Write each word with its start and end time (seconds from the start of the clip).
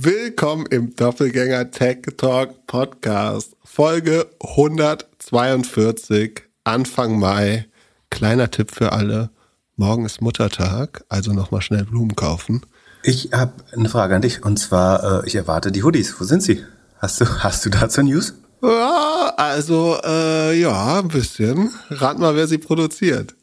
Willkommen 0.00 0.64
im 0.66 0.94
Doppelgänger 0.94 1.72
Tech 1.72 2.02
Talk 2.16 2.68
Podcast, 2.68 3.56
Folge 3.64 4.28
142, 4.40 6.42
Anfang 6.62 7.18
Mai. 7.18 7.66
Kleiner 8.08 8.48
Tipp 8.48 8.70
für 8.70 8.92
alle. 8.92 9.30
Morgen 9.74 10.06
ist 10.06 10.20
Muttertag, 10.20 11.02
also 11.08 11.32
nochmal 11.32 11.62
schnell 11.62 11.82
Blumen 11.82 12.14
kaufen. 12.14 12.62
Ich 13.02 13.30
habe 13.32 13.54
eine 13.72 13.88
Frage 13.88 14.14
an 14.14 14.22
dich 14.22 14.44
und 14.44 14.60
zwar, 14.60 15.24
äh, 15.24 15.26
ich 15.26 15.34
erwarte 15.34 15.72
die 15.72 15.82
Hoodies. 15.82 16.20
Wo 16.20 16.24
sind 16.24 16.44
sie? 16.44 16.64
Hast 16.98 17.20
du, 17.20 17.24
hast 17.42 17.66
du 17.66 17.70
dazu 17.70 18.00
News? 18.00 18.34
Ja, 18.62 19.32
also, 19.36 19.98
äh, 20.04 20.60
ja, 20.60 21.00
ein 21.00 21.08
bisschen. 21.08 21.72
Rat 21.90 22.20
mal, 22.20 22.36
wer 22.36 22.46
sie 22.46 22.58
produziert. 22.58 23.34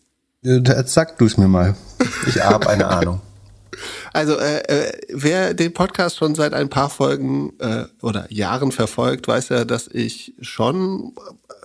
Sag 0.86 1.18
du 1.18 1.26
es 1.26 1.36
mir 1.36 1.50
mal. 1.50 1.76
Ich 2.28 2.42
habe 2.42 2.70
eine 2.70 2.88
Ahnung. 2.98 3.20
Also 4.16 4.40
äh, 4.40 4.60
äh, 4.70 4.94
wer 5.10 5.54
den 5.54 5.74
Podcast 5.74 6.16
schon 6.16 6.36
seit 6.36 6.54
ein 6.54 6.70
paar 6.70 6.90
Folgen 6.90 7.52
äh, 7.60 7.84
oder 8.02 8.32
Jahren 8.32 8.72
verfolgt, 8.72 9.28
weiß 9.28 9.50
ja, 9.50 9.66
dass 9.66 9.90
ich 9.90 10.34
schon 10.40 11.12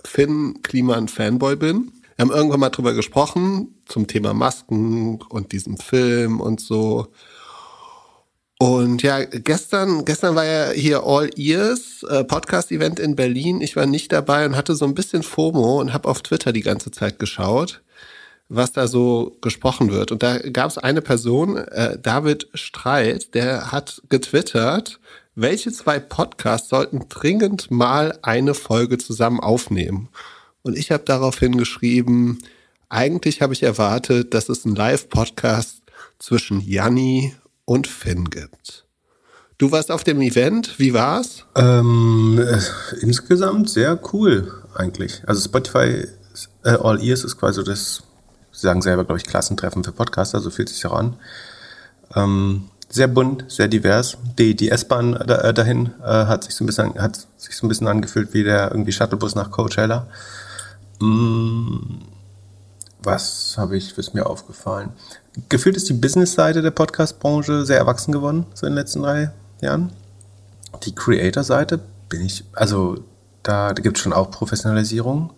Finn 0.03 0.61
Kliman 0.61 1.07
Fanboy 1.07 1.55
bin. 1.55 1.93
Wir 2.17 2.23
haben 2.23 2.31
irgendwann 2.31 2.59
mal 2.59 2.69
drüber 2.69 2.93
gesprochen 2.93 3.81
zum 3.85 4.07
Thema 4.07 4.33
Masken 4.33 5.21
und 5.29 5.53
diesem 5.53 5.77
Film 5.77 6.41
und 6.41 6.59
so. 6.59 7.07
Und 8.59 9.01
ja, 9.01 9.23
gestern, 9.23 10.03
gestern 10.03 10.35
war 10.35 10.45
ja 10.45 10.71
hier 10.71 11.05
All 11.05 11.29
Ears 11.37 12.03
äh, 12.03 12.25
Podcast-Event 12.25 12.99
in 12.99 13.15
Berlin. 13.15 13.61
Ich 13.61 13.77
war 13.77 13.85
nicht 13.85 14.11
dabei 14.11 14.45
und 14.45 14.57
hatte 14.57 14.75
so 14.75 14.83
ein 14.83 14.93
bisschen 14.93 15.23
FOMO 15.23 15.79
und 15.79 15.93
habe 15.93 16.09
auf 16.09 16.21
Twitter 16.21 16.51
die 16.51 16.63
ganze 16.63 16.91
Zeit 16.91 17.17
geschaut 17.17 17.81
was 18.53 18.73
da 18.73 18.87
so 18.87 19.37
gesprochen 19.39 19.91
wird. 19.91 20.11
Und 20.11 20.23
da 20.23 20.37
gab 20.37 20.69
es 20.69 20.77
eine 20.77 21.01
Person, 21.01 21.57
äh, 21.57 21.97
David 21.97 22.49
Streit, 22.53 23.33
der 23.33 23.71
hat 23.71 24.01
getwittert, 24.09 24.99
welche 25.35 25.71
zwei 25.71 25.99
Podcasts 25.99 26.67
sollten 26.67 27.07
dringend 27.07 27.71
mal 27.71 28.19
eine 28.21 28.53
Folge 28.53 28.97
zusammen 28.97 29.39
aufnehmen. 29.39 30.09
Und 30.63 30.77
ich 30.77 30.91
habe 30.91 31.03
daraufhin 31.05 31.57
geschrieben, 31.57 32.39
eigentlich 32.89 33.41
habe 33.41 33.53
ich 33.53 33.63
erwartet, 33.63 34.33
dass 34.33 34.49
es 34.49 34.65
einen 34.65 34.75
Live-Podcast 34.75 35.81
zwischen 36.19 36.59
Janni 36.59 37.33
und 37.63 37.87
Finn 37.87 38.29
gibt. 38.29 38.85
Du 39.57 39.71
warst 39.71 39.91
auf 39.91 40.03
dem 40.03 40.19
Event, 40.19 40.77
wie 40.77 40.93
war's? 40.93 41.45
Ähm, 41.55 42.37
äh, 42.37 42.59
insgesamt 42.99 43.69
sehr 43.69 43.97
cool 44.11 44.51
eigentlich. 44.75 45.21
Also 45.25 45.41
Spotify 45.41 46.05
äh, 46.63 46.71
All 46.71 47.01
Ears 47.01 47.23
ist 47.23 47.37
quasi 47.37 47.63
das 47.63 48.03
Sie 48.61 48.67
sagen 48.67 48.83
selber, 48.83 49.05
glaube 49.05 49.17
ich, 49.17 49.25
Klassentreffen 49.25 49.83
für 49.83 49.91
Podcaster, 49.91 50.39
so 50.39 50.51
fühlt 50.51 50.69
sich 50.69 50.85
auch 50.85 50.93
an. 50.93 51.15
Ähm, 52.15 52.69
sehr 52.89 53.07
bunt, 53.07 53.45
sehr 53.47 53.67
divers. 53.67 54.17
Die, 54.37 54.55
die 54.55 54.69
S-Bahn 54.69 55.13
da, 55.25 55.41
äh, 55.41 55.51
dahin 55.51 55.89
äh, 56.03 56.25
hat 56.25 56.43
sich 56.43 56.53
so 56.53 56.63
ein 56.63 56.67
bisschen 56.67 56.93
hat 57.01 57.27
sich 57.37 57.55
so 57.55 57.65
ein 57.65 57.69
bisschen 57.69 57.87
angefühlt 57.87 58.35
wie 58.35 58.43
der 58.43 58.69
irgendwie 58.69 58.91
Shuttlebus 58.91 59.33
nach 59.33 59.49
Coachella. 59.49 60.05
Mm, 60.99 62.03
was 63.01 63.55
habe 63.57 63.77
ich, 63.77 63.97
ist 63.97 64.13
mir 64.13 64.27
aufgefallen? 64.27 64.91
Gefühlt 65.49 65.75
ist 65.75 65.89
die 65.89 65.93
Business-Seite 65.93 66.61
der 66.61 66.69
Podcast-Branche 66.69 67.65
sehr 67.65 67.79
erwachsen 67.79 68.11
geworden, 68.11 68.45
so 68.53 68.67
in 68.67 68.73
den 68.73 68.77
letzten 68.77 69.01
drei 69.01 69.31
Jahren. 69.61 69.91
Die 70.83 70.93
Creator-Seite 70.93 71.79
bin 72.09 72.21
ich, 72.21 72.43
also 72.53 72.99
da, 73.41 73.73
da 73.73 73.81
gibt 73.81 73.97
es 73.97 74.03
schon 74.03 74.13
auch 74.13 74.29
Professionalisierung. 74.29 75.31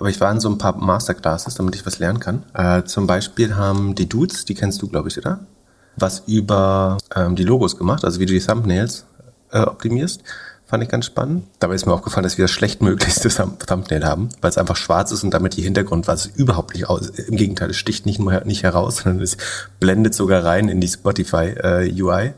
Aber 0.00 0.08
ich 0.08 0.20
war 0.20 0.32
in 0.32 0.40
so 0.40 0.48
ein 0.48 0.56
paar 0.56 0.76
Masterclasses, 0.76 1.54
damit 1.54 1.76
ich 1.76 1.84
was 1.84 1.98
lernen 1.98 2.20
kann. 2.20 2.42
Äh, 2.54 2.84
zum 2.84 3.06
Beispiel 3.06 3.54
haben 3.56 3.94
die 3.94 4.08
Dudes, 4.08 4.46
die 4.46 4.54
kennst 4.54 4.80
du, 4.80 4.88
glaube 4.88 5.10
ich, 5.10 5.18
oder? 5.18 5.40
Was 5.96 6.22
über 6.26 6.96
ähm, 7.14 7.36
die 7.36 7.44
Logos 7.44 7.76
gemacht, 7.76 8.04
also 8.04 8.18
wie 8.18 8.24
du 8.24 8.32
die 8.32 8.40
Thumbnails 8.40 9.04
äh, 9.52 9.60
optimierst. 9.60 10.22
Fand 10.64 10.82
ich 10.82 10.88
ganz 10.88 11.04
spannend. 11.04 11.48
Dabei 11.58 11.74
ist 11.74 11.84
mir 11.84 11.92
aufgefallen, 11.92 12.22
dass 12.22 12.38
wir 12.38 12.44
das 12.44 12.50
schlechtmöglichste 12.50 13.28
Thumbnail 13.28 14.04
haben, 14.06 14.30
weil 14.40 14.50
es 14.50 14.56
einfach 14.56 14.76
schwarz 14.76 15.12
ist 15.12 15.22
und 15.22 15.34
damit 15.34 15.56
die 15.56 15.62
Hintergrund, 15.62 16.08
was 16.08 16.26
überhaupt 16.26 16.74
nicht 16.74 16.88
aus. 16.88 17.10
Im 17.10 17.36
Gegenteil, 17.36 17.68
es 17.68 17.76
sticht 17.76 18.06
nicht 18.06 18.20
nur 18.20 18.40
nicht 18.44 18.62
heraus, 18.62 18.96
sondern 19.02 19.22
es 19.22 19.36
blendet 19.80 20.14
sogar 20.14 20.44
rein 20.44 20.70
in 20.70 20.80
die 20.80 20.88
Spotify 20.88 21.48
äh, 21.62 22.02
UI. 22.02 22.32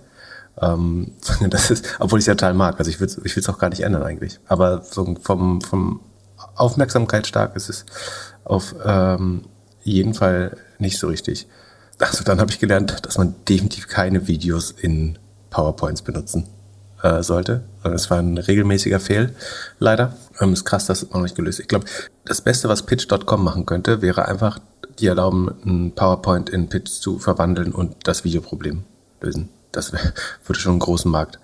Ähm, 0.60 1.12
das 1.48 1.70
ist, 1.70 1.86
obwohl 2.00 2.18
ich 2.18 2.24
es 2.24 2.26
ja 2.26 2.34
total 2.34 2.54
mag. 2.54 2.80
Also 2.80 2.90
ich 2.90 3.00
ich 3.00 3.36
es 3.36 3.48
auch 3.48 3.58
gar 3.58 3.68
nicht 3.68 3.82
ändern 3.82 4.02
eigentlich. 4.02 4.40
Aber 4.48 4.82
so 4.82 5.14
vom, 5.22 5.60
vom 5.60 6.00
Aufmerksamkeit 6.62 7.26
stark 7.26 7.56
ist 7.56 7.68
es 7.68 7.84
auf 8.44 8.74
ähm, 8.84 9.44
jeden 9.82 10.14
Fall 10.14 10.56
nicht 10.78 10.98
so 10.98 11.08
richtig. 11.08 11.48
Also 11.98 12.24
dann 12.24 12.40
habe 12.40 12.50
ich 12.50 12.58
gelernt, 12.58 13.04
dass 13.04 13.18
man 13.18 13.34
definitiv 13.48 13.88
keine 13.88 14.26
Videos 14.28 14.70
in 14.70 15.18
PowerPoints 15.50 16.02
benutzen 16.02 16.48
äh, 17.02 17.22
sollte. 17.22 17.64
Es 17.82 18.10
war 18.10 18.18
ein 18.18 18.38
regelmäßiger 18.38 19.00
Fehl, 19.00 19.34
leider. 19.78 20.16
Ähm, 20.40 20.52
ist 20.52 20.64
krass, 20.64 20.86
das 20.86 21.02
ist 21.02 21.12
noch 21.12 21.22
nicht 21.22 21.34
gelöst. 21.34 21.60
Ich 21.60 21.68
glaube, 21.68 21.86
das 22.24 22.40
Beste, 22.40 22.68
was 22.68 22.84
Pitch.com 22.84 23.42
machen 23.42 23.66
könnte, 23.66 24.02
wäre 24.02 24.26
einfach, 24.26 24.60
die 24.98 25.06
erlauben, 25.06 25.50
ein 25.64 25.92
PowerPoint 25.94 26.48
in 26.48 26.68
Pitch 26.68 26.90
zu 26.90 27.18
verwandeln 27.18 27.72
und 27.72 27.96
das 28.04 28.24
Videoproblem 28.24 28.84
lösen. 29.20 29.48
Das 29.72 29.92
würde 30.46 30.60
schon 30.60 30.72
einen 30.72 30.80
großen 30.80 31.10
Markt 31.10 31.38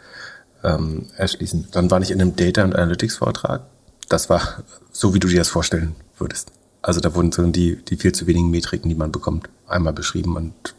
ähm, 0.62 1.06
erschließen. 1.16 1.68
Dann 1.72 1.90
war 1.90 2.00
ich 2.00 2.10
in 2.10 2.20
einem 2.20 2.36
Data- 2.36 2.64
und 2.64 2.74
Analytics-Vortrag 2.74 3.62
das 4.08 4.30
war 4.30 4.64
so, 4.92 5.14
wie 5.14 5.20
du 5.20 5.28
dir 5.28 5.38
das 5.38 5.48
vorstellen 5.48 5.94
würdest. 6.18 6.52
Also 6.82 7.00
da 7.00 7.14
wurden 7.14 7.32
so 7.32 7.46
die, 7.46 7.76
die 7.76 7.96
viel 7.96 8.12
zu 8.12 8.26
wenigen 8.26 8.50
Metriken, 8.50 8.88
die 8.88 8.94
man 8.94 9.12
bekommt, 9.12 9.48
einmal 9.66 9.92
beschrieben 9.92 10.36
und 10.36 10.74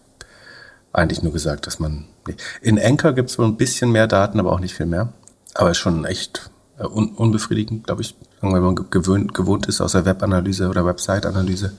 eigentlich 0.92 1.22
nur 1.22 1.34
gesagt, 1.34 1.68
dass 1.68 1.80
man. 1.80 2.06
Nee. 2.28 2.36
In 2.62 2.80
Anchor 2.80 3.14
gibt 3.14 3.30
es 3.30 3.38
wohl 3.38 3.46
ein 3.46 3.58
bisschen 3.58 3.92
mehr 3.92 4.08
Daten, 4.08 4.40
aber 4.40 4.52
auch 4.52 4.60
nicht 4.60 4.76
viel 4.76 4.86
mehr. 4.86 5.14
Aber 5.54 5.72
ist 5.72 5.78
schon 5.78 6.06
echt 6.06 6.50
äh, 6.78 6.86
un 6.86 7.10
unbefriedigend, 7.10 7.86
glaube 7.86 8.02
ich, 8.02 8.16
wenn 8.42 8.52
man 8.52 8.76
gewöhnt, 8.90 9.34
gewohnt 9.34 9.68
ist 9.68 9.82
aus 9.82 9.92
der 9.92 10.06
Webanalyse 10.06 10.70
oder 10.70 10.86
Website-Analyse 10.86 11.74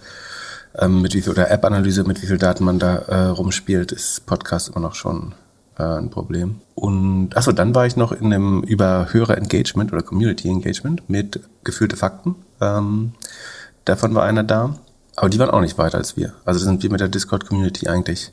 ähm, 0.78 1.02
mit 1.02 1.14
wie 1.14 1.22
viel, 1.22 1.32
oder 1.32 1.50
App-Analyse, 1.50 2.04
mit 2.04 2.22
wie 2.22 2.26
viel 2.26 2.38
Daten 2.38 2.64
man 2.64 2.78
da 2.78 2.96
äh, 2.96 3.24
rumspielt, 3.28 3.92
ist 3.92 4.26
Podcast 4.26 4.68
immer 4.68 4.80
noch 4.80 4.94
schon 4.94 5.34
äh, 5.80 5.98
ein 5.98 6.10
Problem. 6.10 6.60
Und 6.74 7.36
achso, 7.36 7.52
dann 7.52 7.74
war 7.74 7.86
ich 7.86 7.96
noch 7.96 8.12
in 8.12 8.26
einem 8.26 8.62
über 8.62 9.08
höhere 9.10 9.36
Engagement 9.36 9.92
oder 9.92 10.02
Community 10.02 10.48
Engagement 10.48 11.08
mit 11.08 11.40
gefühlte 11.64 11.96
Fakten. 11.96 12.36
Ähm, 12.60 13.12
davon 13.84 14.14
war 14.14 14.24
einer 14.24 14.44
da. 14.44 14.76
Aber 15.16 15.28
die 15.28 15.38
waren 15.38 15.50
auch 15.50 15.60
nicht 15.60 15.76
weiter 15.76 15.98
als 15.98 16.16
wir. 16.16 16.32
Also 16.44 16.60
sind 16.60 16.82
wir 16.82 16.90
mit 16.90 17.00
der 17.00 17.08
Discord-Community 17.08 17.88
eigentlich 17.88 18.32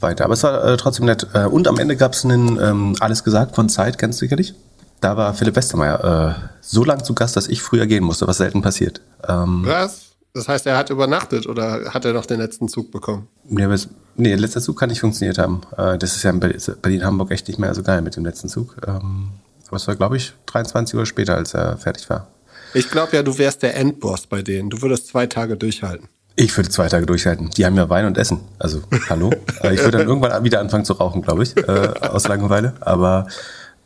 weiter. 0.00 0.24
Aber 0.24 0.34
es 0.34 0.42
war 0.42 0.64
äh, 0.64 0.76
trotzdem 0.76 1.06
nett. 1.06 1.26
Äh, 1.32 1.46
und 1.46 1.68
am 1.68 1.78
Ende 1.78 1.96
gab 1.96 2.12
es 2.12 2.24
einen 2.24 2.58
ähm, 2.60 2.96
Alles 3.00 3.24
gesagt 3.24 3.54
von 3.54 3.68
Zeit, 3.68 4.00
du 4.00 4.12
sicherlich? 4.12 4.54
Da 5.00 5.16
war 5.16 5.34
Philipp 5.34 5.56
Westermeier 5.56 6.38
äh, 6.38 6.48
so 6.60 6.84
lang 6.84 7.04
zu 7.04 7.14
Gast, 7.14 7.36
dass 7.36 7.48
ich 7.48 7.62
früher 7.62 7.86
gehen 7.86 8.04
musste, 8.04 8.26
was 8.26 8.38
selten 8.38 8.62
passiert. 8.62 9.00
Ähm, 9.26 9.62
was? 9.66 10.13
Das 10.34 10.48
heißt, 10.48 10.66
er 10.66 10.76
hat 10.76 10.90
übernachtet 10.90 11.46
oder 11.46 11.94
hat 11.94 12.04
er 12.04 12.12
noch 12.12 12.26
den 12.26 12.40
letzten 12.40 12.66
Zug 12.68 12.90
bekommen? 12.90 13.28
Nee, 13.44 13.68
nee 14.16 14.30
der 14.30 14.38
letzte 14.38 14.60
Zug 14.60 14.76
kann 14.76 14.88
nicht 14.88 14.98
funktioniert 14.98 15.38
haben. 15.38 15.60
Äh, 15.78 15.96
das 15.96 16.16
ist 16.16 16.24
ja 16.24 16.30
in 16.30 16.40
Berlin-Hamburg 16.40 17.30
echt 17.30 17.46
nicht 17.46 17.60
mehr 17.60 17.72
so 17.72 17.84
geil 17.84 18.02
mit 18.02 18.16
dem 18.16 18.24
letzten 18.24 18.48
Zug. 18.48 18.76
Ähm, 18.84 19.30
aber 19.68 19.76
es 19.76 19.86
war, 19.86 19.94
glaube 19.94 20.16
ich, 20.16 20.34
23 20.46 20.96
Uhr 20.96 21.06
später, 21.06 21.36
als 21.36 21.54
er 21.54 21.78
fertig 21.78 22.10
war. 22.10 22.26
Ich 22.74 22.90
glaube 22.90 23.16
ja, 23.16 23.22
du 23.22 23.38
wärst 23.38 23.62
der 23.62 23.76
Endboss 23.76 24.26
bei 24.26 24.42
denen. 24.42 24.70
Du 24.70 24.82
würdest 24.82 25.06
zwei 25.06 25.28
Tage 25.28 25.56
durchhalten. 25.56 26.08
Ich 26.34 26.56
würde 26.56 26.68
zwei 26.68 26.88
Tage 26.88 27.06
durchhalten. 27.06 27.50
Die 27.50 27.64
haben 27.64 27.76
ja 27.76 27.88
Wein 27.88 28.06
und 28.06 28.18
Essen. 28.18 28.40
Also, 28.58 28.82
hallo. 29.08 29.30
Äh, 29.62 29.74
ich 29.74 29.80
würde 29.80 29.98
dann 29.98 30.08
irgendwann 30.08 30.42
wieder 30.42 30.58
anfangen 30.58 30.84
zu 30.84 30.94
rauchen, 30.94 31.22
glaube 31.22 31.44
ich, 31.44 31.56
äh, 31.56 31.92
aus 32.00 32.26
Langeweile. 32.26 32.74
Aber 32.80 33.28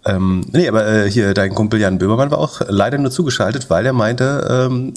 ähm, 0.06 0.46
nee, 0.50 0.66
aber 0.66 0.86
äh, 0.86 1.10
hier 1.10 1.34
dein 1.34 1.54
Kumpel 1.54 1.78
Jan 1.78 1.98
Böhmermann 1.98 2.30
war 2.30 2.38
auch 2.38 2.62
leider 2.66 2.96
nur 2.96 3.10
zugeschaltet, 3.10 3.68
weil 3.68 3.84
er 3.84 3.92
meinte, 3.92 4.68
ähm, 4.70 4.94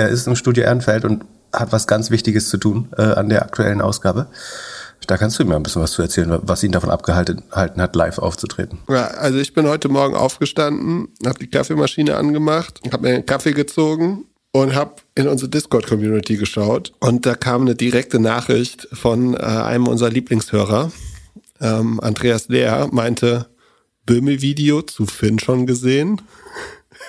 er 0.00 0.08
ist 0.08 0.26
im 0.26 0.36
Studio 0.36 0.64
Ehrenfeld 0.64 1.04
und 1.04 1.24
hat 1.52 1.72
was 1.72 1.86
ganz 1.86 2.10
Wichtiges 2.10 2.48
zu 2.48 2.56
tun 2.56 2.88
äh, 2.96 3.02
an 3.02 3.28
der 3.28 3.42
aktuellen 3.42 3.80
Ausgabe. 3.80 4.28
Da 5.06 5.16
kannst 5.16 5.38
du 5.38 5.44
mir 5.44 5.56
ein 5.56 5.62
bisschen 5.62 5.82
was 5.82 5.92
zu 5.92 6.02
erzählen, 6.02 6.38
was 6.42 6.62
ihn 6.62 6.72
davon 6.72 6.90
abgehalten 6.90 7.42
hat, 7.50 7.96
live 7.96 8.18
aufzutreten. 8.18 8.78
Ja, 8.88 9.06
also 9.08 9.38
ich 9.38 9.54
bin 9.54 9.66
heute 9.66 9.88
Morgen 9.88 10.14
aufgestanden, 10.14 11.08
habe 11.26 11.38
die 11.38 11.48
Kaffeemaschine 11.48 12.16
angemacht, 12.16 12.80
habe 12.92 13.08
mir 13.08 13.14
einen 13.14 13.26
Kaffee 13.26 13.52
gezogen 13.52 14.26
und 14.52 14.74
habe 14.74 14.96
in 15.14 15.26
unsere 15.26 15.50
Discord-Community 15.50 16.36
geschaut. 16.36 16.92
Und 17.00 17.26
da 17.26 17.34
kam 17.34 17.62
eine 17.62 17.74
direkte 17.74 18.20
Nachricht 18.20 18.88
von 18.92 19.34
äh, 19.34 19.38
einem 19.38 19.88
unserer 19.88 20.10
Lieblingshörer, 20.10 20.92
ähm, 21.60 21.98
Andreas 22.00 22.48
Lehr, 22.48 22.88
meinte, 22.92 23.46
Böhme-Video 24.06 24.82
zu 24.82 25.06
Finn 25.06 25.38
schon 25.38 25.66
gesehen. 25.66 26.20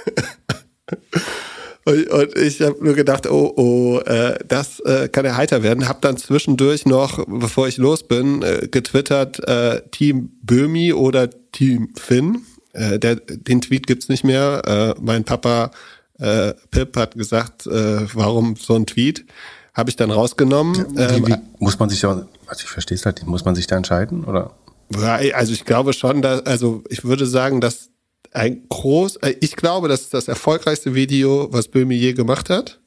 Und 1.83 2.37
ich 2.37 2.61
habe 2.61 2.83
nur 2.83 2.93
gedacht, 2.93 3.27
oh, 3.27 3.53
oh, 3.55 3.99
äh, 4.05 4.37
das 4.47 4.79
äh, 4.81 5.07
kann 5.07 5.25
ja 5.25 5.35
heiter 5.35 5.63
werden. 5.63 5.87
Hab 5.87 6.01
dann 6.01 6.17
zwischendurch 6.17 6.85
noch, 6.85 7.25
bevor 7.27 7.67
ich 7.67 7.77
los 7.77 8.03
bin, 8.03 8.43
äh, 8.43 8.67
getwittert, 8.69 9.39
äh, 9.47 9.81
Team 9.89 10.31
Böhmi 10.43 10.93
oder 10.93 11.29
Team 11.51 11.89
Finn. 11.97 12.43
Äh, 12.73 12.99
der, 12.99 13.15
den 13.15 13.61
Tweet 13.61 13.87
gibt's 13.87 14.09
nicht 14.09 14.23
mehr. 14.23 14.61
Äh, 14.97 15.01
mein 15.01 15.23
Papa 15.23 15.71
äh, 16.19 16.53
Pip 16.69 16.95
hat 16.97 17.15
gesagt, 17.15 17.65
äh, 17.65 18.07
warum 18.13 18.55
so 18.55 18.75
ein 18.75 18.85
Tweet? 18.85 19.25
Habe 19.73 19.89
ich 19.89 19.95
dann 19.95 20.11
rausgenommen. 20.11 20.75
Wie, 20.95 21.27
wie, 21.27 21.31
ähm, 21.31 21.41
muss 21.59 21.79
man 21.79 21.89
sich 21.89 22.01
ja, 22.03 22.09
also 22.09 22.63
ich 22.63 22.69
verstehe 22.69 22.95
es 22.95 23.05
halt, 23.05 23.25
muss 23.25 23.43
man 23.43 23.55
sich 23.55 23.65
da 23.65 23.77
entscheiden, 23.77 24.23
oder? 24.25 24.51
Also 24.93 25.53
ich 25.53 25.65
glaube 25.65 25.93
schon, 25.93 26.21
dass, 26.21 26.45
also 26.45 26.83
ich 26.89 27.05
würde 27.05 27.25
sagen, 27.25 27.61
dass 27.61 27.89
ein 28.31 28.67
groß, 28.69 29.17
äh, 29.17 29.35
ich 29.39 29.55
glaube, 29.55 29.87
das 29.87 30.01
ist 30.01 30.13
das 30.13 30.27
erfolgreichste 30.27 30.95
Video, 30.95 31.49
was 31.51 31.67
Böhmi 31.67 31.95
je 31.95 32.13
gemacht 32.13 32.49
hat, 32.49 32.79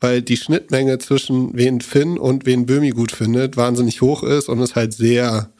weil 0.00 0.22
die 0.22 0.36
Schnittmenge 0.36 0.98
zwischen 0.98 1.56
wen 1.56 1.80
Finn 1.80 2.18
und 2.18 2.46
wen 2.46 2.66
Böhmi 2.66 2.90
gut 2.90 3.12
findet, 3.12 3.56
wahnsinnig 3.56 4.00
hoch 4.00 4.22
ist 4.22 4.48
und 4.48 4.60
es 4.60 4.74
halt 4.74 4.92
sehr 4.92 5.50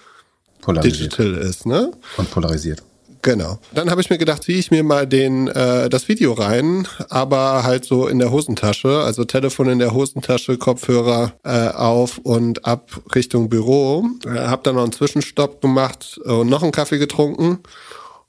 digital 0.82 1.34
ist, 1.34 1.66
ne? 1.66 1.90
Und 2.16 2.30
polarisiert. 2.30 2.82
Genau. 3.22 3.58
Dann 3.74 3.90
habe 3.90 4.00
ich 4.00 4.08
mir 4.08 4.16
gedacht, 4.16 4.44
ziehe 4.44 4.58
ich 4.58 4.70
mir 4.70 4.82
mal 4.82 5.06
den 5.06 5.48
äh, 5.48 5.90
das 5.90 6.08
Video 6.08 6.32
rein, 6.32 6.88
aber 7.10 7.64
halt 7.64 7.84
so 7.84 8.06
in 8.06 8.18
der 8.18 8.30
Hosentasche, 8.30 9.00
also 9.00 9.24
Telefon 9.24 9.68
in 9.68 9.78
der 9.78 9.92
Hosentasche, 9.92 10.56
Kopfhörer 10.56 11.34
äh, 11.44 11.68
auf 11.68 12.18
und 12.18 12.64
ab 12.64 12.90
Richtung 13.14 13.50
Büro. 13.50 14.06
Äh, 14.24 14.46
habe 14.46 14.62
dann 14.64 14.76
noch 14.76 14.84
einen 14.84 14.92
Zwischenstopp 14.92 15.60
gemacht 15.60 16.18
und 16.24 16.48
noch 16.48 16.62
einen 16.62 16.72
Kaffee 16.72 16.98
getrunken. 16.98 17.58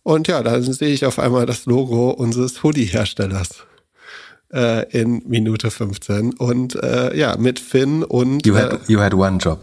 Und 0.03 0.27
ja, 0.27 0.41
dann 0.41 0.63
sehe 0.63 0.93
ich 0.93 1.05
auf 1.05 1.19
einmal 1.19 1.45
das 1.45 1.65
Logo 1.65 2.09
unseres 2.11 2.63
Hoodie-Herstellers 2.63 3.65
äh, 4.53 4.89
in 4.89 5.21
Minute 5.27 5.71
15 5.71 6.33
und 6.33 6.75
äh, 6.75 7.15
ja, 7.17 7.37
mit 7.37 7.59
Finn 7.59 8.03
und. 8.03 8.45
You 8.45 8.55
had, 8.55 8.73
äh, 8.73 8.77
you 8.87 8.99
had 8.99 9.13
one 9.13 9.37
job. 9.37 9.59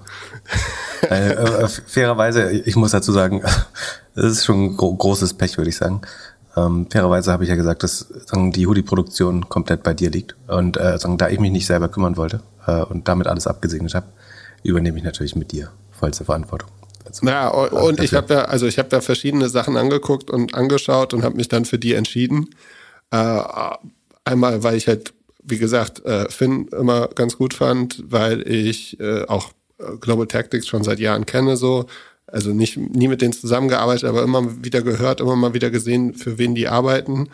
äh, 1.10 1.32
äh, 1.32 1.68
fairerweise, 1.68 2.50
ich 2.50 2.76
muss 2.76 2.92
dazu 2.92 3.12
sagen, 3.12 3.42
das 4.14 4.24
ist 4.24 4.44
schon 4.44 4.76
gro 4.76 4.94
großes 4.94 5.34
Pech, 5.34 5.58
würde 5.58 5.70
ich 5.70 5.76
sagen. 5.76 6.02
Ähm, 6.56 6.86
fairerweise 6.90 7.32
habe 7.32 7.44
ich 7.44 7.50
ja 7.50 7.56
gesagt, 7.56 7.82
dass 7.82 7.98
sagen, 8.26 8.52
die 8.52 8.66
Hoodie-Produktion 8.66 9.48
komplett 9.48 9.82
bei 9.82 9.94
dir 9.94 10.10
liegt. 10.10 10.36
Und 10.46 10.76
äh, 10.76 10.98
sagen, 10.98 11.18
da 11.18 11.28
ich 11.28 11.40
mich 11.40 11.52
nicht 11.52 11.66
selber 11.66 11.88
kümmern 11.88 12.16
wollte 12.16 12.42
äh, 12.66 12.82
und 12.82 13.08
damit 13.08 13.26
alles 13.26 13.46
abgesegnet 13.46 13.94
habe, 13.94 14.06
übernehme 14.62 14.98
ich 14.98 15.04
natürlich 15.04 15.36
mit 15.36 15.52
dir 15.52 15.70
vollste 15.90 16.24
Verantwortung. 16.24 16.70
Also, 17.22 17.30
ja, 17.30 17.48
und, 17.48 17.72
und 17.72 18.00
ich 18.00 18.14
habe 18.14 18.34
ja, 18.34 18.44
also 18.44 18.66
ich 18.66 18.78
habe 18.78 18.88
da 18.88 19.00
verschiedene 19.00 19.48
Sachen 19.48 19.76
angeguckt 19.76 20.30
und 20.30 20.54
angeschaut 20.54 21.14
und 21.14 21.22
habe 21.22 21.36
mich 21.36 21.48
dann 21.48 21.64
für 21.64 21.78
die 21.78 21.94
entschieden. 21.94 22.50
Äh, 23.10 23.42
einmal, 24.24 24.62
weil 24.62 24.76
ich 24.76 24.88
halt, 24.88 25.12
wie 25.42 25.58
gesagt, 25.58 26.04
äh, 26.04 26.28
Finn 26.30 26.68
immer 26.68 27.08
ganz 27.08 27.36
gut 27.36 27.54
fand, 27.54 28.02
weil 28.06 28.48
ich 28.48 28.98
äh, 29.00 29.24
auch 29.26 29.50
äh, 29.78 29.96
Global 30.00 30.26
Tactics 30.26 30.66
schon 30.66 30.84
seit 30.84 30.98
Jahren 30.98 31.26
kenne, 31.26 31.56
so. 31.56 31.86
Also 32.26 32.52
nicht, 32.52 32.76
nie 32.76 33.08
mit 33.08 33.22
denen 33.22 33.32
zusammengearbeitet, 33.32 34.04
aber 34.04 34.22
immer 34.22 34.62
wieder 34.62 34.82
gehört, 34.82 35.22
immer 35.22 35.34
mal 35.34 35.54
wieder 35.54 35.70
gesehen, 35.70 36.12
für 36.12 36.36
wen 36.36 36.54
die 36.54 36.68
arbeiten. 36.68 37.30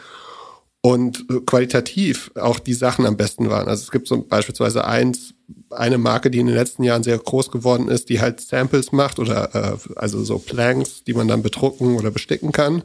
Und 0.86 1.24
qualitativ 1.46 2.30
auch 2.34 2.58
die 2.58 2.74
Sachen 2.74 3.06
am 3.06 3.16
besten 3.16 3.48
waren. 3.48 3.68
Also 3.68 3.84
es 3.84 3.90
gibt 3.90 4.06
so 4.06 4.20
beispielsweise 4.20 4.84
eins, 4.84 5.32
eine 5.70 5.96
Marke, 5.96 6.30
die 6.30 6.40
in 6.40 6.46
den 6.46 6.54
letzten 6.54 6.82
Jahren 6.82 7.02
sehr 7.02 7.16
groß 7.16 7.50
geworden 7.50 7.88
ist, 7.88 8.10
die 8.10 8.20
halt 8.20 8.42
Samples 8.42 8.92
macht 8.92 9.18
oder 9.18 9.54
äh, 9.54 9.96
also 9.96 10.22
so 10.22 10.38
Planks, 10.38 11.02
die 11.02 11.14
man 11.14 11.26
dann 11.26 11.42
bedrucken 11.42 11.96
oder 11.96 12.10
besticken 12.10 12.52
kann. 12.52 12.82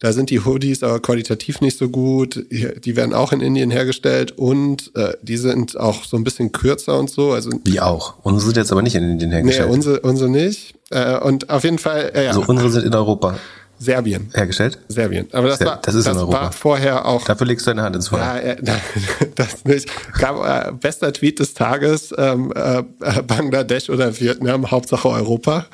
Da 0.00 0.12
sind 0.12 0.30
die 0.30 0.44
Hoodies 0.44 0.82
aber 0.82 0.98
qualitativ 0.98 1.60
nicht 1.60 1.78
so 1.78 1.88
gut. 1.88 2.46
Die 2.50 2.96
werden 2.96 3.14
auch 3.14 3.32
in 3.32 3.40
Indien 3.40 3.70
hergestellt 3.70 4.32
und 4.32 4.90
äh, 4.96 5.12
die 5.22 5.36
sind 5.36 5.78
auch 5.78 6.04
so 6.04 6.16
ein 6.16 6.24
bisschen 6.24 6.50
kürzer 6.50 6.98
und 6.98 7.10
so. 7.10 7.30
Also 7.30 7.52
Wie 7.62 7.80
auch. 7.80 8.14
Unsere 8.24 8.46
sind 8.46 8.56
jetzt 8.56 8.72
aber 8.72 8.82
nicht 8.82 8.96
in 8.96 9.08
Indien 9.08 9.30
hergestellt. 9.30 9.68
Nee, 9.68 9.74
unsere, 9.74 10.00
unsere 10.00 10.30
nicht. 10.30 10.74
Äh, 10.90 11.16
und 11.20 11.48
auf 11.48 11.62
jeden 11.62 11.78
Fall. 11.78 12.10
Äh, 12.12 12.24
ja. 12.24 12.30
Also 12.30 12.42
unsere 12.48 12.70
sind 12.70 12.86
in 12.86 12.94
Europa. 12.94 13.38
Serbien. 13.80 14.30
Hergestellt? 14.34 14.78
Serbien. 14.88 15.26
Aber 15.32 15.48
das, 15.48 15.60
war, 15.64 15.78
das, 15.80 15.94
ist 15.94 16.06
das 16.06 16.14
in 16.14 16.20
Europa. 16.20 16.40
war 16.42 16.52
vorher 16.52 17.06
auch. 17.06 17.24
Dafür 17.24 17.46
legst 17.46 17.66
du 17.66 17.70
deine 17.70 17.82
Hand 17.82 17.96
ins 17.96 18.08
Feuer. 18.08 18.20
Ja, 18.20 18.36
äh, 18.36 18.56
das 19.34 19.64
nicht. 19.64 19.88
Gab, 20.18 20.36
äh, 20.44 20.70
bester 20.72 21.10
Tweet 21.14 21.38
des 21.40 21.54
Tages, 21.54 22.14
ähm, 22.16 22.52
äh, 22.54 22.82
Bangladesch 23.22 23.88
oder 23.88 24.20
Vietnam, 24.20 24.70
Hauptsache 24.70 25.08
Europa. 25.08 25.64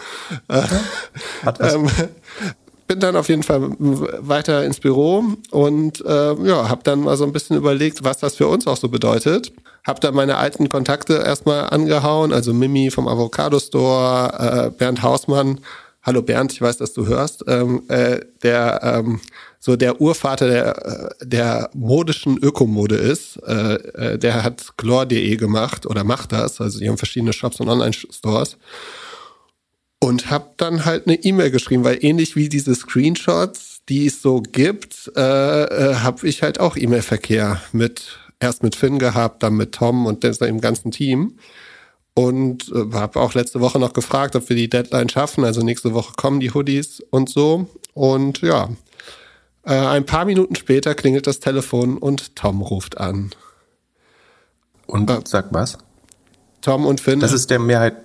Äh, 0.49 0.62
Hat 1.44 1.61
was. 1.61 1.75
Ähm, 1.76 1.91
bin 2.87 3.00
dann 3.00 3.17
auf 3.17 3.29
jeden 3.29 3.43
Fall 3.43 3.70
weiter 3.79 4.64
ins 4.64 4.79
Büro 4.79 5.25
und 5.50 6.05
äh, 6.05 6.35
ja, 6.47 6.69
habe 6.69 6.82
dann 6.85 7.00
mal 7.00 7.17
so 7.17 7.25
ein 7.25 7.32
bisschen 7.32 7.56
überlegt, 7.56 8.05
was 8.05 8.19
das 8.19 8.37
für 8.37 8.47
uns 8.47 8.69
auch 8.69 8.76
so 8.76 8.88
bedeutet. 8.88 9.53
Habe 9.85 9.99
dann 9.99 10.14
meine 10.14 10.37
alten 10.37 10.69
Kontakte 10.69 11.14
erstmal 11.14 11.70
angehauen, 11.70 12.32
also 12.32 12.55
Mimi 12.55 12.91
vom 12.91 13.08
Avocado 13.08 13.58
Store, 13.58 14.69
äh, 14.69 14.70
Bernd 14.70 15.03
Hausmann. 15.03 15.61
Hallo 16.06 16.23
Bernd, 16.23 16.53
ich 16.53 16.62
weiß, 16.62 16.76
dass 16.76 16.93
du 16.93 17.08
hörst. 17.08 17.43
Ähm, 17.49 17.82
äh, 17.88 18.20
der 18.44 18.81
ähm, 18.81 19.20
so 19.58 19.75
der 19.75 20.00
Urvater 20.00 20.47
der, 20.47 20.87
äh, 21.20 21.26
der 21.26 21.69
modischen 21.75 22.38
Ökomode 22.38 22.94
ist. 22.94 23.38
Äh, 23.44 23.75
äh, 23.75 24.17
der 24.17 24.44
hat 24.44 24.76
glor.de 24.76 25.37
gemacht 25.37 25.85
oder 25.85 26.05
macht 26.05 26.31
das. 26.31 26.61
Also 26.61 26.79
die 26.79 26.88
haben 26.88 26.97
verschiedene 26.97 27.32
Shops 27.32 27.58
und 27.58 27.69
Online-Stores 27.69 28.56
und 29.99 30.31
habe 30.31 30.50
dann 30.58 30.85
halt 30.85 31.08
eine 31.08 31.17
E-Mail 31.17 31.50
geschrieben, 31.50 31.82
weil 31.82 31.99
ähnlich 32.00 32.37
wie 32.37 32.49
diese 32.49 32.76
Screenshots, 32.76 33.81
die 33.88 34.06
es 34.06 34.23
so 34.23 34.41
gibt, 34.41 35.11
äh, 35.17 35.64
äh, 35.64 35.94
habe 35.97 36.29
ich 36.29 36.44
halt 36.44 36.61
auch 36.61 36.76
E-Mail-Verkehr 36.76 37.61
mit 37.73 38.20
erst 38.38 38.62
mit 38.62 38.76
Finn 38.76 39.00
gehabt, 39.00 39.43
dann 39.43 39.55
mit 39.55 39.73
Tom 39.73 40.06
und 40.06 40.23
dem 40.23 40.61
ganzen 40.61 40.93
Team. 40.93 41.37
Und 42.18 42.72
äh, 42.72 42.94
habe 42.94 43.20
auch 43.20 43.34
letzte 43.34 43.60
Woche 43.60 43.78
noch 43.78 43.92
gefragt, 43.92 44.36
ob 44.36 44.48
wir 44.48 44.56
die 44.56 44.70
Deadline 44.70 45.10
schaffen. 45.10 45.44
Also 45.44 45.60
nächste 45.60 45.92
Woche 45.92 46.14
kommen 46.16 46.40
die 46.40 46.50
Hoodies 46.50 47.02
und 47.10 47.28
so. 47.28 47.68
Und 47.92 48.40
ja, 48.40 48.70
äh, 49.64 49.74
ein 49.74 50.06
paar 50.06 50.24
Minuten 50.24 50.56
später 50.56 50.94
klingelt 50.94 51.26
das 51.26 51.40
Telefon 51.40 51.98
und 51.98 52.34
Tom 52.34 52.62
ruft 52.62 52.98
an. 52.98 53.32
Und 54.86 55.10
äh, 55.10 55.20
sagt 55.24 55.52
was? 55.52 55.76
Tom 56.62 56.86
und 56.86 57.00
Finn. 57.00 57.20
Das 57.20 57.32
ist 57.32 57.50
der 57.50 57.58
Mehrheit 57.58 57.96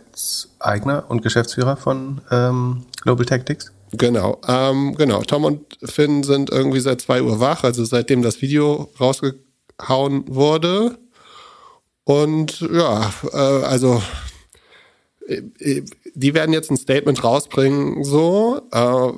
Eigner 0.60 1.06
und 1.08 1.22
Geschäftsführer 1.22 1.78
von 1.78 2.22
ähm, 2.32 2.86
Global 3.02 3.26
Tactics. 3.26 3.72
Genau, 3.94 4.40
ähm, 4.48 4.96
genau. 4.96 5.22
Tom 5.22 5.46
und 5.46 5.78
Finn 5.84 6.24
sind 6.24 6.50
irgendwie 6.50 6.80
seit 6.80 7.02
zwei 7.02 7.22
Uhr 7.22 7.40
wach, 7.40 7.64
also 7.64 7.84
seitdem 7.84 8.22
das 8.22 8.42
Video 8.42 8.90
rausgehauen 9.00 10.24
wurde. 10.28 10.98
Und 12.04 12.62
ja, 12.62 13.14
äh, 13.32 13.38
also 13.38 14.02
äh, 15.28 15.82
die 16.14 16.34
werden 16.34 16.54
jetzt 16.54 16.72
ein 16.72 16.78
Statement 16.78 17.24
rausbringen. 17.24 18.04
So, 18.04 18.62
äh, 18.72 19.12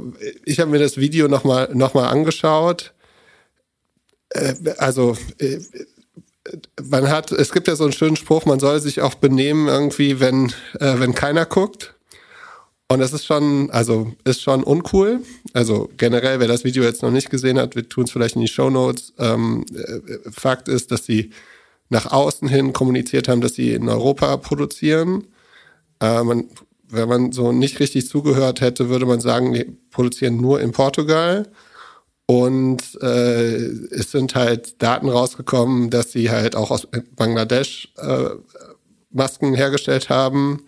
ich 0.46 0.60
habe 0.60 0.72
mir 0.72 0.80
das 0.80 0.98
Video 0.98 1.28
nochmal 1.28 1.70
noch 1.74 1.94
mal 1.94 2.10
angeschaut. 2.10 2.94
Äh, 4.30 4.56
also 4.78 5.18
äh, 5.40 5.60
man 6.84 7.10
hat, 7.10 7.32
es 7.32 7.52
gibt 7.52 7.68
ja 7.68 7.76
so 7.76 7.84
einen 7.84 7.94
schönen 7.94 8.18
Spruch, 8.18 8.46
man 8.46 8.60
soll 8.60 8.80
sich 8.80 9.02
auch 9.02 9.16
benehmen 9.16 9.68
irgendwie, 9.68 10.20
wenn, 10.20 10.48
äh, 10.80 11.00
wenn 11.00 11.16
keiner 11.16 11.46
guckt. 11.46 11.96
Und 12.90 13.00
das 13.00 13.14
ist 13.14 13.26
schon, 13.26 13.72
also 13.72 14.14
ist 14.26 14.42
schon 14.42 14.64
uncool. 14.64 15.22
Also 15.54 15.90
generell, 15.98 16.40
wer 16.40 16.48
das 16.48 16.64
Video 16.64 16.84
jetzt 16.84 17.02
noch 17.02 17.12
nicht 17.12 17.30
gesehen 17.30 17.58
hat, 17.58 17.75
wir 17.75 17.88
tun 17.88 18.04
es 18.04 18.12
vielleicht 18.12 18.36
in 18.36 18.42
die 18.42 18.48
Show 18.48 18.70
Notes. 18.70 19.13
Ähm, 19.18 19.66
äh, 19.74 20.30
Fakt 20.30 20.68
ist, 20.68 20.92
dass 20.92 21.06
sie 21.06 21.32
nach 21.90 22.12
außen 22.12 22.48
hin 22.48 22.74
kommuniziert 22.74 23.28
haben, 23.28 23.42
dass 23.42 23.56
sie 23.56 23.74
in 23.74 23.90
Europa 23.90 24.38
produzieren. 24.38 25.28
Äh, 26.00 26.24
man, 26.24 26.50
wenn 26.88 27.10
man 27.10 27.32
so 27.32 27.52
nicht 27.52 27.80
richtig 27.80 28.08
zugehört 28.08 28.62
hätte, 28.62 28.90
würde 28.90 29.06
man 29.06 29.20
sagen, 29.20 29.54
die 29.54 29.66
produzieren 29.92 30.38
nur 30.38 30.62
in 30.62 30.72
Portugal. 30.72 31.48
Und 32.25 32.98
äh, 33.02 33.56
es 33.56 34.12
sind 34.12 34.36
halt 34.36 34.82
Daten 34.82 35.10
rausgekommen, 35.10 35.90
dass 35.90 36.12
sie 36.12 36.32
halt 36.32 36.56
auch 36.56 36.72
aus 36.72 36.88
Bangladesch 37.16 37.94
äh, 37.98 38.30
Masken 39.12 39.54
hergestellt 39.54 40.10
haben. 40.10 40.63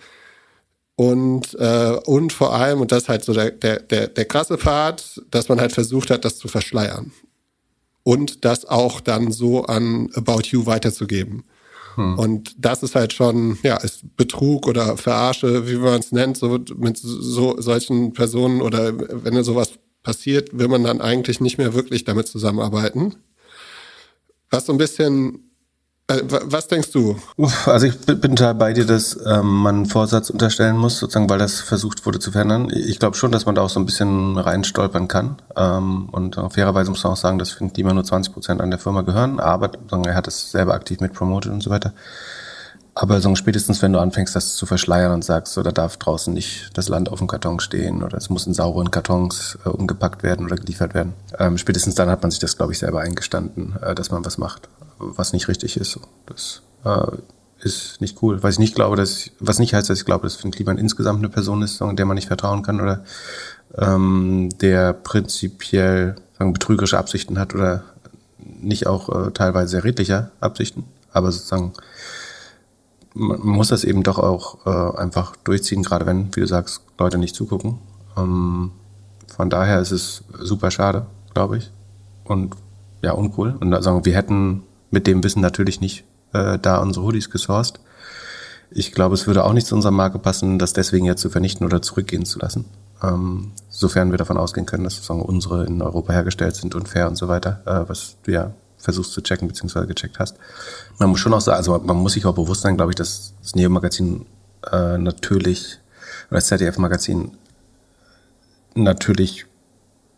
Und, 0.95 1.53
äh, 1.59 1.97
und 2.05 2.31
vor 2.33 2.53
allem, 2.53 2.81
und 2.81 2.91
das 2.91 3.03
ist 3.03 3.09
halt 3.09 3.23
so 3.23 3.33
der, 3.33 3.51
der, 3.51 3.79
der, 3.81 4.07
der 4.07 4.25
krasse 4.25 4.57
Part, 4.57 5.21
dass 5.29 5.49
man 5.49 5.59
halt 5.59 5.73
versucht 5.73 6.09
hat, 6.09 6.23
das 6.23 6.37
zu 6.37 6.47
verschleiern. 6.47 7.11
Und 8.05 8.45
das 8.45 8.65
auch 8.65 9.01
dann 9.01 9.31
so 9.31 9.63
an 9.63 10.11
About 10.13 10.43
You 10.51 10.67
weiterzugeben. 10.67 11.43
Hm. 11.95 12.19
Und 12.19 12.55
das 12.59 12.83
ist 12.83 12.93
halt 12.93 13.13
schon, 13.13 13.57
ja, 13.63 13.77
ist 13.77 14.15
Betrug 14.15 14.67
oder 14.67 14.95
Verarsche, 14.95 15.67
wie 15.67 15.77
man 15.77 16.01
es 16.01 16.11
nennt, 16.11 16.37
so 16.37 16.59
mit 16.77 16.97
so 16.97 17.59
solchen 17.59 18.13
Personen 18.13 18.61
oder 18.61 18.93
wenn 18.95 19.43
sowas 19.43 19.71
passiert, 20.03 20.55
will 20.55 20.67
man 20.67 20.83
dann 20.83 21.01
eigentlich 21.01 21.41
nicht 21.41 21.57
mehr 21.57 21.73
wirklich 21.73 22.03
damit 22.03 22.27
zusammenarbeiten. 22.27 23.15
Was 24.51 24.67
so 24.67 24.71
ein 24.71 24.77
bisschen 24.77 25.54
was 26.07 26.67
denkst 26.67 26.91
du? 26.91 27.15
Also 27.65 27.87
ich 27.87 27.97
bin 27.97 28.35
total 28.35 28.53
bei 28.53 28.73
dir, 28.73 28.85
dass 28.85 29.17
ähm, 29.25 29.47
man 29.47 29.87
Vorsatz 29.87 30.29
unterstellen 30.29 30.77
muss, 30.77 30.99
sozusagen, 30.99 31.29
weil 31.29 31.39
das 31.39 31.61
versucht 31.61 32.05
wurde 32.05 32.19
zu 32.19 32.31
verändern. 32.31 32.69
Ich 32.71 32.99
glaube 32.99 33.17
schon, 33.17 33.31
dass 33.31 33.47
man 33.47 33.55
da 33.55 33.63
auch 33.63 33.69
so 33.69 33.79
ein 33.79 33.87
bisschen 33.87 34.37
reinstolpern 34.37 35.07
kann. 35.07 35.37
Ähm, 35.55 36.09
und 36.11 36.37
äh, 36.37 36.49
fairerweise 36.51 36.91
muss 36.91 37.03
man 37.03 37.13
auch 37.13 37.17
sagen, 37.17 37.39
dass 37.39 37.51
Finn 37.51 37.73
Klima 37.73 37.91
nur 37.91 38.03
20 38.03 38.33
Prozent 38.33 38.61
an 38.61 38.69
der 38.69 38.79
Firma 38.79 39.01
gehören, 39.01 39.39
aber 39.39 39.71
er 40.05 40.15
hat 40.15 40.27
es 40.27 40.51
selber 40.51 40.75
aktiv 40.75 40.99
mit 40.99 41.13
promotet 41.13 41.51
und 41.51 41.63
so 41.63 41.71
weiter. 41.71 41.93
Aber 42.97 43.19
so 43.19 43.35
spätestens, 43.35 43.81
wenn 43.81 43.91
du 43.91 43.99
anfängst, 43.99 44.35
das 44.35 44.55
zu 44.55 44.65
verschleiern 44.65 45.11
und 45.11 45.25
sagst, 45.25 45.53
so, 45.53 45.63
da 45.63 45.71
darf 45.71 45.97
draußen 45.97 46.33
nicht 46.33 46.69
das 46.75 46.87
Land 46.87 47.09
auf 47.09 47.19
dem 47.19 47.27
Karton 47.27 47.59
stehen 47.59 48.03
oder 48.03 48.17
es 48.17 48.29
muss 48.29 48.47
in 48.47 48.53
sauren 48.53 48.89
Kartons 48.89 49.57
äh, 49.65 49.69
umgepackt 49.69 50.23
werden 50.23 50.45
oder 50.45 50.55
geliefert 50.55 50.93
werden, 50.93 51.13
ähm, 51.37 51.57
spätestens 51.57 51.95
dann 51.95 52.09
hat 52.09 52.21
man 52.21 52.31
sich 52.31 52.39
das, 52.39 52.55
glaube 52.55 52.71
ich, 52.71 52.79
selber 52.79 53.01
eingestanden, 53.01 53.75
äh, 53.81 53.95
dass 53.95 54.11
man 54.11 54.23
was 54.23 54.37
macht, 54.37 54.69
was 54.99 55.33
nicht 55.33 55.47
richtig 55.47 55.77
ist. 55.77 55.99
Das 56.25 56.61
äh, 56.83 57.17
ist 57.59 58.01
nicht 58.01 58.21
cool. 58.21 58.43
Was 58.43 58.55
ich 58.55 58.59
nicht 58.59 58.75
glaube, 58.75 58.95
dass, 58.95 59.31
was 59.39 59.59
nicht 59.59 59.73
heißt, 59.73 59.89
dass 59.89 59.99
ich 59.99 60.05
glaube, 60.05 60.23
dass 60.23 60.35
Finn 60.35 60.51
insgesamt 60.51 61.19
eine 61.19 61.29
Person 61.29 61.61
ist, 61.61 61.79
der 61.81 62.05
man 62.05 62.15
nicht 62.15 62.27
vertrauen 62.27 62.61
kann 62.63 62.81
oder 62.81 63.03
ähm, 63.77 64.49
der 64.61 64.93
prinzipiell 64.93 66.15
sagen, 66.37 66.53
betrügerische 66.53 66.97
Absichten 66.97 67.39
hat 67.39 67.55
oder 67.55 67.83
nicht 68.37 68.87
auch 68.87 69.09
äh, 69.09 69.31
teilweise 69.31 69.69
sehr 69.69 69.83
redliche 69.83 70.31
Absichten. 70.39 70.85
Aber 71.11 71.31
sozusagen, 71.31 71.73
man 73.13 73.39
muss 73.41 73.69
das 73.69 73.83
eben 73.83 74.03
doch 74.03 74.19
auch 74.19 74.65
äh, 74.65 74.97
einfach 74.97 75.35
durchziehen, 75.37 75.83
gerade 75.83 76.05
wenn, 76.05 76.35
wie 76.35 76.41
du 76.41 76.47
sagst, 76.47 76.81
Leute 76.99 77.17
nicht 77.17 77.35
zugucken. 77.35 77.79
Ähm, 78.17 78.71
von 79.35 79.49
daher 79.49 79.79
ist 79.79 79.91
es 79.91 80.23
super 80.39 80.71
schade, 80.71 81.07
glaube 81.33 81.57
ich. 81.57 81.71
Und 82.25 82.55
ja, 83.01 83.13
uncool. 83.13 83.55
Und 83.59 83.83
sagen, 83.83 84.05
wir 84.05 84.15
hätten 84.15 84.63
mit 84.95 85.07
dem 85.07 85.23
Wissen 85.23 85.41
natürlich 85.41 85.81
nicht 85.81 86.05
äh, 86.33 86.57
da 86.57 86.77
unsere 86.77 87.05
Hoodies 87.05 87.29
gesourced. 87.29 87.79
Ich 88.71 88.93
glaube, 88.93 89.13
es 89.13 89.27
würde 89.27 89.43
auch 89.43 89.53
nicht 89.53 89.67
zu 89.67 89.75
unserer 89.75 89.91
Marke 89.91 90.17
passen, 90.17 90.57
das 90.57 90.73
deswegen 90.73 91.05
jetzt 91.05 91.21
zu 91.21 91.29
vernichten 91.29 91.65
oder 91.65 91.81
zurückgehen 91.81 92.25
zu 92.25 92.39
lassen. 92.39 92.65
Ähm, 93.03 93.51
sofern 93.69 94.11
wir 94.11 94.17
davon 94.17 94.37
ausgehen 94.37 94.65
können, 94.65 94.85
dass 94.85 94.95
sozusagen 94.95 95.21
unsere 95.21 95.65
in 95.65 95.81
Europa 95.81 96.13
hergestellt 96.13 96.55
sind 96.55 96.75
und 96.75 96.87
fair 96.87 97.07
und 97.07 97.17
so 97.17 97.27
weiter, 97.27 97.61
äh, 97.65 97.89
was 97.89 98.15
du 98.23 98.31
ja 98.31 98.53
versuchst 98.77 99.11
zu 99.11 99.21
checken 99.21 99.49
bzw. 99.49 99.85
gecheckt 99.85 100.17
hast. 100.17 100.37
Man 100.97 101.09
muss 101.09 101.19
schon 101.19 101.33
auch 101.33 101.41
sagen, 101.41 101.57
also 101.57 101.77
man 101.77 101.97
muss 101.97 102.13
sich 102.13 102.25
auch 102.25 102.35
bewusst 102.35 102.61
sein, 102.61 102.77
glaube 102.77 102.93
ich, 102.93 102.95
dass 102.95 103.33
das 103.41 103.53
Neo-Magazin 103.53 104.25
äh, 104.71 104.97
natürlich 104.97 105.79
oder 106.29 106.37
das 106.37 106.47
ZDF-Magazin 106.47 107.31
natürlich 108.75 109.45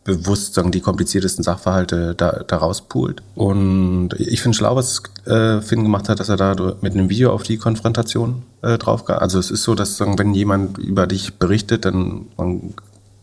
bewusst 0.08 0.54
sagen, 0.54 0.72
die 0.72 0.80
kompliziertesten 0.80 1.44
Sachverhalte 1.44 2.14
da, 2.14 2.42
da 2.46 2.56
rauspoolt. 2.56 3.22
Und 3.34 4.10
ich 4.16 4.40
finde 4.40 4.56
schlau, 4.56 4.74
was 4.74 5.02
äh, 5.26 5.60
Finn 5.60 5.82
gemacht 5.82 6.08
hat, 6.08 6.18
dass 6.18 6.30
er 6.30 6.36
da 6.36 6.56
mit 6.80 6.94
einem 6.94 7.10
Video 7.10 7.32
auf 7.32 7.42
die 7.42 7.58
Konfrontation 7.58 8.42
äh, 8.62 8.78
drauf 8.78 9.04
geht. 9.04 9.16
Also 9.16 9.38
es 9.38 9.50
ist 9.50 9.62
so, 9.62 9.74
dass 9.74 9.98
sagen, 9.98 10.18
wenn 10.18 10.34
jemand 10.34 10.78
über 10.78 11.06
dich 11.06 11.34
berichtet, 11.34 11.84
dann 11.84 12.26
man, 12.36 12.74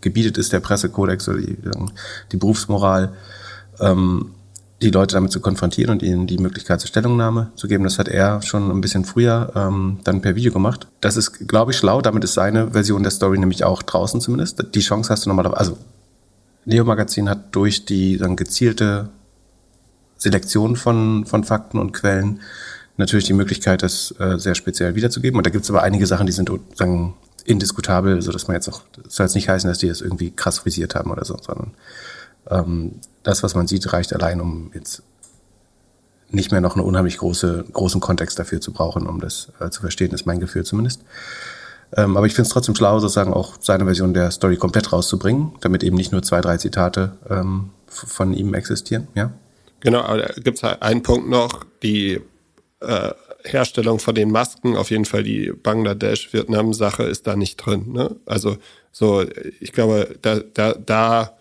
gebietet 0.02 0.38
es 0.38 0.50
der 0.50 0.60
Pressekodex 0.60 1.28
oder 1.28 1.40
die, 1.40 1.58
die 2.32 2.38
Berufsmoral, 2.38 3.14
ähm, 3.80 4.32
die 4.82 4.92
Leute 4.92 5.16
damit 5.16 5.32
zu 5.32 5.40
konfrontieren 5.40 5.90
und 5.92 6.04
ihnen 6.04 6.28
die 6.28 6.38
Möglichkeit 6.38 6.82
zur 6.82 6.90
Stellungnahme 6.90 7.50
zu 7.56 7.68
geben. 7.68 7.84
Das 7.84 7.98
hat 7.98 8.08
er 8.08 8.42
schon 8.44 8.70
ein 8.70 8.82
bisschen 8.82 9.06
früher 9.06 9.52
ähm, 9.56 10.00
dann 10.04 10.22
per 10.22 10.36
Video 10.36 10.52
gemacht. 10.52 10.88
Das 11.02 11.18
ist, 11.18 11.48
glaube 11.48 11.72
ich, 11.72 11.78
schlau. 11.78 12.02
Damit 12.02 12.24
ist 12.24 12.36
seine 12.36 12.72
Version 12.72 13.02
der 13.02 13.12
Story 13.12 13.40
nämlich 13.40 13.64
auch 13.64 13.82
draußen 13.82 14.22
zumindest. 14.22 14.64
Die 14.76 14.82
Chance 14.82 15.10
hast 15.10 15.26
du 15.26 15.30
nochmal, 15.30 15.48
also 15.56 15.78
Neo 16.66 16.84
Magazin 16.84 17.30
hat 17.30 17.56
durch 17.56 17.86
die 17.86 18.18
dann 18.18 18.36
gezielte 18.36 19.10
Selektion 20.18 20.76
von, 20.76 21.26
von 21.26 21.44
Fakten 21.44 21.78
und 21.78 21.94
Quellen 21.94 22.42
natürlich 22.98 23.26
die 23.26 23.34
Möglichkeit, 23.34 23.84
das 23.84 24.14
äh, 24.20 24.38
sehr 24.38 24.56
speziell 24.56 24.96
wiederzugeben. 24.96 25.38
Und 25.38 25.46
da 25.46 25.52
gibt 25.52 25.64
es 25.64 25.70
aber 25.70 25.84
einige 25.84 26.08
Sachen, 26.08 26.26
die 26.26 26.32
sind 26.32 26.50
sagen, 26.74 27.16
indiskutabel, 27.44 28.22
so 28.22 28.32
dass 28.32 28.48
man 28.48 28.56
jetzt 28.56 28.68
auch, 28.68 28.82
das 29.04 29.16
soll 29.16 29.26
jetzt 29.26 29.36
nicht 29.36 29.50
heißen, 29.50 29.68
dass 29.68 29.78
die 29.78 29.88
das 29.88 30.02
irgendwie 30.02 30.32
krass 30.32 30.60
frisiert 30.60 30.96
haben 30.96 31.12
oder 31.12 31.26
so, 31.26 31.38
sondern 31.40 31.72
ähm, 32.50 32.94
das, 33.24 33.44
was 33.44 33.56
man 33.56 33.68
sieht, 33.68 33.92
reicht 33.94 34.14
allein, 34.14 34.42
um 34.42 34.72
jetzt 34.74 35.04
nicht 36.30 36.52
mehr 36.52 36.62
noch 36.62 36.76
einen 36.76 36.86
unheimlich 36.86 37.18
große, 37.18 37.66
großen 37.72 38.02
Kontext 38.02 38.40
dafür 38.40 38.62
zu 38.62 38.72
brauchen, 38.72 39.08
um 39.08 39.20
das 39.20 39.52
äh, 39.60 39.70
zu 39.70 39.82
verstehen, 39.82 40.12
ist 40.12 40.26
mein 40.26 40.40
Gefühl 40.40 40.66
zumindest. 40.66 41.02
Ähm, 41.96 42.18
aber 42.18 42.26
ich 42.26 42.34
finde 42.34 42.48
es 42.48 42.54
trotzdem 42.54 42.76
schlau, 42.76 43.00
sozusagen 43.00 43.34
auch 43.34 43.56
seine 43.60 43.86
Version 43.86 44.14
der 44.14 44.32
Story 44.32 44.58
komplett 44.58 44.92
rauszubringen, 44.92 45.54
damit 45.62 45.84
eben 45.84 45.96
nicht 45.96 46.12
nur 46.12 46.24
zwei, 46.24 46.42
drei 46.42 46.58
Zitate 46.58 47.18
ähm, 47.30 47.70
von 47.88 48.34
ihm 48.34 48.54
existieren, 48.54 49.08
ja? 49.16 49.32
Genau, 49.82 50.02
aber 50.02 50.18
da 50.18 50.34
gibt 50.42 50.58
es 50.58 50.64
halt 50.64 50.82
einen 50.82 51.04
Punkt 51.04 51.30
noch, 51.30 51.64
die 51.84 52.20
äh, 52.80 53.12
Herstellung 53.44 54.00
von 54.00 54.16
den 54.16 54.32
Masken, 54.32 54.76
auf 54.76 54.90
jeden 54.90 55.06
Fall 55.06 55.24
die 55.24 55.52
Bangladesch-Vietnam-Sache 55.52 57.04
ist 57.04 57.28
da 57.28 57.36
nicht 57.36 57.58
drin. 57.58 57.92
Ne? 57.92 58.16
Also 58.26 58.58
so, 58.92 59.24
ich 59.60 59.72
glaube, 59.72 60.16
da, 60.22 60.40
da, 60.40 60.74
da 60.74 61.38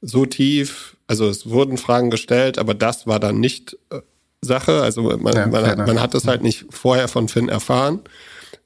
so 0.00 0.26
tief, 0.26 0.96
also 1.06 1.28
es 1.28 1.48
wurden 1.48 1.76
Fragen 1.76 2.10
gestellt, 2.10 2.58
aber 2.58 2.74
das 2.74 3.06
war 3.06 3.20
dann 3.20 3.40
nicht 3.40 3.76
äh, 3.90 4.00
Sache. 4.40 4.82
Also 4.82 5.02
man, 5.02 5.34
ja, 5.34 5.46
man, 5.46 5.76
man 5.78 6.00
hat 6.00 6.14
es 6.14 6.26
halt 6.26 6.42
nicht 6.42 6.66
vorher 6.70 7.08
von 7.08 7.28
Finn 7.28 7.48
erfahren. 7.48 8.00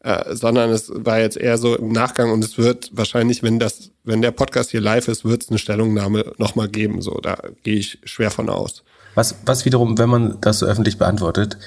Äh, 0.00 0.36
sondern 0.36 0.70
es 0.70 0.92
war 0.94 1.18
jetzt 1.18 1.36
eher 1.36 1.58
so 1.58 1.74
im 1.76 1.90
Nachgang 1.90 2.30
und 2.30 2.44
es 2.44 2.56
wird 2.56 2.90
wahrscheinlich, 2.92 3.42
wenn 3.42 3.58
das, 3.58 3.90
wenn 4.04 4.22
der 4.22 4.30
Podcast 4.30 4.70
hier 4.70 4.80
live 4.80 5.08
ist, 5.08 5.24
wird 5.24 5.42
es 5.42 5.48
eine 5.48 5.58
Stellungnahme 5.58 6.32
nochmal 6.38 6.68
geben. 6.68 7.02
So, 7.02 7.18
da 7.20 7.36
gehe 7.64 7.76
ich 7.76 7.98
schwer 8.04 8.30
von 8.30 8.48
aus. 8.48 8.84
Was, 9.16 9.34
was 9.44 9.64
wiederum, 9.64 9.98
wenn 9.98 10.08
man 10.08 10.40
das 10.40 10.60
so 10.60 10.66
öffentlich 10.66 10.98
beantwortet, 10.98 11.58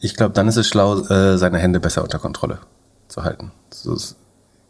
ich 0.00 0.16
glaube, 0.16 0.34
dann 0.34 0.48
ist 0.48 0.56
es 0.56 0.68
schlau, 0.68 1.00
äh, 1.00 1.38
seine 1.38 1.58
Hände 1.58 1.80
besser 1.80 2.02
unter 2.02 2.18
Kontrolle 2.18 2.58
zu 3.08 3.24
halten. 3.24 3.52
So, 3.72 3.94
es 3.94 4.16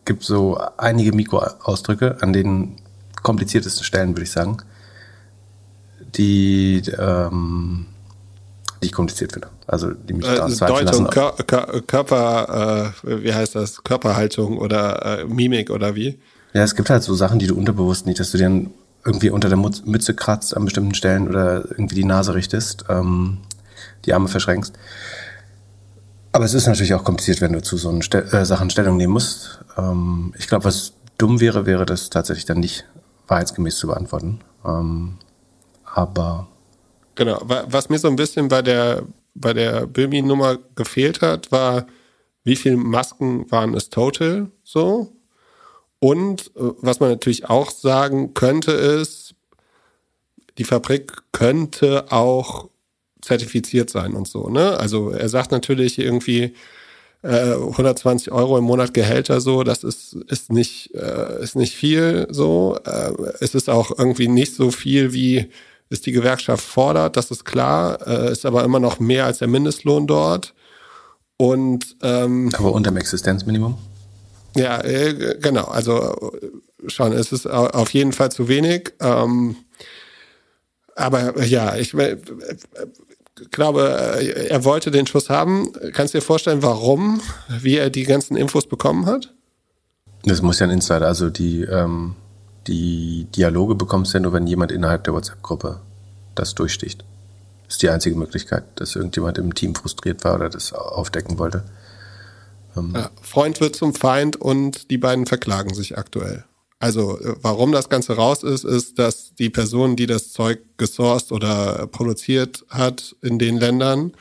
gibt 0.05 0.23
so 0.23 0.57
einige 0.77 1.13
Mikroausdrücke 1.13 2.19
an 2.21 2.33
den 2.33 2.77
kompliziertesten 3.25 3.85
Stellen, 3.85 4.11
würde 4.11 4.23
ich 4.23 4.31
sagen, 4.31 4.59
die 6.15 6.83
ähm, 6.97 7.87
ich 8.87 8.93
kompliziert 8.93 9.33
finde. 9.33 9.49
Also 9.67 9.93
die 9.93 10.15
mich 10.15 10.27
äh, 10.27 10.37
da 10.37 10.67
Deutung, 10.67 11.09
Kör 11.09 11.33
Körper, 11.87 12.93
äh, 13.05 13.23
wie 13.25 13.35
heißt 13.35 13.55
das? 13.55 13.83
Körperhaltung 13.85 14.59
oder 14.59 15.21
äh, 15.21 15.25
Mimik 15.25 15.71
oder 15.71 15.95
wie? 15.95 16.19
Ja, 16.53 16.63
es 16.63 16.75
gibt 16.75 16.91
halt 16.91 17.03
so 17.03 17.15
Sachen, 17.15 17.39
die 17.39 17.47
du 17.47 17.57
unterbewusst 17.57 18.07
nicht, 18.07 18.21
dass 18.21 18.31
du 18.31 18.39
dir 18.39 18.67
irgendwie 19.05 19.31
unter 19.31 19.49
der 19.49 19.59
Mütze 19.59 20.15
kratzt 20.15 20.57
an 20.57 20.65
bestimmten 20.65 20.95
Stellen 20.95 21.29
oder 21.29 21.69
irgendwie 21.71 21.97
die 21.97 22.05
Nase 22.05 22.35
richtest, 22.35 22.85
ähm, 22.89 23.39
die 24.05 24.15
Arme 24.15 24.29
verschränkst. 24.29 24.75
Aber 26.33 26.45
es 26.45 26.55
ist 26.55 26.67
natürlich 26.67 26.95
auch 26.95 27.05
kompliziert, 27.05 27.41
wenn 27.41 27.53
du 27.53 27.63
zu 27.63 27.77
so 27.77 28.01
Stel 28.01 28.25
äh, 28.33 28.45
Sachen 28.45 28.71
Stellung 28.71 28.97
nehmen 28.97 29.13
musst. 29.13 29.61
Ähm, 29.77 30.33
ich 30.39 30.49
glaube, 30.49 30.65
was 30.65 30.95
dumm 31.19 31.41
wäre, 31.41 31.67
wäre 31.67 31.87
das 31.87 32.11
tatsächlich 32.11 32.45
dann 32.45 32.61
nicht 32.61 32.87
wahrheitsgemäß 33.29 33.77
zu 33.77 33.87
beantworten. 33.87 34.41
Ähm, 34.65 35.19
aber 35.85 36.49
Genau. 37.15 37.41
Was 37.43 37.89
mir 37.89 37.99
so 37.99 38.09
ein 38.09 38.17
bisschen 38.17 38.49
bei 38.49 38.63
der, 38.63 39.05
bei 39.35 39.53
der 39.53 39.87
Böhmi-Nummer 39.87 40.59
gefehlt 40.75 41.23
hat, 41.23 41.53
war, 41.53 41.87
wie 42.43 42.57
viele 42.57 42.77
Masken 42.77 43.51
waren 43.51 43.75
es 43.75 43.91
total 43.91 44.51
so? 44.63 45.13
Und 45.99 46.53
äh, 46.57 46.73
was 46.81 47.01
man 47.01 47.11
natürlich 47.11 47.49
auch 47.49 47.71
sagen 47.71 48.35
könnte, 48.35 48.73
ist, 48.73 49.35
die 50.59 50.65
Fabrik 50.65 51.13
könnte 51.33 52.13
auch 52.13 52.69
zertifiziert 53.23 53.91
sein 53.91 54.13
und 54.13 54.29
so. 54.29 54.49
Ne? 54.49 54.77
Also 54.79 55.11
er 55.11 55.29
sagt 55.29 55.51
natürlich 55.51 55.99
irgendwie 55.99 56.55
äh, 57.23 57.55
120 57.55 58.33
Euro 58.33 58.59
im 58.59 58.65
Monat 58.65 58.93
Gehälter 58.93 59.41
so, 59.41 59.65
das 59.65 59.83
ist, 59.83 60.13
ist, 60.29 60.53
nicht, 60.53 60.95
äh, 60.95 61.43
ist 61.43 61.57
nicht 61.57 61.75
viel 61.75 62.27
so. 62.31 62.79
Äh, 62.85 63.13
es 63.41 63.55
ist 63.55 63.71
auch 63.71 63.99
irgendwie 63.99 64.29
nicht 64.29 64.55
so 64.55 64.71
viel 64.71 65.15
wie 65.15 65.51
ist 65.91 66.07
die 66.07 66.13
Gewerkschaft 66.13 66.65
fordert, 66.65 67.17
das 67.17 67.31
ist 67.31 67.45
klar, 67.45 68.07
äh, 68.07 68.33
ist 68.33 68.47
aber 68.47 68.65
immer 68.65 68.81
noch 68.81 69.01
mehr 69.01 69.27
als 69.27 69.39
der 69.39 69.49
Mindestlohn 69.49 70.07
dort. 70.07 70.55
Und 71.37 71.97
ähm, 72.03 72.51
aber 72.57 72.73
unter 72.73 72.91
dem 72.91 72.97
Existenzminimum? 72.97 73.77
Ja, 74.57 74.81
äh, 74.83 75.37
genau. 75.41 75.65
Also 75.65 76.33
schon, 76.87 77.13
es 77.13 77.33
ist 77.33 77.47
auf 77.47 77.93
jeden 77.93 78.13
Fall 78.13 78.31
zu 78.31 78.49
wenig. 78.49 78.93
Ähm, 79.01 79.57
aber 80.95 81.45
ja, 81.45 81.77
ich 81.77 81.93
äh, 81.95 82.17
glaube, 83.51 83.83
er 84.49 84.65
wollte 84.65 84.91
den 84.91 85.07
Schuss 85.07 85.29
haben. 85.29 85.73
Kannst 85.93 86.15
du 86.15 86.19
dir 86.19 86.25
vorstellen, 86.25 86.63
warum, 86.63 87.21
wie 87.49 87.77
er 87.77 87.91
die 87.91 88.05
ganzen 88.05 88.37
Infos 88.37 88.67
bekommen 88.67 89.07
hat? 89.07 89.35
Das 90.25 90.41
muss 90.41 90.61
ja 90.61 90.67
ein 90.67 90.71
Insider, 90.71 91.07
also 91.07 91.31
die 91.31 91.63
ähm, 91.63 92.15
die 92.67 93.27
Dialoge 93.35 93.75
bekommst 93.75 94.13
du 94.13 94.19
ja 94.19 94.23
nur, 94.23 94.33
wenn 94.33 94.47
jemand 94.47 94.73
innerhalb 94.73 95.05
der 95.05 95.15
WhatsApp-Gruppe 95.15 95.81
das 96.35 96.55
durchsticht. 96.55 97.05
Das 97.65 97.75
ist 97.75 97.83
die 97.83 97.89
einzige 97.89 98.17
Möglichkeit, 98.17 98.65
dass 98.77 98.97
irgendjemand 98.97 99.39
im 99.39 99.55
Team 99.55 99.75
frustriert 99.75 100.25
war 100.25 100.35
oder 100.35 100.49
das 100.49 100.73
aufdecken 100.73 101.39
wollte. 101.39 101.65
Ähm 102.77 102.93
ja, 102.95 103.11
Freund 103.23 103.61
wird 103.61 103.77
zum 103.77 103.95
Feind 103.95 104.37
und 104.37 104.91
die 104.91 104.99
beiden 104.99 105.27
verklagen 105.27 105.75
sich 105.75 105.97
aktuell. 105.97 106.45
Also 106.79 107.19
äh, 107.19 107.37
warum 107.41 107.73
das 107.73 107.89
Ganze 107.89 108.17
raus 108.17 108.43
ist, 108.43 108.65
ist, 108.65 108.99
dass 108.99 109.35
die 109.35 109.51
Person, 109.51 109.97
die 109.97 110.07
das 110.07 110.33
Zeug 110.33 110.61
gesourced 110.77 111.33
oder 111.33 111.87
produziert 111.87 112.65
hat 112.69 113.17
in 113.23 113.39
den 113.39 113.59
Ländern, 113.59 114.13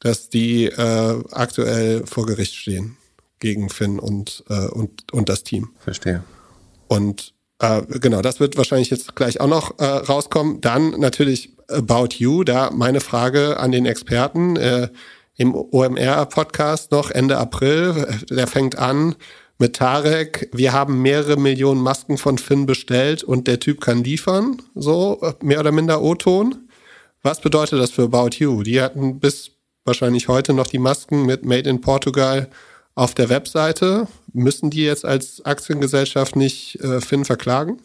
dass 0.00 0.28
die 0.28 0.66
äh, 0.66 1.22
aktuell 1.32 2.06
vor 2.06 2.26
Gericht 2.26 2.54
stehen 2.54 2.96
gegen 3.40 3.68
Finn 3.68 3.98
und, 3.98 4.44
äh, 4.48 4.68
und, 4.68 5.12
und 5.12 5.28
das 5.28 5.42
Team. 5.42 5.70
Verstehe. 5.78 6.22
Und 6.88 7.34
äh, 7.58 7.82
genau, 8.00 8.22
das 8.22 8.40
wird 8.40 8.56
wahrscheinlich 8.56 8.90
jetzt 8.90 9.16
gleich 9.16 9.40
auch 9.40 9.48
noch 9.48 9.78
äh, 9.78 9.84
rauskommen. 9.84 10.60
Dann 10.60 10.90
natürlich 10.90 11.56
About 11.68 12.08
You, 12.16 12.44
da 12.44 12.70
meine 12.70 13.00
Frage 13.00 13.58
an 13.58 13.72
den 13.72 13.86
Experten 13.86 14.56
äh, 14.56 14.88
im 15.36 15.54
OMR-Podcast 15.54 16.90
noch 16.92 17.10
Ende 17.10 17.38
April. 17.38 18.06
Der 18.30 18.46
fängt 18.46 18.78
an 18.78 19.16
mit 19.58 19.76
Tarek. 19.76 20.50
Wir 20.52 20.72
haben 20.72 21.02
mehrere 21.02 21.36
Millionen 21.36 21.80
Masken 21.80 22.18
von 22.18 22.38
Finn 22.38 22.66
bestellt 22.66 23.24
und 23.24 23.46
der 23.46 23.58
Typ 23.58 23.80
kann 23.80 24.04
liefern. 24.04 24.62
So, 24.74 25.20
mehr 25.42 25.60
oder 25.60 25.72
minder 25.72 26.02
O-Ton. 26.02 26.68
Was 27.22 27.40
bedeutet 27.40 27.80
das 27.80 27.90
für 27.90 28.04
About 28.04 28.36
You? 28.36 28.62
Die 28.62 28.80
hatten 28.80 29.18
bis 29.18 29.50
wahrscheinlich 29.84 30.28
heute 30.28 30.52
noch 30.52 30.66
die 30.66 30.78
Masken 30.78 31.24
mit 31.24 31.44
Made 31.44 31.68
in 31.68 31.80
Portugal 31.80 32.50
auf 32.96 33.14
der 33.14 33.28
Webseite. 33.28 34.08
Müssen 34.32 34.70
die 34.70 34.82
jetzt 34.82 35.04
als 35.04 35.44
Aktiengesellschaft 35.44 36.34
nicht 36.34 36.80
äh, 36.82 37.00
Finn 37.00 37.24
verklagen? 37.24 37.78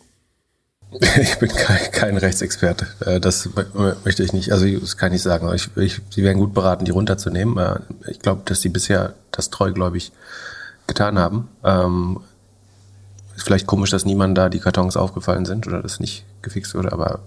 Ich 1.22 1.39
bin 1.39 1.50
kein, 1.50 1.91
kein 1.91 2.18
Rechtsexperte. 2.18 2.88
Äh, 3.06 3.20
das 3.22 3.48
möchte 4.03 4.24
ich 4.24 4.34
nicht. 4.34 4.51
Also 4.51 4.68
das 4.68 4.98
kann 4.98 5.13
ich 5.13 5.22
sagen. 5.22 5.50
Ich, 5.53 5.70
ich, 5.77 6.01
sie 6.10 6.24
wären 6.24 6.38
gut 6.38 6.53
beraten, 6.53 6.84
die 6.84 6.91
runterzunehmen. 6.91 7.58
Äh, 7.58 7.80
ich 8.10 8.20
glaube, 8.20 8.41
dass 8.46 8.62
sie 8.62 8.70
bisher 8.70 9.13
das 9.32 9.50
treugläubig 9.51 10.12
getan 10.88 11.18
haben. 11.18 11.48
Ähm, 11.63 12.20
ist 13.36 13.44
vielleicht 13.44 13.68
komisch, 13.68 13.91
dass 13.91 14.03
niemand 14.03 14.38
da 14.38 14.50
die 14.50 14.60
Kartons 14.60 14.98
aufgefallen 14.98 15.46
sind 15.46 15.65
oder 15.65 15.82
das 15.82 16.01
nicht 16.01 16.25
gefixt 16.41 16.75
wurde, 16.75 16.91
aber 16.91 17.22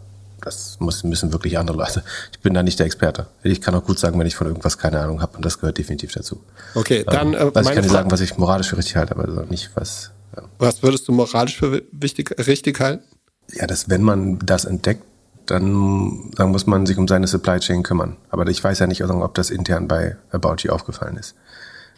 das 0.44 0.78
müssen 0.80 1.32
wirklich 1.32 1.58
andere 1.58 1.76
Leute. 1.76 2.04
Ich 2.32 2.40
bin 2.40 2.54
da 2.54 2.62
nicht 2.62 2.78
der 2.78 2.86
Experte. 2.86 3.26
Ich 3.42 3.60
kann 3.60 3.74
auch 3.74 3.84
gut 3.84 3.98
sagen, 3.98 4.18
wenn 4.18 4.26
ich 4.26 4.36
von 4.36 4.46
irgendwas 4.46 4.78
keine 4.78 5.00
Ahnung 5.00 5.22
habe 5.22 5.36
und 5.36 5.44
das 5.44 5.58
gehört 5.58 5.78
definitiv 5.78 6.12
dazu. 6.12 6.40
Okay, 6.74 7.04
dann. 7.04 7.34
Ähm, 7.34 7.52
also 7.54 7.70
ich 7.70 7.74
kann 7.74 7.82
dir 7.82 7.90
sagen, 7.90 8.10
was 8.10 8.20
ich 8.20 8.36
moralisch 8.36 8.68
für 8.68 8.76
richtig 8.76 8.96
halte, 8.96 9.16
aber 9.16 9.46
nicht 9.46 9.70
was. 9.74 10.10
Ja. 10.36 10.42
Was 10.58 10.82
würdest 10.82 11.08
du 11.08 11.12
moralisch 11.12 11.56
für 11.56 11.82
wichtig, 11.92 12.34
richtig 12.46 12.80
halten? 12.80 13.04
Ja, 13.52 13.66
dass 13.66 13.88
wenn 13.88 14.02
man 14.02 14.38
das 14.40 14.64
entdeckt, 14.64 15.02
dann, 15.46 16.30
dann 16.36 16.50
muss 16.50 16.66
man 16.66 16.86
sich 16.86 16.96
um 16.96 17.06
seine 17.06 17.26
Supply 17.26 17.58
Chain 17.60 17.82
kümmern. 17.82 18.16
Aber 18.30 18.46
ich 18.46 18.62
weiß 18.62 18.78
ja 18.78 18.86
nicht, 18.86 19.04
ob 19.04 19.34
das 19.34 19.50
intern 19.50 19.88
bei 19.88 20.16
About 20.30 20.56
You 20.60 20.72
aufgefallen 20.72 21.16
ist. 21.16 21.34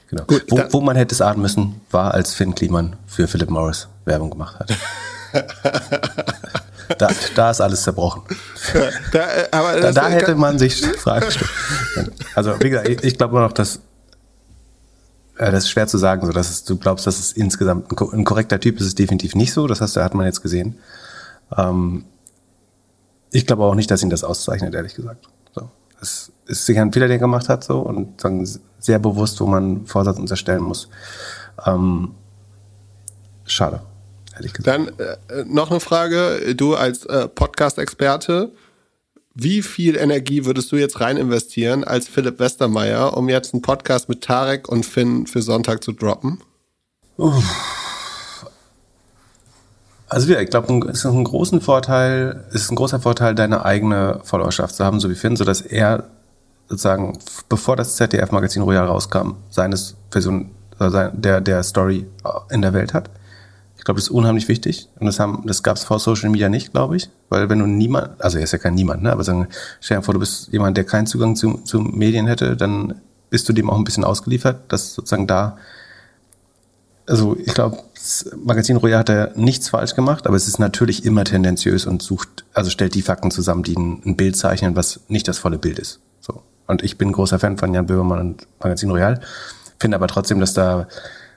Genau. 0.08 0.24
Gut, 0.24 0.44
wo, 0.48 0.62
wo, 0.70 0.80
man 0.80 0.96
hätte 0.96 1.14
es 1.14 1.20
ahnen 1.20 1.42
müssen, 1.42 1.80
war, 1.90 2.14
als 2.14 2.34
Finn 2.34 2.54
Kliman 2.54 2.96
für 3.06 3.26
Philip 3.26 3.50
Morris 3.50 3.88
Werbung 4.04 4.30
gemacht 4.30 4.56
hat. 4.58 4.72
da, 6.98 7.08
da 7.34 7.50
ist 7.50 7.60
alles 7.60 7.82
zerbrochen. 7.82 8.22
Da, 9.12 9.18
äh, 9.18 9.48
aber 9.50 9.80
da, 9.80 9.92
da 9.92 10.08
hätte 10.08 10.34
man 10.34 10.58
sich 10.58 10.84
Fragen 10.84 11.26
gestellt. 11.26 11.50
Also, 12.34 12.54
wie 12.60 12.70
gesagt, 12.70 12.88
ich, 12.88 13.02
ich 13.04 13.18
glaube 13.18 13.38
noch, 13.40 13.52
dass 13.52 13.80
äh, 15.38 15.50
das 15.50 15.64
ist 15.64 15.70
schwer 15.70 15.86
zu 15.86 15.98
sagen, 15.98 16.26
so 16.26 16.32
dass 16.32 16.50
es, 16.50 16.64
du 16.64 16.76
glaubst, 16.76 17.06
dass 17.06 17.18
es 17.18 17.32
insgesamt 17.32 17.90
ein, 17.90 18.12
ein 18.12 18.24
korrekter 18.24 18.60
Typ 18.60 18.80
ist, 18.80 18.86
ist 18.86 18.98
definitiv 18.98 19.34
nicht 19.34 19.52
so. 19.52 19.66
Das 19.66 19.80
heißt, 19.80 19.96
da 19.96 20.04
hat 20.04 20.14
man 20.14 20.26
jetzt 20.26 20.42
gesehen. 20.42 20.78
Ähm, 21.56 22.04
ich 23.30 23.46
glaube 23.46 23.64
auch 23.64 23.74
nicht, 23.74 23.90
dass 23.90 24.02
ihn 24.02 24.10
das 24.10 24.24
auszeichnet, 24.24 24.74
ehrlich 24.74 24.94
gesagt. 24.94 25.28
So. 25.54 25.70
Es 26.00 26.32
ist 26.46 26.66
sicher 26.66 26.82
ein 26.82 26.92
Fehler, 26.92 27.06
den 27.06 27.16
er 27.16 27.20
gemacht 27.20 27.48
hat, 27.48 27.64
so 27.64 27.80
und 27.80 28.20
sagen, 28.20 28.48
sehr 28.78 28.98
bewusst, 28.98 29.40
wo 29.40 29.46
man 29.46 29.86
Vorsatz 29.86 30.18
unterstellen 30.18 30.62
muss. 30.62 30.88
Ähm, 31.64 32.14
schade, 33.44 33.80
ehrlich 34.36 34.52
gesagt. 34.52 34.66
Dann 34.66 34.88
äh, 34.98 35.44
noch 35.46 35.70
eine 35.70 35.80
Frage. 35.80 36.54
Du 36.54 36.74
als 36.74 37.04
äh, 37.06 37.28
Podcast-Experte, 37.28 38.52
wie 39.34 39.62
viel 39.62 39.96
Energie 39.96 40.44
würdest 40.44 40.72
du 40.72 40.76
jetzt 40.76 41.00
rein 41.00 41.16
investieren 41.16 41.84
als 41.84 42.08
Philipp 42.08 42.38
Westermeier, 42.38 43.16
um 43.16 43.28
jetzt 43.28 43.52
einen 43.52 43.62
Podcast 43.62 44.08
mit 44.08 44.22
Tarek 44.22 44.68
und 44.68 44.86
Finn 44.86 45.26
für 45.26 45.42
Sonntag 45.42 45.84
zu 45.84 45.92
droppen? 45.92 46.40
Uff. 47.16 47.44
Also 50.08 50.32
ja, 50.32 50.40
ich 50.40 50.50
glaube, 50.50 50.88
es 50.88 51.00
ist 51.00 51.06
ein 51.06 51.24
großen 51.24 51.60
Vorteil, 51.60 52.44
ist 52.52 52.70
ein 52.70 52.76
großer 52.76 53.00
Vorteil, 53.00 53.34
deine 53.34 53.64
eigene 53.64 54.20
Followerschaft 54.22 54.74
zu 54.74 54.84
haben, 54.84 55.00
so 55.00 55.10
wie 55.10 55.16
Finn, 55.16 55.36
so 55.36 55.44
dass 55.44 55.60
er 55.60 56.04
sozusagen, 56.68 57.18
bevor 57.48 57.76
das 57.76 57.96
ZDF-Magazin 57.96 58.62
Royal 58.62 58.86
rauskam, 58.86 59.32
seines 59.50 59.96
Version, 60.10 60.50
äh, 60.78 61.10
der, 61.12 61.40
der 61.40 61.62
Story 61.62 62.06
äh, 62.24 62.54
in 62.54 62.62
der 62.62 62.72
Welt 62.72 62.94
hat. 62.94 63.10
Ich 63.86 63.88
glaube, 63.88 63.98
das 63.98 64.08
ist 64.08 64.10
unheimlich 64.10 64.48
wichtig. 64.48 64.88
Und 64.98 65.06
das 65.06 65.20
haben, 65.20 65.44
das 65.46 65.62
gab 65.62 65.76
es 65.76 65.84
vor 65.84 66.00
Social 66.00 66.28
Media 66.28 66.48
nicht, 66.48 66.72
glaube 66.72 66.96
ich. 66.96 67.08
Weil 67.28 67.48
wenn 67.48 67.60
du 67.60 67.66
niemand, 67.66 68.20
also 68.20 68.36
er 68.36 68.42
ist 68.42 68.50
ja 68.50 68.58
kein 68.58 68.74
Niemand, 68.74 69.04
ne? 69.04 69.12
Aber 69.12 69.22
sagen, 69.22 69.46
stell 69.80 69.98
dir 69.98 70.02
vor, 70.02 70.14
du 70.14 70.18
bist 70.18 70.48
jemand, 70.52 70.76
der 70.76 70.82
keinen 70.82 71.06
Zugang 71.06 71.36
zu, 71.36 71.58
zu 71.58 71.80
Medien 71.80 72.26
hätte, 72.26 72.56
dann 72.56 73.00
bist 73.30 73.48
du 73.48 73.52
dem 73.52 73.70
auch 73.70 73.76
ein 73.78 73.84
bisschen 73.84 74.02
ausgeliefert, 74.02 74.72
dass 74.72 74.92
sozusagen 74.92 75.28
da 75.28 75.56
also 77.08 77.36
ich 77.38 77.54
glaube, 77.54 77.78
Magazin 78.44 78.76
Royal 78.76 78.98
hat 78.98 79.08
ja 79.08 79.28
nichts 79.36 79.68
falsch 79.68 79.94
gemacht, 79.94 80.26
aber 80.26 80.34
es 80.34 80.48
ist 80.48 80.58
natürlich 80.58 81.04
immer 81.04 81.22
tendenziös 81.22 81.86
und 81.86 82.02
sucht, 82.02 82.44
also 82.52 82.70
stellt 82.70 82.96
die 82.96 83.02
Fakten 83.02 83.30
zusammen, 83.30 83.62
die 83.62 83.76
ein, 83.76 84.02
ein 84.04 84.16
Bild 84.16 84.36
zeichnen, 84.36 84.74
was 84.74 85.00
nicht 85.06 85.28
das 85.28 85.38
volle 85.38 85.58
Bild 85.58 85.78
ist. 85.78 86.00
So. 86.20 86.42
Und 86.66 86.82
ich 86.82 86.98
bin 86.98 87.12
großer 87.12 87.38
Fan 87.38 87.58
von 87.58 87.72
Jan 87.72 87.86
Böhmermann 87.86 88.18
und 88.18 88.48
Magazin 88.60 88.90
Royal, 88.90 89.20
finde 89.78 89.96
aber 89.96 90.08
trotzdem, 90.08 90.40
dass 90.40 90.54
da 90.54 90.88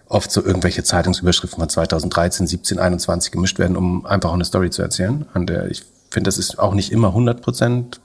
oft 0.10 0.32
so 0.32 0.44
irgendwelche 0.44 0.84
Zeitungsüberschriften 0.84 1.60
von 1.60 1.70
2013, 1.70 2.48
17, 2.48 2.80
21 2.80 3.32
gemischt 3.32 3.60
werden, 3.60 3.78
um 3.78 4.06
einfach 4.06 4.34
eine 4.34 4.44
Story 4.44 4.70
zu 4.72 4.82
erzählen. 4.82 5.26
An 5.34 5.46
der 5.46 5.70
ich 5.70 5.84
finde, 6.12 6.28
das 6.28 6.38
ist 6.38 6.60
auch 6.60 6.74
nicht 6.74 6.92
immer 6.92 7.10
100 7.10 7.42
Prozent, 7.42 8.02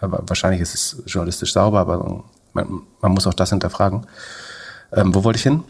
wahrscheinlich 0.00 0.60
ist 0.60 0.74
es 0.74 1.02
journalistisch 1.06 1.52
sauber, 1.52 1.80
aber 1.80 2.24
man, 2.52 2.82
man 3.00 3.12
muss 3.12 3.26
auch 3.26 3.34
das 3.34 3.50
hinterfragen. 3.50 4.06
Ähm, 4.92 5.14
wo 5.14 5.24
wollte 5.24 5.36
ich 5.36 5.42
hin? 5.42 5.64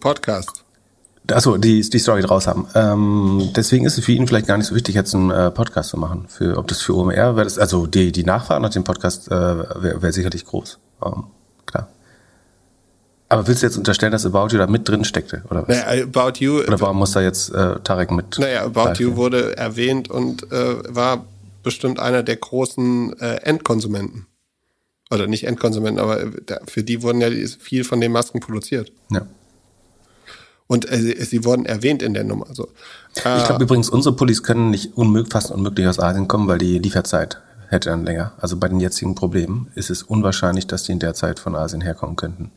Podcast. 0.00 0.64
Achso, 1.30 1.56
die, 1.56 1.88
die 1.88 1.98
Story 1.98 2.22
draus 2.22 2.46
haben. 2.46 2.66
Ähm, 2.74 3.50
deswegen 3.54 3.84
ist 3.84 3.96
es 3.96 4.04
für 4.04 4.12
ihn 4.12 4.26
vielleicht 4.26 4.46
gar 4.46 4.56
nicht 4.56 4.66
so 4.66 4.74
wichtig, 4.74 4.94
jetzt 4.94 5.14
einen 5.14 5.30
äh, 5.30 5.50
Podcast 5.50 5.90
zu 5.90 5.96
machen. 5.96 6.26
Für, 6.28 6.56
ob 6.56 6.66
das 6.66 6.80
für 6.80 6.96
OMR 6.96 7.36
wäre, 7.36 7.44
das, 7.44 7.58
also 7.58 7.86
die, 7.86 8.10
die 8.10 8.24
Nachfrage 8.24 8.60
nach 8.60 8.70
dem 8.70 8.82
Podcast 8.82 9.28
äh, 9.28 9.30
wäre 9.30 10.02
wär 10.02 10.12
sicherlich 10.12 10.44
groß. 10.44 10.78
Ähm, 11.04 11.24
klar. 11.66 11.88
Aber 13.32 13.46
willst 13.46 13.62
du 13.62 13.66
jetzt 13.66 13.78
unterstellen, 13.78 14.12
dass 14.12 14.26
About 14.26 14.48
You 14.50 14.58
da 14.58 14.66
mit 14.66 14.86
drin 14.86 15.04
steckte, 15.04 15.42
oder 15.48 15.66
was? 15.66 15.68
Naja, 15.68 16.04
About 16.04 16.38
You. 16.40 16.58
Oder 16.58 16.78
warum 16.78 16.98
muss 16.98 17.12
da 17.12 17.22
jetzt 17.22 17.48
äh, 17.54 17.80
Tarek 17.82 18.10
mit? 18.10 18.38
Naja, 18.38 18.62
About 18.66 19.02
You 19.02 19.16
wurde 19.16 19.56
erwähnt 19.56 20.10
und 20.10 20.52
äh, 20.52 20.94
war 20.94 21.24
bestimmt 21.62 21.98
einer 21.98 22.22
der 22.22 22.36
großen 22.36 23.18
äh, 23.18 23.36
Endkonsumenten. 23.36 24.26
Oder 25.10 25.26
nicht 25.28 25.44
Endkonsumenten, 25.44 25.98
aber 25.98 26.20
äh, 26.20 26.30
für 26.66 26.82
die 26.84 27.02
wurden 27.02 27.22
ja 27.22 27.30
viel 27.58 27.84
von 27.84 28.02
den 28.02 28.12
Masken 28.12 28.40
produziert. 28.40 28.92
Ja. 29.10 29.22
Und 30.66 30.92
äh, 30.92 31.24
sie 31.24 31.42
wurden 31.46 31.64
erwähnt 31.64 32.02
in 32.02 32.12
der 32.12 32.24
Nummer. 32.24 32.50
Also, 32.50 32.64
äh, 33.24 33.38
ich 33.38 33.46
glaube 33.46 33.64
übrigens, 33.64 33.88
unsere 33.88 34.14
Pullis 34.14 34.42
können 34.42 34.68
nicht 34.68 34.94
unmöglich, 34.98 35.32
fast 35.32 35.50
unmöglich 35.50 35.86
aus 35.86 35.98
Asien 35.98 36.28
kommen, 36.28 36.48
weil 36.48 36.58
die 36.58 36.78
Lieferzeit 36.78 37.40
hätte 37.68 37.88
dann 37.88 38.04
länger. 38.04 38.32
Also 38.36 38.58
bei 38.58 38.68
den 38.68 38.78
jetzigen 38.78 39.14
Problemen 39.14 39.70
ist 39.74 39.88
es 39.88 40.02
unwahrscheinlich, 40.02 40.66
dass 40.66 40.82
die 40.82 40.92
in 40.92 40.98
der 40.98 41.14
Zeit 41.14 41.38
von 41.38 41.56
Asien 41.56 41.80
herkommen 41.80 42.16
könnten. 42.16 42.50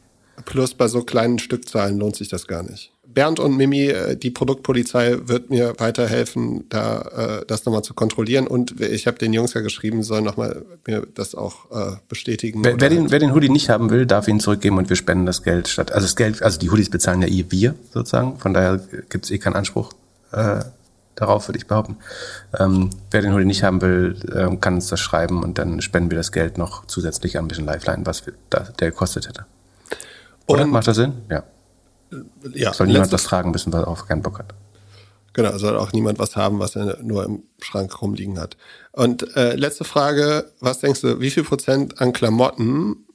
Plus 0.45 0.73
bei 0.73 0.87
so 0.87 1.03
kleinen 1.03 1.39
Stückzahlen 1.39 1.97
lohnt 1.97 2.15
sich 2.15 2.29
das 2.29 2.47
gar 2.47 2.63
nicht. 2.63 2.91
Bernd 3.15 3.39
und 3.39 3.55
Mimi, 3.55 3.87
äh, 3.87 4.15
die 4.15 4.29
Produktpolizei 4.29 5.17
wird 5.23 5.49
mir 5.49 5.73
weiterhelfen, 5.79 6.65
da 6.69 7.39
äh, 7.41 7.45
das 7.47 7.65
nochmal 7.65 7.81
zu 7.81 7.93
kontrollieren. 7.93 8.45
Und 8.45 8.79
ich 8.79 9.07
habe 9.07 9.17
den 9.17 9.33
Jungs 9.33 9.53
ja 9.53 9.61
geschrieben, 9.61 10.03
sollen 10.03 10.23
nochmal 10.23 10.63
mir 10.85 11.07
das 11.15 11.33
auch 11.33 11.71
äh, 11.71 11.95
bestätigen. 12.09 12.63
Wer, 12.63 12.79
wer, 12.79 12.89
den, 12.89 13.09
wer 13.09 13.19
den 13.19 13.33
Hoodie 13.33 13.49
nicht 13.49 13.69
haben 13.69 13.89
will, 13.89 14.05
darf 14.05 14.27
ihn 14.27 14.39
zurückgeben 14.39 14.77
und 14.77 14.89
wir 14.89 14.97
spenden 14.97 15.25
das 15.25 15.43
Geld 15.43 15.67
statt. 15.67 15.91
Also 15.91 16.05
das 16.05 16.15
Geld, 16.15 16.43
also 16.43 16.59
die 16.59 16.69
Hoodies 16.69 16.89
bezahlen 16.89 17.21
ja 17.21 17.27
eh 17.27 17.45
wir 17.49 17.73
sozusagen. 17.91 18.37
Von 18.37 18.53
daher 18.53 18.81
gibt 19.09 19.25
es 19.25 19.31
eh 19.31 19.39
keinen 19.39 19.55
Anspruch 19.55 19.93
äh, 20.31 20.59
darauf, 21.15 21.47
würde 21.47 21.57
ich 21.57 21.67
behaupten. 21.67 21.97
Ähm, 22.59 22.89
wer 23.11 23.21
den 23.21 23.33
Hoodie 23.33 23.45
nicht 23.45 23.63
haben 23.63 23.81
will, 23.81 24.17
äh, 24.33 24.53
kann 24.57 24.75
uns 24.75 24.87
das 24.87 24.99
schreiben 24.99 25.41
und 25.41 25.57
dann 25.57 25.81
spenden 25.81 26.11
wir 26.11 26.17
das 26.17 26.33
Geld 26.33 26.57
noch 26.57 26.85
zusätzlich 26.85 27.37
an 27.37 27.45
ein 27.45 27.47
bisschen 27.47 27.65
Lifeline, 27.65 28.05
was 28.05 28.25
wir, 28.25 28.33
da, 28.49 28.67
der 28.79 28.91
gekostet 28.91 29.29
hätte. 29.29 29.45
Oder? 30.47 30.63
Und 30.63 30.71
Macht 30.71 30.87
das 30.87 30.97
Sinn? 30.97 31.13
Ja 31.29 31.43
ja, 32.53 32.73
soll 32.73 32.87
niemand 32.87 33.11
was 33.11 33.23
tragen 33.23 33.51
müssen, 33.51 33.73
er 33.73 33.87
auch 33.87 34.07
keinen 34.07 34.21
Bock 34.21 34.39
hat. 34.39 34.53
Genau, 35.33 35.57
soll 35.57 35.75
auch 35.75 35.91
niemand 35.91 36.17
was 36.17 36.35
haben, 36.35 36.59
was 36.59 36.75
er 36.75 36.97
nur 37.01 37.25
im 37.25 37.43
Schrank 37.61 38.01
rumliegen 38.01 38.39
hat. 38.39 38.55
Und 38.93 39.35
äh, 39.35 39.55
letzte 39.55 39.83
Frage, 39.83 40.51
was 40.61 40.79
denkst 40.79 41.01
du, 41.01 41.19
wie 41.19 41.29
viel 41.29 41.43
Prozent 41.43 41.99
an 41.99 42.13
Klamotten, 42.13 43.05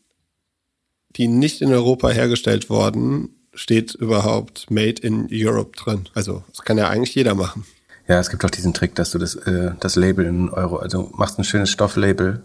die 1.16 1.28
nicht 1.28 1.62
in 1.62 1.72
Europa 1.72 2.10
hergestellt 2.10 2.68
wurden, 2.68 3.30
steht 3.54 3.94
überhaupt 3.94 4.70
Made 4.70 5.00
in 5.00 5.28
Europe 5.32 5.76
drin? 5.76 6.08
Also, 6.14 6.44
das 6.50 6.62
kann 6.62 6.76
ja 6.76 6.88
eigentlich 6.88 7.14
jeder 7.14 7.34
machen. 7.34 7.64
Ja, 8.06 8.18
es 8.18 8.28
gibt 8.28 8.44
auch 8.44 8.50
diesen 8.50 8.74
Trick, 8.74 8.94
dass 8.96 9.12
du 9.12 9.18
das, 9.18 9.36
äh, 9.36 9.72
das 9.80 9.96
Label 9.96 10.26
in 10.26 10.50
Euro, 10.50 10.76
also 10.76 11.10
machst 11.14 11.38
ein 11.38 11.44
schönes 11.44 11.70
Stofflabel, 11.70 12.42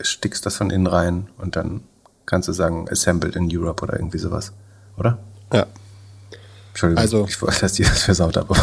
stickst 0.00 0.46
das 0.46 0.56
von 0.56 0.70
innen 0.70 0.86
rein 0.86 1.28
und 1.36 1.56
dann 1.56 1.82
kannst 2.26 2.48
du 2.48 2.52
sagen, 2.52 2.88
assembled 2.90 3.36
in 3.36 3.48
Europe 3.50 3.82
oder 3.82 3.94
irgendwie 3.94 4.18
sowas, 4.18 4.52
oder? 4.96 5.18
Ja. 5.52 5.66
Entschuldigung, 6.70 7.02
also, 7.02 7.26
ich 7.28 7.40
wollte, 7.40 7.60
dass 7.60 7.74
die 7.74 7.84
das 7.84 8.02
versaut 8.02 8.36
habe. 8.36 8.54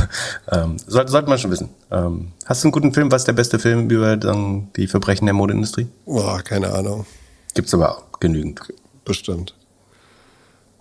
ähm, 0.52 0.76
sollte, 0.86 1.12
sollte 1.12 1.30
man 1.30 1.40
schon 1.40 1.52
wissen. 1.52 1.70
Ähm, 1.92 2.34
hast 2.46 2.62
du 2.62 2.68
einen 2.68 2.74
guten 2.74 2.94
Film? 2.94 3.10
Was 3.10 3.22
ist 3.22 3.28
der 3.28 3.34
beste 3.34 3.58
Film 3.58 3.90
über 3.90 4.18
dann, 4.18 4.72
die 4.76 4.88
Verbrechen 4.88 5.26
der 5.28 5.34
Modeindustrie? 5.34 5.88
Boah, 6.06 6.42
keine 6.42 6.74
Ahnung. 6.74 7.06
Gibt's 7.54 7.74
aber 7.74 7.98
auch 7.98 8.20
genügend. 8.20 8.60
Bestimmt. 9.06 9.56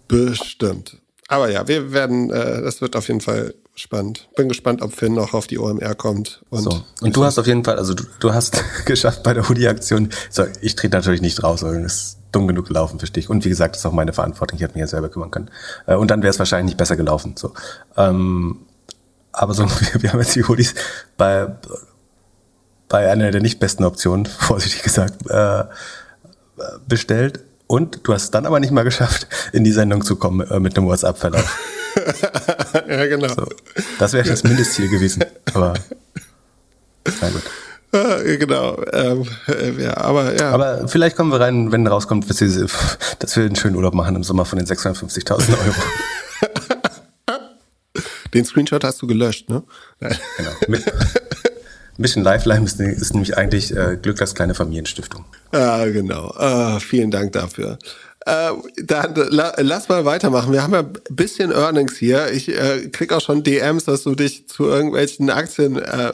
Bestimmt. 0.09 0.99
Aber 1.29 1.49
ja, 1.49 1.69
wir 1.69 1.93
werden, 1.93 2.31
äh, 2.31 2.62
das 2.62 2.81
wird 2.81 2.97
auf 2.97 3.07
jeden 3.07 3.21
Fall 3.21 3.55
spannend. 3.77 4.29
Bin 4.35 4.49
gespannt, 4.49 4.83
ob 4.83 4.93
Finn 4.93 5.14
noch 5.14 5.33
auf 5.33 5.47
die 5.47 5.59
OMR 5.59 5.95
kommt. 5.95 6.43
Und, 6.51 6.62
so. 6.62 6.85
und 7.01 7.16
du 7.16 7.25
hast 7.25 7.38
auf 7.38 7.47
jeden 7.47 7.64
Fall, 7.64 7.79
also 7.79 7.95
du, 7.95 8.05
du 8.19 8.35
hast 8.35 8.62
geschafft 8.87 9.23
bei 9.23 9.35
der 9.35 9.49
Hoodie-Aktion. 9.49 10.11
So, 10.31 10.47
ich 10.61 10.75
trete 10.75 10.97
natürlich 10.97 11.21
nicht 11.21 11.43
raus, 11.45 11.62
weil 11.62 11.83
das 11.83 12.16
dumm 12.33 12.49
genug 12.49 12.69
gelaufen 12.69 12.99
für 13.01 13.07
dich. 13.07 13.29
Und 13.29 13.45
wie 13.45 13.49
gesagt, 13.49 13.75
das 13.75 13.83
ist 13.83 13.87
auch 13.87 13.93
meine 13.93 14.12
Verantwortung. 14.12 14.57
Ich 14.57 14.62
hätte 14.62 14.75
mich 14.75 14.81
ja 14.81 14.87
selber 14.87 15.09
kümmern 15.09 15.31
können. 15.31 15.51
Äh, 15.87 15.97
und 15.97 16.11
dann 16.11 16.23
wäre 16.23 16.31
es 16.31 16.38
wahrscheinlich 16.38 16.73
nicht 16.73 16.79
besser 16.79 16.97
gelaufen. 16.97 17.35
So. 17.37 17.53
Ähm, 17.97 18.61
aber 19.33 19.55
so, 19.55 19.64
wir, 19.64 20.03
wir 20.03 20.12
haben 20.12 20.21
jetzt 20.21 20.35
die 20.35 20.45
Hoodies 20.45 20.75
bei, 21.16 21.49
bei 22.88 23.11
einer 23.11 23.31
der 23.31 23.40
nicht 23.40 23.61
besten 23.61 23.85
Optionen, 23.85 24.27
vorsichtig 24.38 24.83
gesagt, 24.83 25.29
äh, 25.29 25.64
bestellt. 26.87 27.40
Und 27.66 28.01
du 28.03 28.12
hast 28.12 28.33
dann 28.33 28.47
aber 28.47 28.59
nicht 28.59 28.73
mal 28.73 28.83
geschafft, 28.83 29.29
in 29.53 29.62
die 29.62 29.71
Sendung 29.71 30.03
zu 30.03 30.16
kommen 30.16 30.49
äh, 30.51 30.59
mit 30.59 30.77
einem 30.77 30.88
WhatsApp-Verlauf. 30.88 31.59
ja, 32.88 33.07
genau. 33.07 33.29
So, 33.29 33.47
das 33.99 34.12
wäre 34.12 34.29
das 34.29 34.43
Mindestziel 34.43 34.88
gewesen. 34.88 35.25
Aber 35.55 35.75
na 37.21 37.31
gut. 37.31 37.43
Genau. 38.38 38.83
Ähm, 38.92 39.26
äh, 39.48 39.83
ja, 39.83 39.96
aber 39.96 40.37
ja. 40.38 40.50
Aber 40.50 40.87
vielleicht 40.88 41.16
kommen 41.16 41.33
wir 41.33 41.40
rein, 41.40 41.72
wenn 41.72 41.87
rauskommt, 41.87 42.29
dass 42.31 42.40
wir, 42.40 43.44
einen 43.44 43.57
schönen 43.57 43.76
Urlaub 43.76 43.94
machen 43.94 44.16
im 44.16 44.22
Sommer 44.22 44.44
von 44.44 44.59
den 44.59 44.66
650.000 44.66 45.50
Euro. 45.50 45.74
Den 48.33 48.44
Screenshot 48.44 48.85
hast 48.85 49.03
du 49.03 49.09
gelöscht, 49.09 49.48
ne? 49.48 49.64
Genau. 49.98 50.81
Mission 51.98 52.22
Lifeline 52.22 52.64
ist, 52.64 52.81
ist 52.81 53.12
nämlich 53.12 53.37
eigentlich 53.37 53.76
äh, 53.76 53.98
Glück 54.00 54.20
als 54.20 54.35
kleine 54.35 54.55
Familienstiftung. 54.55 55.24
Ja, 55.53 55.85
genau. 55.87 56.33
Ah, 56.37 56.79
vielen 56.79 57.11
Dank 57.11 57.33
dafür. 57.33 57.79
Äh, 58.24 58.50
dann 58.85 59.14
la, 59.14 59.55
lass 59.59 59.88
mal 59.88 60.05
weitermachen. 60.05 60.53
Wir 60.53 60.62
haben 60.62 60.72
ja 60.72 60.81
ein 60.81 60.92
bisschen 61.11 61.53
Earnings 61.53 61.96
hier. 61.96 62.31
Ich 62.33 62.48
äh, 62.48 62.88
krieg 62.88 63.12
auch 63.12 63.20
schon 63.20 63.42
DMs, 63.42 63.85
dass 63.85 64.05
du 64.05 64.14
dich 64.14 64.48
zu 64.48 64.64
irgendwelchen 64.64 65.29
Aktien 65.31 65.76
äh, 65.76 66.12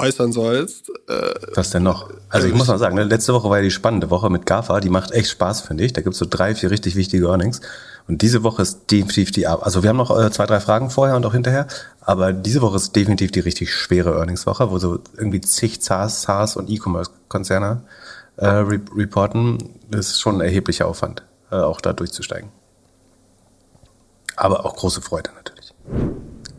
äußern 0.00 0.32
sollst. 0.32 0.90
Äh, 1.08 1.34
Was 1.54 1.70
denn 1.70 1.82
noch? 1.82 2.10
Also 2.28 2.46
ich 2.48 2.54
muss 2.54 2.68
mal 2.68 2.78
sagen, 2.78 2.96
ne, 2.96 3.04
letzte 3.04 3.32
Woche 3.32 3.48
war 3.48 3.58
ja 3.58 3.62
die 3.62 3.70
spannende 3.70 4.10
Woche 4.10 4.30
mit 4.30 4.46
GAFA, 4.46 4.80
die 4.80 4.88
macht 4.88 5.12
echt 5.12 5.30
Spaß, 5.30 5.60
finde 5.62 5.84
ich. 5.84 5.92
Da 5.92 6.00
gibt's 6.00 6.18
so 6.18 6.26
drei, 6.28 6.54
vier 6.54 6.70
richtig 6.70 6.96
wichtige 6.96 7.26
Earnings. 7.26 7.60
Und 8.08 8.22
diese 8.22 8.42
Woche 8.42 8.62
ist 8.62 8.90
definitiv 8.90 9.30
die, 9.30 9.46
also 9.46 9.82
wir 9.82 9.90
haben 9.90 9.96
noch 9.96 10.10
äh, 10.18 10.30
zwei, 10.32 10.46
drei 10.46 10.58
Fragen 10.58 10.90
vorher 10.90 11.14
und 11.14 11.24
auch 11.24 11.32
hinterher, 11.32 11.68
aber 12.00 12.32
diese 12.32 12.60
Woche 12.60 12.76
ist 12.76 12.96
definitiv 12.96 13.30
die 13.30 13.40
richtig 13.40 13.72
schwere 13.72 14.16
Earnings-Woche, 14.16 14.70
wo 14.70 14.78
so 14.78 14.98
irgendwie 15.16 15.40
zig 15.40 15.78
SaaS, 15.80 16.22
SaaS 16.22 16.56
und 16.56 16.68
E-Commerce-Konzerne 16.68 17.82
äh, 18.36 18.46
re 18.46 18.80
reporten. 18.96 19.58
Das 19.90 20.08
ist 20.08 20.20
schon 20.20 20.36
ein 20.36 20.40
erheblicher 20.40 20.88
Aufwand, 20.88 21.22
äh, 21.52 21.56
auch 21.56 21.80
da 21.80 21.92
durchzusteigen. 21.92 22.50
Aber 24.36 24.64
auch 24.64 24.74
große 24.74 25.02
Freude 25.02 25.30
natürlich. 25.36 25.74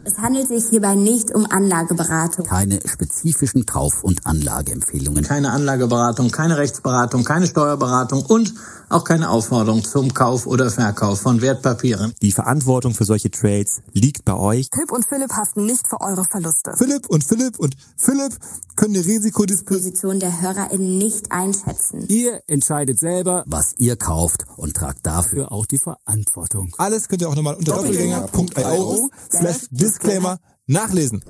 Es 0.04 0.18
handelt 0.18 0.48
sich 0.48 0.66
hierbei 0.70 0.96
nicht 0.96 1.34
um 1.34 1.46
Anlageberatung. 1.46 2.46
Keine 2.48 2.80
spezifischen 2.86 3.68
Kauf- 3.68 4.04
und 4.04 4.26
Anlageempfehlungen. 4.26 5.24
Keine 5.24 5.52
Anlageberatung, 5.52 6.32
keine 6.32 6.58
Rechtsberatung, 6.58 7.24
keine 7.24 7.46
Steuerberatung 7.46 8.26
und 8.26 8.52
auch 8.92 9.04
keine 9.04 9.30
Aufforderung 9.30 9.84
zum 9.84 10.14
Kauf 10.14 10.48
oder 10.48 10.70
Verkauf 10.70 11.22
von 11.22 11.42
Wertpapieren. 11.42 12.14
Die 12.22 12.32
Verantwortung 12.32 12.94
für 12.94 13.06
solche 13.06 13.32
Trades 13.32 13.82
liegt 13.94 14.26
bei 14.26 14.36
euch. 14.36 14.70
Philipp 14.74 14.92
und 14.92 15.06
Philipp 15.06 15.32
haften 15.32 15.66
nicht 15.66 15.88
für 15.88 16.02
eure 16.02 16.24
Verluste. 16.26 16.74
Philipp 16.78 17.08
und 17.08 17.24
Philipp 17.24 17.60
und 17.60 17.76
Philipp 17.98 18.38
können 18.76 18.94
die 18.94 19.00
Risikodisposition 19.00 20.20
der 20.20 20.42
HörerInnen 20.42 20.98
nicht 20.98 21.32
einschätzen. 21.32 22.06
Ihr 22.08 22.42
entscheidet 22.48 23.00
selber, 23.00 23.44
was 23.48 23.74
ihr 23.78 23.96
kauft 23.96 24.46
und 24.58 24.76
tragt 24.76 25.06
dafür 25.06 25.52
auch 25.52 25.66
die 25.66 25.80
Verantwortung. 25.80 26.74
Alles 26.78 27.08
könnt 27.08 27.22
ihr 27.22 27.30
auch 27.30 27.36
nochmal 27.36 27.56
unter 27.56 27.76
doppelgänger.io 27.76 29.10
slash 29.32 29.68
Disclaimer 29.72 30.40
nachlesen. 30.68 31.24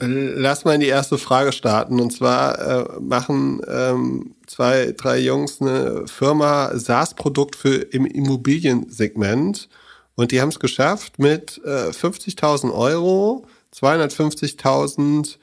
Lass 0.00 0.64
mal 0.64 0.74
in 0.74 0.80
die 0.80 0.86
erste 0.86 1.18
Frage 1.18 1.52
starten. 1.52 2.00
Und 2.00 2.12
zwar 2.12 2.58
äh, 2.58 3.00
machen 3.00 3.60
ähm, 3.68 4.34
zwei, 4.46 4.94
drei 4.96 5.18
Jungs 5.18 5.60
eine 5.60 6.06
Firma 6.06 6.70
SaaS-Produkt 6.74 7.56
für 7.56 7.74
im 7.76 8.06
Immobiliensegment. 8.06 9.68
Und 10.14 10.32
die 10.32 10.40
haben 10.40 10.48
es 10.48 10.58
geschafft, 10.58 11.18
mit 11.18 11.60
äh, 11.64 11.90
50.000 11.90 12.72
Euro 12.72 13.46
250.000 13.74 15.36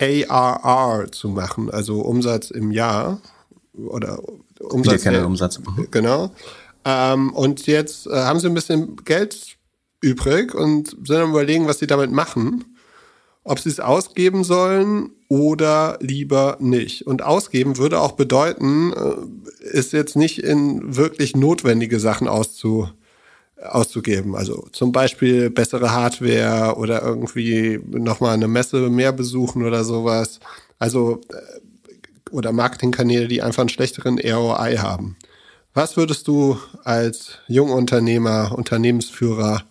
ARR 0.00 1.12
zu 1.12 1.28
machen, 1.28 1.70
also 1.70 2.00
Umsatz 2.00 2.50
im 2.50 2.72
Jahr 2.72 3.20
oder 3.74 4.20
Umsatz. 4.58 5.06
Umsatz. 5.06 5.58
Mhm. 5.58 5.88
Genau. 5.90 6.30
Ähm, 6.84 7.32
und 7.32 7.66
jetzt 7.66 8.06
äh, 8.06 8.10
haben 8.10 8.40
sie 8.40 8.48
ein 8.48 8.54
bisschen 8.54 8.96
Geld 9.04 9.56
übrig 10.00 10.54
und 10.54 10.96
sind 11.04 11.16
am 11.16 11.30
überlegen, 11.30 11.68
was 11.68 11.78
sie 11.78 11.86
damit 11.86 12.10
machen 12.10 12.71
ob 13.44 13.58
sie 13.58 13.68
es 13.68 13.80
ausgeben 13.80 14.44
sollen 14.44 15.10
oder 15.28 15.98
lieber 16.00 16.56
nicht. 16.60 17.06
Und 17.06 17.22
ausgeben 17.22 17.78
würde 17.78 18.00
auch 18.00 18.12
bedeuten, 18.12 18.92
äh, 18.92 19.66
ist 19.66 19.92
jetzt 19.92 20.16
nicht 20.16 20.38
in 20.42 20.96
wirklich 20.96 21.34
notwendige 21.34 21.98
Sachen 21.98 22.28
auszu, 22.28 22.88
auszugeben. 23.60 24.36
Also 24.36 24.66
zum 24.72 24.92
Beispiel 24.92 25.50
bessere 25.50 25.92
Hardware 25.92 26.76
oder 26.76 27.02
irgendwie 27.02 27.80
nochmal 27.90 28.34
eine 28.34 28.48
Messe 28.48 28.90
mehr 28.90 29.12
besuchen 29.12 29.64
oder 29.64 29.84
sowas. 29.84 30.38
Also 30.78 31.20
äh, 31.30 31.60
oder 32.30 32.52
Marketingkanäle, 32.52 33.28
die 33.28 33.42
einfach 33.42 33.60
einen 33.60 33.68
schlechteren 33.68 34.18
ROI 34.18 34.76
haben. 34.78 35.16
Was 35.74 35.96
würdest 35.96 36.28
du 36.28 36.58
als 36.84 37.38
Jungunternehmer, 37.48 38.52
Unternehmensführer 38.56 39.62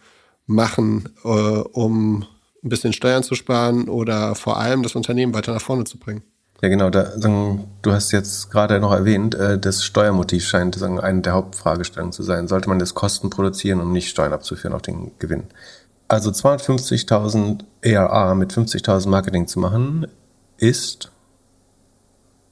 machen, 0.47 1.09
äh, 1.23 1.27
um 1.27 2.25
ein 2.63 2.69
bisschen 2.69 2.93
Steuern 2.93 3.23
zu 3.23 3.35
sparen 3.35 3.89
oder 3.89 4.35
vor 4.35 4.57
allem 4.57 4.83
das 4.83 4.95
Unternehmen 4.95 5.33
weiter 5.33 5.53
nach 5.53 5.61
vorne 5.61 5.83
zu 5.83 5.97
bringen. 5.97 6.23
Ja, 6.61 6.69
genau. 6.69 6.91
Da, 6.91 7.13
du 7.17 7.91
hast 7.91 8.11
jetzt 8.11 8.51
gerade 8.51 8.79
noch 8.79 8.91
erwähnt, 8.91 9.33
äh, 9.33 9.57
das 9.57 9.83
Steuermotiv 9.83 10.45
scheint 10.45 10.75
sagen, 10.75 10.99
eine 10.99 11.21
der 11.21 11.33
Hauptfragestellungen 11.33 12.13
zu 12.13 12.21
sein. 12.21 12.47
Sollte 12.47 12.69
man 12.69 12.77
das 12.77 12.93
Kosten 12.93 13.31
produzieren, 13.31 13.81
um 13.81 13.91
nicht 13.91 14.09
Steuern 14.09 14.33
abzuführen 14.33 14.73
auf 14.73 14.83
den 14.83 15.11
Gewinn? 15.17 15.45
Also 16.07 16.29
250.000 16.29 17.63
ARA 17.83 18.35
mit 18.35 18.53
50.000 18.53 19.09
Marketing 19.09 19.47
zu 19.47 19.59
machen, 19.59 20.05
ist 20.57 21.11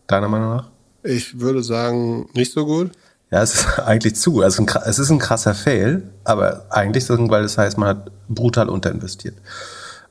deiner 0.07 0.27
Meinung 0.27 0.55
nach? 0.55 0.69
Ich 1.03 1.39
würde 1.39 1.61
sagen, 1.61 2.29
nicht 2.33 2.51
so 2.51 2.65
gut. 2.65 2.91
Ja, 3.31 3.43
es 3.43 3.53
ist 3.53 3.79
eigentlich 3.85 4.15
zu. 4.15 4.41
Also 4.41 4.65
es 4.85 4.97
ist 4.97 5.11
ein 5.11 5.19
krasser 5.19 5.53
Fail, 5.53 6.09
aber 6.23 6.65
eigentlich, 6.71 7.07
weil 7.09 7.43
das 7.43 7.57
heißt, 7.59 7.77
man 7.77 7.89
hat 7.89 8.11
brutal 8.27 8.69
unterinvestiert. 8.69 9.35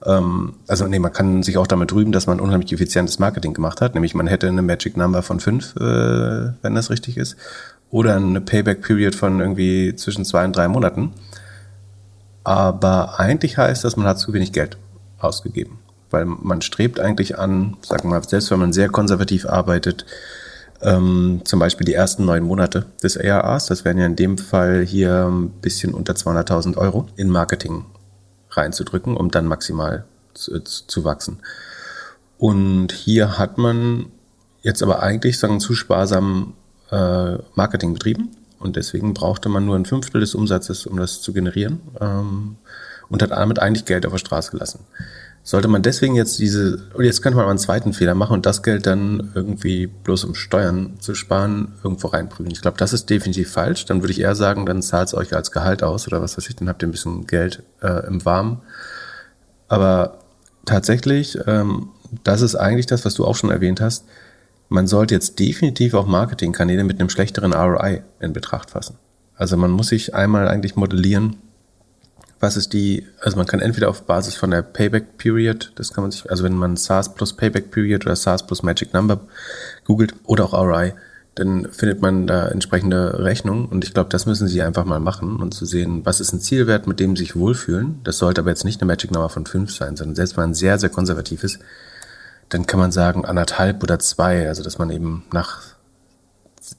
Ähm, 0.05 0.55
also 0.67 0.87
nee, 0.87 0.99
man 0.99 1.13
kann 1.13 1.43
sich 1.43 1.59
auch 1.59 1.67
damit 1.67 1.93
rühmen, 1.93 2.13
dass 2.13 2.27
man 2.27 2.41
unheimlich 2.41 2.73
effizientes 2.73 3.19
Marketing 3.19 3.55
gemacht 3.55 3.81
hat. 3.81 3.95
Nämlich 3.95 4.15
man 4.15 4.27
hätte 4.27 4.49
eine 4.49 4.63
Magic 4.63 4.97
Number 4.97 5.23
von 5.23 5.41
fünf, 5.41 5.75
äh, 5.77 6.53
wenn 6.63 6.75
das 6.75 6.91
richtig 6.91 7.17
ist, 7.17 7.37
oder 7.91 8.17
eine 8.17 8.41
Payback 8.41 8.83
Period 8.83 9.15
von 9.15 9.41
irgendwie 9.41 9.95
zwischen 9.97 10.25
zwei 10.25 10.45
und 10.45 10.55
drei 10.55 10.69
Monaten. 10.69 11.13
Aber 12.45 13.19
eigentlich 13.19 13.59
heißt 13.59 13.85
das, 13.85 13.97
man 13.97 14.07
hat 14.07 14.19
zu 14.19 14.33
wenig 14.33 14.53
Geld 14.53 14.79
ausgegeben. 15.19 15.79
Weil 16.11 16.25
man 16.25 16.63
strebt 16.63 17.01
eigentlich 17.01 17.39
an, 17.39 17.77
sagen 17.83 18.05
wir 18.05 18.19
mal, 18.19 18.23
selbst 18.23 18.51
wenn 18.51 18.61
man 18.61 18.73
sehr 18.73 18.89
konservativ 18.89 19.47
arbeitet, 19.47 20.07
ähm, 20.81 21.43
zum 21.45 21.59
Beispiel 21.59 21.85
die 21.85 21.95
ersten 21.95 22.25
neun 22.25 22.45
Monate 22.45 22.87
des 23.03 23.19
ARAs, 23.19 23.67
das 23.67 23.85
wären 23.85 23.99
ja 23.99 24.07
in 24.07 24.17
dem 24.17 24.39
Fall 24.39 24.85
hier 24.85 25.27
ein 25.27 25.51
bisschen 25.51 25.93
unter 25.93 26.15
200.000 26.15 26.77
Euro 26.77 27.09
in 27.17 27.29
Marketing 27.29 27.85
reinzudrücken, 28.59 29.17
um 29.17 29.31
dann 29.31 29.47
maximal 29.47 30.05
zu, 30.35 30.61
zu 30.61 31.05
wachsen. 31.05 31.41
Und 32.39 32.93
hier 32.93 33.39
hat 33.39 33.59
man 33.59 34.07
jetzt 34.63 34.83
aber 34.83 35.03
eigentlich 35.03 35.39
sagen 35.39 35.61
zu 35.61 35.75
sparsam 35.75 36.55
äh, 36.91 37.37
Marketing 37.55 37.95
betrieben 37.95 38.31
und 38.59 38.77
deswegen 38.77 39.15
brauchte 39.15 39.49
man 39.49 39.67
nur 39.67 39.77
ein 39.77 39.87
Fünftel 39.87 40.21
des 40.21 40.35
Umsatzes, 40.35 40.87
um 40.87 40.97
das 40.97 41.21
zu 41.21 41.33
generieren 41.33 41.81
ähm, 42.01 42.57
und 43.09 43.23
hat 43.23 43.31
damit 43.31 43.59
eigentlich 43.59 43.85
Geld 43.85 44.07
auf 44.07 44.13
der 44.13 44.19
Straße 44.19 44.51
gelassen. 44.51 44.81
Sollte 45.49 45.69
man 45.69 45.81
deswegen 45.81 46.15
jetzt 46.15 46.39
diese, 46.39 46.79
jetzt 46.99 47.23
könnte 47.23 47.37
man 47.37 47.47
mal 47.47 47.53
einen 47.53 47.59
zweiten 47.59 47.95
Fehler 47.95 48.15
machen 48.15 48.35
und 48.35 48.45
das 48.45 48.63
Geld 48.63 48.85
dann 48.85 49.33
irgendwie 49.35 49.87
bloß 49.87 50.25
um 50.25 50.35
Steuern 50.35 51.01
zu 51.01 51.15
sparen, 51.15 51.73
irgendwo 51.83 52.09
reinprügeln. 52.09 52.51
Ich 52.51 52.61
glaube, 52.61 52.77
das 52.77 52.93
ist 52.93 53.09
definitiv 53.09 53.51
falsch. 53.51 53.87
Dann 53.87 54.03
würde 54.03 54.13
ich 54.13 54.21
eher 54.21 54.35
sagen, 54.35 54.67
dann 54.67 54.83
zahlt 54.83 55.09
es 55.09 55.15
euch 55.15 55.35
als 55.35 55.51
Gehalt 55.51 55.83
aus 55.83 56.07
oder 56.07 56.21
was 56.21 56.37
weiß 56.37 56.51
ich, 56.51 56.57
dann 56.57 56.69
habt 56.69 56.83
ihr 56.83 56.89
ein 56.89 56.91
bisschen 56.91 57.27
Geld 57.27 57.63
äh, 57.81 58.07
im 58.07 58.27
Warmen. 58.27 58.61
Aber 59.69 60.19
tatsächlich, 60.67 61.39
ähm, 61.47 61.89
das 62.25 62.43
ist 62.43 62.55
eigentlich 62.55 62.85
das, 62.85 63.07
was 63.07 63.15
du 63.15 63.25
auch 63.25 63.35
schon 63.35 63.51
erwähnt 63.51 63.81
hast. 63.81 64.05
Man 64.69 64.87
sollte 64.87 65.15
jetzt 65.15 65.39
definitiv 65.39 65.95
auch 65.95 66.07
Marketingkanäle 66.07 66.85
mit 66.85 67.01
einem 67.01 67.09
schlechteren 67.09 67.55
ROI 67.55 68.03
in 68.21 68.35
Betracht 68.35 68.69
fassen. 68.73 68.97
Also 69.35 69.57
man 69.57 69.71
muss 69.71 69.89
sich 69.89 70.15
einmal 70.15 70.47
eigentlich 70.47 70.77
modellieren, 70.77 71.37
was 72.41 72.57
ist 72.57 72.73
die, 72.73 73.07
also 73.21 73.37
man 73.37 73.47
kann 73.47 73.61
entweder 73.61 73.89
auf 73.89 74.03
Basis 74.03 74.37
von 74.37 74.51
der 74.51 74.63
Payback 74.63 75.19
Period, 75.19 75.73
das 75.75 75.93
kann 75.93 76.03
man 76.03 76.11
sich, 76.11 76.31
also 76.31 76.45
wenn 76.45 76.55
man 76.55 76.77
SaaS 76.77 77.15
plus 77.15 77.33
Payback 77.33 77.71
Period 77.71 78.07
oder 78.07 78.15
SaaS 78.15 78.47
plus 78.47 78.63
Magic 78.63 78.95
Number 78.95 79.21
googelt 79.85 80.15
oder 80.25 80.45
auch 80.45 80.53
RI, 80.53 80.93
dann 81.35 81.69
findet 81.71 82.01
man 82.01 82.27
da 82.27 82.49
entsprechende 82.49 83.25
Rechnungen 83.25 83.67
und 83.67 83.85
ich 83.85 83.95
glaube, 83.95 84.11
das 84.11 84.27
müssen 84.27 84.49
Sie 84.49 84.63
einfach 84.63 84.85
mal 84.85 85.01
machen 85.01 85.41
und 85.41 85.55
zu 85.55 85.67
sehen, 85.67 86.05
was 86.05 86.21
ist 86.21 86.33
ein 86.33 86.41
Zielwert, 86.41 86.87
mit 86.87 87.01
dem 87.01 87.17
Sie 87.17 87.25
sich 87.25 87.37
wohlfühlen. 87.37 88.01
Das 88.03 88.19
sollte 88.19 88.41
aber 88.41 88.51
jetzt 88.51 88.65
nicht 88.65 88.81
eine 88.81 88.89
Magic 88.89 89.13
Number 89.13 89.29
von 89.29 89.47
fünf 89.47 89.73
sein, 89.73 89.97
sondern 89.97 90.17
selbst 90.17 90.37
wenn 90.37 90.45
man 90.45 90.55
sehr, 90.55 90.79
sehr 90.79 90.91
konservativ 90.91 91.45
ist, 91.45 91.61
dann 92.49 92.67
kann 92.67 92.81
man 92.81 92.93
sagen 92.93 93.25
anderthalb 93.25 93.83
oder 93.83 93.99
zwei, 93.99 94.49
also 94.49 94.63
dass 94.63 94.79
man 94.79 94.91
eben 94.91 95.25
nach, 95.33 95.63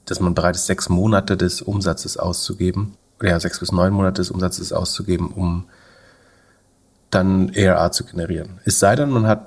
dass 0.04 0.20
man 0.20 0.34
bereit 0.34 0.56
ist, 0.56 0.66
sechs 0.66 0.88
Monate 0.88 1.36
des 1.36 1.62
Umsatzes 1.62 2.16
auszugeben 2.16 2.96
ja, 3.22 3.38
sechs 3.40 3.60
bis 3.60 3.72
neun 3.72 3.92
Monate 3.92 4.20
des 4.20 4.30
Umsatzes 4.30 4.72
auszugeben, 4.72 5.28
um 5.28 5.64
dann 7.10 7.50
ERA 7.50 7.90
zu 7.92 8.04
generieren. 8.04 8.60
Es 8.64 8.78
sei 8.78 8.96
denn, 8.96 9.10
man 9.10 9.26
hat 9.26 9.46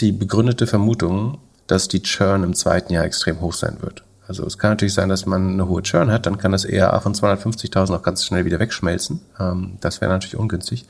die 0.00 0.12
begründete 0.12 0.66
Vermutung, 0.66 1.38
dass 1.66 1.88
die 1.88 2.02
Churn 2.02 2.44
im 2.44 2.54
zweiten 2.54 2.92
Jahr 2.92 3.04
extrem 3.04 3.40
hoch 3.40 3.52
sein 3.52 3.78
wird. 3.80 4.04
Also 4.28 4.44
es 4.44 4.58
kann 4.58 4.70
natürlich 4.70 4.94
sein, 4.94 5.08
dass 5.08 5.26
man 5.26 5.52
eine 5.52 5.68
hohe 5.68 5.82
Churn 5.82 6.10
hat, 6.10 6.26
dann 6.26 6.38
kann 6.38 6.52
das 6.52 6.64
ERA 6.64 6.98
von 7.00 7.14
250.000 7.14 7.94
auch 7.94 8.02
ganz 8.02 8.24
schnell 8.24 8.44
wieder 8.44 8.58
wegschmelzen. 8.58 9.20
Ähm, 9.38 9.78
das 9.80 10.00
wäre 10.00 10.10
natürlich 10.10 10.36
ungünstig. 10.36 10.86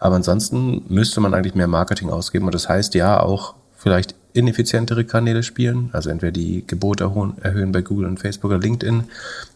Aber 0.00 0.16
ansonsten 0.16 0.84
müsste 0.88 1.20
man 1.20 1.32
eigentlich 1.32 1.54
mehr 1.54 1.68
Marketing 1.68 2.10
ausgeben 2.10 2.46
und 2.46 2.54
das 2.54 2.68
heißt 2.68 2.94
ja 2.94 3.20
auch 3.20 3.54
vielleicht 3.76 4.16
ineffizientere 4.32 5.04
Kanäle 5.04 5.42
spielen, 5.42 5.90
also 5.92 6.10
entweder 6.10 6.32
die 6.32 6.64
Gebote 6.66 7.04
erhöhen, 7.40 7.72
bei 7.72 7.82
Google 7.82 8.06
und 8.06 8.18
Facebook 8.18 8.50
oder 8.50 8.60
LinkedIn 8.60 9.04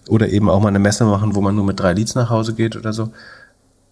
oder 0.09 0.29
eben 0.29 0.51
auch 0.51 0.61
mal 0.61 0.69
eine 0.69 0.79
Messe 0.79 1.05
machen, 1.05 1.35
wo 1.35 1.41
man 1.41 1.55
nur 1.55 1.65
mit 1.65 1.81
drei 1.81 1.93
Leads 1.93 2.15
nach 2.15 2.31
Hause 2.31 2.55
geht 2.55 2.77
oder 2.77 2.93
so. 2.93 3.11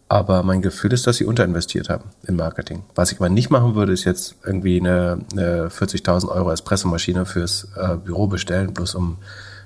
Aber 0.08 0.42
mein 0.42 0.60
Gefühl 0.60 0.92
ist, 0.92 1.06
dass 1.06 1.16
sie 1.16 1.24
unterinvestiert 1.24 1.88
haben 1.88 2.04
im 2.26 2.36
Marketing. 2.36 2.82
Was 2.94 3.10
ich 3.10 3.18
aber 3.18 3.30
nicht 3.30 3.50
machen 3.50 3.74
würde, 3.74 3.92
ist 3.92 4.04
jetzt 4.04 4.36
irgendwie 4.44 4.78
eine, 4.78 5.18
eine 5.32 5.68
40.000 5.68 6.28
Euro 6.28 6.52
Espressomaschine 6.52 7.24
fürs 7.24 7.68
äh, 7.76 7.96
Büro 7.96 8.26
bestellen, 8.26 8.74
bloß 8.74 8.94
um 8.94 9.16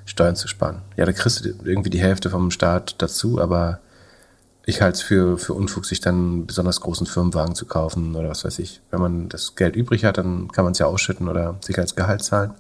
Steuern 0.05 0.37
zu 0.37 0.49
sparen. 0.49 0.77
Ja, 0.97 1.05
da 1.05 1.13
kriegst 1.13 1.45
du 1.45 1.51
irgendwie 1.65 1.91
die 1.91 2.01
Hälfte 2.01 2.31
vom 2.31 2.51
Staat 2.51 2.95
dazu, 2.99 3.41
aber 3.41 3.81
ich 4.69 4.83
halte 4.83 4.97
es 4.97 5.03
für, 5.03 5.39
für 5.39 5.55
Unfug, 5.55 5.87
sich 5.87 6.01
dann 6.01 6.15
einen 6.15 6.47
besonders 6.47 6.81
großen 6.81 7.07
Firmenwagen 7.07 7.55
zu 7.55 7.65
kaufen 7.65 8.15
oder 8.15 8.29
was 8.29 8.45
weiß 8.45 8.59
ich. 8.59 8.83
Wenn 8.91 9.01
man 9.01 9.29
das 9.29 9.57
Geld 9.57 9.75
übrig 9.77 10.05
hat, 10.05 10.19
dann 10.19 10.53
kann 10.53 10.65
man 10.65 10.73
es 10.73 10.79
ja 10.79 10.87
ausschütten 10.87 11.29
oder 11.29 11.57
sich 11.63 11.79
als 11.79 11.97
Gehalt 11.97 12.23
zahlen. 12.23 12.53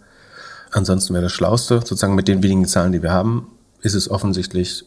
Ansonsten 0.71 1.13
wäre 1.13 1.25
das 1.25 1.33
Schlauste, 1.33 1.81
sozusagen 1.81 2.15
mit 2.15 2.29
den 2.29 2.43
wenigen 2.43 2.67
Zahlen, 2.67 2.93
die 2.93 3.03
wir 3.03 3.13
haben, 3.13 3.49
ist 3.83 3.95
es 3.95 4.11
offensichtlich 4.11 4.85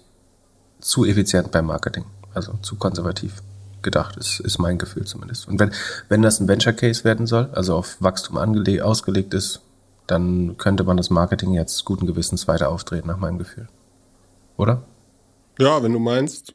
zu 0.79 1.05
effizient 1.05 1.51
beim 1.51 1.67
Marketing 1.67 2.05
also 2.33 2.53
zu 2.61 2.75
konservativ 2.75 3.41
gedacht, 3.81 4.17
ist, 4.17 4.39
ist 4.39 4.59
mein 4.59 4.77
Gefühl 4.77 5.05
zumindest. 5.05 5.47
Und 5.47 5.59
wenn, 5.59 5.71
wenn 6.07 6.21
das 6.21 6.39
ein 6.39 6.47
Venture 6.47 6.73
Case 6.73 7.03
werden 7.03 7.27
soll, 7.27 7.49
also 7.53 7.75
auf 7.75 7.97
Wachstum 7.99 8.37
angelegt, 8.37 8.81
ausgelegt 8.81 9.33
ist, 9.33 9.61
dann 10.07 10.57
könnte 10.57 10.83
man 10.83 10.97
das 10.97 11.09
Marketing 11.09 11.53
jetzt 11.53 11.85
guten 11.85 12.05
Gewissens 12.05 12.47
weiter 12.47 12.69
auftreten, 12.69 13.07
nach 13.07 13.17
meinem 13.17 13.37
Gefühl. 13.37 13.67
Oder? 14.57 14.83
Ja, 15.57 15.81
wenn 15.81 15.93
du 15.93 15.99
meinst. 15.99 16.53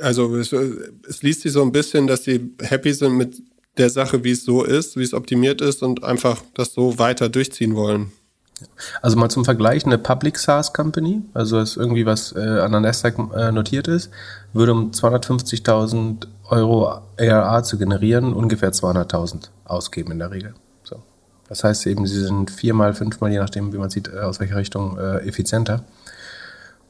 Also 0.00 0.36
es, 0.36 0.52
es 0.52 1.22
liest 1.22 1.42
sich 1.42 1.52
so 1.52 1.62
ein 1.62 1.72
bisschen, 1.72 2.06
dass 2.06 2.24
sie 2.24 2.52
happy 2.60 2.92
sind 2.92 3.16
mit 3.16 3.42
der 3.76 3.90
Sache, 3.90 4.24
wie 4.24 4.32
es 4.32 4.44
so 4.44 4.64
ist, 4.64 4.96
wie 4.96 5.02
es 5.02 5.14
optimiert 5.14 5.60
ist 5.60 5.82
und 5.82 6.04
einfach 6.04 6.42
das 6.54 6.72
so 6.72 6.98
weiter 6.98 7.28
durchziehen 7.28 7.74
wollen. 7.74 8.12
Also 9.02 9.18
mal 9.18 9.28
zum 9.28 9.44
Vergleich, 9.44 9.84
eine 9.84 9.98
Public 9.98 10.38
SaaS 10.38 10.72
Company, 10.72 11.22
also 11.34 11.58
ist 11.60 11.76
irgendwie 11.76 12.06
was 12.06 12.32
äh, 12.32 12.38
an 12.38 12.72
der 12.72 12.80
Nasdaq 12.80 13.18
äh, 13.34 13.52
notiert 13.52 13.86
ist, 13.86 14.10
würde 14.54 14.72
um 14.72 14.92
250.000 14.92 16.26
Euro 16.48 17.02
ARA 17.18 17.62
zu 17.62 17.76
generieren 17.76 18.32
ungefähr 18.32 18.72
200.000 18.72 19.48
ausgeben 19.64 20.12
in 20.12 20.20
der 20.20 20.30
Regel. 20.30 20.54
So. 20.84 21.02
Das 21.48 21.64
heißt 21.64 21.86
eben, 21.86 22.06
sie 22.06 22.22
sind 22.22 22.50
viermal, 22.50 22.94
fünfmal, 22.94 23.30
je 23.30 23.38
nachdem, 23.38 23.74
wie 23.74 23.78
man 23.78 23.90
sieht, 23.90 24.08
äh, 24.08 24.20
aus 24.20 24.40
welcher 24.40 24.56
Richtung 24.56 24.96
äh, 24.96 25.18
effizienter. 25.28 25.84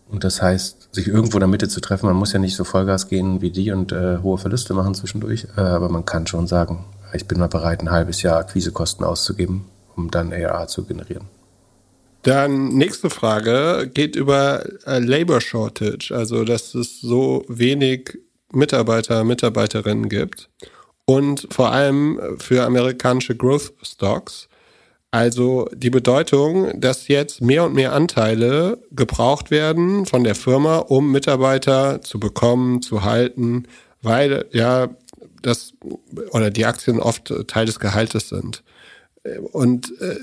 Und 0.09 0.23
das 0.23 0.41
heißt, 0.41 0.86
sich 0.97 1.07
irgendwo 1.07 1.37
in 1.37 1.41
der 1.41 1.49
Mitte 1.49 1.69
zu 1.69 1.81
treffen, 1.81 2.07
man 2.07 2.17
muss 2.17 2.33
ja 2.33 2.41
nicht 2.41 2.57
so 2.57 2.65
Vollgas 2.65 3.09
gehen 3.09 3.41
wie 3.41 3.51
die 3.51 3.71
und 3.71 3.93
äh, 3.93 4.19
hohe 4.19 4.39
Verluste 4.39 4.75
machen 4.75 4.95
zwischendurch, 4.95 5.47
äh, 5.57 5.61
aber 5.61 5.89
man 5.89 6.05
kann 6.05 6.27
schon 6.27 6.47
sagen, 6.47 6.85
ich 7.15 7.27
bin 7.27 7.39
mal 7.39 7.49
bereit, 7.49 7.81
ein 7.81 7.91
halbes 7.91 8.23
Jahr 8.23 8.39
Akquisekosten 8.39 9.05
auszugeben, 9.05 9.67
um 9.95 10.11
dann 10.11 10.33
ARA 10.33 10.67
zu 10.67 10.85
generieren. 10.85 11.27
Dann 12.23 12.69
nächste 12.69 13.09
Frage 13.09 13.89
geht 13.95 14.17
über 14.17 14.65
äh, 14.87 14.99
Labor 14.99 15.41
Shortage, 15.41 16.13
also 16.13 16.45
dass 16.45 16.75
es 16.75 17.01
so 17.01 17.45
wenig 17.49 18.19
Mitarbeiter, 18.53 19.23
Mitarbeiterinnen 19.23 20.09
gibt 20.09 20.51
und 21.05 21.47
vor 21.51 21.71
allem 21.71 22.21
für 22.39 22.65
amerikanische 22.65 23.37
Growth 23.37 23.73
Stocks. 23.83 24.49
Also 25.17 25.67
die 25.75 25.89
Bedeutung, 25.89 26.79
dass 26.79 27.09
jetzt 27.09 27.41
mehr 27.41 27.65
und 27.65 27.73
mehr 27.73 27.95
Anteile 27.95 28.79
gebraucht 28.91 29.51
werden 29.51 30.05
von 30.05 30.25
der 30.25 30.35
Firma, 30.35 30.77
um 30.77 31.11
Mitarbeiter 31.11 32.03
zu 32.03 32.21
bekommen, 32.21 32.83
zu 32.83 33.03
halten, 33.03 33.65
weil 34.03 34.45
ja 34.53 34.91
das 35.41 35.73
oder 36.33 36.51
die 36.51 36.67
Aktien 36.67 37.01
oft 37.01 37.33
Teil 37.47 37.65
des 37.65 37.81
Gehaltes 37.81 38.29
sind. 38.29 38.63
Und 39.53 39.91
äh, 40.03 40.17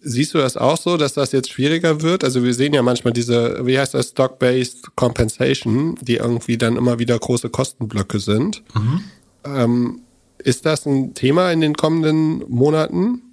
siehst 0.00 0.32
du 0.32 0.38
das 0.38 0.56
auch 0.56 0.78
so, 0.78 0.96
dass 0.96 1.12
das 1.12 1.32
jetzt 1.32 1.50
schwieriger 1.50 2.00
wird? 2.00 2.24
Also 2.24 2.42
wir 2.42 2.54
sehen 2.54 2.72
ja 2.72 2.80
manchmal 2.80 3.12
diese, 3.12 3.66
wie 3.66 3.78
heißt 3.78 3.92
das, 3.92 4.08
Stock-Based 4.08 4.96
Compensation, 4.96 5.96
die 6.00 6.16
irgendwie 6.16 6.56
dann 6.56 6.76
immer 6.76 6.98
wieder 6.98 7.18
große 7.18 7.50
Kostenblöcke 7.50 8.20
sind. 8.20 8.62
Mhm. 8.74 9.04
Ähm, 9.44 10.00
ist 10.38 10.64
das 10.64 10.86
ein 10.86 11.12
Thema 11.12 11.52
in 11.52 11.60
den 11.60 11.74
kommenden 11.74 12.42
Monaten? 12.48 13.29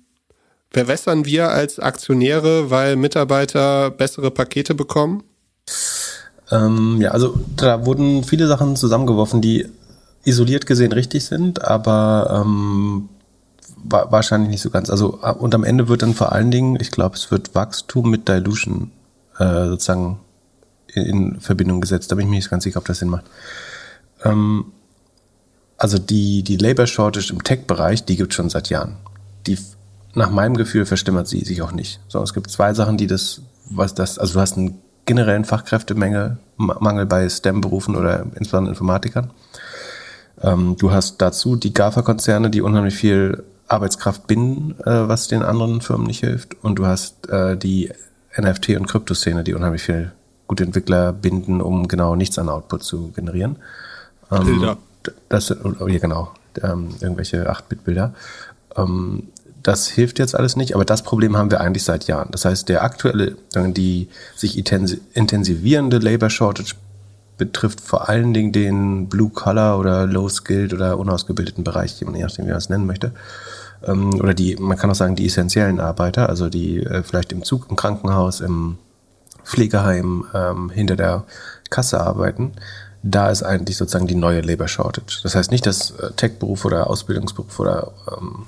Verwässern 0.70 1.26
wir 1.26 1.50
als 1.50 1.80
Aktionäre, 1.80 2.70
weil 2.70 2.96
Mitarbeiter 2.96 3.90
bessere 3.90 4.32
Pakete 4.32 4.76
bekommen? 4.76 5.24
Ähm, 6.52 7.00
ja, 7.02 7.12
also 7.12 7.40
da 7.56 7.86
wurden 7.86 8.24
viele 8.24 8.48
Sachen 8.48 8.76
zusammengeworfen, 8.76 9.42
die 9.42 9.68
isoliert 10.24 10.66
gesehen 10.66 10.92
richtig 10.92 11.26
sind, 11.26 11.64
aber 11.64 12.44
ähm, 12.46 13.10
wahrscheinlich 13.84 14.50
nicht 14.50 14.62
so 14.62 14.70
ganz. 14.70 14.90
Also 14.90 15.20
und 15.40 15.56
am 15.56 15.64
Ende 15.64 15.88
wird 15.88 16.02
dann 16.02 16.14
vor 16.14 16.32
allen 16.32 16.52
Dingen, 16.52 16.78
ich 16.80 16.92
glaube, 16.92 17.16
es 17.16 17.32
wird 17.32 17.56
Wachstum 17.56 18.10
mit 18.10 18.28
Dilution 18.28 18.92
äh, 19.40 19.68
sozusagen 19.68 20.20
in, 20.94 21.04
in, 21.04 21.40
Verbindung 21.40 21.80
gesetzt. 21.82 22.12
Da 22.12 22.16
bin 22.16 22.26
ich 22.26 22.30
mir 22.30 22.38
nicht 22.38 22.50
ganz 22.50 22.64
sicher, 22.64 22.80
ob 22.80 22.86
das 22.86 23.00
Sinn 23.00 23.10
macht. 23.10 23.26
Ähm, 24.24 24.66
also 25.78 25.98
die 25.98 26.44
die 26.44 26.58
Labor 26.58 26.88
Shortage 26.88 27.32
im 27.32 27.44
Tech-Bereich, 27.44 28.04
die 28.04 28.18
gibt 28.18 28.34
schon 28.34 28.50
seit 28.50 28.70
Jahren. 28.70 28.98
Die 29.46 29.58
nach 30.18 30.32
meinem 30.32 30.58
Gefühl 30.58 30.86
verstimmert 30.86 31.28
sie 31.28 31.42
sich 31.42 31.62
auch 31.62 31.72
nicht. 31.72 32.00
So, 32.08 32.22
es 32.22 32.34
gibt 32.34 32.50
zwei 32.50 32.74
Sachen, 32.74 32.98
die 32.98 33.08
das, 33.08 33.42
was 33.70 33.94
das, 33.94 34.18
also 34.18 34.34
du 34.34 34.40
hast 34.40 34.58
einen 34.58 34.80
generellen 35.06 35.46
Fachkräftemenge, 35.46 36.38
Mangel 36.58 37.06
bei 37.06 37.30
STEM-Berufen 37.30 37.96
oder 37.96 38.26
insbesondere 38.36 38.74
Informatikern. 38.74 39.30
Ähm, 40.42 40.76
du 40.78 40.92
hast 40.92 41.22
dazu 41.22 41.56
die 41.56 41.74
GAFA-Konzerne, 41.74 42.50
die 42.50 42.62
unheimlich 42.62 42.96
viel 42.96 43.44
Arbeitskraft 43.68 44.28
binden, 44.28 44.76
äh, 44.82 45.08
was 45.08 45.28
den 45.28 45.44
anderen 45.44 45.82
Firmen 45.82 46.08
nicht 46.08 46.22
hilft. 46.22 46.56
Und 46.64 46.80
du 46.80 46.86
hast 46.86 47.30
äh, 47.30 47.56
die 47.56 47.92
NFT- 48.36 48.78
und 48.78 48.88
Kryptoszene, 48.88 49.44
die 49.44 49.54
unheimlich 49.54 49.84
viel 49.84 50.12
gute 50.48 50.64
Entwickler 50.64 51.14
binden, 51.14 51.62
um 51.62 51.88
genau 51.88 52.16
nichts 52.16 52.40
an 52.40 52.50
Output 52.50 52.84
zu 52.84 53.12
generieren. 53.12 53.58
Ähm, 54.32 54.46
Bilder. 54.46 54.78
Das, 55.30 55.52
oh, 55.52 55.88
ja, 55.88 56.00
genau. 56.00 56.32
Ähm, 56.62 56.90
irgendwelche 57.00 57.50
8-Bit-Bilder. 57.50 58.14
Ähm, 58.76 59.24
das 59.68 59.88
hilft 59.88 60.18
jetzt 60.18 60.34
alles 60.34 60.56
nicht, 60.56 60.76
aber 60.76 60.86
das 60.86 61.04
Problem 61.04 61.36
haben 61.36 61.52
wir 61.52 61.60
eigentlich 61.60 61.84
seit 61.84 62.08
Jahren. 62.08 62.30
Das 62.32 62.46
heißt, 62.46 62.70
der 62.70 62.84
aktuelle, 62.84 63.36
die 63.54 64.08
sich 64.36 64.58
intensivierende 64.58 65.98
Labor 65.98 66.30
Shortage 66.30 66.76
betrifft 67.38 67.82
vor 67.82 68.08
allen 68.08 68.34
Dingen 68.34 68.52
den 68.52 69.10
Blue 69.10 69.30
Collar 69.30 69.78
oder 69.78 70.08
Low 70.08 70.30
Skilled 70.30 70.74
oder 70.74 70.98
unausgebildeten 70.98 71.64
Bereich, 71.64 72.00
je 72.00 72.08
nachdem, 72.08 72.46
wie 72.46 72.50
man 72.50 72.58
es 72.58 72.70
nennen 72.70 72.86
möchte 72.86 73.12
ähm, 73.86 74.14
oder 74.20 74.34
die, 74.34 74.56
man 74.56 74.78
kann 74.78 74.90
auch 74.90 74.96
sagen, 74.96 75.16
die 75.16 75.26
essentiellen 75.26 75.80
Arbeiter, 75.80 76.30
also 76.30 76.50
die 76.50 76.84
äh, 76.84 77.04
vielleicht 77.04 77.32
im 77.32 77.44
Zug, 77.44 77.68
im 77.70 77.76
Krankenhaus, 77.76 78.42
im 78.42 78.78
Pflegeheim, 79.44 80.26
ähm, 80.34 80.70
hinter 80.70 80.96
der 80.96 81.24
Kasse 81.70 82.02
arbeiten, 82.02 82.54
da 83.04 83.30
ist 83.30 83.44
eigentlich 83.44 83.78
sozusagen 83.78 84.08
die 84.08 84.16
neue 84.16 84.42
Labor 84.42 84.68
Shortage. 84.68 85.20
Das 85.24 85.36
heißt 85.36 85.52
nicht, 85.52 85.66
dass 85.66 85.92
äh, 85.92 86.12
Tech-Berufe 86.16 86.68
oder 86.68 86.90
Ausbildungsberufe 86.90 87.62
oder 87.62 87.92
ähm, 88.18 88.46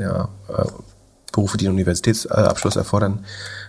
ja, 0.00 0.28
äh, 0.48 0.64
Berufe, 1.32 1.56
die 1.58 1.66
einen 1.66 1.76
Universitätsabschluss 1.76 2.76
erfordern, 2.76 3.24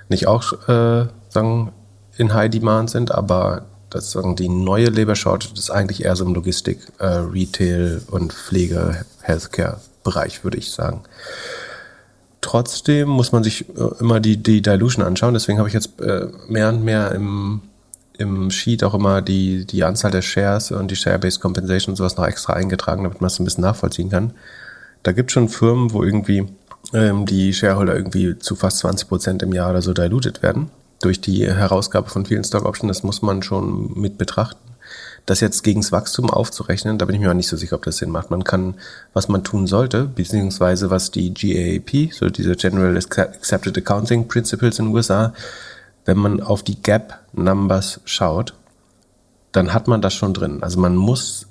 nicht 0.09 0.27
auch 0.27 0.53
äh, 0.67 1.07
sagen, 1.29 1.71
in 2.17 2.33
High 2.33 2.49
Demand 2.49 2.89
sind, 2.89 3.11
aber 3.11 3.63
das 3.89 4.11
sagen 4.11 4.35
die 4.35 4.49
neue 4.49 4.87
Labor 4.87 5.15
Shortage 5.15 5.53
ist 5.55 5.69
eigentlich 5.69 6.03
eher 6.03 6.15
so 6.15 6.25
im 6.25 6.33
Logistik, 6.33 6.79
äh, 6.99 7.05
Retail 7.05 8.01
und 8.09 8.33
Pflege, 8.33 9.05
Healthcare 9.21 9.79
Bereich, 10.03 10.43
würde 10.43 10.57
ich 10.57 10.71
sagen. 10.71 11.01
Trotzdem 12.41 13.07
muss 13.07 13.31
man 13.31 13.43
sich 13.43 13.69
äh, 13.69 13.99
immer 13.99 14.19
die, 14.19 14.37
die 14.37 14.61
Dilution 14.61 15.05
anschauen. 15.05 15.33
Deswegen 15.33 15.59
habe 15.59 15.67
ich 15.67 15.75
jetzt 15.75 16.01
äh, 16.01 16.27
mehr 16.47 16.69
und 16.69 16.83
mehr 16.83 17.11
im, 17.11 17.61
im 18.17 18.49
Sheet 18.49 18.83
auch 18.83 18.95
immer 18.95 19.21
die, 19.21 19.65
die 19.65 19.83
Anzahl 19.83 20.09
der 20.09 20.23
Shares 20.23 20.71
und 20.71 20.89
die 20.89 20.95
Share-Based 20.95 21.39
Compensation 21.39 21.93
und 21.93 21.97
sowas 21.97 22.17
noch 22.17 22.25
extra 22.25 22.53
eingetragen, 22.53 23.03
damit 23.03 23.21
man 23.21 23.27
es 23.27 23.39
ein 23.39 23.45
bisschen 23.45 23.61
nachvollziehen 23.61 24.09
kann. 24.09 24.33
Da 25.03 25.11
gibt 25.11 25.31
es 25.31 25.33
schon 25.33 25.49
Firmen, 25.49 25.93
wo 25.93 26.03
irgendwie 26.03 26.47
ähm, 26.93 27.25
die 27.25 27.53
Shareholder 27.53 27.95
irgendwie 27.95 28.37
zu 28.37 28.55
fast 28.55 28.79
20 28.79 29.07
Prozent 29.07 29.43
im 29.43 29.53
Jahr 29.53 29.71
oder 29.71 29.81
so 29.81 29.93
diluted 29.93 30.43
werden. 30.43 30.69
Durch 31.01 31.19
die 31.19 31.47
Herausgabe 31.47 32.09
von 32.09 32.25
vielen 32.25 32.43
Stock 32.43 32.65
Options, 32.65 32.97
das 32.97 33.03
muss 33.03 33.21
man 33.21 33.41
schon 33.41 33.99
mit 33.99 34.17
betrachten. 34.17 34.59
Das 35.25 35.39
jetzt 35.39 35.63
gegens 35.63 35.91
Wachstum 35.91 36.29
aufzurechnen, 36.29 36.97
da 36.97 37.05
bin 37.05 37.15
ich 37.15 37.21
mir 37.21 37.29
auch 37.29 37.35
nicht 37.35 37.47
so 37.47 37.57
sicher, 37.57 37.75
ob 37.75 37.83
das 37.83 37.97
Sinn 37.97 38.09
macht. 38.09 38.31
Man 38.31 38.43
kann, 38.43 38.75
was 39.13 39.27
man 39.27 39.43
tun 39.43 39.67
sollte, 39.67 40.05
beziehungsweise 40.05 40.89
was 40.89 41.11
die 41.11 41.33
GAAP, 41.33 42.11
so 42.11 42.29
diese 42.29 42.55
General 42.55 42.97
Accepted 42.97 43.77
Accounting 43.77 44.27
Principles 44.27 44.79
in 44.79 44.85
den 44.85 44.95
USA, 44.95 45.33
wenn 46.05 46.17
man 46.17 46.41
auf 46.41 46.63
die 46.63 46.81
Gap 46.81 47.19
Numbers 47.33 48.01
schaut, 48.05 48.55
dann 49.51 49.73
hat 49.73 49.87
man 49.87 50.01
das 50.01 50.13
schon 50.13 50.33
drin. 50.33 50.63
Also 50.63 50.79
man 50.79 50.95
muss 50.95 51.47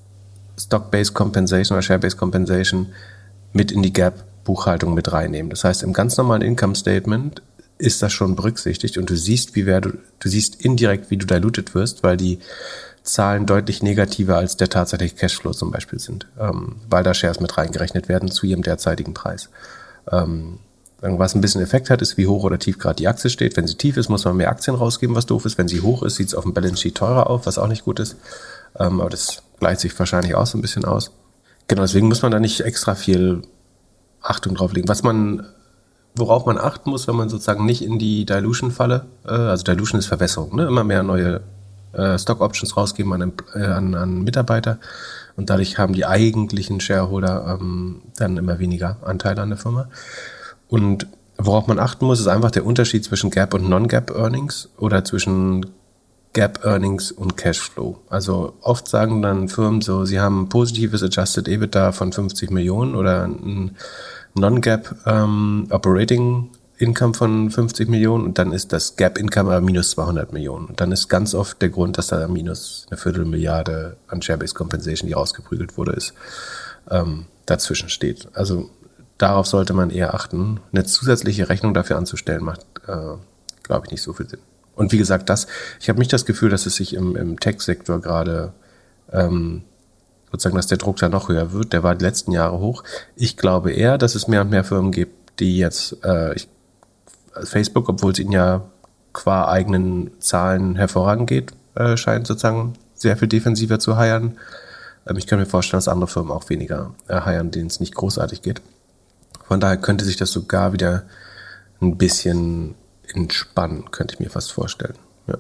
Stock-Based 0.59 1.15
Compensation 1.15 1.77
oder 1.77 1.83
Share-Based 1.83 2.19
Compensation 2.19 2.89
mit 3.53 3.73
in 3.73 3.83
die 3.83 3.93
Gap 3.93 4.25
Buchhaltung 4.45 4.95
mit 4.95 5.13
reinnehmen. 5.13 5.51
Das 5.51 5.65
heißt, 5.65 5.83
im 5.83 5.93
ganz 5.93 6.17
normalen 6.17 6.43
Income 6.43 6.75
Statement 6.75 7.43
ist 7.79 8.03
das 8.03 8.13
schon 8.13 8.37
berücksichtigt 8.37 8.99
und 8.99 9.09
du 9.09 9.17
siehst, 9.17 9.55
wie 9.55 9.67
wer 9.67 9.81
du, 9.81 9.93
du 10.19 10.29
siehst 10.29 10.61
indirekt, 10.61 11.11
wie 11.11 11.17
du 11.17 11.27
diluted 11.27 11.75
wirst, 11.75 12.03
weil 12.03 12.17
die 12.17 12.39
Zahlen 13.03 13.47
deutlich 13.47 13.83
negativer 13.83 14.37
als 14.37 14.57
der 14.57 14.69
tatsächliche 14.69 15.17
Cashflow 15.17 15.53
zum 15.53 15.71
Beispiel 15.71 15.99
sind, 15.99 16.27
ähm, 16.39 16.77
weil 16.89 17.03
da 17.03 17.15
Shares 17.15 17.41
mit 17.41 17.57
reingerechnet 17.57 18.09
werden 18.09 18.31
zu 18.31 18.47
ihrem 18.47 18.63
derzeitigen 18.63 19.15
Preis. 19.15 19.49
Ähm, 20.11 20.59
was 21.03 21.35
ein 21.35 21.41
bisschen 21.41 21.63
Effekt 21.63 21.89
hat, 21.89 22.03
ist, 22.03 22.19
wie 22.19 22.27
hoch 22.27 22.45
oder 22.45 22.59
tief 22.59 22.79
gerade 22.79 22.97
die 22.97 23.09
Aktie 23.09 23.31
steht. 23.31 23.57
Wenn 23.57 23.67
sie 23.67 23.77
tief 23.77 23.97
ist, 23.97 24.11
muss 24.11 24.27
man 24.27 24.37
mehr 24.37 24.51
Aktien 24.51 24.77
rausgeben, 24.77 25.17
was 25.17 25.25
doof 25.25 25.47
ist. 25.47 25.57
Wenn 25.57 25.69
sie 25.69 25.81
hoch 25.81 26.03
ist, 26.03 26.17
sieht 26.17 26.29
es 26.29 26.35
auf 26.35 26.45
dem 26.45 26.53
Balance 26.53 26.77
Sheet 26.77 26.97
teurer 26.97 27.31
auf, 27.31 27.47
was 27.47 27.57
auch 27.57 27.69
nicht 27.69 27.87
gut 27.87 28.01
ist. 28.01 28.17
Ähm, 28.79 29.01
aber 29.01 29.09
das 29.09 29.43
gleicht 29.61 29.81
sich 29.81 29.99
wahrscheinlich 29.99 30.35
auch 30.35 30.47
so 30.47 30.59
ein 30.59 30.61
bisschen 30.61 30.85
aus. 30.85 31.11
Genau, 31.71 31.83
deswegen 31.83 32.09
muss 32.09 32.23
man 32.23 32.33
da 32.33 32.41
nicht 32.41 32.63
extra 32.63 32.97
viel 32.97 33.43
Achtung 34.21 34.57
drauf 34.57 34.73
legen. 34.73 34.89
Was 34.89 35.05
man, 35.05 35.47
worauf 36.17 36.45
man 36.45 36.59
achten 36.59 36.91
muss, 36.91 37.07
wenn 37.07 37.15
man 37.15 37.29
sozusagen 37.29 37.65
nicht 37.65 37.81
in 37.81 37.97
die 37.97 38.27
Dilution-Falle, 38.27 39.07
äh, 39.25 39.31
also 39.31 39.63
Dilution 39.63 40.01
ist 40.01 40.07
Verwässerung, 40.07 40.57
ne? 40.57 40.67
immer 40.67 40.83
mehr 40.83 41.05
neue 41.05 41.43
äh, 41.93 42.19
Stock 42.19 42.41
Options 42.41 42.77
rausgeben 42.77 43.13
an, 43.13 43.33
äh, 43.55 43.63
an, 43.63 43.95
an 43.95 44.23
Mitarbeiter 44.23 44.81
und 45.37 45.49
dadurch 45.49 45.79
haben 45.79 45.93
die 45.93 46.07
eigentlichen 46.07 46.81
Shareholder 46.81 47.61
ähm, 47.61 48.03
dann 48.17 48.37
immer 48.37 48.59
weniger 48.59 48.97
Anteile 49.03 49.41
an 49.41 49.51
der 49.51 49.59
Firma. 49.59 49.89
Und 50.67 51.07
worauf 51.39 51.69
man 51.69 51.79
achten 51.79 52.05
muss, 52.05 52.19
ist 52.19 52.27
einfach 52.27 52.51
der 52.51 52.67
Unterschied 52.67 53.05
zwischen 53.05 53.31
Gap 53.31 53.55
und 53.55 53.69
Non-Gap 53.69 54.11
Earnings 54.11 54.71
oder 54.77 55.05
zwischen 55.05 55.67
Gap 56.33 56.65
Earnings 56.65 57.11
und 57.11 57.37
Cashflow. 57.37 57.99
Also 58.09 58.55
oft 58.61 58.87
sagen 58.87 59.21
dann 59.23 59.49
Firmen 59.49 59.81
so, 59.81 60.05
sie 60.05 60.21
haben 60.21 60.43
ein 60.43 60.49
positives 60.49 61.03
Adjusted 61.03 61.49
EBITDA 61.49 61.93
von 61.93 62.13
50 62.13 62.51
Millionen 62.51 62.95
oder 62.95 63.25
ein 63.25 63.77
Non-Gap 64.35 64.95
ähm, 65.07 65.67
Operating 65.71 66.51
Income 66.79 67.15
von 67.15 67.51
50 67.51 67.89
Millionen 67.89 68.25
und 68.25 68.39
dann 68.39 68.53
ist 68.53 68.73
das 68.73 68.97
Gap 68.97 69.19
Income 69.19 69.51
aber 69.51 69.61
minus 69.61 69.91
200 69.91 70.33
Millionen. 70.33 70.67
Und 70.67 70.81
dann 70.81 70.93
ist 70.93 71.09
ganz 71.09 71.35
oft 71.35 71.61
der 71.61 71.69
Grund, 71.69 71.99
dass 71.99 72.07
da 72.07 72.27
minus 72.27 72.87
eine 72.89 72.97
Viertelmilliarde 72.97 73.97
an 74.09 74.23
Share-Based 74.23 74.55
Compensation, 74.55 75.07
die 75.07 75.13
rausgeprügelt 75.13 75.77
wurde, 75.77 75.93
ist, 75.93 76.15
ähm, 76.91 77.27
dazwischen 77.45 77.91
steht. 77.91 78.29
Also 78.33 78.71
darauf 79.19 79.47
sollte 79.47 79.75
man 79.75 79.91
eher 79.91 80.15
achten. 80.15 80.61
Eine 80.73 80.85
zusätzliche 80.85 81.51
Rechnung 81.51 81.75
dafür 81.75 81.99
anzustellen, 81.99 82.43
macht, 82.43 82.65
äh, 82.87 83.17
glaube 83.63 83.87
ich, 83.87 83.91
nicht 83.91 84.03
so 84.03 84.15
viel 84.15 84.29
Sinn. 84.29 84.41
Und 84.81 84.93
wie 84.93 84.97
gesagt, 84.97 85.29
das, 85.29 85.47
ich 85.79 85.91
habe 85.91 85.99
nicht 85.99 86.11
das 86.11 86.25
Gefühl, 86.25 86.49
dass 86.49 86.65
es 86.65 86.77
sich 86.77 86.95
im, 86.95 87.15
im 87.15 87.39
Tech-Sektor 87.39 88.01
gerade 88.01 88.55
ähm, 89.13 89.61
sozusagen, 90.33 90.57
dass 90.57 90.69
der 90.69 90.79
Druck 90.79 90.97
da 90.97 91.11
noch 91.11 91.29
höher 91.29 91.53
wird. 91.53 91.75
Der 91.75 91.83
war 91.83 91.95
die 91.95 92.03
letzten 92.03 92.33
Jahre 92.33 92.61
hoch. 92.61 92.83
Ich 93.15 93.37
glaube 93.37 93.73
eher, 93.73 93.99
dass 93.99 94.15
es 94.15 94.27
mehr 94.27 94.41
und 94.41 94.49
mehr 94.49 94.65
Firmen 94.65 94.91
gibt, 94.91 95.39
die 95.39 95.59
jetzt 95.59 96.03
äh, 96.03 96.35
ich, 96.35 96.49
Facebook, 97.45 97.91
obwohl 97.91 98.13
es 98.13 98.21
ihnen 98.21 98.33
ja 98.33 98.63
qua 99.13 99.51
eigenen 99.51 100.19
Zahlen 100.19 100.77
hervorragend 100.77 101.29
geht, 101.29 101.53
äh, 101.75 101.99
scheint 101.99 102.27
sozusagen 102.27 102.73
sehr 102.95 103.19
viel 103.19 103.29
defensiver 103.29 103.81
zu 103.81 103.99
heiern. 103.99 104.39
Ähm, 105.07 105.19
ich 105.19 105.27
kann 105.27 105.39
mir 105.39 105.45
vorstellen, 105.45 105.77
dass 105.77 105.89
andere 105.89 106.09
Firmen 106.09 106.33
auch 106.33 106.49
weniger 106.49 106.95
äh, 107.07 107.45
denen 107.45 107.67
es 107.67 107.81
nicht 107.81 107.95
großartig 107.95 108.41
geht. 108.41 108.63
Von 109.47 109.61
daher 109.61 109.77
könnte 109.77 110.07
sich 110.07 110.17
das 110.17 110.31
sogar 110.31 110.73
wieder 110.73 111.03
ein 111.83 111.99
bisschen 111.99 112.77
entspannen, 113.15 113.91
könnte 113.91 114.15
ich 114.15 114.21
mir 114.21 114.31
fast 114.31 114.53
vorstellen. 114.53 114.95
Ja. 115.27 115.39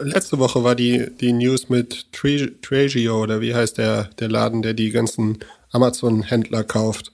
Letzte 0.00 0.38
Woche 0.38 0.62
war 0.64 0.74
die, 0.74 1.10
die 1.20 1.32
News 1.32 1.68
mit 1.68 2.12
Tragio 2.12 3.22
oder 3.22 3.40
wie 3.40 3.54
heißt 3.54 3.78
der, 3.78 4.04
der 4.18 4.28
Laden, 4.28 4.62
der 4.62 4.74
die 4.74 4.90
ganzen 4.90 5.38
Amazon-Händler 5.72 6.64
kauft, 6.64 7.12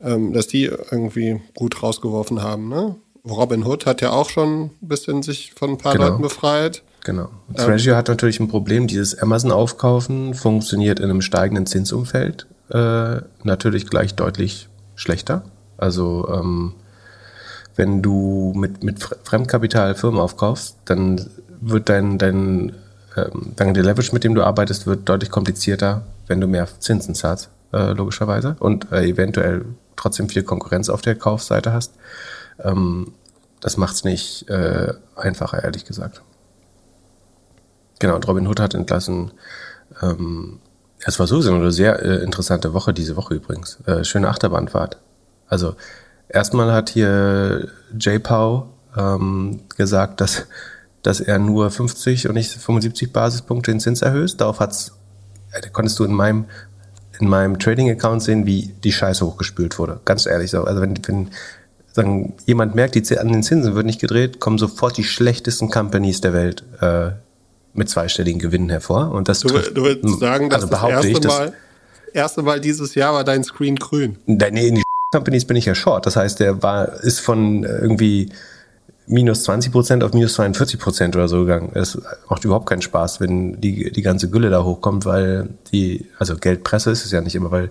ähm, 0.00 0.32
dass 0.32 0.46
die 0.46 0.64
irgendwie 0.64 1.40
gut 1.54 1.82
rausgeworfen 1.82 2.42
haben. 2.42 2.68
Ne? 2.68 2.96
Robin 3.28 3.64
Hood 3.64 3.86
hat 3.86 4.00
ja 4.00 4.10
auch 4.10 4.30
schon 4.30 4.70
ein 4.82 4.88
bisschen 4.88 5.22
sich 5.22 5.52
von 5.54 5.70
ein 5.70 5.78
paar 5.78 5.92
genau. 5.92 6.08
Leuten 6.08 6.22
befreit. 6.22 6.82
Genau. 7.04 7.28
Tragio 7.54 7.92
ähm, 7.92 7.98
hat 7.98 8.08
natürlich 8.08 8.40
ein 8.40 8.48
Problem. 8.48 8.86
Dieses 8.86 9.18
Amazon-Aufkaufen 9.18 10.34
funktioniert 10.34 11.00
in 11.00 11.10
einem 11.10 11.22
steigenden 11.22 11.66
Zinsumfeld 11.66 12.46
äh, 12.70 13.20
natürlich 13.42 13.86
gleich 13.86 14.14
deutlich 14.14 14.68
schlechter. 14.94 15.44
Also 15.76 16.28
ähm, 16.28 16.74
wenn 17.76 18.02
du 18.02 18.52
mit, 18.56 18.82
mit 18.82 19.02
Fremdkapital 19.24 19.94
Firmen 19.94 20.20
aufkaufst, 20.20 20.76
dann 20.84 21.30
wird 21.60 21.88
dein, 21.88 22.18
dein, 22.18 22.72
ähm, 23.16 23.54
der 23.56 23.82
Leverage, 23.82 24.12
mit 24.12 24.24
dem 24.24 24.34
du 24.34 24.42
arbeitest, 24.42 24.86
wird 24.86 25.08
deutlich 25.08 25.30
komplizierter, 25.30 26.02
wenn 26.26 26.40
du 26.40 26.46
mehr 26.46 26.68
Zinsen 26.78 27.14
zahlst, 27.14 27.50
äh, 27.72 27.92
logischerweise. 27.92 28.56
Und 28.58 28.90
äh, 28.92 29.02
eventuell 29.02 29.64
trotzdem 29.96 30.28
viel 30.28 30.42
Konkurrenz 30.42 30.88
auf 30.88 31.02
der 31.02 31.14
Kaufseite 31.14 31.72
hast. 31.72 31.94
Ähm, 32.62 33.12
das 33.60 33.76
macht 33.76 33.94
es 33.94 34.04
nicht 34.04 34.48
äh, 34.48 34.94
einfacher, 35.16 35.62
ehrlich 35.62 35.84
gesagt. 35.84 36.22
Genau, 37.98 38.16
und 38.16 38.26
Robin 38.26 38.46
Hood 38.46 38.60
hat 38.60 38.74
entlassen. 38.74 39.32
Ähm, 40.02 40.60
es 41.04 41.18
war 41.18 41.26
sowieso 41.26 41.54
eine 41.54 41.70
sehr 41.70 42.02
äh, 42.02 42.22
interessante 42.22 42.72
Woche, 42.72 42.94
diese 42.94 43.16
Woche 43.16 43.34
übrigens. 43.34 43.78
Äh, 43.86 44.04
schöne 44.04 44.28
Achterbahnfahrt. 44.28 44.98
Also 45.48 45.76
erstmal 46.32 46.72
hat 46.72 46.90
hier 46.90 47.68
J. 47.98 48.22
Pau 48.22 48.68
ähm, 48.96 49.60
gesagt, 49.76 50.20
dass, 50.20 50.46
dass 51.02 51.20
er 51.20 51.38
nur 51.38 51.70
50 51.70 52.28
und 52.28 52.34
nicht 52.34 52.50
75 52.50 53.12
Basispunkte 53.12 53.70
den 53.70 53.80
Zins 53.80 54.02
erhöht. 54.02 54.40
Darauf 54.40 54.60
hat's, 54.60 54.92
äh, 55.52 55.68
konntest 55.70 55.98
du 55.98 56.04
in 56.04 56.12
meinem 56.12 56.46
in 57.20 57.28
meinem 57.28 57.58
Trading-Account 57.58 58.22
sehen, 58.22 58.46
wie 58.46 58.72
die 58.82 58.92
Scheiße 58.92 59.24
hochgespült 59.26 59.78
wurde. 59.78 60.00
Ganz 60.06 60.24
ehrlich 60.24 60.50
so. 60.50 60.64
Also 60.64 60.80
wenn, 60.80 60.98
wenn 61.06 61.28
sagen, 61.92 62.34
jemand 62.46 62.74
merkt, 62.74 62.94
die 62.94 63.18
an 63.18 63.28
den 63.28 63.42
Zinsen 63.42 63.74
wird 63.74 63.86
nicht 63.86 64.00
gedreht, 64.00 64.40
kommen 64.40 64.58
sofort 64.58 64.96
die 64.96 65.04
schlechtesten 65.04 65.70
Companies 65.70 66.20
der 66.20 66.32
Welt 66.32 66.64
äh, 66.80 67.10
mit 67.74 67.88
zweistelligen 67.88 68.40
Gewinnen 68.40 68.70
hervor. 68.70 69.12
Und 69.12 69.28
das 69.28 69.40
du, 69.40 69.48
trifft, 69.48 69.76
du 69.76 69.84
willst 69.84 70.20
sagen, 70.20 70.50
dass 70.50 70.62
also 70.62 70.74
das 70.74 70.90
erste, 70.90 71.08
ich, 71.08 71.24
Mal, 71.24 71.52
erste 72.12 72.42
Mal 72.42 72.60
dieses 72.60 72.94
Jahr 72.94 73.12
war 73.12 73.24
dein 73.24 73.44
Screen 73.44 73.76
grün. 73.76 74.16
Nee, 74.26 74.82
Companies 75.12 75.44
bin 75.44 75.56
ich 75.56 75.64
ja 75.64 75.74
short. 75.74 76.06
Das 76.06 76.16
heißt, 76.16 76.40
der 76.40 76.62
war, 76.62 77.00
ist 77.02 77.20
von 77.20 77.64
irgendwie 77.64 78.30
minus 79.06 79.42
20 79.42 79.72
Prozent 79.72 80.04
auf 80.04 80.12
minus 80.12 80.34
42 80.34 80.78
Prozent 80.78 81.16
oder 81.16 81.26
so 81.26 81.40
gegangen. 81.40 81.72
Es 81.74 82.00
macht 82.28 82.44
überhaupt 82.44 82.68
keinen 82.68 82.82
Spaß, 82.82 83.20
wenn 83.20 83.60
die, 83.60 83.90
die 83.90 84.02
ganze 84.02 84.30
Gülle 84.30 84.50
da 84.50 84.62
hochkommt, 84.62 85.04
weil 85.04 85.48
die, 85.72 86.06
also 86.18 86.36
Geldpresse 86.36 86.92
ist 86.92 87.04
es 87.04 87.10
ja 87.10 87.20
nicht 87.20 87.34
immer, 87.34 87.50
weil 87.50 87.70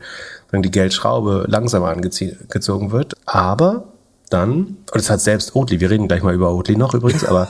wenn 0.52 0.62
die 0.62 0.71
Geldschraube 0.71 1.45
langsamer 1.47 1.89
angezogen 1.89 2.91
wird. 2.91 3.15
Aber 3.25 3.86
dann, 4.30 4.78
und 4.91 4.99
es 4.99 5.10
hat 5.10 5.21
selbst 5.21 5.56
Oatly, 5.56 5.80
wir 5.80 5.89
reden 5.89 6.10
gleich 6.10 6.23
mal 6.23 6.34
über 6.34 6.54
Oatly 6.54 6.75
noch 6.75 6.93
übrigens, 6.93 7.23
aber 7.23 7.47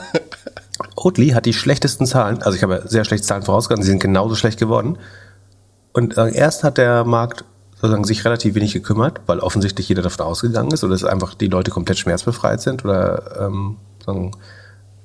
Oatly 0.96 1.30
hat 1.30 1.46
die 1.46 1.52
schlechtesten 1.52 2.06
Zahlen, 2.06 2.42
also 2.42 2.56
ich 2.56 2.62
habe 2.62 2.84
sehr 2.86 3.04
schlechte 3.04 3.26
Zahlen 3.26 3.42
vorausgegangen, 3.42 3.82
sie 3.82 3.90
sind 3.90 4.00
genauso 4.00 4.36
schlecht 4.36 4.60
geworden. 4.60 4.98
Und 5.92 6.16
äh, 6.16 6.32
erst 6.32 6.62
hat 6.62 6.78
der 6.78 7.02
Markt 7.04 7.44
sozusagen 7.80 8.04
sich 8.04 8.24
relativ 8.24 8.54
wenig 8.54 8.72
gekümmert, 8.72 9.20
weil 9.26 9.40
offensichtlich 9.40 9.88
jeder 9.88 10.02
davon 10.02 10.26
ausgegangen 10.26 10.70
ist 10.70 10.84
oder 10.84 10.92
dass 10.92 11.04
einfach 11.04 11.34
die 11.34 11.48
Leute 11.48 11.70
komplett 11.70 11.98
schmerzbefreit 11.98 12.60
sind 12.60 12.84
oder 12.84 13.46
ähm, 13.46 13.76
sagen, 14.04 14.32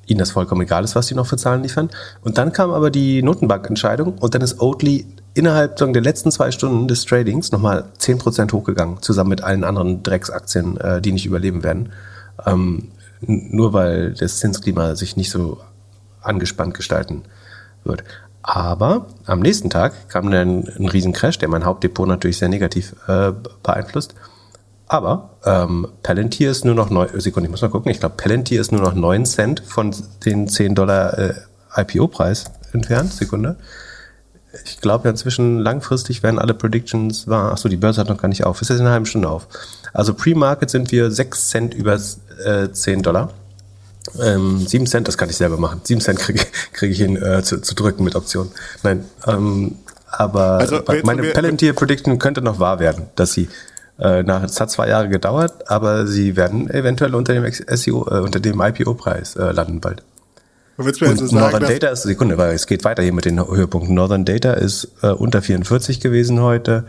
ihnen 0.08 0.20
das 0.20 0.32
vollkommen 0.32 0.62
egal 0.62 0.84
ist, 0.84 0.96
was 0.96 1.08
die 1.08 1.16
noch 1.16 1.26
für 1.26 1.38
Zahlen 1.38 1.64
liefern. 1.64 1.90
Und 2.22 2.38
dann 2.38 2.52
kam 2.52 2.72
aber 2.72 2.92
die 2.92 3.24
Notenbankentscheidung 3.24 4.18
und 4.18 4.36
dann 4.36 4.42
ist 4.42 4.60
Oatly 4.60 5.06
innerhalb 5.34 5.80
sagen, 5.80 5.94
der 5.94 6.02
letzten 6.02 6.32
zwei 6.32 6.52
Stunden 6.52 6.88
des 6.88 7.06
Tradings 7.06 7.52
nochmal 7.52 7.86
10% 8.00 8.52
hochgegangen, 8.52 9.02
zusammen 9.02 9.30
mit 9.30 9.44
allen 9.44 9.64
anderen 9.64 10.04
Drecksaktien, 10.04 10.78
äh, 10.78 11.02
die 11.02 11.12
nicht 11.12 11.26
überleben 11.26 11.64
werden. 11.64 11.92
Ähm, 12.46 12.92
nur 13.22 13.74
weil 13.74 14.14
das 14.14 14.40
Zinsklima 14.40 14.96
sich 14.96 15.16
nicht 15.16 15.32
so 15.32 15.60
angespannt 16.22 16.74
gestalten 16.74 17.24
wird. 17.84 18.04
Aber 18.48 19.08
am 19.26 19.40
nächsten 19.40 19.72
Tag 19.72 20.08
kam 20.08 20.30
dann 20.30 20.68
ein 20.78 20.88
Riesencrash, 20.88 21.40
der 21.40 21.50
mein 21.50 21.66
Hauptdepot 21.66 22.08
natürlich 22.08 22.38
sehr 22.38 22.48
negativ 22.48 22.96
äh, 23.08 23.32
beeinflusst. 23.64 24.14
Aber 24.86 25.32
ähm, 25.46 25.88
Palantir 26.04 26.52
ist 26.52 26.64
nur 26.64 26.76
noch 26.76 26.92
neun, 26.92 27.10
Sekunde, 27.20 27.48
ich 27.48 27.52
muss 27.52 27.64
mal 27.64 27.72
gucken, 27.72 27.90
ich 27.92 28.00
glaube 28.00 28.16
Palantir 28.18 28.62
ist 28.62 28.72
nur 28.72 28.82
noch 28.82 28.94
9 28.94 29.26
Cent 29.26 29.62
von 29.62 29.96
den 30.26 30.48
10 30.48 30.76
Dollar 30.76 31.18
äh, 31.18 31.34
IPO-Preis 31.76 32.52
entfernt. 32.72 33.14
Sekunde. 33.14 33.56
Ich 34.64 34.80
glaube 34.80 35.06
ja 35.06 35.10
inzwischen 35.10 35.58
langfristig 35.58 36.22
werden 36.22 36.38
alle 36.38 36.54
Predictions 36.54 37.28
wahr. 37.28 37.52
Achso, 37.52 37.68
die 37.68 37.78
Börse 37.78 38.00
hat 38.00 38.10
noch 38.10 38.22
gar 38.22 38.28
nicht 38.28 38.46
auf. 38.46 38.62
Ist 38.62 38.70
jetzt 38.70 38.78
in 38.78 38.86
einer 38.86 38.94
halben 38.94 39.08
Stunde 39.08 39.28
auf. 39.28 39.48
Also 39.92 40.14
Pre-Market 40.14 40.70
sind 40.70 40.92
wir 40.92 41.10
6 41.10 41.50
Cent 41.50 41.74
über 41.74 41.96
äh, 42.46 42.70
10 42.72 43.02
Dollar. 43.02 43.32
Ähm, 44.22 44.66
7 44.66 44.86
Cent, 44.86 45.08
das 45.08 45.18
kann 45.18 45.30
ich 45.30 45.38
selber 45.38 45.58
machen. 45.58 45.82
7 45.84 46.02
Cent 46.02 46.20
kriege 46.20 46.46
krieg 46.74 46.92
ich 46.92 46.98
hin 46.98 47.22
äh, 47.22 47.44
zu, 47.44 47.62
zu 47.62 47.76
drücken 47.76 48.04
mit 48.04 48.16
Option. 48.16 48.52
Nein, 48.84 49.06
ähm, 49.28 49.76
aber 50.12 50.60
also, 50.60 50.82
meine 51.04 51.24
Palantir 51.32 51.74
Prediction 51.74 52.20
könnte 52.20 52.42
noch 52.42 52.60
wahr 52.60 52.80
werden, 52.80 53.08
dass 53.16 53.34
sie 53.34 53.50
äh, 54.00 54.24
nach, 54.24 54.44
es 54.44 54.60
hat 54.60 54.72
zwei 54.72 54.90
Jahre 54.90 55.10
gedauert, 55.10 55.70
aber 55.70 56.06
sie 56.08 56.36
werden 56.36 56.70
eventuell 56.70 57.16
unter 57.16 57.34
dem 57.34 57.46
SEO, 57.52 58.08
äh, 58.10 58.20
unter 58.20 58.40
dem 58.40 58.62
IPO-Preis 58.62 59.36
äh, 59.36 59.52
landen 59.52 59.80
bald. 59.80 60.04
Willst 60.78 61.00
du 61.00 61.06
mir 61.06 61.12
also 61.12 61.26
sagen, 61.28 61.40
Northern 61.40 61.70
Data 61.70 61.88
ist, 61.88 62.04
Sekunde, 62.04 62.38
weil 62.38 62.54
es 62.54 62.68
geht 62.68 62.84
weiter 62.84 63.02
hier 63.02 63.14
mit 63.14 63.24
den 63.24 63.40
Höhepunkten. 63.40 63.96
Northern 63.96 64.26
Data 64.26 64.54
ist 64.54 64.90
äh, 65.02 65.08
unter 65.08 65.42
44 65.42 66.02
gewesen 66.02 66.42
heute. 66.42 66.86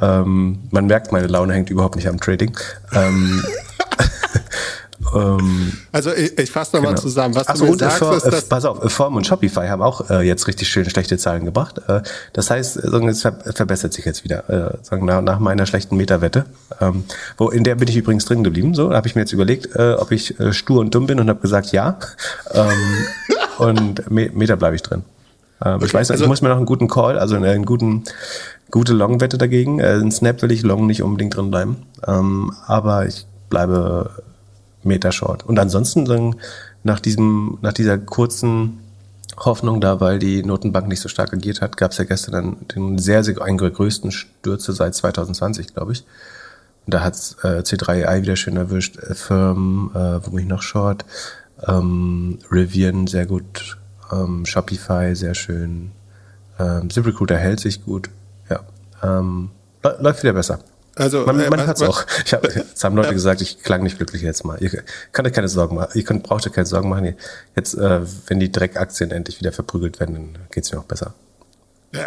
Ähm, 0.00 0.60
man 0.70 0.86
merkt, 0.86 1.12
meine 1.12 1.26
Laune 1.26 1.52
hängt 1.52 1.68
überhaupt 1.68 1.96
nicht 1.96 2.08
am 2.08 2.18
Trading. 2.18 2.56
Ähm, 2.94 3.44
Ähm, 5.14 5.72
Also 5.92 6.12
ich, 6.12 6.38
ich 6.38 6.50
fasse 6.50 6.76
nochmal 6.76 6.92
Genau. 6.92 7.02
zusammen. 7.02 7.34
Was 7.34 7.48
Achso, 7.48 7.60
du 7.60 7.66
mir 7.66 7.72
und 7.72 7.78
sagst, 7.80 8.02
ist, 8.02 8.26
dass 8.32 8.44
pass 8.44 8.64
auf, 8.64 8.82
Affirm 8.84 9.16
und 9.16 9.26
Shopify 9.26 9.68
haben 9.68 9.82
auch 9.82 10.08
äh, 10.10 10.22
jetzt 10.22 10.46
richtig 10.46 10.68
schön 10.68 10.88
schlechte 10.88 11.18
Zahlen 11.18 11.44
gebracht. 11.44 11.80
Äh, 11.88 12.02
das 12.32 12.50
heißt, 12.50 12.76
äh, 12.84 13.06
es 13.08 13.22
ver 13.22 13.32
verbessert 13.54 13.92
sich 13.92 14.04
jetzt 14.04 14.24
wieder. 14.24 14.48
Äh, 14.48 14.76
sagen, 14.82 15.04
nach, 15.06 15.20
nach 15.22 15.38
meiner 15.38 15.66
schlechten 15.66 15.96
Meta-Wette. 15.96 16.46
Ähm, 16.80 17.04
wo, 17.36 17.48
in 17.48 17.64
der 17.64 17.74
bin 17.76 17.88
ich 17.88 17.96
übrigens 17.96 18.24
drin 18.24 18.44
geblieben. 18.44 18.74
So, 18.74 18.88
da 18.90 18.96
habe 18.96 19.06
ich 19.08 19.14
mir 19.14 19.22
jetzt 19.22 19.32
überlegt, 19.32 19.74
äh, 19.76 19.94
ob 19.94 20.12
ich 20.12 20.38
äh, 20.40 20.52
stur 20.52 20.80
und 20.80 20.94
dumm 20.94 21.06
bin 21.06 21.20
und 21.20 21.28
habe 21.28 21.40
gesagt 21.40 21.72
ja. 21.72 21.98
Ähm, 22.52 22.68
und 23.58 24.10
Me 24.10 24.30
Meta 24.32 24.56
bleibe 24.56 24.76
ich 24.76 24.82
drin. 24.82 25.02
Ähm, 25.64 25.80
ich 25.84 25.92
weiß, 25.92 26.10
also- 26.10 26.24
ich 26.24 26.28
muss 26.28 26.42
mir 26.42 26.48
noch 26.50 26.56
einen 26.56 26.66
guten 26.66 26.88
Call, 26.88 27.18
also 27.18 27.34
einen 27.36 27.64
guten, 27.64 28.04
gute 28.70 28.92
Long-Wette 28.92 29.38
dagegen. 29.38 29.80
Äh, 29.80 29.96
in 29.96 30.10
Snap 30.12 30.40
will 30.42 30.52
ich 30.52 30.62
Long 30.62 30.86
nicht 30.86 31.02
unbedingt 31.02 31.36
drin 31.36 31.50
bleiben. 31.50 31.76
Ähm, 32.06 32.52
aber 32.66 33.06
ich 33.06 33.26
bleibe 33.50 34.10
Meta 34.88 35.12
Short. 35.12 35.44
Und 35.46 35.58
ansonsten 35.58 36.34
nach 36.82 37.00
diesem, 37.00 37.58
nach 37.62 37.72
dieser 37.72 37.98
kurzen 37.98 38.80
Hoffnung 39.36 39.80
da, 39.80 40.00
weil 40.00 40.18
die 40.18 40.42
Notenbank 40.42 40.88
nicht 40.88 41.00
so 41.00 41.08
stark 41.08 41.32
agiert 41.32 41.60
hat, 41.60 41.76
gab 41.76 41.92
es 41.92 41.98
ja 41.98 42.04
gestern 42.04 42.32
dann 42.32 42.56
den 42.74 42.98
sehr, 42.98 43.22
sehr 43.22 43.40
einen 43.40 43.58
größten 43.58 44.10
Stürze 44.10 44.72
seit 44.72 44.94
2020, 44.94 45.74
glaube 45.74 45.92
ich. 45.92 46.04
Und 46.86 46.94
da 46.94 47.00
hat 47.00 47.14
äh, 47.42 47.60
C3AI 47.60 48.22
wieder 48.22 48.34
schön 48.36 48.56
erwischt, 48.56 48.98
äh, 48.98 49.14
Firm, 49.14 49.90
äh, 49.94 50.26
wo 50.26 50.30
bin 50.30 50.40
ich 50.40 50.48
noch 50.48 50.62
Short, 50.62 51.04
ähm, 51.66 52.38
Rivian 52.50 53.06
sehr 53.06 53.26
gut, 53.26 53.76
ähm, 54.10 54.46
Shopify 54.46 55.14
sehr 55.14 55.34
schön, 55.34 55.92
ähm, 56.58 56.88
ZipRecruiter 56.90 57.36
hält 57.36 57.60
sich 57.60 57.84
gut, 57.84 58.08
ja, 58.48 58.60
ähm, 59.02 59.50
lä- 59.84 60.00
läuft 60.02 60.22
wieder 60.22 60.32
besser. 60.32 60.60
Also, 60.98 61.24
man, 61.24 61.40
äh, 61.40 61.48
man 61.48 61.60
was- 61.60 61.66
hört's 61.66 61.80
was- 61.80 61.88
auch. 61.88 62.04
Ich 62.24 62.32
hab, 62.34 62.44
jetzt 62.44 62.82
haben 62.84 62.96
Leute 62.96 63.12
gesagt, 63.12 63.40
ich 63.40 63.62
klang 63.62 63.82
nicht 63.82 63.96
glücklich 63.96 64.22
jetzt 64.22 64.44
mal. 64.44 64.58
Ihr 64.60 64.70
könnt 65.12 65.26
euch 65.28 65.32
keine 65.34 65.48
Sorgen 65.48 65.76
machen. 65.76 65.90
Ihr 65.94 66.04
könnt, 66.04 66.22
braucht 66.24 66.46
euch 66.46 66.52
keine 66.52 66.66
Sorgen 66.66 66.88
machen. 66.88 67.14
Jetzt, 67.56 67.74
äh, 67.74 68.00
wenn 68.26 68.40
die 68.40 68.52
Dreckaktien 68.52 69.10
endlich 69.10 69.40
wieder 69.40 69.52
verprügelt 69.52 70.00
werden, 70.00 70.14
dann 70.34 70.42
geht's 70.50 70.72
mir 70.72 70.78
auch 70.78 70.84
besser. 70.84 71.14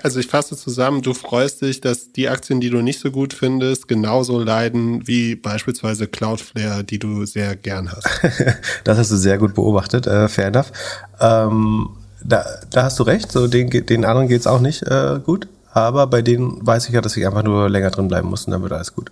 Also 0.03 0.19
ich 0.19 0.27
fasse 0.27 0.55
zusammen, 0.55 1.01
du 1.01 1.15
freust 1.15 1.63
dich, 1.63 1.81
dass 1.81 2.11
die 2.11 2.29
Aktien, 2.29 2.61
die 2.61 2.69
du 2.69 2.81
nicht 2.83 2.99
so 2.99 3.09
gut 3.09 3.33
findest, 3.33 3.87
genauso 3.87 4.39
leiden 4.39 5.07
wie 5.07 5.35
beispielsweise 5.35 6.05
Cloudflare, 6.05 6.83
die 6.83 6.99
du 6.99 7.25
sehr 7.25 7.55
gern 7.55 7.91
hast. 7.91 8.07
das 8.83 8.99
hast 8.99 9.09
du 9.09 9.15
sehr 9.17 9.39
gut 9.39 9.55
beobachtet, 9.55 10.05
äh, 10.05 10.27
fair 10.27 10.47
enough. 10.47 10.71
Ähm, 11.19 11.89
da, 12.23 12.45
da 12.69 12.83
hast 12.83 12.99
du 12.99 13.03
recht, 13.03 13.31
so 13.31 13.47
den, 13.47 13.71
den 13.71 14.05
anderen 14.05 14.27
geht's 14.27 14.45
auch 14.45 14.59
nicht 14.59 14.83
äh, 14.83 15.19
gut, 15.23 15.47
aber 15.73 16.07
bei 16.07 16.21
denen 16.21 16.65
weiß 16.65 16.87
ich 16.87 16.93
ja, 16.93 17.01
dass 17.01 17.15
ich 17.17 17.25
einfach 17.25 17.43
nur 17.43 17.69
länger 17.69 17.91
drin 17.91 18.07
bleiben 18.07 18.29
muss 18.29 18.45
und 18.45 18.51
dann 18.51 18.61
wird 18.61 18.73
alles 18.73 18.93
gut. 18.93 19.11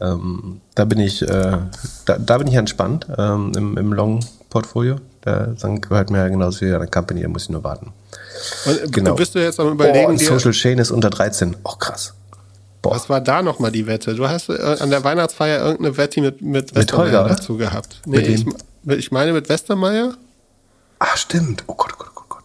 Ähm, 0.00 0.60
da 0.74 0.84
bin 0.84 0.98
ich, 1.00 1.22
äh, 1.22 1.58
da, 2.04 2.18
da 2.18 2.38
bin 2.38 2.46
ich 2.48 2.54
entspannt 2.54 3.06
ähm, 3.16 3.52
im, 3.56 3.76
im 3.78 3.92
Long-Portfolio. 3.92 4.96
Da 5.22 5.46
dann 5.60 5.80
gehört 5.80 6.10
mir 6.10 6.18
ja 6.18 6.28
genauso 6.28 6.60
wie 6.60 6.74
eine 6.74 6.86
Company, 6.86 7.22
da 7.22 7.28
muss 7.28 7.44
ich 7.44 7.50
nur 7.50 7.64
warten. 7.64 7.92
Und 8.66 8.92
Genau. 8.92 9.14
bist 9.14 9.34
du 9.34 9.38
jetzt 9.40 9.58
am 9.58 9.72
überlegen, 9.72 10.12
oh, 10.14 10.18
Social 10.18 10.52
Chain 10.52 10.78
ist 10.78 10.90
unter 10.90 11.10
13. 11.10 11.56
Oh, 11.64 11.76
krass. 11.76 12.14
Boah. 12.82 12.94
was 12.94 13.08
war 13.08 13.20
da 13.20 13.42
nochmal 13.42 13.72
die 13.72 13.86
Wette? 13.86 14.14
Du 14.14 14.28
hast 14.28 14.48
äh, 14.50 14.76
an 14.78 14.90
der 14.90 15.02
Weihnachtsfeier 15.02 15.60
irgendeine 15.60 15.96
Wette 15.96 16.20
mit, 16.20 16.42
mit 16.42 16.74
Mit 16.74 16.92
Holger, 16.92 17.24
dazu 17.24 17.56
gehabt. 17.56 18.00
Nee, 18.04 18.18
Mit 18.18 18.28
ich, 18.28 18.46
ich 18.98 19.10
meine 19.10 19.32
mit 19.32 19.48
Westermeier. 19.48 20.14
Ah, 20.98 21.16
stimmt. 21.16 21.64
Oh 21.66 21.74
Gott, 21.74 21.92
oh 21.94 21.96
Gott, 21.98 22.08
oh 22.14 22.14
Gott, 22.14 22.24
oh 22.28 22.28
Gott. 22.28 22.44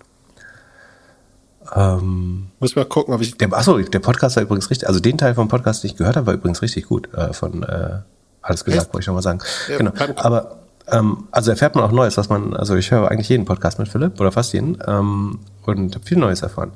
Ähm, 1.74 2.48
Muss 2.60 2.76
mal 2.76 2.86
gucken, 2.86 3.14
ob 3.14 3.22
ich. 3.22 3.38
der, 3.38 3.52
achso, 3.54 3.78
der 3.78 4.00
Podcast 4.00 4.36
war 4.36 4.44
übrigens 4.44 4.70
richtig, 4.70 4.88
also 4.88 5.00
den 5.00 5.18
Teil 5.18 5.36
vom 5.36 5.48
Podcast, 5.48 5.84
den 5.84 5.92
ich 5.92 5.98
gehört 5.98 6.18
habe, 6.18 6.28
war 6.28 6.34
übrigens 6.34 6.62
richtig 6.62 6.88
gut. 6.88 7.14
Äh, 7.14 7.34
von 7.34 7.64
äh, 7.64 8.00
alles 8.42 8.66
gesagt, 8.66 8.88
Echt? 8.88 8.94
wollte 8.94 9.04
ich 9.04 9.08
noch 9.08 9.16
mal 9.16 9.22
sagen. 9.22 9.40
Ja, 9.70 9.78
genau. 9.78 9.92
Aber 10.18 10.60
ähm, 10.88 11.28
also 11.32 11.52
erfährt 11.52 11.76
man 11.76 11.84
auch 11.84 11.92
Neues, 11.92 12.18
was 12.18 12.30
man, 12.30 12.56
also 12.56 12.76
ich 12.76 12.92
höre 12.92 13.10
eigentlich 13.10 13.30
jeden 13.30 13.46
Podcast 13.46 13.80
mit 13.80 13.88
Philipp 13.88 14.20
oder 14.20 14.32
fast 14.32 14.54
jeden 14.54 14.78
ähm, 14.86 15.40
und 15.66 15.96
habe 15.96 16.06
viel 16.06 16.18
Neues 16.18 16.42
erfahren. 16.42 16.72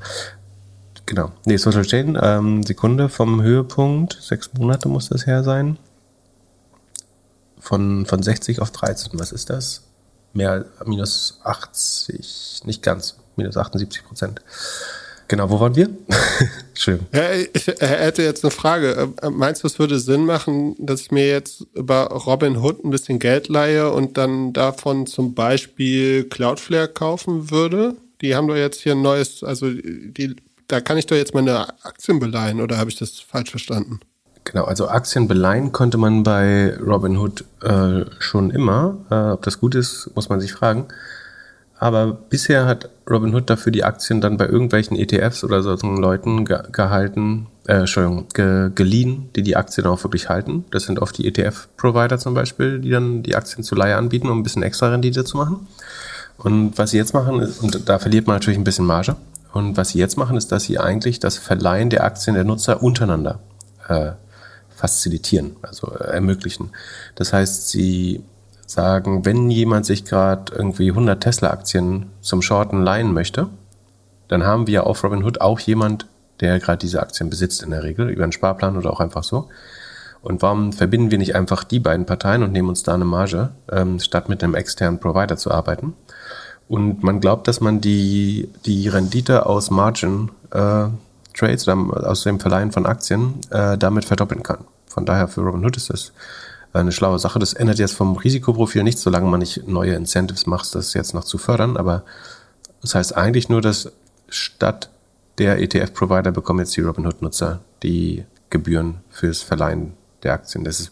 Genau. 1.05 1.31
Nee, 1.45 1.57
Social 1.57 1.83
Chain, 1.83 2.17
ähm, 2.21 2.63
Sekunde 2.63 3.09
vom 3.09 3.41
Höhepunkt, 3.41 4.17
sechs 4.21 4.51
Monate 4.57 4.87
muss 4.87 5.09
das 5.09 5.25
her 5.25 5.43
sein. 5.43 5.77
Von, 7.59 8.05
von 8.05 8.21
60 8.21 8.61
auf 8.61 8.71
13, 8.71 9.19
was 9.19 9.31
ist 9.31 9.49
das? 9.49 9.83
Mehr, 10.33 10.65
minus 10.85 11.39
80, 11.43 12.61
nicht 12.65 12.83
ganz, 12.83 13.15
minus 13.37 13.57
78 13.57 14.05
Prozent. 14.05 14.41
Genau, 15.27 15.49
wo 15.49 15.59
waren 15.59 15.75
wir? 15.75 15.89
Schön. 16.75 16.99
Ja, 17.11 17.31
ich 17.31 17.67
äh, 17.67 17.87
hätte 17.87 18.21
jetzt 18.21 18.43
eine 18.43 18.51
Frage. 18.51 19.09
Äh, 19.21 19.29
Meinst 19.29 19.63
du, 19.63 19.67
es 19.67 19.79
würde 19.79 19.99
Sinn 19.99 20.25
machen, 20.25 20.75
dass 20.77 21.01
ich 21.01 21.11
mir 21.11 21.27
jetzt 21.27 21.65
über 21.73 22.07
Robin 22.07 22.57
Hood 22.57 22.83
ein 22.83 22.91
bisschen 22.91 23.17
Geld 23.17 23.47
leihe 23.47 23.91
und 23.91 24.17
dann 24.17 24.53
davon 24.53 25.07
zum 25.07 25.33
Beispiel 25.33 26.25
Cloudflare 26.25 26.89
kaufen 26.89 27.49
würde? 27.49 27.95
Die 28.21 28.35
haben 28.35 28.47
doch 28.47 28.55
jetzt 28.55 28.81
hier 28.81 28.93
ein 28.93 29.01
neues, 29.01 29.43
also 29.43 29.71
die, 29.71 30.35
da 30.67 30.79
kann 30.79 30.97
ich 30.97 31.07
doch 31.07 31.15
jetzt 31.15 31.33
meine 31.33 31.69
Aktien 31.83 32.19
beleihen 32.19 32.61
oder 32.61 32.77
habe 32.77 32.89
ich 32.89 32.95
das 32.95 33.19
falsch 33.19 33.49
verstanden? 33.49 33.99
Genau, 34.43 34.65
also 34.65 34.87
Aktien 34.87 35.27
beleihen 35.27 35.71
konnte 35.71 35.97
man 35.97 36.21
bei 36.21 36.77
Robinhood 36.77 37.45
äh, 37.63 38.05
schon 38.19 38.51
immer. 38.51 38.97
Äh, 39.09 39.33
ob 39.33 39.41
das 39.41 39.59
gut 39.59 39.73
ist, 39.73 40.11
muss 40.13 40.29
man 40.29 40.39
sich 40.39 40.53
fragen. 40.53 40.85
Aber 41.79 42.13
bisher 42.13 42.67
hat 42.67 42.89
Robinhood 43.09 43.49
dafür 43.49 43.71
die 43.71 43.83
Aktien 43.83 44.21
dann 44.21 44.37
bei 44.37 44.47
irgendwelchen 44.47 44.97
ETFs 44.97 45.43
oder 45.43 45.61
solchen 45.61 45.97
Leuten 45.97 46.45
ge 46.45 46.59
gehalten, 46.71 47.47
äh, 47.67 47.73
Entschuldigung, 47.73 48.25
ge 48.33 48.71
geliehen, 48.73 49.29
die 49.35 49.43
die 49.43 49.55
Aktien 49.55 49.85
auch 49.87 50.03
wirklich 50.03 50.29
halten. 50.29 50.65
Das 50.71 50.83
sind 50.83 50.99
oft 50.99 51.17
die 51.17 51.27
ETF-Provider 51.27 52.17
zum 52.17 52.33
Beispiel, 52.33 52.79
die 52.79 52.89
dann 52.89 53.21
die 53.21 53.35
Aktien 53.35 53.63
zur 53.63 53.77
Leihe 53.77 53.95
anbieten, 53.95 54.29
um 54.29 54.39
ein 54.39 54.43
bisschen 54.43 54.63
extra 54.63 54.89
Rendite 54.89 55.23
zu 55.23 55.37
machen. 55.37 55.67
Und 56.37 56.77
was 56.77 56.91
sie 56.91 56.97
jetzt 56.97 57.13
machen, 57.13 57.39
ist, 57.39 57.61
und 57.61 57.87
da 57.87 57.99
verliert 57.99 58.27
man 58.27 58.35
natürlich 58.35 58.57
ein 58.57 58.63
bisschen 58.63 58.85
Marge. 58.85 59.15
Und 59.53 59.77
was 59.77 59.89
sie 59.89 59.99
jetzt 59.99 60.17
machen, 60.17 60.35
ist, 60.35 60.51
dass 60.51 60.63
sie 60.63 60.79
eigentlich 60.79 61.19
das 61.19 61.37
Verleihen 61.37 61.89
der 61.89 62.03
Aktien 62.03 62.35
der 62.35 62.43
Nutzer 62.43 62.83
untereinander 62.83 63.39
äh, 63.87 64.11
facilitieren, 64.75 65.55
also 65.61 65.93
äh, 65.93 66.11
ermöglichen. 66.11 66.71
Das 67.15 67.31
heißt, 67.31 67.69
sie 67.69 68.23
sagen, 68.65 69.25
wenn 69.25 69.49
jemand 69.49 69.85
sich 69.85 70.05
gerade 70.05 70.53
irgendwie 70.53 70.89
100 70.89 71.21
Tesla-Aktien 71.21 72.07
zum 72.21 72.41
Shorten 72.41 72.81
leihen 72.81 73.13
möchte, 73.13 73.47
dann 74.27 74.43
haben 74.43 74.67
wir 74.67 74.87
auf 74.87 75.03
Robinhood 75.03 75.41
auch 75.41 75.59
jemand, 75.59 76.07
der 76.39 76.59
gerade 76.59 76.79
diese 76.79 77.01
Aktien 77.01 77.29
besitzt 77.29 77.63
in 77.63 77.71
der 77.71 77.83
Regel, 77.83 78.09
über 78.09 78.23
einen 78.23 78.31
Sparplan 78.31 78.77
oder 78.77 78.91
auch 78.91 78.99
einfach 78.99 79.23
so. 79.23 79.49
Und 80.21 80.41
warum 80.41 80.73
verbinden 80.73 81.11
wir 81.11 81.19
nicht 81.19 81.35
einfach 81.35 81.63
die 81.63 81.79
beiden 81.79 82.07
Parteien 82.07 82.41
und 82.41 82.51
nehmen 82.51 82.69
uns 82.69 82.81
da 82.81 82.95
eine 82.95 83.05
Marge, 83.05 83.51
ähm, 83.71 83.99
statt 83.99 84.27
mit 84.27 84.43
einem 84.43 84.55
externen 84.55 84.99
Provider 84.99 85.37
zu 85.37 85.51
arbeiten? 85.51 85.93
Und 86.67 87.03
man 87.03 87.19
glaubt, 87.19 87.47
dass 87.47 87.61
man 87.61 87.79
die, 87.79 88.49
die 88.65 88.87
Rendite 88.87 89.45
aus 89.45 89.69
Margin 89.69 90.31
äh, 90.49 90.87
Trades, 91.37 91.67
oder 91.67 92.09
aus 92.09 92.23
dem 92.23 92.39
Verleihen 92.39 92.71
von 92.71 92.87
Aktien, 92.87 93.35
äh, 93.51 93.77
damit 93.77 94.05
verdoppeln 94.05 94.41
kann. 94.41 94.65
Von 94.87 95.05
daher 95.05 95.27
für 95.27 95.41
Robinhood 95.41 95.77
ist 95.77 95.91
das 95.91 96.11
eine 96.79 96.91
schlaue 96.91 97.19
Sache. 97.19 97.39
Das 97.39 97.53
ändert 97.53 97.79
jetzt 97.79 97.93
vom 97.93 98.15
Risikoprofil 98.17 98.83
nichts, 98.83 99.01
solange 99.01 99.29
man 99.29 99.39
nicht 99.39 99.67
neue 99.67 99.95
Incentives 99.95 100.45
macht, 100.45 100.73
das 100.75 100.93
jetzt 100.93 101.13
noch 101.13 101.23
zu 101.23 101.37
fördern. 101.37 101.77
Aber 101.77 102.03
das 102.81 102.95
heißt 102.95 103.15
eigentlich 103.15 103.49
nur, 103.49 103.61
dass 103.61 103.91
statt 104.29 104.89
der 105.37 105.59
ETF-Provider 105.59 106.31
bekommen 106.31 106.59
jetzt 106.59 106.75
die 106.75 106.81
Robinhood-Nutzer 106.81 107.59
die 107.83 108.25
Gebühren 108.49 109.01
fürs 109.09 109.41
Verleihen 109.41 109.93
der 110.23 110.33
Aktien. 110.33 110.63
Das 110.63 110.79
ist 110.79 110.91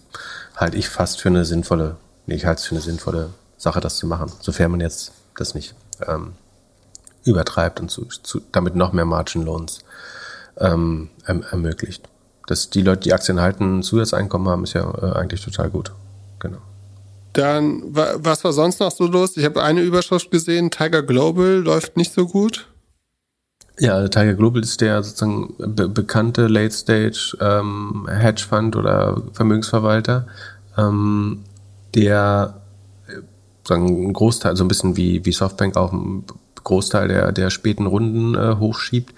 halte 0.55 0.77
ich 0.77 0.89
fast 0.89 1.21
für 1.21 1.29
eine 1.29 1.45
sinnvolle, 1.45 1.97
nee, 2.25 2.35
ich 2.35 2.45
halte 2.45 2.59
es 2.59 2.67
für 2.67 2.75
eine 2.75 2.81
sinnvolle 2.81 3.29
Sache, 3.57 3.79
das 3.79 3.97
zu 3.97 4.07
machen, 4.07 4.31
sofern 4.39 4.71
man 4.71 4.81
jetzt 4.81 5.11
das 5.35 5.55
nicht 5.55 5.75
ähm, 6.05 6.33
übertreibt 7.23 7.79
und 7.79 7.89
zu, 7.89 8.05
zu, 8.05 8.41
damit 8.51 8.75
noch 8.75 8.93
mehr 8.93 9.05
Margin 9.05 9.43
Loans 9.43 9.79
ähm, 10.57 11.09
erm 11.25 11.43
ermöglicht. 11.43 12.07
Dass 12.47 12.69
die 12.69 12.81
Leute, 12.81 13.01
die 13.01 13.13
Aktien 13.13 13.39
halten, 13.39 13.79
ein 13.79 13.83
Zusatzeinkommen 13.83 14.49
haben, 14.49 14.63
ist 14.63 14.73
ja 14.73 14.91
äh, 15.01 15.17
eigentlich 15.17 15.43
total 15.43 15.69
gut. 15.69 15.91
Genau. 16.39 16.57
Dann, 17.33 17.95
wa 17.95 18.13
was 18.17 18.43
war 18.43 18.53
sonst 18.53 18.79
noch 18.79 18.91
so 18.91 19.07
los? 19.07 19.37
Ich 19.37 19.45
habe 19.45 19.63
eine 19.63 19.81
Überschrift 19.81 20.29
gesehen, 20.29 20.69
Tiger 20.69 21.01
Global 21.01 21.61
läuft 21.63 21.97
nicht 21.97 22.13
so 22.13 22.27
gut. 22.27 22.67
Ja, 23.79 23.93
also 23.95 24.07
Tiger 24.07 24.35
Global 24.35 24.61
ist 24.61 24.81
der 24.81 25.01
sozusagen 25.01 25.55
be 25.57 25.89
bekannte 25.89 26.45
Late 26.47 26.73
Stage 26.73 27.35
ähm, 27.41 28.07
Hedge 28.07 28.43
Fund 28.47 28.75
oder 28.75 29.21
Vermögensverwalter, 29.33 30.27
ähm, 30.77 31.43
der 31.95 32.61
äh, 33.07 33.13
sagen 33.67 33.87
einen 33.87 34.13
Großteil, 34.13 34.55
so 34.55 34.63
ein 34.63 34.67
bisschen 34.67 34.95
wie 34.95 35.25
wie 35.25 35.31
Softbank 35.31 35.75
auch 35.75 35.91
einen 35.91 36.25
Großteil 36.63 37.07
der 37.07 37.31
der 37.31 37.49
späten 37.49 37.87
Runden 37.87 38.35
äh, 38.35 38.57
hochschiebt 38.59 39.11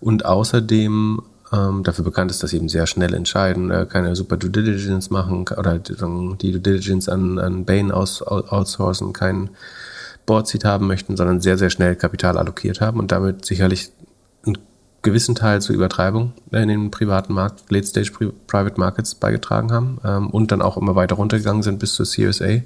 und 0.00 0.24
außerdem 0.24 1.20
ähm, 1.52 1.82
dafür 1.82 2.04
bekannt 2.04 2.30
ist, 2.30 2.42
dass 2.42 2.50
sie 2.50 2.56
eben 2.56 2.68
sehr 2.68 2.86
schnell 2.86 3.14
entscheiden, 3.14 3.70
äh, 3.70 3.86
keine 3.88 4.14
super 4.16 4.36
Due 4.36 4.50
Diligence 4.50 5.10
machen 5.10 5.46
oder 5.56 5.78
die 5.78 5.94
Due 5.94 6.60
Diligence 6.60 7.08
an, 7.08 7.38
an 7.38 7.64
Bain 7.64 7.90
aus, 7.90 8.22
outsourcen, 8.22 9.12
kein 9.12 9.50
Board-Seat 10.26 10.64
haben 10.64 10.86
möchten, 10.86 11.16
sondern 11.16 11.40
sehr, 11.40 11.58
sehr 11.58 11.70
schnell 11.70 11.96
Kapital 11.96 12.36
allokiert 12.36 12.80
haben 12.80 12.98
und 12.98 13.12
damit 13.12 13.44
sicherlich 13.44 13.90
einen 14.46 14.58
gewissen 15.02 15.34
Teil 15.34 15.62
zur 15.62 15.74
Übertreibung 15.74 16.32
in 16.52 16.68
den 16.68 16.90
privaten 16.90 17.32
Markt, 17.32 17.70
Late-Stage 17.70 18.12
Private 18.46 18.78
Markets 18.78 19.14
beigetragen 19.14 19.72
haben 19.72 19.98
ähm, 20.04 20.30
und 20.30 20.52
dann 20.52 20.60
auch 20.60 20.76
immer 20.76 20.94
weiter 20.94 21.16
runtergegangen 21.16 21.62
sind 21.62 21.78
bis 21.78 21.94
zur 21.94 22.06
Series 22.06 22.42
A. 22.42 22.60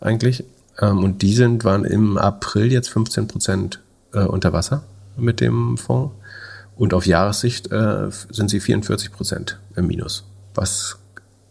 eigentlich. 0.00 0.44
Ähm, 0.80 0.98
und 0.98 1.22
die 1.22 1.34
sind, 1.34 1.64
waren 1.64 1.84
im 1.84 2.16
April 2.18 2.70
jetzt 2.72 2.88
15 2.90 3.26
Prozent 3.28 3.80
äh, 4.14 4.20
unter 4.20 4.52
Wasser 4.52 4.84
mit 5.16 5.40
dem 5.40 5.76
Fonds. 5.76 6.14
Und 6.82 6.94
auf 6.94 7.06
Jahressicht 7.06 7.70
äh, 7.70 8.10
sind 8.10 8.50
sie 8.50 8.58
44 8.58 9.12
Prozent 9.12 9.60
im 9.76 9.86
Minus, 9.86 10.24
was 10.52 10.96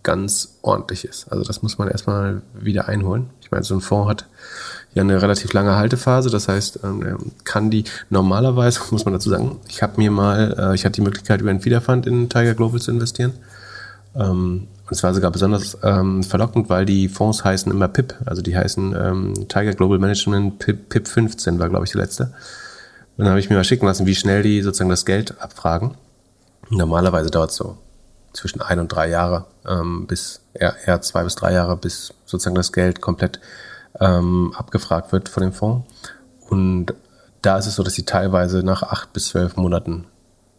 ganz 0.03 0.57
ordentlich 0.61 1.05
ist. 1.05 1.31
Also 1.31 1.45
das 1.45 1.61
muss 1.61 1.77
man 1.77 1.87
erstmal 1.87 2.41
wieder 2.53 2.89
einholen. 2.89 3.29
Ich 3.39 3.49
meine, 3.49 3.63
so 3.63 3.73
ein 3.73 3.79
Fonds 3.79 4.09
hat 4.09 4.25
ja 4.93 5.03
eine 5.03 5.21
relativ 5.21 5.53
lange 5.53 5.77
Haltephase. 5.77 6.29
Das 6.29 6.49
heißt, 6.49 6.81
ähm, 6.83 7.31
kann 7.45 7.71
die 7.71 7.85
normalerweise, 8.09 8.81
muss 8.91 9.05
man 9.05 9.13
dazu 9.13 9.29
sagen, 9.29 9.61
ich 9.69 9.81
habe 9.81 9.93
mir 10.01 10.11
mal, 10.11 10.53
äh, 10.59 10.75
ich 10.75 10.83
hatte 10.83 10.95
die 10.95 11.01
Möglichkeit, 11.01 11.39
über 11.39 11.49
einen 11.49 11.61
Feederfund 11.61 12.07
in 12.07 12.27
Tiger 12.27 12.53
Global 12.53 12.81
zu 12.81 12.91
investieren. 12.91 13.31
Ähm, 14.15 14.67
und 14.89 14.95
zwar 14.97 15.13
sogar 15.13 15.31
besonders 15.31 15.77
ähm, 15.81 16.23
verlockend, 16.23 16.67
weil 16.67 16.85
die 16.85 17.07
Fonds 17.07 17.45
heißen 17.45 17.71
immer 17.71 17.87
PIP, 17.87 18.15
also 18.25 18.41
die 18.41 18.57
heißen 18.57 19.47
Tiger 19.47 19.73
Global 19.75 19.97
Management 19.97 20.59
PIP, 20.59 20.89
PIP 20.89 21.07
15 21.07 21.57
war, 21.57 21.69
glaube 21.69 21.85
ich, 21.85 21.93
der 21.93 22.01
letzte. 22.01 22.33
Dann 23.21 23.29
habe 23.29 23.39
ich 23.39 23.51
mir 23.51 23.55
mal 23.55 23.63
schicken 23.63 23.85
lassen, 23.85 24.07
wie 24.07 24.15
schnell 24.15 24.41
die 24.41 24.63
sozusagen 24.63 24.89
das 24.89 25.05
Geld 25.05 25.39
abfragen. 25.39 25.95
Normalerweise 26.71 27.29
dauert 27.29 27.51
es 27.51 27.55
so 27.55 27.77
zwischen 28.33 28.63
ein 28.63 28.79
und 28.79 28.87
drei 28.87 29.09
Jahre, 29.09 29.45
ähm, 29.63 30.07
bis 30.07 30.41
eher 30.55 31.01
zwei 31.03 31.23
bis 31.23 31.35
drei 31.35 31.53
Jahre, 31.53 31.77
bis 31.77 32.15
sozusagen 32.25 32.55
das 32.55 32.73
Geld 32.73 32.99
komplett 32.99 33.39
ähm, 33.99 34.55
abgefragt 34.57 35.11
wird 35.11 35.29
von 35.29 35.43
dem 35.43 35.53
Fonds. 35.53 35.87
Und 36.49 36.95
da 37.43 37.59
ist 37.59 37.67
es 37.67 37.75
so, 37.75 37.83
dass 37.83 37.93
sie 37.93 38.05
teilweise 38.05 38.63
nach 38.63 38.81
acht 38.81 39.13
bis 39.13 39.27
zwölf 39.27 39.55
Monaten 39.55 40.07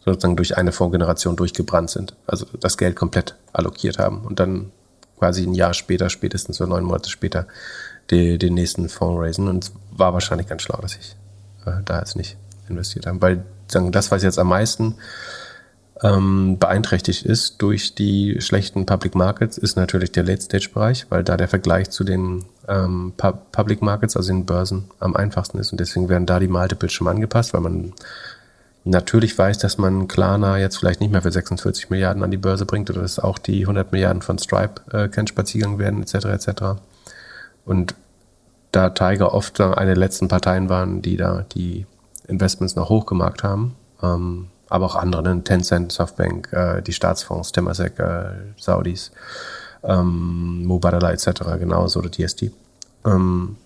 sozusagen 0.05 0.37
durch 0.37 0.55
eine 0.55 0.71
Fondsgeneration 0.71 1.35
durchgebrannt 1.35 1.89
sind. 1.89 2.15
Also 2.27 2.45
das 2.61 2.77
Geld 2.77 2.95
komplett 2.95 3.35
allokiert 3.51 3.99
haben 3.99 4.21
und 4.23 4.39
dann 4.39 4.71
quasi 5.19 5.43
ein 5.43 5.53
Jahr 5.53 5.73
später, 5.73 6.09
spätestens 6.09 6.55
so 6.55 6.65
neun 6.65 6.85
Monate 6.85 7.09
später, 7.09 7.45
die, 8.09 8.37
den 8.37 8.53
nächsten 8.53 8.87
Fonds 8.87 9.21
raisen. 9.21 9.49
Und 9.49 9.65
es 9.65 9.73
war 9.91 10.13
wahrscheinlich 10.13 10.47
ganz 10.47 10.61
schlau, 10.61 10.79
dass 10.81 10.95
ich 10.95 11.17
äh, 11.65 11.83
da 11.83 11.99
jetzt 11.99 12.15
nicht 12.15 12.37
investiert 12.69 13.05
habe. 13.05 13.21
Weil 13.21 13.43
das, 13.67 14.11
was 14.11 14.23
jetzt 14.23 14.39
am 14.39 14.49
meisten 14.49 14.95
ähm, 16.01 16.57
beeinträchtigt 16.59 17.25
ist 17.25 17.61
durch 17.61 17.95
die 17.95 18.41
schlechten 18.41 18.85
Public 18.85 19.15
Markets, 19.15 19.57
ist 19.57 19.77
natürlich 19.77 20.11
der 20.11 20.23
Late-Stage-Bereich, 20.23 21.07
weil 21.09 21.23
da 21.23 21.37
der 21.37 21.47
Vergleich 21.47 21.89
zu 21.89 22.03
den 22.03 22.45
ähm, 22.67 23.13
Public 23.17 23.81
Markets, 23.81 24.17
also 24.17 24.31
den 24.31 24.45
Börsen, 24.45 24.85
am 24.99 25.15
einfachsten 25.15 25.59
ist. 25.59 25.71
Und 25.71 25.79
deswegen 25.79 26.09
werden 26.09 26.25
da 26.25 26.39
die 26.39 26.47
Multiples 26.47 26.91
schon 26.91 27.07
angepasst, 27.07 27.53
weil 27.53 27.61
man 27.61 27.93
natürlich 28.83 29.37
weiß, 29.37 29.59
dass 29.59 29.77
man 29.77 30.07
Klarna 30.07 30.57
jetzt 30.57 30.77
vielleicht 30.77 30.99
nicht 30.99 31.11
mehr 31.11 31.21
für 31.21 31.31
46 31.31 31.89
Milliarden 31.89 32.21
an 32.23 32.31
die 32.31 32.37
Börse 32.37 32.65
bringt 32.65 32.89
oder 32.89 33.01
dass 33.01 33.19
auch 33.19 33.37
die 33.37 33.61
100 33.61 33.91
Milliarden 33.91 34.21
von 34.21 34.37
Stripe 34.37 34.81
äh, 34.91 35.07
kein 35.07 35.27
Spaziergang 35.27 35.79
werden, 35.79 36.01
etc. 36.01 36.25
etc. 36.25 36.63
Und 37.65 37.95
da 38.71 38.89
Tiger 38.89 39.33
oft 39.33 39.61
eine 39.61 39.91
der 39.91 39.97
letzten 39.97 40.27
Parteien 40.27 40.67
waren, 40.67 41.01
die 41.01 41.15
da 41.15 41.45
die 41.53 41.85
Investments 42.27 42.75
noch 42.75 42.89
hochgemacht 42.89 43.43
haben, 43.43 43.75
ähm, 44.01 44.47
aber 44.69 44.85
auch 44.85 44.95
andere, 44.95 45.23
ne? 45.23 45.43
Tencent, 45.43 45.91
Softbank, 45.91 46.51
äh, 46.51 46.81
die 46.81 46.93
Staatsfonds, 46.93 47.51
Temasek, 47.51 47.99
äh, 47.99 48.31
Saudis, 48.57 49.11
ähm, 49.83 50.65
Mubadala 50.65 51.11
etc. 51.11 51.57
genauso 51.59 51.99
oder 51.99 52.09
DST. 52.09 52.51
Ähm, 53.05 53.57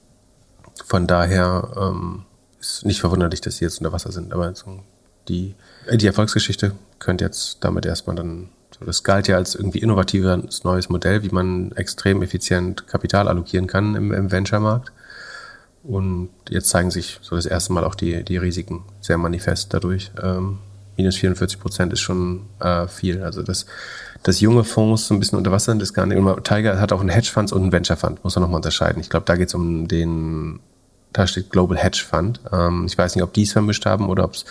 von 0.85 1.07
daher 1.07 1.69
ähm, 1.75 2.25
ist 2.59 2.85
nicht 2.85 2.99
verwunderlich, 2.99 3.41
dass 3.41 3.57
sie 3.57 3.65
jetzt 3.65 3.79
unter 3.79 3.93
Wasser 3.93 4.11
sind, 4.11 4.33
aber 4.33 4.53
die, 5.27 5.55
die 5.91 6.07
Erfolgsgeschichte 6.07 6.73
könnte 6.99 7.25
jetzt 7.25 7.63
damit 7.63 7.85
erstmal 7.85 8.15
dann, 8.15 8.49
so 8.77 8.85
das 8.85 9.03
galt 9.03 9.27
ja 9.27 9.35
als 9.35 9.55
irgendwie 9.55 9.79
innovatives 9.79 10.63
neues 10.63 10.89
Modell, 10.89 11.23
wie 11.23 11.29
man 11.29 11.71
extrem 11.73 12.21
effizient 12.21 12.87
Kapital 12.87 13.27
allokieren 13.27 13.67
kann 13.67 13.95
im, 13.95 14.13
im 14.13 14.31
Venture-Markt. 14.31 14.91
Und 15.87 16.29
jetzt 16.49 16.69
zeigen 16.69 16.91
sich 16.91 17.17
so 17.21 17.37
das 17.37 17.45
erste 17.45 17.71
Mal 17.71 17.85
auch 17.85 17.95
die, 17.95 18.23
die 18.23 18.37
Risiken 18.37 18.83
sehr 18.99 19.17
manifest 19.17 19.73
dadurch. 19.73 20.11
Ähm, 20.21 20.59
minus 20.97 21.15
44 21.15 21.59
Prozent 21.59 21.93
ist 21.93 22.01
schon 22.01 22.41
äh, 22.59 22.87
viel. 22.87 23.23
Also 23.23 23.41
das, 23.41 23.65
das 24.23 24.41
junge 24.41 24.65
Fonds 24.65 25.07
so 25.07 25.13
ein 25.13 25.19
bisschen 25.19 25.37
unter 25.37 25.51
Wasser 25.51 25.71
sind, 25.71 25.81
ist 25.81 25.93
gar 25.93 26.05
nicht. 26.05 26.17
Und 26.17 26.43
Tiger 26.43 26.81
hat 26.81 26.91
auch 26.91 26.99
einen 26.99 27.09
Hedgefonds 27.09 27.53
und 27.53 27.61
einen 27.61 27.71
Venture 27.71 27.95
Fund, 27.95 28.21
muss 28.23 28.35
man 28.35 28.41
nochmal 28.41 28.57
unterscheiden. 28.57 28.99
Ich 28.99 29.09
glaube, 29.09 29.25
da 29.25 29.35
geht 29.35 29.47
es 29.47 29.53
um 29.53 29.87
den, 29.87 30.59
da 31.13 31.25
steht 31.25 31.51
Global 31.51 31.77
Hedge 31.77 32.03
Fund. 32.07 32.41
Ähm, 32.51 32.85
ich 32.85 32.97
weiß 32.97 33.15
nicht, 33.15 33.23
ob 33.23 33.33
die 33.33 33.43
es 33.43 33.53
vermischt 33.53 33.85
haben 33.85 34.09
oder 34.09 34.25
ob 34.25 34.33
es, 34.33 34.45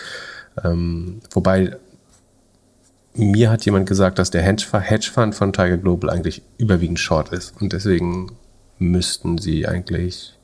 ähm, 0.63 1.21
wobei 1.31 1.77
mir 3.13 3.51
hat 3.51 3.65
jemand 3.65 3.87
gesagt, 3.87 4.17
dass 4.17 4.31
der 4.31 4.41
Hedge 4.41 5.11
Fund 5.11 5.35
von 5.35 5.53
Tiger 5.53 5.77
Global 5.77 6.09
eigentlich 6.09 6.41
überwiegend 6.57 6.99
short 6.99 7.29
ist. 7.29 7.59
Und 7.61 7.73
deswegen 7.73 8.31
müssten 8.79 9.37
sie 9.37 9.67
eigentlich 9.67 10.36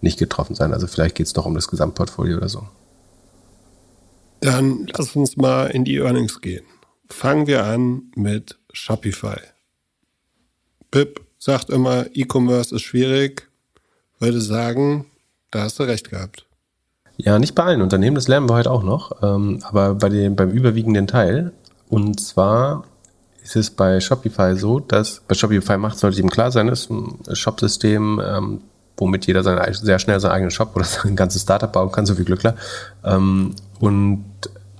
nicht 0.00 0.18
getroffen 0.18 0.54
sein. 0.54 0.72
Also 0.72 0.86
vielleicht 0.86 1.16
geht 1.16 1.26
es 1.26 1.32
doch 1.32 1.46
um 1.46 1.54
das 1.54 1.68
Gesamtportfolio 1.68 2.36
oder 2.36 2.48
so. 2.48 2.66
Dann 4.40 4.86
lass 4.96 5.16
uns 5.16 5.36
mal 5.36 5.66
in 5.66 5.84
die 5.84 5.96
Earnings 5.96 6.40
gehen. 6.40 6.64
Fangen 7.08 7.46
wir 7.46 7.64
an 7.64 8.12
mit 8.14 8.58
Shopify. 8.72 9.40
Pip 10.90 11.20
sagt 11.38 11.70
immer, 11.70 12.06
E-Commerce 12.14 12.74
ist 12.74 12.82
schwierig. 12.82 13.48
Würde 14.18 14.40
sagen, 14.40 15.06
da 15.50 15.62
hast 15.62 15.78
du 15.78 15.84
recht 15.84 16.10
gehabt. 16.10 16.44
Ja, 17.16 17.38
nicht 17.38 17.54
bei 17.54 17.64
allen 17.64 17.82
Unternehmen, 17.82 18.14
das 18.14 18.28
lernen 18.28 18.48
wir 18.48 18.54
heute 18.54 18.70
auch 18.70 18.84
noch, 18.84 19.22
ähm, 19.22 19.60
aber 19.64 19.96
bei 19.96 20.08
dem, 20.08 20.36
beim 20.36 20.50
überwiegenden 20.50 21.08
Teil. 21.08 21.52
Und 21.88 22.20
zwar 22.20 22.84
ist 23.42 23.56
es 23.56 23.70
bei 23.70 23.98
Shopify 23.98 24.54
so, 24.56 24.78
dass 24.78 25.20
bei 25.26 25.34
Shopify 25.34 25.78
macht, 25.78 25.98
sollte 25.98 26.20
ihm 26.20 26.30
klar 26.30 26.52
sein, 26.52 26.68
ist 26.68 26.90
ein 26.90 27.18
Shopsystem, 27.32 28.20
ähm, 28.24 28.60
womit 28.98 29.26
jeder 29.26 29.42
seine, 29.42 29.72
sehr 29.72 29.98
schnell 29.98 30.20
seinen 30.20 30.32
eigenen 30.32 30.50
Shop 30.50 30.74
oder 30.74 30.84
sein 30.84 31.16
ganzes 31.16 31.42
Startup 31.42 31.72
bauen 31.72 31.90
kann, 31.90 32.06
so 32.06 32.14
viel 32.14 32.24
Glückler. 32.24 32.56
Ähm, 33.04 33.54
und 33.80 34.24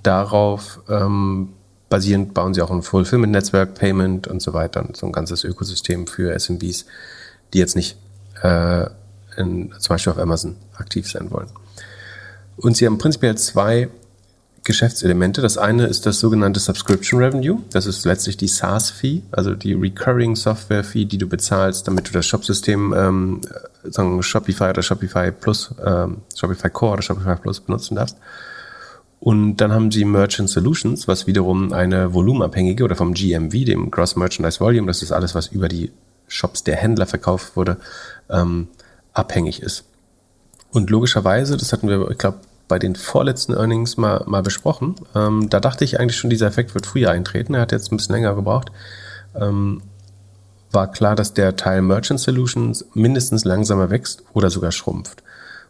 darauf 0.03 0.79
ähm, 0.89 1.49
basierend 1.89 2.33
bauen 2.33 2.53
sie 2.53 2.61
auch 2.61 2.71
ein 2.71 2.83
Fulfillment-Netzwerk, 2.83 3.73
Payment 3.73 4.27
und 4.27 4.41
so 4.41 4.53
weiter 4.53 4.85
und 4.85 4.95
so 4.95 5.05
ein 5.05 5.11
ganzes 5.11 5.43
Ökosystem 5.43 6.07
für 6.07 6.37
SMBs, 6.37 6.85
die 7.53 7.57
jetzt 7.57 7.75
nicht 7.75 7.97
äh, 8.43 8.85
in, 9.37 9.73
zum 9.79 9.95
Beispiel 9.95 10.13
auf 10.13 10.19
Amazon 10.19 10.55
aktiv 10.75 11.09
sein 11.09 11.31
wollen. 11.31 11.47
Und 12.57 12.77
sie 12.77 12.85
haben 12.85 12.97
prinzipiell 12.97 13.37
zwei 13.37 13.89
Geschäftselemente. 14.69 15.41
Das 15.41 15.57
eine 15.57 15.87
ist 15.87 16.05
das 16.05 16.19
sogenannte 16.19 16.59
Subscription 16.59 17.19
Revenue. 17.19 17.63
Das 17.71 17.87
ist 17.87 18.05
letztlich 18.05 18.37
die 18.37 18.47
SaaS-Fee, 18.47 19.23
also 19.31 19.55
die 19.55 19.73
Recurring 19.73 20.35
Software 20.35 20.83
Fee, 20.83 21.05
die 21.05 21.17
du 21.17 21.27
bezahlst, 21.27 21.87
damit 21.87 22.07
du 22.07 22.11
das 22.11 22.27
Shopsystem, 22.27 22.93
ähm, 22.95 23.41
sagen 23.83 24.21
Shopify 24.21 24.65
oder 24.65 24.83
Shopify 24.83 25.31
Plus, 25.31 25.73
ähm, 25.83 26.17
Shopify 26.35 26.69
Core 26.69 26.93
oder 26.93 27.01
Shopify 27.01 27.35
Plus 27.41 27.61
benutzen 27.61 27.95
darfst. 27.95 28.15
Und 29.19 29.57
dann 29.57 29.71
haben 29.71 29.89
sie 29.89 30.05
Merchant 30.05 30.51
Solutions, 30.51 31.07
was 31.07 31.25
wiederum 31.25 31.73
eine 31.73 32.13
volumenabhängige 32.13 32.83
oder 32.83 32.95
vom 32.95 33.15
GMV, 33.15 33.65
dem 33.65 33.89
Gross 33.89 34.15
Merchandise 34.15 34.59
Volume, 34.59 34.85
das 34.85 35.01
ist 35.01 35.11
alles, 35.11 35.33
was 35.33 35.47
über 35.47 35.67
die 35.67 35.91
Shops 36.27 36.63
der 36.63 36.75
Händler 36.75 37.07
verkauft 37.07 37.55
wurde, 37.55 37.77
ähm, 38.29 38.67
abhängig 39.13 39.63
ist. 39.63 39.85
Und 40.69 40.91
logischerweise, 40.91 41.57
das 41.57 41.73
hatten 41.73 41.89
wir, 41.89 42.11
ich 42.11 42.19
glaube, 42.19 42.37
bei 42.69 42.79
den 42.79 42.95
vorletzten 42.95 43.53
Earnings 43.53 43.97
mal, 43.97 44.23
mal 44.27 44.43
besprochen. 44.43 44.95
Ähm, 45.13 45.49
da 45.49 45.59
dachte 45.59 45.83
ich 45.83 45.99
eigentlich 45.99 46.15
schon, 46.15 46.29
dieser 46.29 46.47
Effekt 46.47 46.73
wird 46.73 46.85
früher 46.85 47.11
eintreten. 47.11 47.55
Er 47.55 47.61
hat 47.61 47.73
jetzt 47.73 47.91
ein 47.91 47.97
bisschen 47.97 48.15
länger 48.15 48.35
gebraucht. 48.35 48.71
Ähm, 49.35 49.81
war 50.71 50.91
klar, 50.91 51.15
dass 51.15 51.33
der 51.33 51.55
Teil 51.55 51.81
Merchant 51.81 52.19
Solutions 52.19 52.85
mindestens 52.93 53.43
langsamer 53.43 53.89
wächst 53.89 54.23
oder 54.33 54.49
sogar 54.49 54.71
schrumpft. 54.71 55.23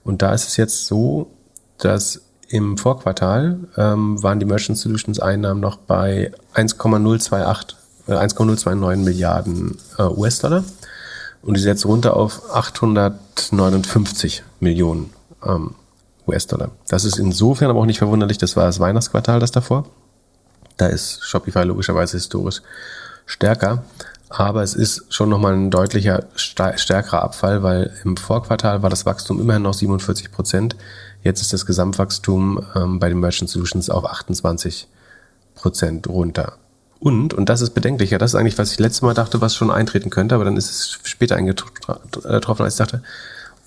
Und 0.03 0.21
da 0.21 0.33
ist 0.33 0.47
es 0.47 0.57
jetzt 0.57 0.85
so, 0.85 1.31
dass 1.77 2.21
im 2.49 2.77
Vorquartal 2.77 3.59
ähm, 3.77 4.21
waren 4.21 4.39
die 4.39 4.45
Merchant 4.45 4.77
Solutions 4.77 5.19
Einnahmen 5.19 5.61
noch 5.61 5.77
bei 5.77 6.31
1,028, 6.53 7.77
äh, 8.07 8.13
1,029 8.15 9.05
Milliarden 9.05 9.77
äh, 9.97 10.03
US-Dollar. 10.03 10.65
Und 11.41 11.53
die 11.53 11.61
ist 11.61 11.65
jetzt 11.65 11.85
runter 11.85 12.17
auf 12.17 12.53
859 12.53 14.43
Millionen 14.59 15.13
ähm, 15.45 15.75
US-Dollar. 16.29 16.71
Das 16.87 17.05
ist 17.05 17.19
insofern 17.19 17.69
aber 17.69 17.79
auch 17.79 17.85
nicht 17.85 17.99
verwunderlich, 17.99 18.37
das 18.37 18.55
war 18.55 18.65
das 18.65 18.79
Weihnachtsquartal, 18.79 19.39
das 19.39 19.51
davor. 19.51 19.85
Da 20.77 20.87
ist 20.87 21.23
Shopify 21.23 21.63
logischerweise 21.63 22.17
historisch 22.17 22.61
stärker. 23.25 23.83
Aber 24.29 24.61
es 24.61 24.75
ist 24.75 25.05
schon 25.09 25.29
nochmal 25.29 25.53
ein 25.53 25.71
deutlicher, 25.71 26.25
stärkerer 26.35 27.23
Abfall, 27.23 27.63
weil 27.63 27.91
im 28.03 28.15
Vorquartal 28.15 28.83
war 28.83 28.89
das 28.91 29.05
Wachstum 29.05 29.41
immerhin 29.41 29.63
noch 29.63 29.73
47 29.73 30.31
Prozent. 30.31 30.75
Jetzt 31.23 31.41
ist 31.41 31.51
das 31.51 31.65
Gesamtwachstum 31.65 32.63
ähm, 32.75 32.99
bei 32.99 33.09
den 33.09 33.19
Merchant 33.19 33.49
Solutions 33.49 33.89
auf 33.89 34.05
28 34.05 34.87
Prozent 35.55 36.07
runter. 36.07 36.53
Und, 36.99 37.33
und 37.33 37.49
das 37.49 37.61
ist 37.61 37.71
bedenklicher, 37.71 38.17
das 38.17 38.31
ist 38.31 38.35
eigentlich, 38.35 38.57
was 38.57 38.73
ich 38.73 38.79
letztes 38.79 39.01
Mal 39.01 39.13
dachte, 39.13 39.41
was 39.41 39.55
schon 39.55 39.71
eintreten 39.71 40.09
könnte, 40.09 40.35
aber 40.35 40.43
dann 40.45 40.57
ist 40.57 40.69
es 40.69 40.99
später 41.03 41.35
eingetroffen, 41.35 42.65
als 42.65 42.73
ich 42.73 42.77
dachte. 42.77 43.01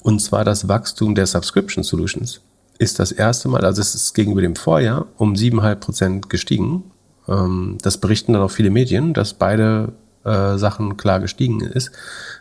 Und 0.02 0.20
zwar 0.20 0.44
das 0.44 0.68
Wachstum 0.68 1.14
der 1.14 1.26
Subscription 1.26 1.82
Solutions 1.82 2.40
ist 2.82 2.98
das 2.98 3.12
erste 3.12 3.48
Mal, 3.48 3.64
also 3.64 3.80
es 3.80 3.94
ist 3.94 4.12
gegenüber 4.12 4.40
dem 4.40 4.56
Vorjahr 4.56 5.06
um 5.16 5.34
7,5 5.34 5.74
Prozent 5.76 6.30
gestiegen. 6.30 6.82
Ähm, 7.28 7.78
das 7.80 7.98
berichten 7.98 8.32
dann 8.32 8.42
auch 8.42 8.50
viele 8.50 8.70
Medien, 8.70 9.14
dass 9.14 9.34
beide 9.34 9.92
äh, 10.24 10.58
Sachen 10.58 10.96
klar 10.96 11.20
gestiegen 11.20 11.60
ist, 11.60 11.92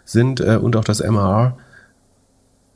sind 0.03 0.39
äh, 0.39 0.57
und 0.57 0.75
auch 0.75 0.83
das 0.83 0.99
MRR 0.99 1.57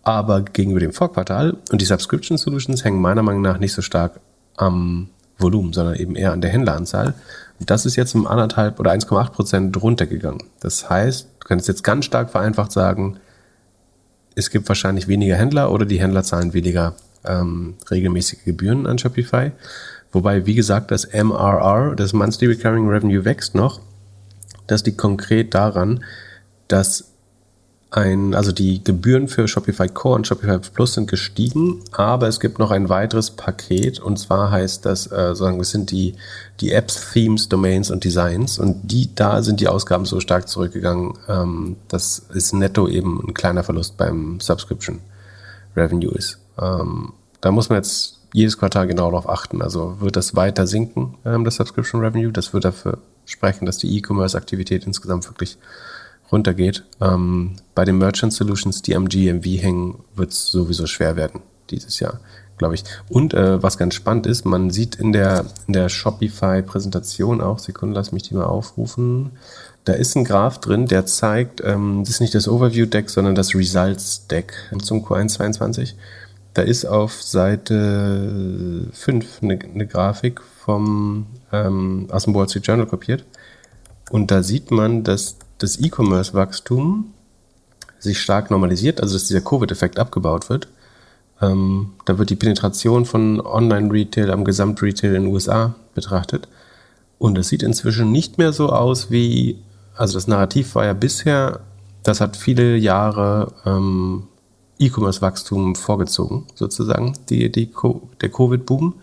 aber 0.03 0.43
gegenüber 0.43 0.79
dem 0.79 0.93
Vorquartal 0.93 1.57
und 1.71 1.81
die 1.81 1.85
Subscription 1.85 2.37
Solutions 2.37 2.83
hängen 2.83 3.01
meiner 3.01 3.23
Meinung 3.23 3.41
nach 3.41 3.57
nicht 3.57 3.73
so 3.73 3.81
stark 3.81 4.19
am 4.55 5.09
Volumen, 5.39 5.73
sondern 5.73 5.95
eben 5.95 6.15
eher 6.15 6.31
an 6.31 6.41
der 6.41 6.51
Händleranzahl. 6.51 7.15
Und 7.59 7.69
das 7.71 7.87
ist 7.87 7.95
jetzt 7.95 8.13
um 8.13 8.27
anderthalb 8.27 8.79
oder 8.79 8.91
1,8 8.91 9.31
Prozent 9.31 9.81
runtergegangen. 9.81 10.43
Das 10.59 10.91
heißt, 10.91 11.27
du 11.39 11.47
kannst 11.47 11.67
jetzt 11.67 11.83
ganz 11.83 12.05
stark 12.05 12.29
vereinfacht 12.29 12.71
sagen, 12.71 13.17
es 14.35 14.51
gibt 14.51 14.67
wahrscheinlich 14.67 15.07
weniger 15.07 15.35
Händler 15.35 15.71
oder 15.71 15.85
die 15.85 15.99
Händler 15.99 16.23
zahlen 16.23 16.53
weniger 16.53 16.93
ähm, 17.27 17.75
regelmäßige 17.89 18.43
Gebühren 18.45 18.87
an 18.87 18.97
Shopify. 18.97 19.51
Wobei, 20.11 20.45
wie 20.45 20.55
gesagt, 20.55 20.91
das 20.91 21.11
MRR, 21.11 21.95
das 21.95 22.13
Monthly 22.13 22.47
Recurring 22.47 22.87
Revenue 22.87 23.25
wächst 23.25 23.55
noch. 23.55 23.81
Das 24.67 24.85
liegt 24.85 24.97
konkret 24.97 25.53
daran, 25.53 26.03
dass 26.67 27.11
ein, 27.95 28.33
also 28.33 28.51
die 28.51 28.83
Gebühren 28.83 29.27
für 29.27 29.47
Shopify 29.47 29.87
Core 29.87 30.15
und 30.15 30.27
Shopify 30.27 30.59
Plus 30.73 30.93
sind 30.95 31.09
gestiegen, 31.09 31.81
aber 31.93 32.27
es 32.27 32.39
gibt 32.39 32.59
noch 32.59 32.71
ein 32.71 32.89
weiteres 32.89 33.31
Paket 33.31 33.99
und 33.99 34.17
zwar 34.17 34.51
heißt 34.51 34.85
das, 34.85 35.11
äh, 35.11 35.33
sagen 35.35 35.57
wir, 35.57 35.63
sind 35.63 35.91
die, 35.91 36.15
die 36.59 36.71
Apps, 36.71 37.13
Themes, 37.13 37.47
Domains 37.47 37.91
und 37.91 38.03
Designs 38.03 38.59
und 38.59 38.91
die, 38.91 39.13
da 39.15 39.41
sind 39.41 39.61
die 39.61 39.67
Ausgaben 39.67 40.05
so 40.05 40.19
stark 40.19 40.49
zurückgegangen, 40.49 41.13
ähm, 41.29 41.77
das 41.87 42.19
ist 42.33 42.53
netto 42.53 42.87
eben 42.87 43.23
ein 43.25 43.33
kleiner 43.33 43.63
Verlust 43.63 43.97
beim 43.97 44.39
Subscription 44.39 44.99
Revenue 45.75 46.11
ist. 46.11 46.39
Ähm, 46.61 47.13
da 47.41 47.51
muss 47.51 47.69
man 47.69 47.77
jetzt 47.77 48.19
jedes 48.33 48.57
Quartal 48.57 48.87
genau 48.87 49.09
darauf 49.11 49.29
achten. 49.29 49.61
Also 49.61 50.01
wird 50.01 50.15
das 50.15 50.35
weiter 50.35 50.67
sinken, 50.67 51.15
ähm, 51.25 51.45
das 51.45 51.55
Subscription 51.55 52.01
Revenue. 52.01 52.31
Das 52.31 52.53
wird 52.53 52.65
dafür 52.65 52.97
sprechen, 53.25 53.65
dass 53.65 53.77
die 53.77 53.95
E-Commerce-Aktivität 53.97 54.85
insgesamt 54.85 55.25
wirklich 55.27 55.57
runtergeht. 56.31 56.83
Ähm, 57.01 57.55
bei 57.73 57.85
den 57.85 57.97
Merchant 57.97 58.33
Solutions, 58.33 58.81
die 58.81 58.95
am 58.95 59.07
GMV 59.07 59.45
hängen, 59.61 60.03
wird 60.15 60.31
es 60.31 60.47
sowieso 60.47 60.85
schwer 60.85 61.15
werden 61.15 61.41
dieses 61.69 61.99
Jahr, 61.99 62.19
glaube 62.57 62.75
ich. 62.75 62.83
Und 63.09 63.33
äh, 63.33 63.61
was 63.61 63.77
ganz 63.77 63.95
spannend 63.95 64.27
ist, 64.27 64.45
man 64.45 64.69
sieht 64.69 64.95
in 64.95 65.11
der, 65.11 65.45
in 65.67 65.73
der 65.73 65.89
Shopify-Präsentation 65.89 67.41
auch, 67.41 67.59
Sekunde, 67.59 67.95
lass 67.95 68.11
mich 68.11 68.23
die 68.23 68.35
mal 68.35 68.45
aufrufen, 68.45 69.31
da 69.85 69.93
ist 69.93 70.15
ein 70.15 70.25
Graph 70.25 70.59
drin, 70.59 70.87
der 70.87 71.05
zeigt, 71.05 71.61
ähm, 71.63 71.99
das 72.01 72.15
ist 72.15 72.21
nicht 72.21 72.35
das 72.35 72.47
Overview-Deck, 72.47 73.09
sondern 73.09 73.35
das 73.35 73.55
Results-Deck 73.55 74.53
zum 74.81 75.05
Q1 75.05 75.29
22. 75.29 75.95
Da 76.55 76.61
ist 76.61 76.85
auf 76.85 77.21
Seite 77.21 78.87
5 78.93 79.43
eine, 79.43 79.59
eine 79.59 79.87
Grafik 79.87 80.41
vom, 80.41 81.27
ähm, 81.51 82.07
aus 82.09 82.23
dem 82.23 82.33
Wall 82.33 82.47
Street 82.47 82.65
Journal 82.65 82.87
kopiert. 82.87 83.25
Und 84.09 84.31
da 84.31 84.41
sieht 84.41 84.71
man, 84.71 85.03
dass 85.03 85.35
das 85.57 85.77
E-Commerce-Wachstum 85.81 87.13
sich 87.99 88.21
stark 88.21 88.51
normalisiert, 88.51 89.01
also 89.01 89.15
dass 89.15 89.27
dieser 89.27 89.41
Covid-Effekt 89.41 89.99
abgebaut 89.99 90.49
wird. 90.49 90.69
Ähm, 91.41 91.91
da 92.05 92.17
wird 92.17 92.29
die 92.29 92.37
Penetration 92.37 93.05
von 93.05 93.41
Online-Retail 93.41 94.31
am 94.31 94.45
Gesamtretail 94.45 95.15
in 95.15 95.23
den 95.23 95.33
USA 95.33 95.75
betrachtet. 95.93 96.47
Und 97.19 97.37
es 97.37 97.49
sieht 97.49 97.63
inzwischen 97.63 98.13
nicht 98.13 98.37
mehr 98.37 98.53
so 98.53 98.69
aus 98.69 99.11
wie, 99.11 99.59
also 99.97 100.13
das 100.13 100.27
Narrativ 100.27 100.75
war 100.75 100.85
ja 100.85 100.93
bisher, 100.93 101.59
das 102.03 102.21
hat 102.21 102.37
viele 102.37 102.77
Jahre 102.77 103.51
ähm, 103.65 104.29
E-Commerce-Wachstum 104.79 105.75
vorgezogen, 105.75 106.45
sozusagen, 106.55 107.13
die, 107.29 107.51
die, 107.51 107.71
der 108.21 108.29
Covid-Boom. 108.29 108.95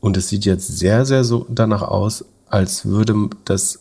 Und 0.00 0.16
es 0.16 0.28
sieht 0.28 0.44
jetzt 0.44 0.66
sehr, 0.78 1.04
sehr 1.04 1.24
so 1.24 1.46
danach 1.48 1.82
aus, 1.82 2.24
als 2.48 2.86
würde 2.86 3.30
das 3.44 3.80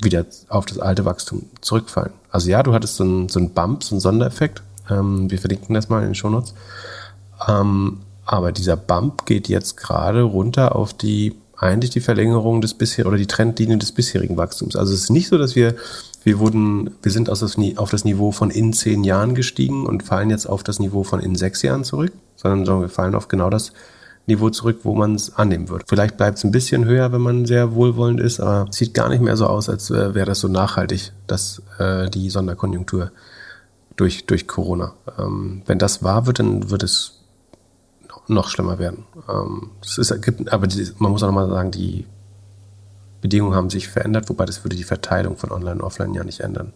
wieder 0.00 0.24
auf 0.48 0.66
das 0.66 0.78
alte 0.78 1.04
Wachstum 1.04 1.46
zurückfallen. 1.60 2.12
Also 2.30 2.50
ja, 2.50 2.62
du 2.62 2.72
hattest 2.72 2.96
so 2.96 3.04
einen, 3.04 3.28
so 3.28 3.40
einen 3.40 3.50
Bump, 3.50 3.82
so 3.82 3.94
einen 3.94 4.00
Sondereffekt. 4.00 4.62
Ähm, 4.88 5.30
wir 5.30 5.38
verlinken 5.38 5.74
das 5.74 5.88
mal 5.88 6.00
in 6.00 6.10
den 6.10 6.14
Shownotes. 6.14 6.54
Ähm, 7.48 7.98
aber 8.24 8.52
dieser 8.52 8.76
Bump 8.76 9.26
geht 9.26 9.48
jetzt 9.48 9.76
gerade 9.76 10.22
runter 10.22 10.76
auf 10.76 10.92
die 10.92 11.34
eigentlich 11.56 11.90
die 11.90 12.00
Verlängerung 12.00 12.60
des 12.60 12.74
bisherigen 12.74 13.08
oder 13.08 13.18
die 13.18 13.26
Trendlinie 13.26 13.78
des 13.78 13.92
bisherigen 13.92 14.36
Wachstums. 14.36 14.76
Also 14.76 14.94
es 14.94 15.04
ist 15.04 15.10
nicht 15.10 15.28
so, 15.28 15.38
dass 15.38 15.56
wir 15.56 15.74
wir 16.28 16.38
wurden, 16.40 16.90
wir 17.02 17.10
sind 17.10 17.28
das, 17.28 17.42
auf 17.42 17.90
das 17.90 18.04
Niveau 18.04 18.32
von 18.32 18.50
in 18.50 18.74
zehn 18.74 19.02
Jahren 19.02 19.34
gestiegen 19.34 19.86
und 19.86 20.02
fallen 20.02 20.28
jetzt 20.28 20.44
auf 20.44 20.62
das 20.62 20.78
Niveau 20.78 21.02
von 21.02 21.20
in 21.20 21.34
sechs 21.34 21.62
Jahren 21.62 21.84
zurück, 21.84 22.12
sondern 22.36 22.82
wir 22.82 22.90
fallen 22.90 23.14
auf 23.14 23.28
genau 23.28 23.48
das 23.48 23.72
Niveau 24.26 24.50
zurück, 24.50 24.80
wo 24.82 24.94
man 24.94 25.14
es 25.14 25.36
annehmen 25.36 25.70
wird. 25.70 25.84
Vielleicht 25.88 26.18
bleibt 26.18 26.36
es 26.36 26.44
ein 26.44 26.50
bisschen 26.50 26.84
höher, 26.84 27.12
wenn 27.12 27.22
man 27.22 27.46
sehr 27.46 27.74
wohlwollend 27.74 28.20
ist, 28.20 28.40
aber 28.40 28.66
es 28.68 28.76
sieht 28.76 28.92
gar 28.92 29.08
nicht 29.08 29.22
mehr 29.22 29.38
so 29.38 29.46
aus, 29.46 29.70
als 29.70 29.90
äh, 29.90 30.14
wäre 30.14 30.26
das 30.26 30.40
so 30.40 30.48
nachhaltig, 30.48 31.12
dass 31.26 31.62
äh, 31.78 32.10
die 32.10 32.28
Sonderkonjunktur 32.28 33.10
durch, 33.96 34.26
durch 34.26 34.46
Corona. 34.46 34.92
Ähm, 35.18 35.62
wenn 35.64 35.78
das 35.78 36.02
wahr 36.02 36.26
wird, 36.26 36.40
dann 36.40 36.68
wird 36.68 36.82
es 36.82 37.22
noch 38.26 38.50
schlimmer 38.50 38.78
werden. 38.78 39.04
Ähm, 39.30 39.70
das 39.80 39.96
ist, 39.96 40.12
aber 40.52 40.66
die, 40.66 40.90
man 40.98 41.10
muss 41.10 41.22
auch 41.22 41.28
nochmal 41.28 41.48
sagen, 41.48 41.70
die 41.70 42.04
Bedingungen 43.20 43.54
haben 43.54 43.70
sich 43.70 43.88
verändert, 43.88 44.28
wobei 44.28 44.44
das 44.44 44.64
würde 44.64 44.76
die 44.76 44.84
Verteilung 44.84 45.36
von 45.36 45.50
Online 45.50 45.76
und 45.76 45.82
Offline 45.82 46.14
ja 46.14 46.24
nicht 46.24 46.40
ändern. 46.40 46.72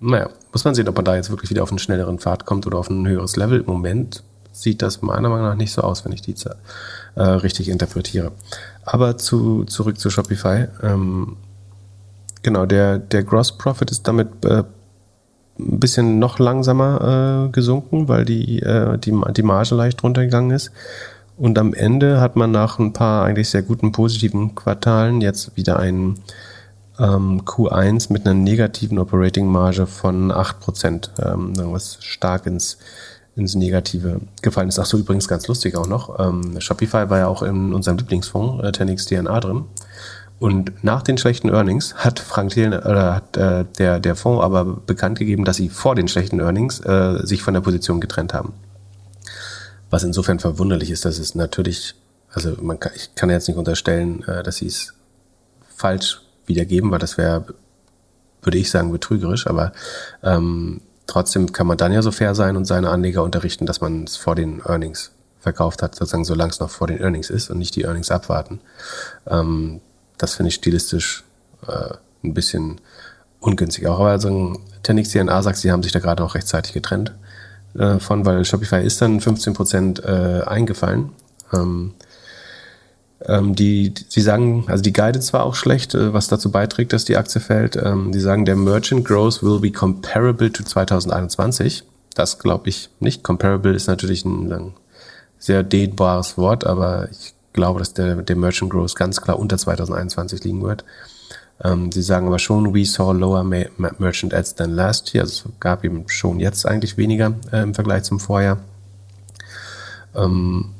Naja, 0.00 0.28
muss 0.52 0.64
man 0.64 0.74
sehen, 0.74 0.88
ob 0.88 0.96
man 0.96 1.04
da 1.04 1.16
jetzt 1.16 1.30
wirklich 1.30 1.50
wieder 1.50 1.62
auf 1.62 1.70
einen 1.70 1.78
schnelleren 1.78 2.18
Pfad 2.18 2.44
kommt 2.44 2.66
oder 2.66 2.78
auf 2.78 2.90
ein 2.90 3.06
höheres 3.06 3.36
Level. 3.36 3.60
Im 3.60 3.66
Moment 3.66 4.22
sieht 4.52 4.82
das 4.82 5.02
meiner 5.02 5.28
Meinung 5.28 5.46
nach 5.46 5.54
nicht 5.54 5.72
so 5.72 5.82
aus, 5.82 6.04
wenn 6.04 6.12
ich 6.12 6.22
die 6.22 6.34
äh, 7.14 7.22
richtig 7.22 7.68
interpretiere. 7.68 8.32
Aber 8.84 9.18
zu, 9.18 9.64
zurück 9.64 9.98
zu 9.98 10.10
Shopify. 10.10 10.66
Ähm, 10.82 11.36
genau, 12.42 12.66
der, 12.66 12.98
der 12.98 13.22
Gross 13.24 13.56
Profit 13.56 13.90
ist 13.90 14.06
damit 14.06 14.44
äh, 14.44 14.64
ein 15.58 15.80
bisschen 15.80 16.18
noch 16.18 16.38
langsamer 16.38 17.46
äh, 17.46 17.50
gesunken, 17.50 18.08
weil 18.08 18.24
die, 18.24 18.60
äh, 18.60 18.98
die, 18.98 19.18
die 19.36 19.42
Marge 19.42 19.74
leicht 19.74 20.02
runtergegangen 20.02 20.50
ist. 20.52 20.70
Und 21.38 21.56
am 21.56 21.72
Ende 21.72 22.20
hat 22.20 22.34
man 22.34 22.50
nach 22.50 22.80
ein 22.80 22.92
paar 22.92 23.24
eigentlich 23.24 23.48
sehr 23.48 23.62
guten 23.62 23.92
positiven 23.92 24.56
Quartalen 24.56 25.20
jetzt 25.20 25.56
wieder 25.56 25.78
ein 25.78 26.18
ähm, 26.98 27.42
Q1 27.42 28.12
mit 28.12 28.26
einer 28.26 28.34
negativen 28.34 28.98
Operating 28.98 29.46
Marge 29.46 29.86
von 29.86 30.32
8%, 30.32 31.10
ähm, 31.24 31.52
was 31.72 31.98
stark 32.00 32.46
ins, 32.46 32.78
ins 33.36 33.54
Negative 33.54 34.20
gefallen 34.42 34.68
ist. 34.68 34.80
Ach 34.80 34.86
so, 34.86 34.98
übrigens 34.98 35.28
ganz 35.28 35.46
lustig 35.46 35.76
auch 35.76 35.86
noch. 35.86 36.18
Ähm, 36.18 36.60
Shopify 36.60 37.08
war 37.08 37.18
ja 37.18 37.28
auch 37.28 37.42
in 37.42 37.72
unserem 37.72 37.98
Lieblingsfonds, 37.98 38.64
äh, 38.64 38.72
10x 38.72 39.06
DNA 39.06 39.38
drin. 39.38 39.64
Und 40.40 40.82
nach 40.82 41.02
den 41.02 41.18
schlechten 41.18 41.50
Earnings 41.50 41.94
hat 41.94 42.18
Frank 42.18 42.50
Thelen, 42.50 42.72
oder 42.72 43.14
hat 43.14 43.36
äh, 43.36 43.64
der, 43.78 44.00
der 44.00 44.16
Fonds 44.16 44.42
aber 44.42 44.64
bekannt 44.64 45.20
gegeben, 45.20 45.44
dass 45.44 45.56
sie 45.56 45.68
vor 45.68 45.94
den 45.94 46.08
schlechten 46.08 46.40
Earnings 46.40 46.80
äh, 46.80 47.24
sich 47.24 47.42
von 47.42 47.54
der 47.54 47.60
Position 47.60 48.00
getrennt 48.00 48.34
haben. 48.34 48.54
Was 49.90 50.02
insofern 50.02 50.38
verwunderlich 50.38 50.90
ist, 50.90 51.04
dass 51.04 51.18
es 51.18 51.34
natürlich, 51.34 51.94
also 52.30 52.56
man 52.60 52.78
kann, 52.78 52.92
ich 52.94 53.14
kann 53.14 53.30
jetzt 53.30 53.48
nicht 53.48 53.56
unterstellen, 53.56 54.22
äh, 54.24 54.42
dass 54.42 54.56
sie 54.56 54.66
es 54.66 54.94
falsch 55.74 56.20
wiedergeben, 56.46 56.90
weil 56.90 56.98
das 56.98 57.16
wäre, 57.16 57.46
würde 58.42 58.58
ich 58.58 58.70
sagen, 58.70 58.92
betrügerisch, 58.92 59.46
aber 59.46 59.72
ähm, 60.22 60.80
trotzdem 61.06 61.52
kann 61.52 61.66
man 61.66 61.78
dann 61.78 61.92
ja 61.92 62.02
so 62.02 62.10
fair 62.10 62.34
sein 62.34 62.56
und 62.56 62.64
seine 62.64 62.90
Anleger 62.90 63.22
unterrichten, 63.22 63.66
dass 63.66 63.80
man 63.80 64.04
es 64.04 64.16
vor 64.16 64.34
den 64.34 64.60
Earnings 64.60 65.12
verkauft 65.40 65.82
hat, 65.82 65.94
sozusagen 65.94 66.24
solange 66.24 66.50
es 66.50 66.60
noch 66.60 66.70
vor 66.70 66.86
den 66.86 67.00
Earnings 67.00 67.30
ist 67.30 67.50
und 67.50 67.58
nicht 67.58 67.76
die 67.76 67.82
Earnings 67.82 68.10
abwarten. 68.10 68.60
Ähm, 69.26 69.80
das 70.18 70.34
finde 70.34 70.48
ich 70.48 70.56
stilistisch 70.56 71.24
äh, 71.66 71.94
ein 72.24 72.34
bisschen 72.34 72.80
ungünstig. 73.40 73.86
Auch 73.86 74.00
aber 74.00 74.10
also, 74.10 74.60
Tenix 74.82 75.10
DNA 75.10 75.42
sagt, 75.42 75.58
sie 75.58 75.70
haben 75.70 75.82
sich 75.82 75.92
da 75.92 76.00
gerade 76.00 76.24
auch 76.24 76.34
rechtzeitig 76.34 76.72
getrennt 76.72 77.14
äh, 77.78 77.98
von, 77.98 78.26
weil 78.26 78.44
Shopify 78.44 78.84
ist 78.84 79.00
dann 79.00 79.20
15% 79.20 80.02
äh, 80.02 80.42
eingefallen. 80.44 81.10
Ähm, 81.52 81.94
ähm, 83.24 83.54
die, 83.54 83.94
sie 84.08 84.20
sagen, 84.20 84.64
also 84.68 84.82
die 84.82 84.92
Guidance 84.92 85.32
war 85.32 85.44
auch 85.44 85.54
schlecht, 85.54 85.94
äh, 85.94 86.12
was 86.12 86.28
dazu 86.28 86.50
beiträgt, 86.50 86.92
dass 86.92 87.04
die 87.04 87.16
Aktie 87.16 87.40
fällt. 87.40 87.76
Ähm, 87.76 88.12
die 88.12 88.20
sagen, 88.20 88.44
der 88.44 88.56
Merchant 88.56 89.04
Growth 89.04 89.42
will 89.42 89.60
be 89.60 89.72
comparable 89.72 90.52
to 90.52 90.62
2021. 90.62 91.84
Das 92.14 92.38
glaube 92.38 92.68
ich 92.68 92.90
nicht. 93.00 93.22
Comparable 93.24 93.74
ist 93.74 93.86
natürlich 93.86 94.24
ein, 94.24 94.52
ein 94.52 94.74
sehr 95.38 95.62
dehnbares 95.62 96.36
Wort, 96.36 96.66
aber 96.66 97.08
ich 97.10 97.34
glaube, 97.52 97.80
dass 97.80 97.94
der, 97.94 98.16
der 98.16 98.36
Merchant 98.36 98.70
Growth 98.70 98.94
ganz 98.94 99.20
klar 99.20 99.38
unter 99.38 99.58
2021 99.58 100.44
liegen 100.44 100.62
wird. 100.62 100.84
Ähm, 101.62 101.90
sie 101.90 102.02
sagen 102.02 102.26
aber 102.28 102.38
schon, 102.38 102.72
we 102.74 102.84
saw 102.84 103.12
lower 103.12 103.42
merchant 103.42 104.32
ads 104.32 104.54
than 104.54 104.70
last 104.70 105.12
year. 105.14 105.22
Also 105.22 105.48
es 105.48 105.60
gab 105.60 105.84
eben 105.84 106.08
schon 106.08 106.38
jetzt 106.40 106.66
eigentlich 106.66 106.96
weniger 106.96 107.34
äh, 107.52 107.62
im 107.62 107.74
Vergleich 107.74 108.04
zum 108.04 108.20
Vorjahr. 108.20 108.58
Ähm, 110.14 110.70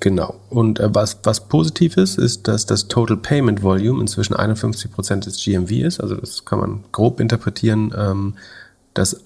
genau. 0.00 0.34
Und 0.50 0.80
äh, 0.80 0.94
was, 0.94 1.18
was 1.22 1.48
positiv 1.48 1.96
ist, 1.96 2.18
ist, 2.18 2.46
dass 2.46 2.66
das 2.66 2.88
Total 2.88 3.16
Payment 3.16 3.62
Volume 3.62 4.00
inzwischen 4.00 4.34
51% 4.34 5.24
des 5.24 5.42
GMV 5.42 5.70
ist. 5.70 6.00
Also 6.00 6.16
das 6.16 6.44
kann 6.44 6.58
man 6.58 6.84
grob 6.92 7.18
interpretieren, 7.18 7.94
ähm, 7.96 8.34
dass 8.92 9.20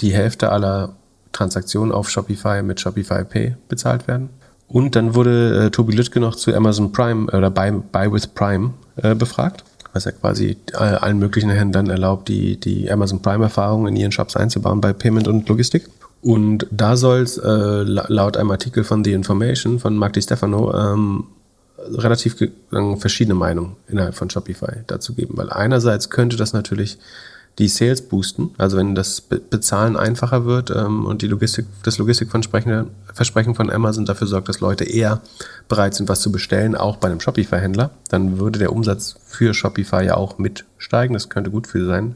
die 0.00 0.12
Hälfte 0.12 0.52
aller 0.52 0.94
Transaktionen 1.32 1.92
auf 1.92 2.10
Shopify 2.10 2.62
mit 2.62 2.80
Shopify 2.80 3.24
Pay 3.24 3.56
bezahlt 3.68 4.06
werden. 4.06 4.28
Und 4.66 4.96
dann 4.96 5.14
wurde 5.14 5.66
äh, 5.66 5.70
Tobi 5.70 5.94
Lüttke 5.94 6.20
noch 6.20 6.36
zu 6.36 6.54
Amazon 6.54 6.92
Prime 6.92 7.26
oder 7.32 7.50
Buy, 7.50 7.72
Buy 7.90 8.12
with 8.12 8.26
Prime 8.26 8.74
äh, 8.96 9.14
befragt 9.14 9.64
was 9.98 10.04
ja 10.04 10.12
quasi 10.12 10.56
allen 10.74 11.18
möglichen 11.18 11.50
Händlern 11.50 11.90
erlaubt, 11.90 12.28
die, 12.28 12.58
die 12.58 12.90
Amazon 12.90 13.20
Prime-Erfahrung 13.20 13.88
in 13.88 13.96
ihren 13.96 14.12
Shops 14.12 14.36
einzubauen 14.36 14.80
bei 14.80 14.92
Payment 14.92 15.26
und 15.28 15.48
Logistik. 15.48 15.88
Und 16.22 16.66
da 16.70 16.96
soll 16.96 17.20
es 17.20 17.38
äh, 17.38 17.48
laut 17.48 18.36
einem 18.36 18.50
Artikel 18.50 18.84
von 18.84 19.04
The 19.04 19.12
Information 19.12 19.78
von 19.78 19.96
Mark 19.96 20.14
Di 20.14 20.22
Stefano 20.22 20.74
ähm, 20.74 21.24
relativ 21.90 22.36
verschiedene 22.96 23.34
Meinungen 23.34 23.76
innerhalb 23.88 24.14
von 24.14 24.28
Shopify 24.30 24.82
dazu 24.86 25.14
geben, 25.14 25.34
weil 25.36 25.50
einerseits 25.50 26.10
könnte 26.10 26.36
das 26.36 26.52
natürlich 26.52 26.98
die 27.58 27.68
Sales 27.68 28.02
boosten, 28.02 28.50
also 28.56 28.76
wenn 28.76 28.94
das 28.94 29.20
Bezahlen 29.20 29.96
einfacher 29.96 30.44
wird 30.44 30.70
ähm, 30.70 31.06
und 31.06 31.22
die 31.22 31.26
Logistik, 31.26 31.66
das 31.82 31.98
Logistikversprechen 31.98 33.54
von 33.54 33.70
Amazon 33.70 34.06
dafür 34.06 34.28
sorgt, 34.28 34.48
dass 34.48 34.60
Leute 34.60 34.84
eher 34.84 35.20
bereit 35.68 35.94
sind, 35.94 36.08
was 36.08 36.20
zu 36.20 36.30
bestellen, 36.30 36.76
auch 36.76 36.98
bei 36.98 37.08
einem 37.08 37.20
Shopify-Händler, 37.20 37.90
dann 38.10 38.38
würde 38.38 38.60
der 38.60 38.72
Umsatz 38.72 39.16
für 39.24 39.54
Shopify 39.54 40.04
ja 40.04 40.16
auch 40.16 40.38
mitsteigen. 40.38 41.14
Das 41.14 41.28
könnte 41.28 41.50
gut 41.50 41.66
für 41.66 41.84
sein. 41.84 42.14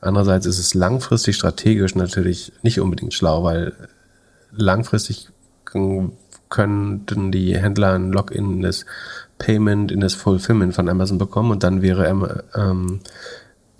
Andererseits 0.00 0.46
ist 0.46 0.58
es 0.58 0.72
langfristig 0.72 1.36
strategisch 1.36 1.94
natürlich 1.94 2.52
nicht 2.62 2.80
unbedingt 2.80 3.12
schlau, 3.12 3.44
weil 3.44 3.74
langfristig 4.50 5.28
könnten 6.48 7.32
die 7.32 7.56
Händler 7.56 7.92
ein 7.92 8.12
Login 8.12 8.54
in 8.54 8.62
das 8.62 8.86
Payment, 9.38 9.92
in 9.92 10.00
das 10.00 10.14
Fulfillment 10.14 10.74
von 10.74 10.88
Amazon 10.88 11.18
bekommen 11.18 11.50
und 11.50 11.62
dann 11.62 11.82
wäre 11.82 12.44
ähm, 12.54 13.00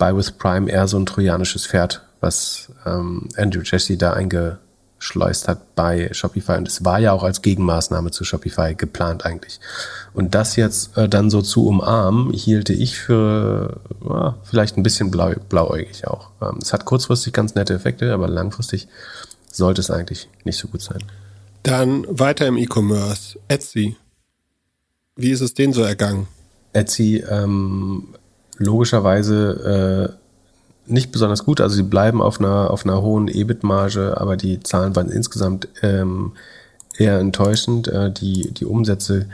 Buy 0.01 0.15
with 0.15 0.31
Prime 0.31 0.67
eher 0.67 0.87
so 0.87 0.97
ein 0.97 1.05
trojanisches 1.05 1.67
Pferd, 1.67 2.01
was 2.21 2.71
ähm, 2.87 3.29
Andrew 3.37 3.61
Jesse 3.63 3.97
da 3.97 4.13
eingeschleust 4.13 5.47
hat 5.47 5.75
bei 5.75 6.09
Shopify. 6.11 6.53
Und 6.53 6.67
es 6.67 6.83
war 6.83 6.97
ja 6.97 7.11
auch 7.11 7.21
als 7.21 7.43
Gegenmaßnahme 7.43 8.09
zu 8.09 8.23
Shopify 8.23 8.73
geplant 8.73 9.27
eigentlich. 9.27 9.59
Und 10.15 10.33
das 10.33 10.55
jetzt 10.55 10.97
äh, 10.97 11.07
dann 11.07 11.29
so 11.29 11.43
zu 11.43 11.67
umarmen, 11.67 12.33
hielte 12.33 12.73
ich 12.73 12.97
für 12.97 13.79
ja, 14.03 14.37
vielleicht 14.41 14.75
ein 14.75 14.81
bisschen 14.81 15.11
blau, 15.11 15.35
blauäugig 15.49 16.07
auch. 16.07 16.31
Ähm, 16.41 16.57
es 16.59 16.73
hat 16.73 16.85
kurzfristig 16.85 17.31
ganz 17.31 17.53
nette 17.53 17.75
Effekte, 17.75 18.11
aber 18.11 18.27
langfristig 18.27 18.87
sollte 19.51 19.81
es 19.81 19.91
eigentlich 19.91 20.29
nicht 20.45 20.57
so 20.57 20.67
gut 20.67 20.81
sein. 20.81 21.03
Dann 21.61 22.07
weiter 22.09 22.47
im 22.47 22.57
E-Commerce. 22.57 23.37
Etsy. 23.47 23.97
Wie 25.15 25.29
ist 25.29 25.41
es 25.41 25.53
denen 25.53 25.73
so 25.73 25.83
ergangen? 25.83 26.25
Etsy 26.73 27.23
ähm, 27.29 28.15
logischerweise 28.61 30.15
äh, 30.15 30.91
nicht 30.91 31.11
besonders 31.11 31.45
gut. 31.45 31.61
Also 31.61 31.75
sie 31.75 31.83
bleiben 31.83 32.21
auf 32.21 32.39
einer, 32.39 32.71
auf 32.71 32.85
einer 32.85 33.01
hohen 33.01 33.27
EBIT-Marge, 33.27 34.19
aber 34.19 34.37
die 34.37 34.61
Zahlen 34.61 34.95
waren 34.95 35.09
insgesamt 35.09 35.67
ähm, 35.81 36.33
eher 36.97 37.19
enttäuschend. 37.19 37.87
Äh, 37.87 38.11
die, 38.11 38.51
die 38.53 38.65
Umsätze 38.65 39.27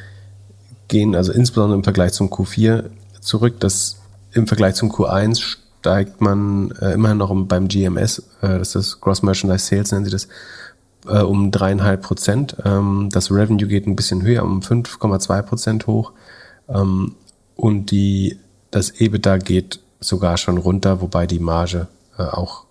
gehen 0.87 1.15
also 1.15 1.31
insbesondere 1.31 1.77
im 1.77 1.83
Vergleich 1.83 2.13
zum 2.13 2.29
Q4 2.29 2.85
zurück. 3.21 3.59
Das 3.59 3.97
im 4.33 4.47
Vergleich 4.47 4.75
zum 4.75 4.91
Q1 4.91 5.57
steigt 5.79 6.21
man 6.21 6.71
äh, 6.81 6.93
immerhin 6.93 7.17
noch 7.17 7.33
beim 7.45 7.67
GMS, 7.67 8.19
äh, 8.41 8.59
das 8.59 8.69
ist 8.69 8.75
das 8.75 9.01
Gross 9.01 9.23
Merchandise 9.23 9.65
Sales, 9.65 9.91
nennen 9.91 10.05
sie 10.05 10.11
das, 10.11 10.27
äh, 11.07 11.21
um 11.21 11.51
dreieinhalb 11.51 12.01
Prozent. 12.01 12.57
Ähm, 12.65 13.09
das 13.11 13.31
Revenue 13.31 13.67
geht 13.67 13.87
ein 13.87 13.95
bisschen 13.95 14.21
höher, 14.21 14.43
um 14.43 14.59
5,2 14.59 15.41
Prozent 15.43 15.87
hoch. 15.87 16.11
Ähm, 16.69 17.15
und 17.55 17.91
die 17.91 18.37
das 18.77 18.91
EBITDA 19.01 19.37
geht 19.37 19.79
sogar 19.99 20.37
schon 20.37 20.57
runter, 20.57 21.01
wobei 21.01 21.25
die 21.25 21.39
Marge 21.39 21.87
äh, 22.17 22.21
auch 22.21 22.65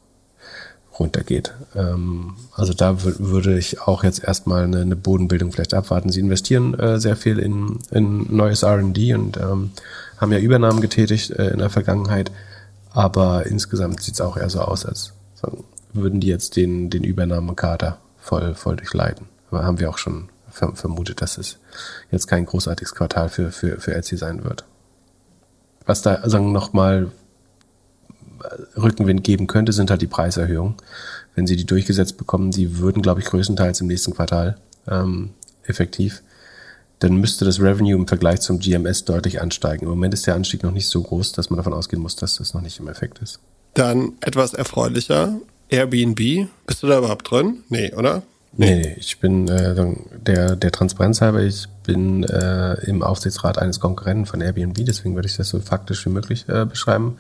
runtergeht. 0.99 1.53
Ähm, 1.75 2.37
also 2.55 2.73
da 2.73 3.03
würde 3.03 3.59
ich 3.59 3.81
auch 3.83 4.05
jetzt 4.05 4.23
erstmal 4.23 4.65
eine, 4.65 4.81
eine, 4.81 4.97
Bodenbildung 4.97 5.51
vielleicht 5.51 5.75
abwarten. 5.75 6.11
Sie 6.11 6.21
investieren 6.21 6.79
äh, 6.79 7.01
sehr 7.01 7.17
viel 7.17 7.39
in, 7.39 7.81
in 7.91 8.35
neues 8.35 8.65
RD 8.65 9.15
und 9.15 9.37
ähm, 9.37 9.73
haben 10.17 10.33
ja 10.33 10.39
Übernahmen 10.39 10.81
getätigt 10.81 11.31
äh, 11.33 11.49
in 11.49 11.59
der 11.59 11.71
Vergangenheit, 11.71 12.31
aber 12.93 13.47
insgesamt 13.47 14.01
sieht 14.03 14.15
es 14.15 14.21
auch 14.21 14.37
eher 14.37 14.49
so 14.49 14.61
aus, 14.61 14.87
als 14.87 15.13
würden 15.93 16.21
die 16.21 16.29
jetzt 16.29 16.57
den, 16.57 16.89
den 16.89 17.05
Übernahmekader 17.05 17.99
voll, 18.19 18.55
voll 18.55 18.77
durchleiten. 18.77 19.27
Aber 19.51 19.65
haben 19.65 19.81
wir 19.81 19.91
auch 19.91 19.99
schon 19.99 20.29
vermutet, 20.51 21.21
dass 21.21 21.37
es 21.37 21.59
jetzt 22.11 22.29
kein 22.29 22.47
großartiges 22.47 22.95
Quartal 22.95 23.29
für, 23.29 23.53
für, 23.53 23.79
für 23.79 23.95
Etsy 23.95 24.17
sein 24.17 24.45
wird 24.45 24.65
was 25.87 26.03
da 26.03 26.29
sagen 26.29 26.53
nochmal 26.53 27.11
Rückenwind 28.77 29.25
geben 29.25 29.47
könnte, 29.47 29.73
sind 29.73 29.91
halt 29.91 30.03
die 30.03 30.07
Preiserhöhungen. 30.07 30.75
Wenn 31.35 31.47
sie 31.47 31.57
die 31.57 31.67
durchgesetzt 31.67 32.17
bekommen, 32.17 32.51
die 32.51 32.79
würden, 32.79 33.03
glaube 33.03 33.21
ich, 33.21 33.27
größtenteils 33.27 33.81
im 33.81 33.87
nächsten 33.87 34.15
Quartal 34.15 34.57
ähm, 34.89 35.31
effektiv, 35.65 36.23
dann 36.99 37.17
müsste 37.17 37.45
das 37.45 37.61
Revenue 37.61 37.95
im 37.95 38.09
Vergleich 38.09 38.41
zum 38.41 38.59
GMS 38.59 39.05
deutlich 39.05 39.41
ansteigen. 39.41 39.85
Im 39.85 39.91
Moment 39.91 40.15
ist 40.15 40.27
der 40.27 40.35
Anstieg 40.35 40.63
noch 40.63 40.73
nicht 40.73 40.89
so 40.89 41.03
groß, 41.03 41.33
dass 41.33 41.51
man 41.51 41.59
davon 41.59 41.75
ausgehen 41.75 42.01
muss, 42.01 42.17
dass 42.17 42.37
das 42.37 42.55
noch 42.55 42.63
nicht 42.63 42.81
im 42.81 42.89
Effekt 42.89 43.19
ist. 43.19 43.39
Dann 43.75 44.13
etwas 44.21 44.55
erfreulicher. 44.55 45.39
Airbnb. 45.69 46.49
Bist 46.67 46.83
du 46.83 46.87
da 46.87 46.99
überhaupt 46.99 47.31
drin? 47.31 47.59
Nee, 47.69 47.93
oder? 47.95 48.23
Nee, 48.57 48.77
nee 48.77 48.97
ich 48.99 49.19
bin 49.19 49.49
äh, 49.49 49.95
der, 50.27 50.57
der 50.57 50.73
Transparenz 50.73 51.21
halber, 51.21 51.43
ich 51.43 51.67
bin 51.87 52.25
äh, 52.25 52.75
im 52.85 53.03
Aufsichtsrat 53.03 53.59
eines 53.59 53.81
Konkurrenten 53.81 54.27
von 54.27 54.41
Airbnb, 54.41 54.85
deswegen 54.85 55.15
würde 55.15 55.29
ich 55.29 55.37
das 55.37 55.49
so 55.49 55.61
faktisch 55.61 56.05
wie 56.05 56.11
möglich 56.11 56.47
äh, 56.49 56.67
beschreiben. 56.67 57.19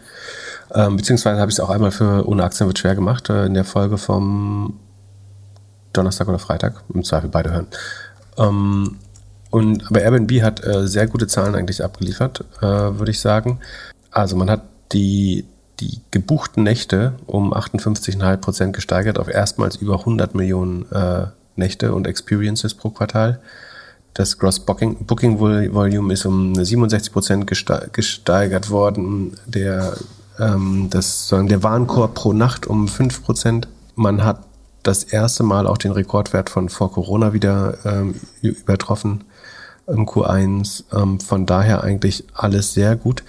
Ähm, 0.74 0.96
beziehungsweise 0.96 1.40
habe 1.40 1.50
ich 1.50 1.56
es 1.56 1.60
auch 1.60 1.70
einmal 1.70 1.92
für 1.92 2.28
Ohne 2.28 2.44
Aktien 2.44 2.66
wird 2.68 2.78
schwer 2.78 2.94
gemacht, 2.94 3.30
äh, 3.30 3.46
in 3.46 3.54
der 3.54 3.64
Folge 3.64 3.96
vom 3.96 4.78
Donnerstag 5.92 6.28
oder 6.28 6.38
Freitag, 6.38 6.82
im 6.92 7.04
Zweifel 7.04 7.30
beide 7.30 7.52
hören. 7.52 7.66
Ähm, 8.36 8.96
und, 9.50 9.86
aber 9.88 10.02
Airbnb 10.02 10.42
hat 10.42 10.64
äh, 10.64 10.86
sehr 10.86 11.06
gute 11.06 11.26
Zahlen 11.26 11.54
eigentlich 11.54 11.82
abgeliefert, 11.82 12.44
äh, 12.60 12.66
würde 12.66 13.10
ich 13.10 13.20
sagen. 13.20 13.60
Also 14.10 14.36
man 14.36 14.50
hat 14.50 14.62
die, 14.92 15.46
die 15.80 16.00
gebuchten 16.10 16.62
Nächte 16.62 17.14
um 17.26 17.54
58,5 17.54 18.36
Prozent 18.38 18.72
gesteigert 18.74 19.18
auf 19.18 19.28
erstmals 19.28 19.76
über 19.76 20.00
100 20.00 20.34
Millionen 20.34 20.90
äh, 20.90 21.26
Nächte 21.54 21.94
und 21.94 22.06
Experiences 22.06 22.74
pro 22.74 22.90
Quartal. 22.90 23.40
Das 24.16 24.38
Gross 24.38 24.60
Booking, 24.60 25.04
Booking 25.04 25.38
Volume 25.38 26.10
ist 26.10 26.24
um 26.24 26.54
67 26.54 27.12
Prozent 27.12 27.46
gesteigert 27.46 28.70
worden. 28.70 29.36
Der, 29.44 29.94
ähm, 30.38 30.88
das, 30.88 31.28
sagen, 31.28 31.48
der 31.48 31.62
Warenkorb 31.62 32.14
pro 32.14 32.32
Nacht 32.32 32.66
um 32.66 32.88
5 32.88 33.22
Prozent. 33.22 33.68
Man 33.94 34.24
hat 34.24 34.40
das 34.82 35.04
erste 35.04 35.42
Mal 35.42 35.66
auch 35.66 35.76
den 35.76 35.92
Rekordwert 35.92 36.48
von 36.48 36.70
vor 36.70 36.92
Corona 36.92 37.34
wieder 37.34 37.76
ähm, 37.84 38.14
übertroffen 38.40 39.24
im 39.86 40.06
Q1. 40.06 40.84
Ähm, 40.94 41.20
von 41.20 41.44
daher 41.44 41.84
eigentlich 41.84 42.24
alles 42.32 42.72
sehr 42.72 42.96
gut. 42.96 43.22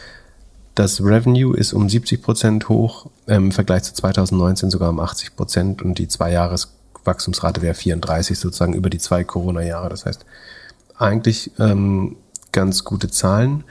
Das 0.73 1.01
Revenue 1.01 1.53
ist 1.57 1.73
um 1.73 1.89
70 1.89 2.21
Prozent 2.21 2.69
hoch, 2.69 3.07
im 3.25 3.51
Vergleich 3.51 3.83
zu 3.83 3.93
2019 3.93 4.69
sogar 4.69 4.91
um 4.91 5.01
80 5.01 5.35
Prozent 5.35 5.81
und 5.81 5.97
die 5.97 6.07
Zweijahreswachstumsrate 6.07 7.61
wäre 7.61 7.73
34 7.73 8.39
sozusagen 8.39 8.73
über 8.73 8.89
die 8.89 8.99
zwei 8.99 9.25
Corona-Jahre. 9.25 9.89
Das 9.89 10.05
heißt, 10.05 10.23
eigentlich 10.97 11.51
ähm, 11.59 12.15
ganz 12.51 12.83
gute 12.83 13.09
Zahlen. 13.09 13.63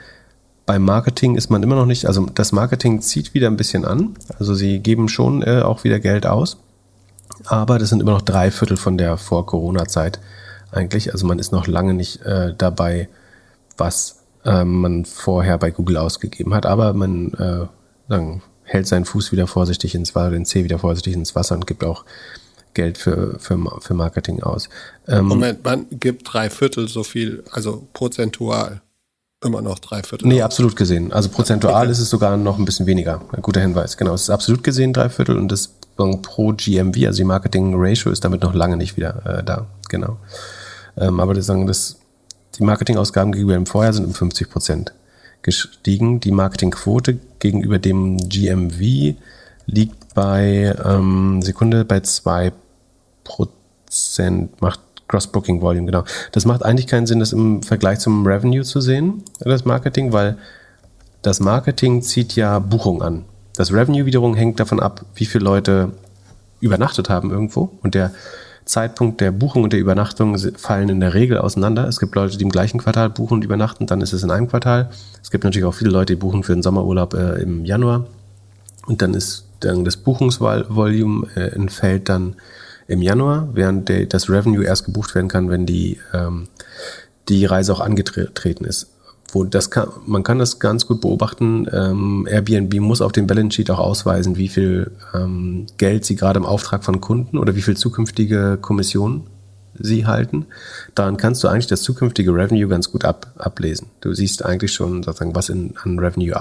Beim 0.65 0.83
Marketing 0.83 1.37
ist 1.37 1.51
man 1.51 1.63
immer 1.63 1.77
noch 1.77 1.87
nicht, 1.87 2.07
also 2.07 2.27
das 2.27 2.53
Marketing 2.53 3.01
zieht 3.01 3.35
wieder 3.35 3.47
ein 3.49 3.57
bisschen 3.57 3.85
an. 3.85 4.15
Also 4.39 4.55
sie 4.55 4.81
geben 4.81 5.09
schon 5.09 5.43
äh, 5.43 5.63
auch 5.63 5.85
wieder 5.85 6.01
Geld 6.01 6.27
aus. 6.27 6.59
Aber 7.45 7.79
das 7.79 7.91
sind 7.91 8.01
immer 8.01 8.13
noch 8.13 8.23
drei 8.23 8.51
Viertel 8.51 8.77
von 8.77 8.99
der 8.99 9.17
Vor-Corona-Zeit 9.17 10.21
eigentlich. 10.73 11.13
Also 11.13 11.27
man 11.27 11.39
ist 11.39 11.53
noch 11.53 11.67
lange 11.67 11.95
nicht 11.95 12.23
äh, 12.23 12.55
dabei, 12.57 13.09
was 13.77 14.23
äh, 14.45 14.65
man 14.65 15.05
vorher 15.05 15.59
bei 15.59 15.71
Google 15.71 15.99
ausgegeben 15.99 16.55
hat. 16.55 16.67
Aber 16.67 16.93
man 16.95 17.33
äh, 17.35 17.67
sagen, 18.09 18.43
hält 18.65 18.87
seinen 18.87 19.05
Fuß 19.05 19.33
wieder 19.33 19.47
vorsichtig 19.47 19.95
ins 19.95 20.15
Wasser, 20.15 20.31
den 20.31 20.45
C 20.45 20.65
wieder 20.65 20.79
vorsichtig 20.79 21.15
ins 21.15 21.35
Wasser 21.35 21.55
und 21.55 21.67
gibt 21.67 21.85
auch 21.85 22.05
Geld 22.77 22.99
für, 22.99 23.39
für, 23.41 23.59
für 23.81 23.95
Marketing 23.95 24.43
aus. 24.43 24.69
Ähm, 25.09 25.27
Moment, 25.27 25.65
man 25.65 25.87
gibt 25.91 26.33
drei 26.33 26.51
Viertel 26.51 26.87
so 26.87 27.03
viel, 27.03 27.43
also 27.51 27.89
prozentual 27.93 28.83
immer 29.45 29.63
noch 29.63 29.79
drei 29.79 30.03
Viertel. 30.03 30.29
Nee, 30.29 30.43
absolut 30.43 30.77
gesehen. 30.77 31.13
Also 31.13 31.29
prozentual 31.29 31.83
okay. 31.83 31.93
ist 31.93 31.99
es 31.99 32.11
sogar 32.11 32.37
noch 32.37 32.59
ein 32.59 32.65
bisschen 32.65 32.87
weniger. 32.87 33.23
Ein 33.33 33.43
guter 33.43 33.61
Hinweis. 33.61 33.97
Genau, 33.97 34.15
es 34.15 34.23
ist 34.23 34.31
absolut 34.31 34.63
gesehen 34.63 34.93
drei 34.93 35.09
Viertel 35.09 35.37
und 35.39 35.51
das 35.51 35.75
pro 35.97 36.53
GMV, 36.53 37.07
also 37.07 37.17
die 37.17 37.25
Marketing 37.25 37.73
Ratio 37.75 38.11
ist 38.13 38.23
damit 38.23 38.43
noch 38.43 38.55
lange 38.55 38.77
nicht 38.77 38.97
wieder 38.99 39.25
äh, 39.25 39.43
da. 39.43 39.67
Genau. 39.89 40.19
Ähm, 40.99 41.21
aber 41.21 41.33
das 41.33 41.47
sagen, 41.47 41.67
das, 41.67 41.97
die 42.59 42.65
Marketingausgaben 42.65 43.33
gegenüber 43.33 43.55
dem 43.55 43.67
Vorjahr 43.67 43.95
sind 43.95 44.05
um 44.05 44.13
50 44.13 44.51
Prozent 44.51 44.93
gestiegen. 45.41 46.21
Die 46.21 46.33
Marketingquote 46.33 47.19
gegenüber 47.39 47.79
dem 47.79 48.19
GMV 48.19 49.17
liegt 49.67 50.15
bei 50.15 50.75
ähm, 50.85 51.41
Sekunde 51.43 51.85
bei 51.85 52.01
zwei 52.01 52.53
Prozent 53.27 54.61
macht 54.63 54.81
Cross 55.09 55.29
Booking 55.29 55.61
Volume, 55.61 55.87
genau. 55.87 56.05
Das 56.33 56.45
macht 56.47 56.65
eigentlich 56.65 56.87
keinen 56.87 57.07
Sinn, 57.07 57.21
das 57.21 57.33
im 57.33 57.63
Vergleich 57.63 58.01
zum 58.01 58.27
Revenue 58.27 58.65
zu 58.65 58.81
sehen, 58.81 59.23
das 59.41 59.65
Marketing, 59.65 60.13
weil 60.13 60.37
das 61.23 61.41
Marketing 61.41 62.03
zieht 62.03 62.35
ja 62.37 62.59
Buchung 62.59 63.03
an. 63.03 63.25
Das 63.57 63.73
Revenue 63.73 64.07
wiederum 64.07 64.35
hängt 64.35 64.61
davon 64.61 64.81
ab, 64.81 65.05
wie 65.15 65.27
viele 65.27 65.45
Leute 65.45 65.93
übernachtet 66.61 67.09
haben 67.09 67.31
irgendwo 67.31 67.71
und 67.83 67.95
der 67.95 68.13
Zeitpunkt 68.65 69.21
der 69.21 69.31
Buchung 69.31 69.63
und 69.63 69.73
der 69.73 69.81
Übernachtung 69.81 70.37
fallen 70.57 70.89
in 70.89 70.99
der 70.99 71.15
Regel 71.15 71.39
auseinander. 71.39 71.87
Es 71.87 72.01
gibt 72.01 72.17
Leute, 72.17 72.37
die 72.37 72.43
im 72.43 72.51
gleichen 72.51 72.79
Quartal 72.79 73.11
buchen 73.11 73.35
und 73.35 73.45
übernachten, 73.45 73.87
dann 73.87 74.01
ist 74.01 74.13
es 74.13 74.25
in 74.25 74.31
einem 74.33 74.49
Quartal. 74.49 74.91
Es 75.23 75.31
gibt 75.31 75.45
natürlich 75.45 75.65
auch 75.65 75.75
viele 75.75 75.91
Leute, 75.91 76.15
die 76.15 76.21
buchen 76.21 76.43
für 76.43 76.53
den 76.53 76.63
Sommerurlaub 76.63 77.15
äh, 77.15 77.43
im 77.43 77.65
Januar 77.65 78.07
und 78.87 79.03
dann 79.03 79.15
ist 79.15 79.45
dann 79.61 79.85
das 79.85 79.97
Buchungsvolumen 79.97 81.29
äh, 81.37 81.55
entfällt 81.55 82.09
dann 82.09 82.35
im 82.89 83.03
Januar, 83.03 83.49
während 83.53 83.89
der, 83.89 84.07
das 84.07 84.31
Revenue 84.31 84.65
erst 84.65 84.85
gebucht 84.85 85.15
werden 85.15 85.29
kann, 85.29 85.51
wenn 85.51 85.67
die, 85.67 85.99
ähm, 86.13 86.49
die 87.29 87.45
Reise 87.45 87.73
auch 87.73 87.81
angetreten 87.81 88.65
ist. 88.65 88.93
Wo 89.33 89.43
das 89.43 89.71
kann, 89.71 89.89
man 90.07 90.23
kann 90.23 90.39
das 90.39 90.61
ganz 90.61 90.87
gut 90.87 91.01
beobachten. 91.01 91.67
Ähm, 91.73 92.29
Airbnb 92.31 92.75
muss 92.81 93.03
auf 93.03 93.13
dem 93.13 93.27
Balance 93.27 93.57
Sheet 93.57 93.71
auch 93.71 93.81
ausweisen, 93.81 94.37
wie 94.37 94.49
viel 94.49 94.93
ähm, 95.15 95.67
Geld 95.79 96.05
sie 96.05 96.15
gerade 96.15 96.39
im 96.39 96.47
Auftrag 96.47 96.85
von 96.85 97.01
Kunden 97.01 97.39
oder 97.39 97.57
wie 97.57 97.63
viel 97.63 97.77
zukünftige 97.77 98.57
Kommissionen 98.61 99.25
sie 99.79 100.07
halten. 100.07 100.47
Daran 100.95 101.17
kannst 101.17 101.43
du 101.43 101.49
eigentlich 101.49 101.67
das 101.67 101.83
zukünftige 101.83 102.33
Revenue 102.33 102.69
ganz 102.69 102.91
gut 102.91 103.05
ab, 103.05 103.33
ablesen. 103.37 103.89
Du 104.01 104.15
siehst 104.15 104.45
eigentlich 104.45 104.73
schon, 104.73 105.03
sozusagen, 105.03 105.35
was 105.35 105.49
in, 105.49 105.75
an 105.83 105.99
Revenue 105.99 106.35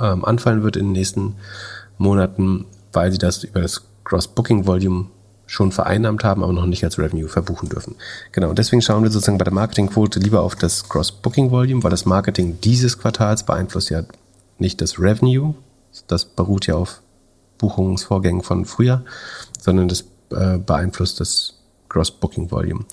ähm, 0.00 0.24
anfallen 0.24 0.62
wird 0.62 0.76
in 0.76 0.86
den 0.86 0.92
nächsten 0.92 1.34
Monaten, 1.98 2.66
weil 2.92 3.12
sie 3.12 3.18
das 3.18 3.44
über 3.44 3.60
das 3.60 3.82
Gross 4.04 4.28
Booking 4.28 4.66
Volume 4.66 5.06
schon 5.46 5.72
vereinnahmt 5.72 6.24
haben, 6.24 6.42
aber 6.42 6.52
noch 6.52 6.66
nicht 6.66 6.84
als 6.84 6.98
Revenue 6.98 7.28
verbuchen 7.28 7.68
dürfen. 7.68 7.96
Genau, 8.32 8.48
und 8.50 8.58
deswegen 8.58 8.82
schauen 8.82 9.02
wir 9.02 9.10
sozusagen 9.10 9.38
bei 9.38 9.44
der 9.44 9.52
Marketingquote 9.52 10.18
lieber 10.18 10.40
auf 10.40 10.54
das 10.54 10.88
Gross 10.88 11.12
Booking 11.12 11.50
Volume, 11.50 11.82
weil 11.82 11.90
das 11.90 12.06
Marketing 12.06 12.58
dieses 12.62 12.98
Quartals 12.98 13.42
beeinflusst 13.42 13.90
ja 13.90 14.02
nicht 14.58 14.80
das 14.80 14.98
Revenue, 14.98 15.54
das 16.06 16.24
beruht 16.24 16.66
ja 16.66 16.74
auf 16.74 17.02
Buchungsvorgängen 17.58 18.42
von 18.42 18.64
früher, 18.64 19.02
sondern 19.60 19.88
das 19.88 20.04
äh, 20.30 20.58
beeinflusst 20.58 21.20
das 21.20 21.54
Gross 21.88 22.10
Booking 22.10 22.50
Volume. 22.50 22.84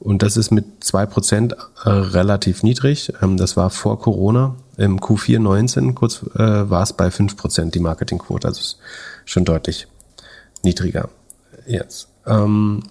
Und 0.00 0.22
das 0.22 0.36
ist 0.38 0.50
mit 0.50 0.64
2% 0.82 1.52
äh, 1.52 1.88
relativ 1.88 2.62
niedrig. 2.62 3.12
Ähm, 3.22 3.36
das 3.36 3.56
war 3.56 3.70
vor 3.70 4.00
Corona. 4.00 4.56
Im 4.78 4.98
Q4 4.98 5.38
19 5.38 5.94
kurz 5.94 6.22
äh, 6.34 6.38
war 6.70 6.82
es 6.82 6.94
bei 6.94 7.08
5% 7.08 7.70
die 7.70 7.80
Marketingquote. 7.80 8.48
Also 8.48 8.60
ist 8.60 8.78
schon 9.26 9.44
deutlich 9.44 9.86
niedriger 10.62 11.10
jetzt. 11.66 12.08
Ähm, 12.26 12.82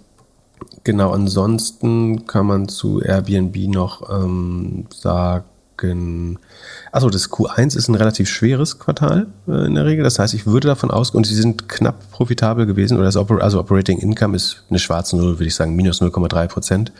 genau, 0.83 1.11
ansonsten 1.11 2.25
kann 2.25 2.45
man 2.45 2.67
zu 2.67 3.01
Airbnb 3.01 3.55
noch 3.67 4.09
ähm, 4.09 4.85
sagen, 4.93 5.45
also 6.91 7.09
das 7.09 7.31
Q1 7.31 7.77
ist 7.77 7.87
ein 7.87 7.95
relativ 7.95 8.27
schweres 8.27 8.79
Quartal 8.79 9.27
äh, 9.47 9.65
in 9.65 9.75
der 9.75 9.85
Regel. 9.85 10.03
Das 10.03 10.19
heißt, 10.19 10.33
ich 10.33 10.45
würde 10.45 10.67
davon 10.67 10.91
ausgehen, 10.91 11.19
und 11.19 11.25
sie 11.25 11.35
sind 11.35 11.69
knapp 11.69 12.11
profitabel 12.11 12.65
gewesen, 12.65 12.97
oder 12.97 13.05
das 13.05 13.15
Oper 13.15 13.41
also 13.41 13.59
Operating 13.59 13.99
Income 13.99 14.35
ist 14.35 14.63
eine 14.69 14.79
schwarze 14.79 15.15
Null, 15.15 15.39
würde 15.39 15.45
ich 15.45 15.55
sagen, 15.55 15.75
minus 15.75 16.01
0,3 16.01 16.47
Prozent. 16.47 16.91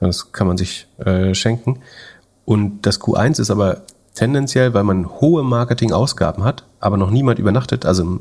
Das 0.00 0.30
kann 0.32 0.46
man 0.46 0.56
sich 0.56 0.86
äh, 0.98 1.34
schenken. 1.34 1.80
Und 2.44 2.86
das 2.86 3.00
Q1 3.00 3.40
ist 3.40 3.50
aber 3.50 3.82
tendenziell, 4.14 4.74
weil 4.74 4.84
man 4.84 5.08
hohe 5.20 5.42
Marketingausgaben 5.42 6.44
hat, 6.44 6.64
aber 6.80 6.96
noch 6.96 7.10
niemand 7.10 7.38
übernachtet, 7.38 7.86
also 7.86 8.20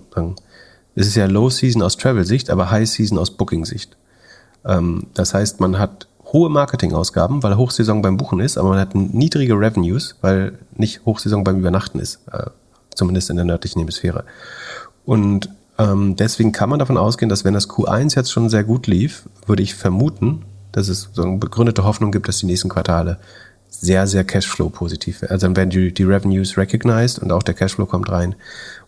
es 0.98 1.06
ist 1.06 1.16
ja 1.16 1.28
Low 1.28 1.50
Season 1.50 1.84
aus 1.84 1.96
Travel-Sicht, 1.96 2.50
aber 2.50 2.72
High 2.72 2.90
Season 2.90 3.20
aus 3.20 3.30
Booking-Sicht. 3.30 3.96
Ähm, 4.66 5.06
das 5.14 5.36
heißt, 5.36 5.60
man 5.60 5.78
hat 5.78 6.08
hohe 6.26 6.50
Marketingausgaben, 6.50 7.44
weil 7.44 7.56
Hochsaison 7.56 8.02
beim 8.02 8.18
Buchen 8.18 8.40
ist, 8.40 8.58
aber 8.58 8.70
man 8.70 8.80
hat 8.80 8.96
niedrige 8.96 9.54
Revenues, 9.54 10.16
weil 10.22 10.58
nicht 10.76 11.06
Hochsaison 11.06 11.44
beim 11.44 11.60
Übernachten 11.60 12.00
ist, 12.00 12.22
äh, 12.32 12.50
zumindest 12.96 13.30
in 13.30 13.36
der 13.36 13.46
nördlichen 13.46 13.80
Hemisphäre. 13.80 14.26
Und 15.06 15.50
ähm, 15.78 16.16
deswegen 16.16 16.52
kann 16.52 16.70
man 16.70 16.80
davon 16.80 16.98
ausgehen, 16.98 17.30
dass 17.30 17.46
wenn 17.46 17.54
das 17.54 17.70
Q1 17.70 18.16
jetzt 18.16 18.32
schon 18.32 18.50
sehr 18.50 18.64
gut 18.64 18.88
lief, 18.88 19.30
würde 19.46 19.62
ich 19.62 19.76
vermuten, 19.76 20.46
dass 20.72 20.90
es 20.90 21.10
so 21.14 21.22
eine 21.22 21.38
begründete 21.38 21.84
Hoffnung 21.84 22.12
gibt, 22.12 22.28
dass 22.28 22.40
die 22.40 22.48
nächsten 22.48 22.70
Quartale 22.70 23.20
sehr, 23.70 24.08
sehr 24.08 24.24
Cashflow 24.24 24.70
positiv 24.70 25.22
werden. 25.22 25.34
Also 25.34 25.46
dann 25.46 25.56
werden 25.56 25.70
die, 25.70 25.94
die 25.94 26.04
Revenues 26.04 26.58
recognized 26.58 27.20
und 27.20 27.32
auch 27.32 27.44
der 27.44 27.54
Cashflow 27.54 27.86
kommt 27.86 28.10
rein. 28.10 28.36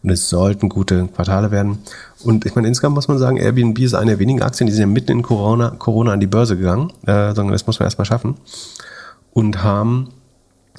Und 0.01 0.11
es 0.11 0.29
sollten 0.29 0.69
gute 0.69 1.07
Quartale 1.07 1.51
werden. 1.51 1.79
Und 2.23 2.45
ich 2.45 2.55
meine, 2.55 2.67
insgesamt 2.67 2.95
muss 2.95 3.07
man 3.07 3.17
sagen, 3.17 3.37
Airbnb 3.37 3.77
ist 3.79 3.93
eine 3.93 4.11
der 4.11 4.19
wenigen 4.19 4.41
Aktien, 4.41 4.67
die 4.67 4.73
sind 4.73 4.81
ja 4.81 4.87
mitten 4.87 5.11
in 5.11 5.21
Corona, 5.23 5.71
Corona 5.77 6.13
an 6.13 6.19
die 6.19 6.27
Börse 6.27 6.55
gegangen, 6.55 6.91
äh, 7.05 7.33
sondern 7.33 7.51
das 7.51 7.67
muss 7.67 7.79
man 7.79 7.87
erstmal 7.87 8.05
schaffen. 8.05 8.35
Und 9.33 9.63
haben 9.63 10.09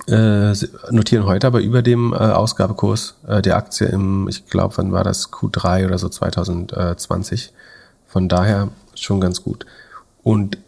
äh, 0.06 0.52
notieren 0.90 1.26
heute 1.26 1.46
aber 1.46 1.60
über 1.60 1.82
dem 1.82 2.12
äh, 2.12 2.16
Ausgabekurs 2.16 3.16
äh, 3.26 3.42
der 3.42 3.56
Aktie 3.56 3.86
im, 3.88 4.28
ich 4.28 4.46
glaube, 4.46 4.76
wann 4.78 4.92
war 4.92 5.04
das 5.04 5.30
Q3 5.30 5.86
oder 5.86 5.98
so 5.98 6.08
2020. 6.08 7.52
Von 8.06 8.28
daher 8.28 8.68
schon 8.94 9.20
ganz 9.20 9.44
gut. 9.44 9.66
Und 10.22 10.58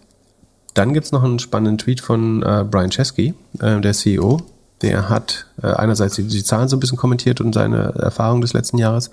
dann 0.75 0.95
gibt's 0.95 1.13
noch 1.13 1.23
einen 1.23 1.39
spannenden 1.39 1.79
Tweet 1.79 2.01
von 2.01 2.43
äh, 2.43 2.65
Brian 2.69 2.91
Chesky, 2.91 3.35
äh, 3.61 3.81
der 3.81 3.93
CEO. 3.93 4.41
Der 4.83 5.09
hat 5.09 5.47
äh, 5.63 5.69
einerseits 5.69 6.17
die, 6.17 6.25
die, 6.25 6.45
Zahlen 6.45 6.69
so 6.69 6.77
ein 6.77 6.81
bisschen 6.81 6.99
kommentiert 6.99 7.41
und 7.41 7.55
seine 7.55 7.95
Erfahrung 7.97 8.41
des 8.41 8.53
letzten 8.53 8.79
Jahres 8.79 9.11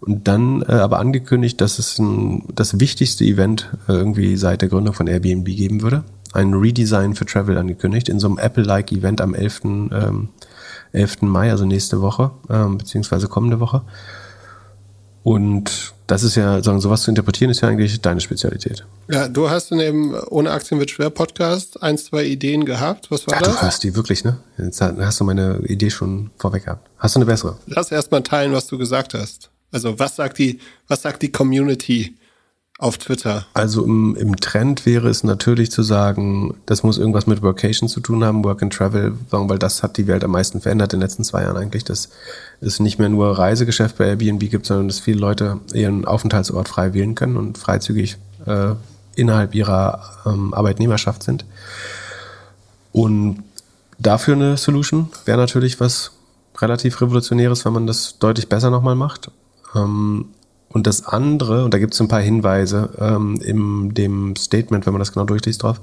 und 0.00 0.26
dann 0.28 0.62
äh, 0.62 0.72
aber 0.72 0.98
angekündigt, 0.98 1.60
dass 1.60 1.78
es 1.78 1.98
ein, 1.98 2.44
das 2.54 2.80
wichtigste 2.80 3.24
Event 3.24 3.70
äh, 3.88 3.92
irgendwie 3.92 4.36
seit 4.36 4.62
der 4.62 4.68
Gründung 4.68 4.94
von 4.94 5.06
Airbnb 5.06 5.46
geben 5.46 5.82
würde. 5.82 6.04
Ein 6.32 6.52
Redesign 6.52 7.14
für 7.14 7.26
Travel 7.26 7.56
angekündigt 7.56 8.08
in 8.08 8.18
so 8.18 8.26
einem 8.26 8.38
Apple-like 8.38 8.90
Event 8.92 9.20
am 9.20 9.34
11. 9.34 9.60
Ähm, 9.64 10.28
11. 10.92 11.22
Mai, 11.22 11.50
also 11.50 11.64
nächste 11.64 12.00
Woche, 12.00 12.30
ähm, 12.48 12.78
beziehungsweise 12.78 13.28
kommende 13.28 13.60
Woche. 13.60 13.82
Und 15.24 15.94
das 16.06 16.22
ist 16.22 16.34
ja, 16.36 16.62
sagen, 16.62 16.82
sowas 16.82 17.02
zu 17.02 17.10
interpretieren, 17.10 17.50
ist 17.50 17.62
ja 17.62 17.68
eigentlich 17.68 17.98
deine 18.02 18.20
Spezialität. 18.20 18.84
Ja, 19.10 19.26
du 19.26 19.48
hast 19.48 19.72
in 19.72 19.78
dem 19.78 20.14
Ohne 20.28 20.50
Aktien 20.50 20.78
wird 20.78 20.90
schwer 20.90 21.08
Podcast 21.08 21.82
ein, 21.82 21.96
zwei 21.96 22.24
Ideen 22.24 22.66
gehabt. 22.66 23.10
Was 23.10 23.26
war 23.26 23.34
ja, 23.34 23.40
das? 23.40 23.56
Du 23.56 23.62
hast 23.62 23.84
die 23.84 23.96
wirklich, 23.96 24.22
ne? 24.22 24.36
Jetzt 24.58 24.82
hast 24.82 25.20
du 25.20 25.24
meine 25.24 25.60
Idee 25.66 25.88
schon 25.88 26.30
vorweg 26.36 26.66
gehabt. 26.66 26.90
Hast 26.98 27.16
du 27.16 27.20
eine 27.20 27.26
bessere? 27.26 27.56
Lass 27.66 27.90
erstmal 27.90 28.22
teilen, 28.22 28.52
was 28.52 28.66
du 28.66 28.76
gesagt 28.76 29.14
hast. 29.14 29.50
Also, 29.72 29.98
was 29.98 30.16
sagt 30.16 30.38
die, 30.38 30.60
was 30.88 31.00
sagt 31.00 31.22
die 31.22 31.32
Community? 31.32 32.14
Auf 32.84 32.98
Twitter? 32.98 33.46
Also 33.54 33.84
im, 33.84 34.14
im 34.16 34.36
Trend 34.36 34.84
wäre 34.84 35.08
es 35.08 35.24
natürlich 35.24 35.70
zu 35.70 35.82
sagen, 35.82 36.54
das 36.66 36.82
muss 36.82 36.98
irgendwas 36.98 37.26
mit 37.26 37.42
Workation 37.42 37.88
zu 37.88 38.00
tun 38.00 38.22
haben, 38.22 38.44
Work 38.44 38.62
and 38.62 38.72
Travel, 38.72 39.14
weil 39.30 39.58
das 39.58 39.82
hat 39.82 39.96
die 39.96 40.06
Welt 40.06 40.22
am 40.22 40.32
meisten 40.32 40.60
verändert 40.60 40.92
in 40.92 41.00
den 41.00 41.04
letzten 41.04 41.24
zwei 41.24 41.42
Jahren 41.42 41.56
eigentlich, 41.56 41.84
dass 41.84 42.10
es 42.60 42.80
nicht 42.80 42.98
mehr 42.98 43.08
nur 43.08 43.38
Reisegeschäft 43.38 43.96
bei 43.96 44.06
Airbnb 44.06 44.50
gibt, 44.50 44.66
sondern 44.66 44.88
dass 44.88 45.00
viele 45.00 45.18
Leute 45.18 45.60
ihren 45.72 46.04
Aufenthaltsort 46.04 46.68
frei 46.68 46.92
wählen 46.92 47.14
können 47.14 47.36
und 47.36 47.56
freizügig 47.56 48.18
äh, 48.46 48.74
innerhalb 49.16 49.54
ihrer 49.54 50.02
ähm, 50.26 50.52
Arbeitnehmerschaft 50.52 51.22
sind. 51.22 51.46
Und 52.92 53.42
dafür 53.98 54.34
eine 54.34 54.56
Solution 54.56 55.08
wäre 55.24 55.38
natürlich 55.38 55.80
was 55.80 56.12
relativ 56.58 57.00
Revolutionäres, 57.00 57.64
wenn 57.64 57.72
man 57.72 57.86
das 57.86 58.18
deutlich 58.18 58.48
besser 58.48 58.70
nochmal 58.70 58.94
macht. 58.94 59.30
Ähm, 59.74 60.26
und 60.74 60.88
das 60.88 61.06
andere, 61.06 61.64
und 61.64 61.72
da 61.72 61.78
gibt 61.78 61.94
es 61.94 62.00
ein 62.00 62.08
paar 62.08 62.20
Hinweise 62.20 62.90
ähm, 62.98 63.36
in 63.40 63.94
dem 63.94 64.34
Statement, 64.34 64.84
wenn 64.84 64.92
man 64.92 64.98
das 64.98 65.12
genau 65.12 65.24
durchliest 65.24 65.62
drauf, 65.62 65.80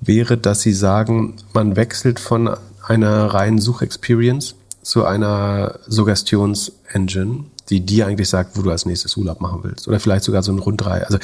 wäre, 0.00 0.38
dass 0.38 0.62
sie 0.62 0.72
sagen, 0.72 1.36
man 1.52 1.76
wechselt 1.76 2.18
von 2.18 2.56
einer 2.86 3.26
reinen 3.26 3.58
Suchexperience 3.58 4.54
zu 4.80 5.04
einer 5.04 5.78
Suggestions-Engine, 5.86 7.44
die 7.68 7.80
dir 7.80 8.06
eigentlich 8.06 8.30
sagt, 8.30 8.56
wo 8.56 8.62
du 8.62 8.70
als 8.70 8.86
nächstes 8.86 9.14
Urlaub 9.18 9.42
machen 9.42 9.60
willst. 9.62 9.86
Oder 9.86 10.00
vielleicht 10.00 10.24
sogar 10.24 10.42
so 10.42 10.52
ein 10.52 10.58
Rundrei. 10.58 11.04
Also 11.04 11.18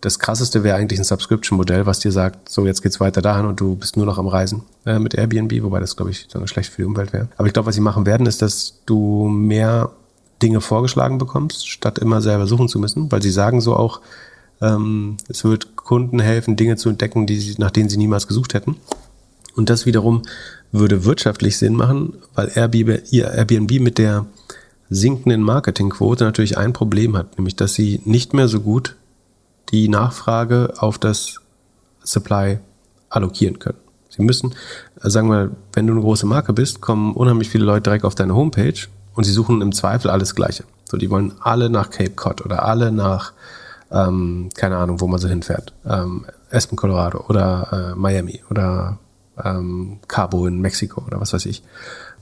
das 0.00 0.20
krasseste 0.20 0.62
wäre 0.62 0.76
eigentlich 0.76 1.00
ein 1.00 1.04
Subscription-Modell, 1.04 1.84
was 1.84 1.98
dir 1.98 2.12
sagt, 2.12 2.48
so 2.48 2.64
jetzt 2.64 2.82
geht's 2.82 3.00
weiter 3.00 3.22
dahin 3.22 3.46
und 3.46 3.58
du 3.58 3.74
bist 3.74 3.96
nur 3.96 4.06
noch 4.06 4.18
am 4.18 4.28
Reisen 4.28 4.62
äh, 4.86 5.00
mit 5.00 5.14
Airbnb, 5.14 5.64
wobei 5.64 5.80
das, 5.80 5.96
glaube 5.96 6.12
ich, 6.12 6.28
schlecht 6.44 6.70
für 6.70 6.82
die 6.82 6.86
Umwelt 6.86 7.12
wäre. 7.12 7.28
Aber 7.36 7.48
ich 7.48 7.52
glaube, 7.52 7.66
was 7.66 7.74
sie 7.74 7.80
machen 7.80 8.06
werden, 8.06 8.26
ist, 8.26 8.40
dass 8.40 8.82
du 8.86 9.26
mehr 9.26 9.90
Dinge 10.42 10.60
vorgeschlagen 10.60 11.18
bekommst, 11.18 11.68
statt 11.68 11.98
immer 11.98 12.20
selber 12.20 12.46
suchen 12.46 12.68
zu 12.68 12.78
müssen, 12.78 13.10
weil 13.12 13.22
sie 13.22 13.30
sagen 13.30 13.60
so 13.60 13.76
auch, 13.76 14.00
ähm, 14.60 15.16
es 15.28 15.44
wird 15.44 15.76
Kunden 15.76 16.20
helfen, 16.20 16.56
Dinge 16.56 16.76
zu 16.76 16.88
entdecken, 16.88 17.26
die 17.26 17.38
sie, 17.38 17.54
nach 17.58 17.70
denen 17.70 17.88
sie 17.88 17.96
niemals 17.96 18.26
gesucht 18.26 18.54
hätten. 18.54 18.76
Und 19.56 19.70
das 19.70 19.86
wiederum 19.86 20.22
würde 20.72 21.04
wirtschaftlich 21.04 21.58
Sinn 21.58 21.74
machen, 21.74 22.14
weil 22.34 22.52
Airbnb, 22.54 23.80
mit 23.80 23.98
der 23.98 24.26
sinkenden 24.88 25.42
Marketingquote 25.42 26.24
natürlich 26.24 26.58
ein 26.58 26.72
Problem 26.72 27.16
hat, 27.16 27.38
nämlich 27.38 27.56
dass 27.56 27.74
sie 27.74 28.00
nicht 28.04 28.34
mehr 28.34 28.48
so 28.48 28.60
gut 28.60 28.96
die 29.70 29.88
Nachfrage 29.88 30.74
auf 30.78 30.98
das 30.98 31.40
Supply 32.02 32.58
allokieren 33.08 33.58
können. 33.58 33.78
Sie 34.08 34.22
müssen, 34.22 34.54
sagen 34.96 35.30
wir, 35.30 35.50
wenn 35.72 35.86
du 35.86 35.92
eine 35.92 36.02
große 36.02 36.26
Marke 36.26 36.52
bist, 36.52 36.80
kommen 36.80 37.14
unheimlich 37.14 37.48
viele 37.48 37.64
Leute 37.64 37.82
direkt 37.82 38.04
auf 38.04 38.16
deine 38.16 38.34
Homepage 38.34 38.74
und 39.20 39.24
sie 39.24 39.32
suchen 39.32 39.60
im 39.60 39.72
Zweifel 39.72 40.10
alles 40.10 40.34
Gleiche. 40.34 40.64
So, 40.86 40.96
die 40.96 41.10
wollen 41.10 41.34
alle 41.40 41.68
nach 41.68 41.90
Cape 41.90 42.12
Cod 42.12 42.42
oder 42.42 42.64
alle 42.64 42.90
nach, 42.90 43.34
ähm, 43.90 44.48
keine 44.54 44.78
Ahnung, 44.78 45.02
wo 45.02 45.08
man 45.08 45.20
so 45.20 45.28
hinfährt. 45.28 45.74
Ähm, 45.86 46.24
Aspen, 46.50 46.74
Colorado 46.76 47.26
oder 47.28 47.92
äh, 47.92 47.98
Miami 47.98 48.40
oder 48.48 48.96
ähm, 49.44 49.98
Cabo 50.08 50.46
in 50.46 50.62
Mexiko 50.62 51.02
oder 51.06 51.20
was 51.20 51.34
weiß 51.34 51.44
ich. 51.44 51.62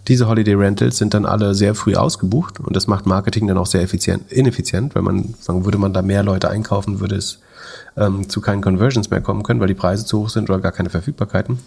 Diese 0.08 0.26
Holiday 0.26 0.54
Rentals 0.54 0.98
sind 0.98 1.14
dann 1.14 1.24
alle 1.24 1.54
sehr 1.54 1.76
früh 1.76 1.94
ausgebucht 1.94 2.58
und 2.58 2.74
das 2.74 2.88
macht 2.88 3.06
Marketing 3.06 3.46
dann 3.46 3.58
auch 3.58 3.66
sehr 3.66 3.82
effizient, 3.82 4.32
ineffizient, 4.32 4.96
weil 4.96 5.02
man 5.02 5.36
sagen, 5.38 5.64
würde 5.64 5.78
man 5.78 5.92
da 5.92 6.02
mehr 6.02 6.24
Leute 6.24 6.50
einkaufen, 6.50 6.98
würde 6.98 7.14
es 7.14 7.38
ähm, 7.96 8.28
zu 8.28 8.40
keinen 8.40 8.60
Conversions 8.60 9.08
mehr 9.08 9.20
kommen 9.20 9.44
können, 9.44 9.60
weil 9.60 9.68
die 9.68 9.74
Preise 9.74 10.04
zu 10.04 10.18
hoch 10.18 10.30
sind 10.30 10.50
oder 10.50 10.58
gar 10.58 10.72
keine 10.72 10.90
Verfügbarkeiten. 10.90 11.60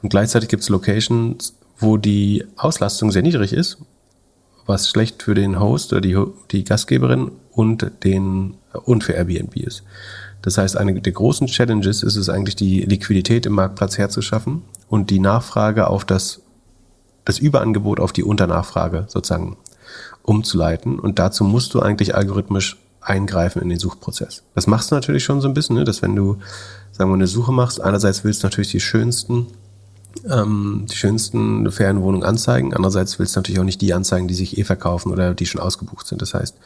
Und 0.00 0.08
gleichzeitig 0.08 0.48
gibt 0.48 0.62
es 0.62 0.70
Locations, 0.70 1.52
wo 1.78 1.98
die 1.98 2.46
Auslastung 2.56 3.10
sehr 3.10 3.20
niedrig 3.20 3.52
ist 3.52 3.76
was 4.66 4.88
schlecht 4.88 5.22
für 5.22 5.34
den 5.34 5.58
Host 5.60 5.92
oder 5.92 6.00
die, 6.00 6.16
die 6.50 6.64
Gastgeberin 6.64 7.30
und 7.50 7.90
den 8.04 8.54
und 8.84 9.04
für 9.04 9.12
Airbnb 9.12 9.56
ist. 9.56 9.82
Das 10.42 10.56
heißt, 10.56 10.76
eine 10.76 11.00
der 11.00 11.12
großen 11.12 11.48
Challenges 11.48 12.02
ist 12.02 12.16
es 12.16 12.28
eigentlich, 12.28 12.56
die 12.56 12.80
Liquidität 12.82 13.46
im 13.46 13.52
Marktplatz 13.52 13.98
herzuschaffen 13.98 14.62
und 14.88 15.10
die 15.10 15.18
Nachfrage 15.18 15.88
auf 15.88 16.04
das, 16.04 16.40
das 17.24 17.38
Überangebot 17.38 18.00
auf 18.00 18.12
die 18.12 18.24
Unternachfrage 18.24 19.04
sozusagen 19.08 19.58
umzuleiten. 20.22 20.98
Und 20.98 21.18
dazu 21.18 21.44
musst 21.44 21.74
du 21.74 21.80
eigentlich 21.80 22.14
algorithmisch 22.14 22.78
eingreifen 23.00 23.62
in 23.62 23.68
den 23.68 23.78
Suchprozess. 23.78 24.42
Das 24.54 24.66
machst 24.66 24.90
du 24.90 24.94
natürlich 24.94 25.24
schon 25.24 25.40
so 25.40 25.48
ein 25.48 25.54
bisschen, 25.54 25.76
ne? 25.76 25.84
dass 25.84 26.02
wenn 26.02 26.16
du, 26.16 26.38
sagen 26.92 27.10
wir, 27.10 27.14
eine 27.14 27.26
Suche 27.26 27.52
machst, 27.52 27.80
einerseits 27.80 28.24
willst 28.24 28.42
du 28.42 28.46
natürlich 28.46 28.70
die 28.70 28.80
schönsten, 28.80 29.46
ähm, 30.28 30.86
die 30.90 30.96
schönsten 30.96 31.70
Ferienwohnungen 31.70 32.26
anzeigen, 32.26 32.74
andererseits 32.74 33.18
willst 33.18 33.34
du 33.34 33.40
natürlich 33.40 33.60
auch 33.60 33.64
nicht 33.64 33.80
die 33.80 33.94
anzeigen, 33.94 34.28
die 34.28 34.34
sich 34.34 34.58
eh 34.58 34.64
verkaufen 34.64 35.12
oder 35.12 35.34
die 35.34 35.46
schon 35.46 35.60
ausgebucht 35.60 36.06
sind. 36.06 36.22
Das 36.22 36.34
heißt, 36.34 36.56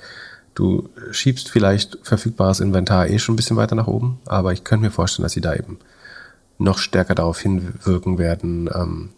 du 0.55 0.89
schiebst 1.11 1.51
vielleicht 1.51 1.99
verfügbares 2.03 2.61
Inventar 2.61 3.09
eh 3.09 3.19
schon 3.19 3.35
ein 3.35 3.37
bisschen 3.37 3.57
weiter 3.57 3.75
nach 3.75 3.87
oben, 3.87 4.19
aber 4.27 4.53
ich 4.53 4.65
könnte 4.65 4.85
mir 4.85 4.91
vorstellen, 4.91 5.25
dass 5.25 5.33
sie 5.33 5.41
da 5.41 5.55
eben 5.55 5.79
noch 6.59 6.79
stärker 6.79 7.15
darauf 7.15 7.41
hinwirken 7.41 8.19
werden, 8.19 8.71
ähm, 8.73 9.11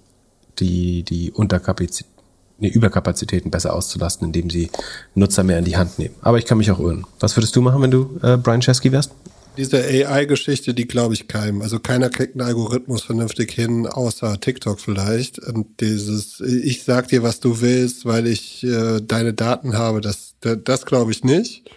die, 0.59 1.03
die 1.03 1.33
Unterkapazität 1.33 2.11
nee, 2.59 2.69
Überkapazitäten 2.69 3.51
besser 3.51 3.75
auszulasten, 3.75 4.27
indem 4.27 4.51
sie 4.51 4.71
Nutzer 5.15 5.45
mehr 5.45 5.59
in 5.59 5.65
die 5.65 5.77
Hand 5.77 5.99
nehmen. 5.99 6.15
Aber 6.23 6.39
ich 6.39 6.47
kann 6.47 6.59
mich 6.59 6.71
auch 6.71 6.81
irren. 6.81 7.07
Was 7.21 7.37
würdest 7.37 7.55
du 7.57 7.63
machen, 7.63 7.83
wenn 7.83 7.91
du 7.91 8.19
äh, 8.23 8.37
Brian 8.37 8.61
Chesky 8.61 8.93
wärst? 8.93 9.13
Diese 9.57 9.83
AI-Geschichte, 9.83 10.75
die 10.75 10.87
glaube 10.87 11.15
ich 11.15 11.29
keinem. 11.29 11.63
Also 11.63 11.79
keiner 11.81 12.11
kriegt 12.11 12.35
einen 12.35 12.47
Algorithmus 12.47 13.03
vernünftig 13.03 13.53
hin, 13.53 13.87
außer 13.87 14.39
TikTok 14.41 14.81
vielleicht. 14.81 15.39
Und 15.39 15.81
dieses, 15.81 16.41
ich 16.41 16.85
sag 16.85 17.09
dir, 17.09 17.23
was 17.23 17.41
du 17.41 17.61
willst, 17.61 18.05
weil 18.05 18.27
ich 18.27 18.65
äh, 18.65 19.01
deine 19.01 19.33
Daten 19.33 19.79
habe, 19.79 20.01
das, 20.01 20.35
das, 20.41 20.85
glaube 20.87 21.13
ich 21.13 21.25
nicht. 21.25 21.71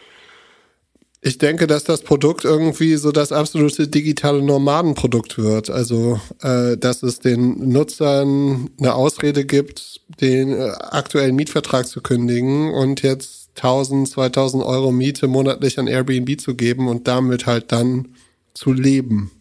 Ich 1.21 1.37
denke, 1.37 1.67
dass 1.67 1.83
das 1.83 2.01
Produkt 2.01 2.45
irgendwie 2.45 2.95
so 2.95 3.11
das 3.11 3.31
absolute 3.31 3.87
digitale 3.87 4.41
Nomadenprodukt 4.41 5.37
wird. 5.37 5.69
Also, 5.69 6.19
äh, 6.41 6.77
dass 6.77 7.03
es 7.03 7.19
den 7.19 7.69
Nutzern 7.69 8.69
eine 8.79 8.93
Ausrede 8.93 9.45
gibt, 9.45 10.01
den 10.21 10.53
äh, 10.53 10.71
aktuellen 10.79 11.35
Mietvertrag 11.35 11.87
zu 11.87 12.01
kündigen 12.01 12.73
und 12.73 13.01
jetzt 13.01 13.48
1000, 13.63 14.09
2000 14.09 14.63
Euro 14.63 14.91
Miete 14.91 15.27
monatlich 15.27 15.77
an 15.79 15.87
Airbnb 15.87 16.39
zu 16.39 16.55
geben 16.55 16.87
und 16.87 17.07
damit 17.07 17.45
halt 17.45 17.71
dann 17.71 18.09
zu 18.53 18.73
leben. 18.73 19.31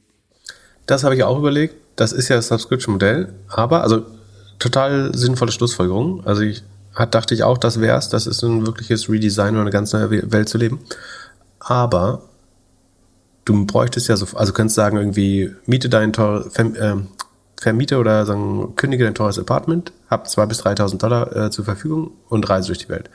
Das 0.87 1.05
habe 1.05 1.15
ich 1.15 1.23
auch 1.23 1.39
überlegt. 1.39 1.75
Das 1.97 2.13
ist 2.13 2.29
ja 2.29 2.37
das 2.37 2.49
Subscription-Modell. 2.49 3.35
Aber, 3.49 3.83
also, 3.83 4.03
total 4.59 5.15
sinnvolle 5.15 5.53
Schlussfolgerung. 5.53 6.25
Also, 6.25 6.43
ich 6.43 6.63
hat, 6.95 7.15
dachte 7.15 7.35
ich 7.35 7.45
auch, 7.45 7.59
das 7.59 7.81
wär's. 7.81 8.09
Das 8.09 8.27
ist 8.27 8.43
ein 8.43 8.67
wirkliches 8.67 9.09
Redesign 9.09 9.55
oder 9.55 9.63
eine 9.63 9.71
ganz 9.71 9.93
neue 9.93 10.33
Welt 10.33 10.49
zu 10.49 10.59
leben 10.59 10.81
aber 11.69 12.23
du 13.45 13.67
bräuchtest 13.67 14.09
ja 14.09 14.17
so, 14.17 14.27
also 14.37 14.53
könntest 14.53 14.77
sagen, 14.77 14.97
irgendwie 14.97 15.55
miete 15.67 15.89
dein 15.89 16.13
teures, 16.13 16.53
verm, 16.53 16.75
äh, 16.75 16.97
vermiete 17.61 17.99
oder 17.99 18.25
sagen, 18.27 18.75
kündige 18.77 19.05
dein 19.05 19.15
teures 19.15 19.39
Apartment, 19.39 19.93
hab 20.09 20.27
2.000 20.27 20.47
bis 20.47 20.63
3.000 20.63 20.99
Dollar 20.99 21.37
äh, 21.37 21.51
zur 21.51 21.65
Verfügung 21.65 22.13
und 22.29 22.49
reise 22.49 22.69
durch 22.69 22.79
die 22.79 22.89
Welt. 22.89 23.11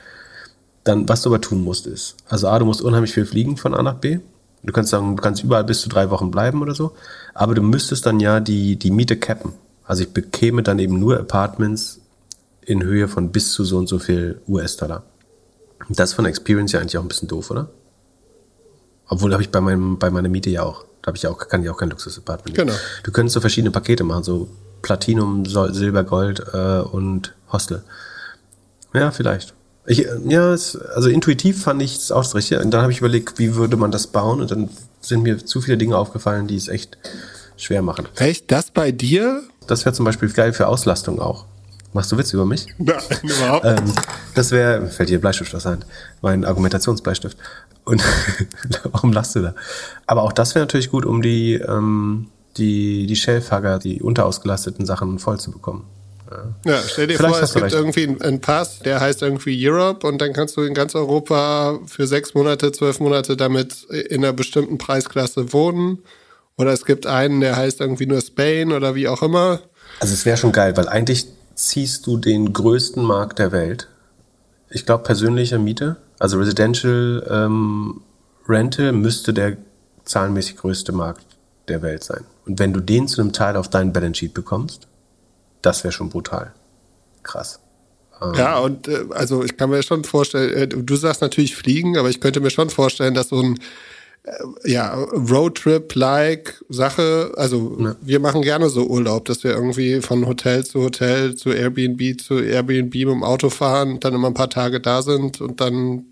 Dann, 0.84 1.08
was 1.08 1.22
du 1.22 1.30
aber 1.30 1.40
tun 1.40 1.64
musst, 1.64 1.86
ist, 1.86 2.16
also 2.28 2.48
A, 2.48 2.58
du 2.58 2.66
musst 2.66 2.82
unheimlich 2.82 3.12
viel 3.12 3.24
fliegen 3.24 3.56
von 3.56 3.74
A 3.74 3.82
nach 3.82 3.94
B. 3.94 4.20
Du 4.62 4.72
kannst 4.72 4.90
sagen, 4.90 5.16
du 5.16 5.22
kannst 5.22 5.42
überall 5.42 5.64
bis 5.64 5.80
zu 5.80 5.88
drei 5.88 6.10
Wochen 6.10 6.30
bleiben 6.30 6.62
oder 6.62 6.74
so. 6.74 6.92
Aber 7.34 7.54
du 7.54 7.62
müsstest 7.62 8.06
dann 8.06 8.20
ja 8.20 8.40
die, 8.40 8.76
die 8.76 8.90
Miete 8.90 9.16
cappen. 9.16 9.52
Also 9.84 10.02
ich 10.02 10.10
bekäme 10.10 10.62
dann 10.62 10.78
eben 10.78 10.98
nur 10.98 11.18
Apartments 11.18 12.00
in 12.62 12.82
Höhe 12.82 13.08
von 13.08 13.30
bis 13.30 13.52
zu 13.52 13.64
so 13.64 13.76
und 13.76 13.88
so 13.88 13.98
viel 13.98 14.40
US-Dollar. 14.48 15.02
Das 15.90 16.10
ist 16.10 16.14
von 16.14 16.24
Experience 16.24 16.72
ja 16.72 16.80
eigentlich 16.80 16.96
auch 16.96 17.02
ein 17.02 17.08
bisschen 17.08 17.28
doof, 17.28 17.50
oder? 17.50 17.68
Obwohl 19.06 19.32
habe 19.32 19.42
ich 19.42 19.50
bei 19.50 19.60
meinem 19.60 19.98
bei 19.98 20.10
meiner 20.10 20.30
Miete 20.30 20.48
ja 20.48 20.62
auch. 20.62 20.84
Da 21.02 21.08
habe 21.08 21.16
ich 21.18 21.24
ja 21.24 21.30
auch 21.30 21.38
kann 21.48 21.62
ich 21.62 21.68
auch 21.68 21.76
kein 21.76 21.90
Luxus-Apartment. 21.90 22.56
Genau. 22.56 22.72
Du 23.02 23.12
könntest 23.12 23.34
so 23.34 23.40
verschiedene 23.40 23.70
Pakete 23.70 24.04
machen, 24.04 24.24
so 24.24 24.48
Platinum, 24.80 25.44
Silber, 25.44 26.04
Gold 26.04 26.42
äh, 26.54 26.80
und 26.80 27.34
Hostel. 27.52 27.82
Ja, 28.94 29.10
vielleicht. 29.10 29.54
Ich, 29.86 30.06
ja, 30.26 30.52
es, 30.52 30.76
also 30.76 31.08
intuitiv 31.08 31.62
fand 31.62 31.82
ich 31.82 31.96
es 31.96 32.12
auch 32.12 32.22
das 32.22 32.34
Richtige. 32.34 32.60
Und 32.60 32.70
dann 32.70 32.82
habe 32.82 32.92
ich 32.92 32.98
überlegt, 32.98 33.38
wie 33.38 33.54
würde 33.54 33.76
man 33.76 33.90
das 33.90 34.06
bauen? 34.06 34.40
Und 34.40 34.50
dann 34.50 34.70
sind 35.00 35.22
mir 35.22 35.44
zu 35.44 35.60
viele 35.60 35.76
Dinge 35.76 35.98
aufgefallen, 35.98 36.46
die 36.46 36.56
es 36.56 36.68
echt 36.68 36.96
schwer 37.56 37.82
machen. 37.82 38.08
Echt? 38.16 38.50
Das 38.50 38.70
bei 38.70 38.92
dir? 38.92 39.42
Das 39.66 39.84
wäre 39.84 39.94
zum 39.94 40.04
Beispiel 40.04 40.30
geil 40.30 40.52
für 40.52 40.68
Auslastung 40.68 41.20
auch. 41.20 41.46
Machst 41.92 42.10
du 42.10 42.18
Witz 42.18 42.32
über 42.32 42.44
mich? 42.44 42.66
Nein, 42.78 42.96
überhaupt 43.22 43.64
ähm, 43.64 43.92
Das 44.34 44.50
wäre, 44.50 44.86
fällt 44.88 45.10
dir 45.10 45.20
Bleistift 45.20 45.54
aus 45.54 45.64
Hand, 45.64 45.86
mein 46.22 46.44
Argumentationsbleistift. 46.44 47.38
Und 47.84 48.02
warum 48.92 49.12
lachst 49.12 49.36
du 49.36 49.42
da? 49.42 49.54
Aber 50.06 50.22
auch 50.22 50.32
das 50.32 50.54
wäre 50.54 50.64
natürlich 50.64 50.90
gut, 50.90 51.06
um 51.06 51.22
die, 51.22 51.54
ähm, 51.54 52.28
die, 52.56 53.06
die 53.06 53.16
Shellfagger, 53.16 53.78
die 53.78 54.02
unterausgelasteten 54.02 54.86
Sachen 54.86 55.18
voll 55.18 55.38
zu 55.38 55.52
bekommen. 55.52 55.86
Ja, 56.64 56.80
stell 56.86 57.06
dir 57.06 57.16
Vielleicht 57.16 57.34
vor, 57.34 57.42
es 57.42 57.52
gibt 57.54 57.64
recht. 57.66 57.74
irgendwie 57.74 58.16
einen 58.22 58.40
Pass, 58.40 58.80
der 58.80 59.00
heißt 59.00 59.22
irgendwie 59.22 59.68
Europe 59.68 60.06
und 60.06 60.20
dann 60.20 60.32
kannst 60.32 60.56
du 60.56 60.62
in 60.62 60.74
ganz 60.74 60.94
Europa 60.94 61.78
für 61.86 62.06
sechs 62.06 62.34
Monate, 62.34 62.72
zwölf 62.72 63.00
Monate 63.00 63.36
damit 63.36 63.84
in 63.84 64.24
einer 64.24 64.32
bestimmten 64.32 64.78
Preisklasse 64.78 65.52
wohnen. 65.52 65.98
Oder 66.56 66.72
es 66.72 66.84
gibt 66.84 67.06
einen, 67.06 67.40
der 67.40 67.56
heißt 67.56 67.80
irgendwie 67.80 68.06
nur 68.06 68.20
Spain 68.20 68.72
oder 68.72 68.94
wie 68.94 69.08
auch 69.08 69.22
immer. 69.22 69.60
Also 70.00 70.14
es 70.14 70.24
wäre 70.24 70.36
schon 70.36 70.52
geil, 70.52 70.76
weil 70.76 70.88
eigentlich 70.88 71.26
ziehst 71.54 72.06
du 72.06 72.16
den 72.16 72.52
größten 72.52 73.02
Markt 73.02 73.38
der 73.38 73.52
Welt. 73.52 73.88
Ich 74.70 74.86
glaube, 74.86 75.04
persönliche 75.04 75.58
Miete, 75.58 75.96
also 76.18 76.38
Residential 76.38 77.26
ähm, 77.30 78.00
Rental 78.48 78.92
müsste 78.92 79.32
der 79.32 79.56
zahlenmäßig 80.04 80.56
größte 80.56 80.92
Markt 80.92 81.24
der 81.68 81.82
Welt 81.82 82.04
sein. 82.04 82.24
Und 82.46 82.58
wenn 82.58 82.72
du 82.72 82.80
den 82.80 83.08
zu 83.08 83.20
einem 83.20 83.32
Teil 83.32 83.56
auf 83.56 83.68
deinen 83.68 83.92
Balance 83.92 84.18
Sheet 84.18 84.34
bekommst, 84.34 84.86
das 85.64 85.84
wäre 85.84 85.92
schon 85.92 86.10
brutal. 86.10 86.52
Krass. 87.22 87.60
Ähm. 88.22 88.34
Ja, 88.34 88.58
und 88.58 88.88
äh, 88.88 89.06
also 89.10 89.42
ich 89.44 89.56
kann 89.56 89.70
mir 89.70 89.82
schon 89.82 90.04
vorstellen, 90.04 90.52
äh, 90.54 90.68
du 90.68 90.96
sagst 90.96 91.22
natürlich 91.22 91.56
fliegen, 91.56 91.96
aber 91.96 92.10
ich 92.10 92.20
könnte 92.20 92.40
mir 92.40 92.50
schon 92.50 92.70
vorstellen, 92.70 93.14
dass 93.14 93.28
so 93.28 93.40
ein 93.40 93.58
äh, 94.24 94.70
ja, 94.70 94.94
Roadtrip-like 94.94 96.64
Sache. 96.68 97.32
Also 97.36 97.76
ja. 97.78 97.96
wir 98.00 98.20
machen 98.20 98.42
gerne 98.42 98.68
so 98.68 98.86
Urlaub, 98.86 99.24
dass 99.24 99.44
wir 99.44 99.52
irgendwie 99.52 100.00
von 100.00 100.26
Hotel 100.26 100.64
zu 100.64 100.82
Hotel 100.82 101.34
zu 101.34 101.50
Airbnb 101.50 102.20
zu 102.20 102.38
Airbnb 102.38 102.94
mit 102.94 103.08
dem 103.08 103.24
Auto 103.24 103.50
fahren, 103.50 104.00
dann 104.00 104.14
immer 104.14 104.28
ein 104.28 104.34
paar 104.34 104.50
Tage 104.50 104.80
da 104.80 105.02
sind 105.02 105.40
und 105.40 105.60
dann 105.60 106.06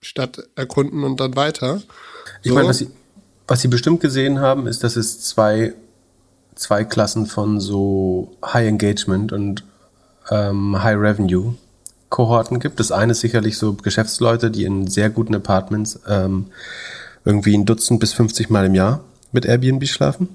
Stadt 0.00 0.46
erkunden 0.54 1.02
und 1.02 1.20
dann 1.20 1.34
weiter. 1.36 1.82
Ich 2.42 2.52
meine, 2.52 2.68
was 2.68 2.78
Sie, 2.78 2.90
was 3.46 3.62
Sie 3.62 3.68
bestimmt 3.68 4.00
gesehen 4.00 4.40
haben, 4.40 4.66
ist, 4.66 4.84
dass 4.84 4.96
es 4.96 5.20
zwei, 5.20 5.72
zwei 6.54 6.84
Klassen 6.84 7.26
von 7.26 7.60
so 7.60 8.36
High 8.44 8.68
Engagement 8.68 9.32
und 9.32 9.64
ähm, 10.30 10.82
High 10.82 10.98
Revenue 10.98 11.54
Kohorten 12.14 12.60
gibt. 12.60 12.78
Das 12.78 12.92
eine 12.92 13.12
ist 13.12 13.20
sicherlich 13.20 13.58
so 13.58 13.74
Geschäftsleute, 13.74 14.50
die 14.50 14.64
in 14.64 14.86
sehr 14.86 15.10
guten 15.10 15.34
Apartments 15.34 15.98
ähm, 16.06 16.46
irgendwie 17.24 17.56
ein 17.56 17.66
Dutzend 17.66 17.98
bis 17.98 18.12
50 18.12 18.50
Mal 18.50 18.66
im 18.66 18.74
Jahr 18.74 19.00
mit 19.32 19.46
Airbnb 19.46 19.84
schlafen. 19.88 20.28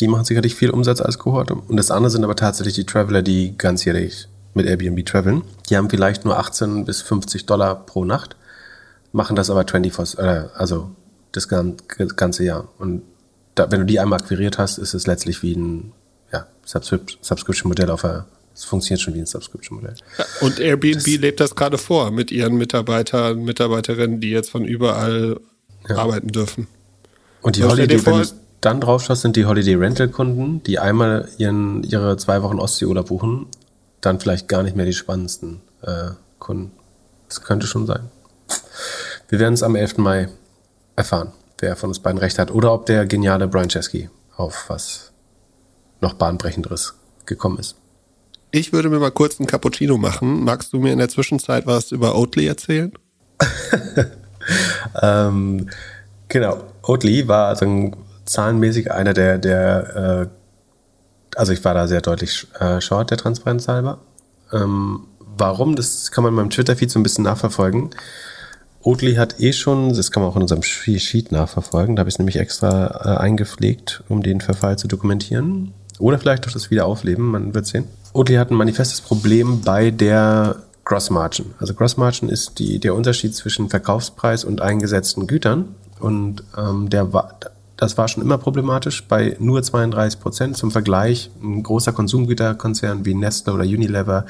Die 0.00 0.08
machen 0.08 0.26
sicherlich 0.26 0.54
viel 0.54 0.68
Umsatz 0.68 1.00
als 1.00 1.18
Kohorte. 1.18 1.54
Und 1.54 1.78
das 1.78 1.90
andere 1.90 2.10
sind 2.10 2.24
aber 2.24 2.36
tatsächlich 2.36 2.74
die 2.74 2.84
Traveler, 2.84 3.22
die 3.22 3.56
ganzjährig 3.56 4.28
mit 4.52 4.66
Airbnb 4.66 5.06
traveln. 5.06 5.42
Die 5.70 5.78
haben 5.78 5.88
vielleicht 5.88 6.26
nur 6.26 6.38
18 6.38 6.84
bis 6.84 7.00
50 7.00 7.46
Dollar 7.46 7.86
pro 7.86 8.04
Nacht, 8.04 8.36
machen 9.12 9.34
das 9.34 9.48
aber 9.48 9.64
24, 9.66 10.18
äh, 10.18 10.44
also 10.54 10.90
das 11.32 11.48
ganze 11.48 12.44
Jahr. 12.44 12.68
Und 12.78 13.02
da, 13.56 13.70
wenn 13.70 13.80
du 13.80 13.86
die 13.86 13.98
einmal 13.98 14.20
akquiriert 14.20 14.58
hast, 14.58 14.78
ist 14.78 14.94
es 14.94 15.06
letztlich 15.08 15.42
wie 15.42 15.54
ein 15.54 15.92
ja, 16.32 16.46
Subscription-Modell 16.64 17.90
auf 17.90 18.04
einer 18.04 18.26
es 18.56 18.64
funktioniert 18.64 19.02
schon 19.02 19.14
wie 19.14 19.18
ein 19.18 19.26
Subscription-Modell. 19.26 19.94
Ja, 20.16 20.24
und 20.40 20.58
Airbnb 20.58 20.94
das, 20.94 21.06
lebt 21.06 21.40
das 21.40 21.54
gerade 21.54 21.76
vor 21.76 22.10
mit 22.10 22.30
ihren 22.32 22.56
Mitarbeitern, 22.56 23.44
Mitarbeiterinnen, 23.44 24.18
die 24.20 24.30
jetzt 24.30 24.50
von 24.50 24.64
überall 24.64 25.38
ja. 25.88 25.96
arbeiten 25.96 26.28
dürfen. 26.28 26.66
Und 27.42 27.56
die 27.56 27.60
so, 27.60 27.68
Holiday, 27.68 28.04
wenn 28.06 28.22
du 28.22 28.28
dann 28.62 28.80
drauf 28.80 29.04
schaust, 29.04 29.22
sind 29.22 29.36
die 29.36 29.44
Holiday 29.44 29.74
Rental 29.74 30.08
Kunden, 30.08 30.62
die 30.62 30.78
einmal 30.78 31.28
ihren, 31.36 31.84
ihre 31.84 32.16
zwei 32.16 32.42
Wochen 32.42 32.58
Ostseeurlaub 32.58 33.08
buchen, 33.08 33.46
dann 34.00 34.20
vielleicht 34.20 34.48
gar 34.48 34.62
nicht 34.62 34.74
mehr 34.74 34.86
die 34.86 34.94
spannendsten 34.94 35.60
äh, 35.82 36.12
Kunden. 36.38 36.72
Das 37.28 37.42
könnte 37.42 37.66
schon 37.66 37.86
sein. 37.86 38.08
Wir 39.28 39.38
werden 39.38 39.54
es 39.54 39.62
am 39.62 39.76
11. 39.76 39.98
Mai 39.98 40.28
erfahren, 40.94 41.32
wer 41.58 41.76
von 41.76 41.90
uns 41.90 42.00
beiden 42.00 42.18
recht 42.18 42.38
hat 42.38 42.50
oder 42.50 42.72
ob 42.72 42.86
der 42.86 43.06
geniale 43.06 43.48
Brian 43.48 43.68
Chesky 43.68 44.10
auf 44.36 44.64
was 44.68 45.12
noch 46.00 46.14
bahnbrechenderes 46.14 46.94
gekommen 47.24 47.58
ist. 47.58 47.76
Ich 48.50 48.72
würde 48.72 48.88
mir 48.88 48.98
mal 48.98 49.10
kurz 49.10 49.40
einen 49.40 49.46
Cappuccino 49.46 49.96
machen. 49.98 50.44
Magst 50.44 50.72
du 50.72 50.78
mir 50.78 50.92
in 50.92 50.98
der 50.98 51.08
Zwischenzeit 51.08 51.66
was 51.66 51.92
über 51.92 52.16
Oatly 52.16 52.46
erzählen? 52.46 52.92
ähm, 55.02 55.68
genau, 56.28 56.62
Oatly 56.82 57.28
war 57.28 57.48
also 57.48 57.90
zahlenmäßig 58.24 58.92
einer 58.92 59.14
der, 59.14 59.38
der 59.38 60.28
äh, 60.30 60.36
also 61.36 61.52
ich 61.52 61.64
war 61.64 61.74
da 61.74 61.86
sehr 61.86 62.00
deutlich 62.00 62.46
äh, 62.58 62.80
short, 62.80 63.10
der 63.10 63.18
Transparenz 63.18 63.68
halber. 63.68 63.98
Ähm, 64.52 65.06
warum? 65.18 65.76
Das 65.76 66.10
kann 66.10 66.24
man 66.24 66.32
in 66.32 66.36
meinem 66.36 66.50
Twitter-Feed 66.50 66.90
so 66.90 66.98
ein 66.98 67.02
bisschen 67.02 67.24
nachverfolgen. 67.24 67.90
Oatly 68.86 69.16
hat 69.16 69.40
eh 69.40 69.52
schon, 69.52 69.92
das 69.92 70.12
kann 70.12 70.22
man 70.22 70.30
auch 70.30 70.36
in 70.36 70.42
unserem 70.42 70.62
Sheet 70.62 71.32
nachverfolgen, 71.32 71.96
da 71.96 72.00
habe 72.00 72.08
ich 72.08 72.14
es 72.14 72.18
nämlich 72.20 72.36
extra 72.36 73.16
äh, 73.16 73.18
eingepflegt, 73.18 74.04
um 74.08 74.22
den 74.22 74.40
Verfall 74.40 74.78
zu 74.78 74.86
dokumentieren. 74.86 75.72
Oder 75.98 76.20
vielleicht 76.20 76.44
durch 76.44 76.52
das 76.52 76.70
Wiederaufleben, 76.70 77.24
man 77.24 77.52
wird 77.52 77.66
sehen. 77.66 77.86
Oatly 78.12 78.36
hat 78.36 78.52
ein 78.52 78.56
manifestes 78.56 79.00
Problem 79.00 79.62
bei 79.62 79.90
der 79.90 80.54
Gross 80.84 81.10
Margin. 81.10 81.46
Also 81.58 81.74
Gross 81.74 81.96
Margin 81.96 82.28
ist 82.28 82.60
die, 82.60 82.78
der 82.78 82.94
Unterschied 82.94 83.34
zwischen 83.34 83.68
Verkaufspreis 83.70 84.44
und 84.44 84.62
eingesetzten 84.62 85.26
Gütern. 85.26 85.74
Und 85.98 86.44
ähm, 86.56 86.88
der 86.88 87.12
war, 87.12 87.40
das 87.76 87.98
war 87.98 88.06
schon 88.06 88.22
immer 88.22 88.38
problematisch 88.38 89.08
bei 89.08 89.36
nur 89.40 89.64
32 89.64 90.20
Prozent. 90.20 90.56
Zum 90.56 90.70
Vergleich, 90.70 91.32
ein 91.42 91.64
großer 91.64 91.90
Konsumgüterkonzern 91.90 93.04
wie 93.04 93.14
Nestle 93.14 93.52
oder 93.52 93.64
Unilever, 93.64 94.26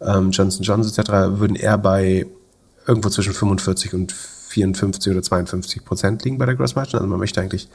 ähm, 0.00 0.32
Johnson 0.32 0.64
Johnson 0.64 0.92
etc. 0.98 1.38
würden 1.38 1.54
eher 1.54 1.78
bei 1.78 2.26
irgendwo 2.86 3.08
zwischen 3.08 3.32
45 3.32 3.94
und 3.94 4.12
54 4.12 5.12
oder 5.12 5.22
52 5.22 5.84
Prozent 5.84 6.24
liegen 6.24 6.38
bei 6.38 6.46
der 6.46 6.56
Gross 6.56 6.74
Margin. 6.74 6.96
Also 6.96 7.06
man 7.06 7.18
möchte 7.18 7.40
eigentlich 7.40 7.68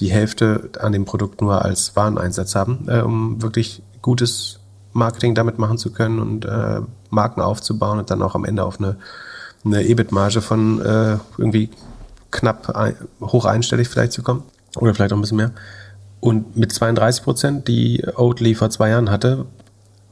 die 0.00 0.10
Hälfte 0.10 0.70
an 0.78 0.92
dem 0.92 1.04
Produkt 1.04 1.40
nur 1.40 1.64
als 1.64 1.96
Wareneinsatz 1.96 2.54
haben, 2.54 2.86
äh, 2.88 3.00
um 3.00 3.42
wirklich 3.42 3.82
gutes 4.02 4.60
Marketing 4.92 5.34
damit 5.34 5.58
machen 5.58 5.78
zu 5.78 5.92
können 5.92 6.18
und 6.18 6.44
äh, 6.44 6.80
Marken 7.10 7.40
aufzubauen 7.40 7.98
und 7.98 8.10
dann 8.10 8.22
auch 8.22 8.34
am 8.34 8.44
Ende 8.44 8.64
auf 8.64 8.78
eine, 8.78 8.96
eine 9.64 9.84
EBIT-Marge 9.84 10.40
von 10.40 10.80
äh, 10.80 11.16
irgendwie 11.38 11.70
knapp 12.30 12.70
ein, 12.70 12.96
hoch 13.20 13.44
einstellig 13.44 13.88
vielleicht 13.88 14.12
zu 14.12 14.22
kommen. 14.22 14.42
Oder 14.76 14.94
vielleicht 14.94 15.12
auch 15.12 15.16
ein 15.16 15.22
bisschen 15.22 15.36
mehr. 15.36 15.52
Und 16.20 16.56
mit 16.56 16.72
32 16.72 17.24
Prozent, 17.24 17.68
die 17.68 18.04
Oatly 18.16 18.54
vor 18.54 18.70
zwei 18.70 18.90
Jahren 18.90 19.10
hatte, 19.10 19.46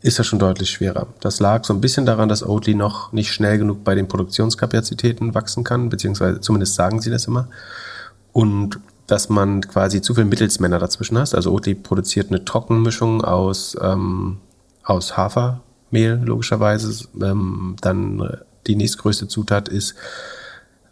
ist 0.01 0.18
das 0.18 0.26
schon 0.26 0.38
deutlich 0.38 0.70
schwerer. 0.70 1.09
Das 1.20 1.40
lag 1.40 1.64
so 1.64 1.74
ein 1.74 1.80
bisschen 1.80 2.07
daran, 2.07 2.28
dass 2.28 2.46
Oatly 2.46 2.74
noch 2.74 3.12
nicht 3.12 3.32
schnell 3.32 3.59
genug 3.59 3.84
bei 3.84 3.94
den 3.94 4.09
Produktionskapazitäten 4.09 5.34
wachsen 5.34 5.64
kann, 5.64 5.88
beziehungsweise 5.88 6.40
zumindest 6.40 6.74
sagen 6.74 7.01
sie 7.01 7.11
das 7.11 7.26
immer. 7.26 7.49
Und 8.32 8.78
dass 9.09 9.28
man 9.28 9.62
quasi 9.62 10.03
zu 10.03 10.14
viele 10.14 10.26
Mittelsmänner 10.26 10.78
dazwischen 10.78 11.18
hast. 11.18 11.34
Also 11.34 11.53
Oatly 11.53 11.74
produziert 11.74 12.28
eine 12.28 12.44
Trockenmischung 12.44 13.24
aus, 13.24 13.76
ähm, 13.80 14.38
aus 14.84 15.16
Hafermehl, 15.16 16.20
logischerweise. 16.22 17.09
Ähm, 17.20 17.76
dann 17.80 18.38
die 18.66 18.76
nächstgrößte 18.76 19.26
Zutat 19.26 19.68
ist 19.68 19.94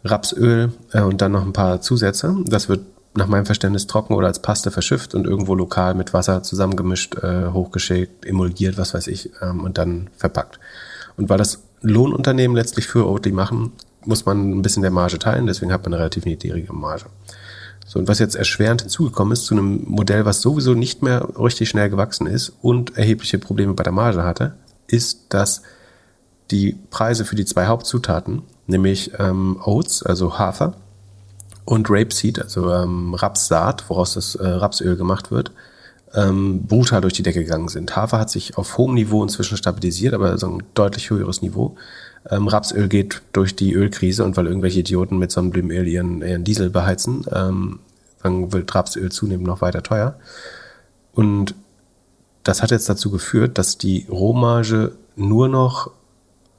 Rapsöl 0.03 0.73
äh, 0.91 1.01
und 1.01 1.21
dann 1.21 1.31
noch 1.31 1.45
ein 1.45 1.53
paar 1.53 1.79
Zusätze. 1.81 2.35
Das 2.45 2.69
wird 2.69 2.81
nach 3.17 3.27
meinem 3.27 3.45
Verständnis 3.45 3.87
trocken 3.87 4.13
oder 4.13 4.27
als 4.27 4.41
Paste 4.41 4.71
verschifft 4.71 5.15
und 5.15 5.25
irgendwo 5.25 5.55
lokal 5.55 5.95
mit 5.95 6.13
Wasser 6.13 6.43
zusammengemischt, 6.43 7.15
äh, 7.15 7.47
hochgeschickt, 7.47 8.25
emulgiert, 8.25 8.77
was 8.77 8.93
weiß 8.93 9.07
ich, 9.07 9.31
ähm, 9.41 9.63
und 9.63 9.77
dann 9.77 10.09
verpackt. 10.15 10.59
Und 11.17 11.29
weil 11.29 11.37
das 11.37 11.63
Lohnunternehmen 11.81 12.55
letztlich 12.55 12.87
für 12.87 13.07
Oatly 13.07 13.31
machen, 13.31 13.73
muss 14.05 14.25
man 14.25 14.51
ein 14.51 14.61
bisschen 14.61 14.83
der 14.83 14.91
Marge 14.91 15.19
teilen, 15.19 15.47
deswegen 15.47 15.73
hat 15.73 15.83
man 15.83 15.93
eine 15.93 15.99
relativ 15.99 16.25
niedrige 16.25 16.71
Marge. 16.73 17.05
So, 17.85 17.99
und 17.99 18.07
was 18.07 18.19
jetzt 18.19 18.35
erschwerend 18.35 18.81
hinzugekommen 18.81 19.33
ist 19.33 19.45
zu 19.45 19.55
einem 19.55 19.83
Modell, 19.85 20.25
was 20.25 20.41
sowieso 20.41 20.73
nicht 20.73 21.01
mehr 21.01 21.27
richtig 21.39 21.69
schnell 21.69 21.89
gewachsen 21.89 22.27
ist 22.27 22.53
und 22.61 22.97
erhebliche 22.97 23.39
Probleme 23.39 23.73
bei 23.73 23.83
der 23.83 23.93
Marge 23.93 24.23
hatte, 24.23 24.55
ist, 24.87 25.25
dass 25.29 25.61
die 26.51 26.77
Preise 26.89 27.25
für 27.25 27.35
die 27.35 27.45
zwei 27.45 27.67
Hauptzutaten, 27.67 28.43
nämlich 28.67 29.11
ähm, 29.17 29.57
Oats, 29.63 30.03
also 30.03 30.37
Hafer, 30.37 30.75
und 31.67 31.89
Rapeseed, 31.89 32.41
also 32.41 32.71
ähm, 32.71 33.13
Rapssaat, 33.13 33.89
woraus 33.89 34.13
das 34.13 34.35
äh, 34.35 34.47
Rapsöl 34.47 34.95
gemacht 34.95 35.31
wird, 35.31 35.51
ähm, 36.13 36.63
brutal 36.65 37.01
durch 37.01 37.11
die 37.11 37.23
Decke 37.23 37.43
gegangen 37.43 37.67
sind. 37.67 37.93
Hafer 37.93 38.19
hat 38.19 38.29
sich 38.29 38.57
auf 38.57 38.77
hohem 38.77 38.93
Niveau 38.93 39.21
inzwischen 39.21 39.57
stabilisiert, 39.57 40.13
aber 40.13 40.37
so 40.37 40.47
ein 40.47 40.63
deutlich 40.75 41.09
höheres 41.09 41.41
Niveau. 41.41 41.75
Ähm, 42.29 42.47
Rapsöl 42.47 42.87
geht 42.87 43.21
durch 43.33 43.53
die 43.53 43.73
Ölkrise 43.73 44.23
und 44.23 44.37
weil 44.37 44.47
irgendwelche 44.47 44.79
Idioten 44.79 45.17
mit 45.17 45.29
Sonnenblumenöl 45.29 45.89
ihren, 45.89 46.21
ihren 46.21 46.45
Diesel 46.45 46.69
beheizen, 46.69 47.25
ähm, 47.33 47.79
dann 48.23 48.53
wird 48.53 48.73
Rapsöl 48.73 49.11
zunehmend 49.11 49.45
noch 49.45 49.59
weiter 49.59 49.83
teuer. 49.83 50.15
Und 51.11 51.53
das 52.43 52.63
hat 52.63 52.71
jetzt 52.71 52.87
dazu 52.87 53.11
geführt, 53.11 53.57
dass 53.57 53.77
die 53.77 54.07
Rohmarge 54.09 54.93
nur 55.17 55.49
noch, 55.49 55.91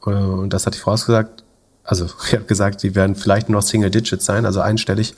äh, 0.05 0.11
und 0.11 0.53
das 0.53 0.67
hat 0.67 0.75
die 0.75 0.81
vorausgesagt, 0.81 1.45
also 1.89 2.05
ich 2.27 2.35
habe 2.35 2.45
gesagt, 2.45 2.81
sie 2.81 2.95
werden 2.95 3.17
vielleicht 3.17 3.49
nur 3.49 3.61
noch 3.61 3.67
Single 3.67 3.91
Digits 3.91 4.25
sein, 4.25 4.47
also 4.47 4.61
einstellig. 4.61 5.15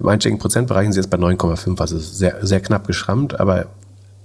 Im 0.00 0.08
einstelligen 0.08 0.40
Prozentbereich 0.40 0.84
sind 0.84 0.92
sie 0.94 1.00
jetzt 1.00 1.10
bei 1.10 1.18
9,5, 1.18 1.78
also 1.80 1.98
sehr, 1.98 2.44
sehr 2.44 2.60
knapp 2.60 2.86
geschrammt, 2.86 3.38
aber 3.38 3.66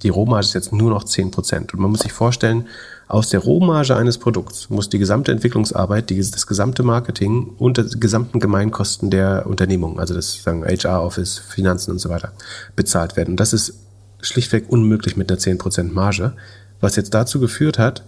die 0.02 0.10
Rohmarge 0.10 0.48
ist 0.48 0.54
jetzt 0.54 0.74
nur 0.74 0.90
noch 0.90 1.04
10 1.04 1.30
Prozent. 1.30 1.74
Und 1.74 1.80
man 1.80 1.92
muss 1.92 2.00
sich 2.00 2.14
vorstellen, 2.14 2.68
aus 3.08 3.30
der 3.30 3.42
Rohmarge 3.42 3.96
eines 3.96 4.18
Produkts 4.18 4.70
muss 4.70 4.90
die 4.90 4.98
gesamte 4.98 5.32
Entwicklungsarbeit, 5.32 6.10
die, 6.10 6.18
das 6.18 6.48
gesamte 6.48 6.82
Marketing 6.82 7.54
und 7.60 7.78
die 7.78 8.00
gesamten 8.00 8.40
Gemeinkosten 8.40 9.12
der 9.12 9.46
Unternehmung, 9.46 10.00
also 10.00 10.14
das 10.14 10.42
sagen 10.42 10.66
HR-Office, 10.66 11.38
Finanzen 11.40 11.92
und 11.92 12.00
so 12.00 12.10
weiter, 12.10 12.32
bezahlt 12.76 13.18
werden. 13.18 13.32
Und 13.32 13.40
das 13.40 13.54
ist 13.54 13.74
schlichtweg 14.22 14.66
unmöglich 14.70 15.18
mit 15.18 15.30
einer 15.30 15.40
10% 15.40 15.92
Marge, 15.92 16.34
was 16.80 16.96
jetzt 16.96 17.14
dazu 17.14 17.40
geführt 17.40 17.78
hat, 17.78 18.04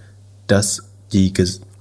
dass 0.47 0.83
die 1.11 1.33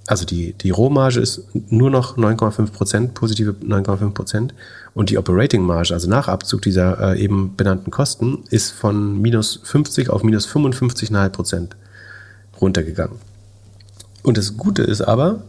also 0.07 0.25
die, 0.25 0.53
die 0.55 0.71
Rohmarge 0.71 1.21
ist 1.21 1.43
nur 1.71 1.91
noch 1.91 2.17
9,5 2.17 2.73
Prozent, 2.73 3.15
positive 3.15 3.55
9,5 3.63 4.11
Prozent. 4.11 4.55
Und 4.95 5.11
die 5.11 5.19
Operating 5.19 5.63
Marge, 5.63 5.95
also 5.95 6.09
nach 6.09 6.29
Abzug 6.29 6.63
dieser 6.63 7.15
äh, 7.15 7.21
eben 7.21 7.57
benannten 7.57 7.91
Kosten, 7.91 8.45
ist 8.51 8.73
von 8.73 9.21
minus 9.21 9.61
50 9.63 10.11
auf 10.11 10.23
minus 10.23 10.49
55,5 10.49 11.29
Prozent 11.31 11.77
runtergegangen. 12.61 13.17
Und 14.23 14.37
das 14.37 14.57
Gute 14.57 14.83
ist 14.83 15.01
aber, 15.03 15.43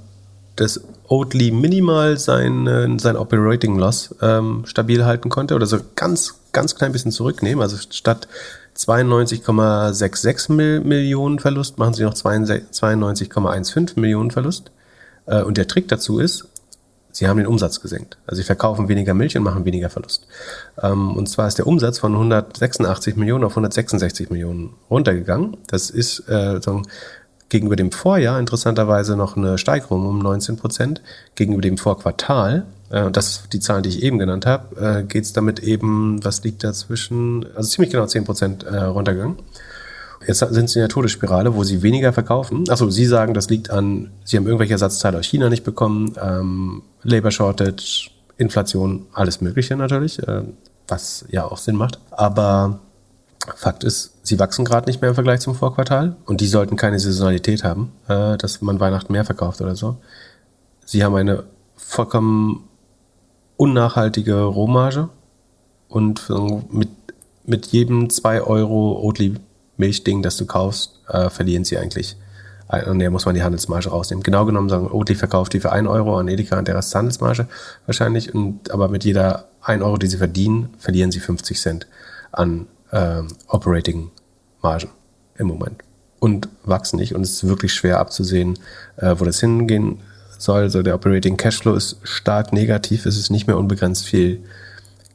dass 0.56 0.82
Oatly 1.08 1.52
minimal 1.52 2.18
sein, 2.18 2.68
äh, 2.68 2.88
sein 3.00 3.18
Operating 3.18 3.78
Loss 3.78 4.16
ähm, 4.22 4.64
stabil 4.66 5.04
halten 5.04 5.30
konnte 5.30 5.56
oder 5.56 5.66
so 5.66 5.80
ganz, 5.96 6.36
ganz 6.52 6.76
klein 6.76 6.92
bisschen 6.92 7.12
zurücknehmen. 7.12 7.62
Also 7.62 7.78
statt 7.90 8.28
92,66 8.78 10.52
Millionen 10.84 11.40
Verlust, 11.40 11.78
machen 11.78 11.94
sie 11.94 12.04
noch 12.04 12.14
92,15 12.14 14.00
Millionen 14.00 14.32
Verlust. 14.32 14.72
Äh, 15.26 15.44
und 15.44 15.58
der 15.58 15.68
Trick 15.68 15.88
dazu 15.88 16.20
ist, 16.20 16.48
sie 17.12 17.28
haben 17.28 17.38
den 17.38 17.48
Umsatz 17.48 17.80
gesenkt. 17.82 18.18
Also 18.26 18.42
sie 18.42 18.46
verkaufen 18.46 18.90
weniger 18.90 19.14
Milch 19.14 19.38
und 19.38 19.44
machen 19.44 19.66
weniger 19.66 19.90
Verlust. 19.90 20.28
Ähm, 20.82 21.16
und 21.16 21.30
zwar 21.30 21.48
ist 21.48 21.58
der 21.60 21.68
Umsatz 21.68 22.00
von 22.00 22.14
186 22.14 23.16
Millionen 23.16 23.44
auf 23.44 23.52
166 23.52 24.30
Millionen 24.30 24.74
runtergegangen. 24.90 25.58
Das 25.68 25.90
ist 25.90 26.28
äh, 26.28 26.60
gegenüber 27.54 27.76
dem 27.76 27.92
Vorjahr 27.92 28.40
interessanterweise 28.40 29.16
noch 29.16 29.38
eine 29.38 29.60
Steigerung 29.60 30.08
um 30.08 30.18
19 30.18 30.58
Prozent. 30.58 31.02
Gegenüber 31.36 31.62
dem 31.62 31.78
Vorquartal 31.78 32.66
äh, 32.90 33.12
das 33.12 33.28
ist 33.28 33.54
die 33.54 33.60
Zahlen, 33.60 33.84
die 33.84 33.90
ich 33.90 34.02
eben 34.02 34.18
genannt 34.18 34.46
habe, 34.46 34.76
äh, 34.82 35.04
geht 35.04 35.24
es 35.24 35.34
damit 35.34 35.60
eben, 35.60 36.24
was 36.26 36.44
liegt 36.44 36.64
dazwischen, 36.64 37.46
also 37.56 37.70
ziemlich 37.70 37.92
genau 37.92 38.08
10 38.08 38.24
Prozent 38.24 38.64
äh, 38.64 38.76
runtergegangen. 38.78 39.38
Jetzt 40.26 40.40
sind 40.40 40.70
sie 40.70 40.80
in 40.80 40.84
der 40.84 40.90
Todesspirale, 40.90 41.54
wo 41.54 41.64
sie 41.64 41.84
weniger 41.84 42.12
verkaufen. 42.14 42.64
Achso, 42.70 42.90
Sie 42.90 43.06
sagen, 43.06 43.34
das 43.34 43.50
liegt 43.50 43.70
an, 43.70 44.12
Sie 44.24 44.38
haben 44.38 44.46
irgendwelche 44.46 44.74
Ersatzteile 44.74 45.20
aus 45.20 45.26
China 45.26 45.50
nicht 45.50 45.66
bekommen, 45.66 46.14
ähm, 46.22 46.82
Labor 47.04 47.32
Shortage, 47.32 48.10
Inflation, 48.38 49.06
alles 49.14 49.42
Mögliche 49.42 49.76
natürlich, 49.76 50.26
äh, 50.26 50.44
was 50.88 51.26
ja 51.30 51.44
auch 51.44 51.58
Sinn 51.58 51.76
macht. 51.76 52.00
Aber 52.12 52.80
Fakt 53.58 53.84
ist, 53.84 54.13
sie 54.24 54.40
wachsen 54.40 54.66
gerade 54.66 54.90
nicht 54.90 55.02
mehr 55.02 55.10
im 55.10 55.16
Vergleich 55.16 55.42
zum 55.42 55.54
Vorquartal 55.54 56.16
und 56.26 56.42
die 56.42 56.48
sollten 56.48 56.76
keine 56.76 57.00
Saisonalität 57.00 57.64
haben, 57.64 57.92
äh, 58.08 58.38
dass 58.38 58.62
man 58.62 58.80
Weihnachten 58.80 59.14
mehr 59.14 59.26
verkauft 59.26 59.62
oder 59.62 59.76
so. 59.76 59.98
Sie 60.86 61.04
haben 61.04 61.16
eine 61.16 61.44
vollkommen 61.76 62.68
unnachhaltige 63.58 64.42
Rohmarge 64.42 65.10
und 65.88 66.28
mit, 66.72 66.90
mit 67.46 67.68
jedem 67.68 68.10
2 68.10 68.42
Euro 68.42 69.00
Oatly 69.04 69.36
Milchding, 69.78 70.24
das 70.24 70.38
du 70.38 70.46
kaufst, 70.46 71.00
äh, 71.08 71.30
verlieren 71.30 71.64
sie 71.64 71.78
eigentlich. 71.78 72.16
Und 72.88 72.98
der 72.98 73.12
muss 73.12 73.26
man 73.26 73.36
die 73.36 73.44
Handelsmarge 73.44 73.90
rausnehmen. 73.90 74.24
Genau 74.24 74.46
genommen 74.46 74.70
sagen, 74.70 74.90
Oatly 74.90 75.14
verkauft 75.14 75.54
die 75.54 75.60
für 75.60 75.72
1 75.72 75.88
Euro 75.88 76.18
an 76.18 76.28
Edeka 76.28 76.58
und 76.58 76.68
der 76.68 76.76
Rest 76.76 76.96
Handelsmarge 76.96 77.48
wahrscheinlich. 77.86 78.34
Und, 78.34 78.72
aber 78.72 78.88
mit 78.88 79.04
jeder 79.04 79.46
1 79.62 79.84
Euro, 79.84 79.98
die 79.98 80.08
sie 80.08 80.18
verdienen, 80.18 80.74
verlieren 80.80 81.12
sie 81.12 81.20
50 81.20 81.60
Cent 81.60 81.88
an 82.32 82.66
ähm, 82.92 83.28
Operating 83.48 84.10
Margen 84.64 84.90
im 85.38 85.48
Moment. 85.48 85.84
Und 86.20 86.48
wachsen 86.64 86.98
nicht. 86.98 87.14
Und 87.14 87.22
es 87.22 87.32
ist 87.32 87.48
wirklich 87.48 87.74
schwer 87.74 88.00
abzusehen, 88.00 88.58
äh, 88.98 89.16
wo 89.18 89.26
das 89.26 89.40
hingehen 89.40 90.00
soll. 90.40 90.62
Also 90.62 90.82
der 90.82 90.96
Operating 90.96 91.38
Cashflow 91.38 91.76
ist 91.76 91.98
stark 92.04 92.54
negativ. 92.54 93.06
Es 93.06 93.18
ist 93.18 93.30
nicht 93.30 93.46
mehr 93.46 93.58
unbegrenzt 93.58 94.06
viel 94.06 94.40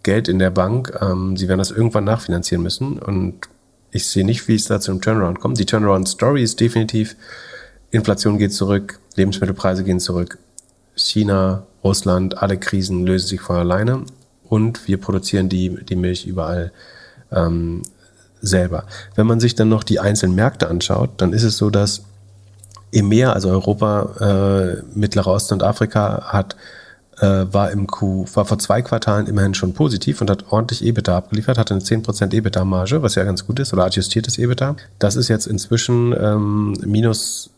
Geld 0.02 0.28
in 0.28 0.38
der 0.38 0.50
Bank. 0.50 0.96
Ähm, 1.00 1.36
sie 1.36 1.48
werden 1.48 1.58
das 1.58 1.70
irgendwann 1.70 2.04
nachfinanzieren 2.04 2.62
müssen. 2.62 2.98
Und 2.98 3.48
ich 3.90 4.06
sehe 4.06 4.24
nicht, 4.24 4.48
wie 4.48 4.54
es 4.54 4.66
da 4.66 4.80
zu 4.80 4.90
einem 4.90 5.00
Turnaround 5.00 5.40
kommt. 5.40 5.58
Die 5.58 5.66
Turnaround-Story 5.66 6.42
ist 6.42 6.60
definitiv, 6.60 7.16
Inflation 7.90 8.36
geht 8.36 8.52
zurück, 8.52 9.00
Lebensmittelpreise 9.16 9.82
gehen 9.82 9.98
zurück. 9.98 10.38
China, 10.94 11.66
Russland, 11.82 12.42
alle 12.42 12.58
Krisen 12.58 13.06
lösen 13.06 13.28
sich 13.28 13.40
von 13.40 13.56
alleine. 13.56 14.02
Und 14.48 14.86
wir 14.88 14.98
produzieren 14.98 15.48
die, 15.48 15.84
die 15.84 15.96
Milch 15.96 16.26
überall 16.26 16.72
ähm, 17.32 17.82
selber. 18.40 18.84
Wenn 19.14 19.26
man 19.26 19.40
sich 19.40 19.54
dann 19.54 19.68
noch 19.68 19.84
die 19.84 20.00
einzelnen 20.00 20.34
Märkte 20.34 20.68
anschaut, 20.68 21.10
dann 21.18 21.32
ist 21.32 21.42
es 21.42 21.56
so, 21.56 21.70
dass 21.70 22.02
EMEA, 22.92 23.32
also 23.32 23.50
Europa, 23.50 24.80
äh, 24.80 24.82
Mittlerer 24.94 25.32
Osten 25.32 25.54
und 25.54 25.62
Afrika, 25.62 26.22
hat 26.32 26.56
äh, 27.20 27.52
war 27.52 27.70
im 27.70 27.86
Q, 27.86 28.26
war 28.34 28.44
vor 28.44 28.58
zwei 28.58 28.82
Quartalen 28.82 29.26
immerhin 29.26 29.54
schon 29.54 29.74
positiv 29.74 30.20
und 30.20 30.30
hat 30.30 30.50
ordentlich 30.50 30.84
EBITDA 30.84 31.16
abgeliefert, 31.16 31.58
hatte 31.58 31.74
eine 31.74 31.82
10% 31.82 32.32
EBITDA-Marge, 32.32 33.02
was 33.02 33.14
ja 33.16 33.24
ganz 33.24 33.46
gut 33.46 33.58
ist, 33.58 33.72
oder 33.72 33.84
adjustiertes 33.84 34.38
EBITDA. 34.38 34.76
Das 34.98 35.16
ist 35.16 35.28
jetzt 35.28 35.46
inzwischen 35.46 36.14
ähm, 36.18 36.74
minus 36.84 37.50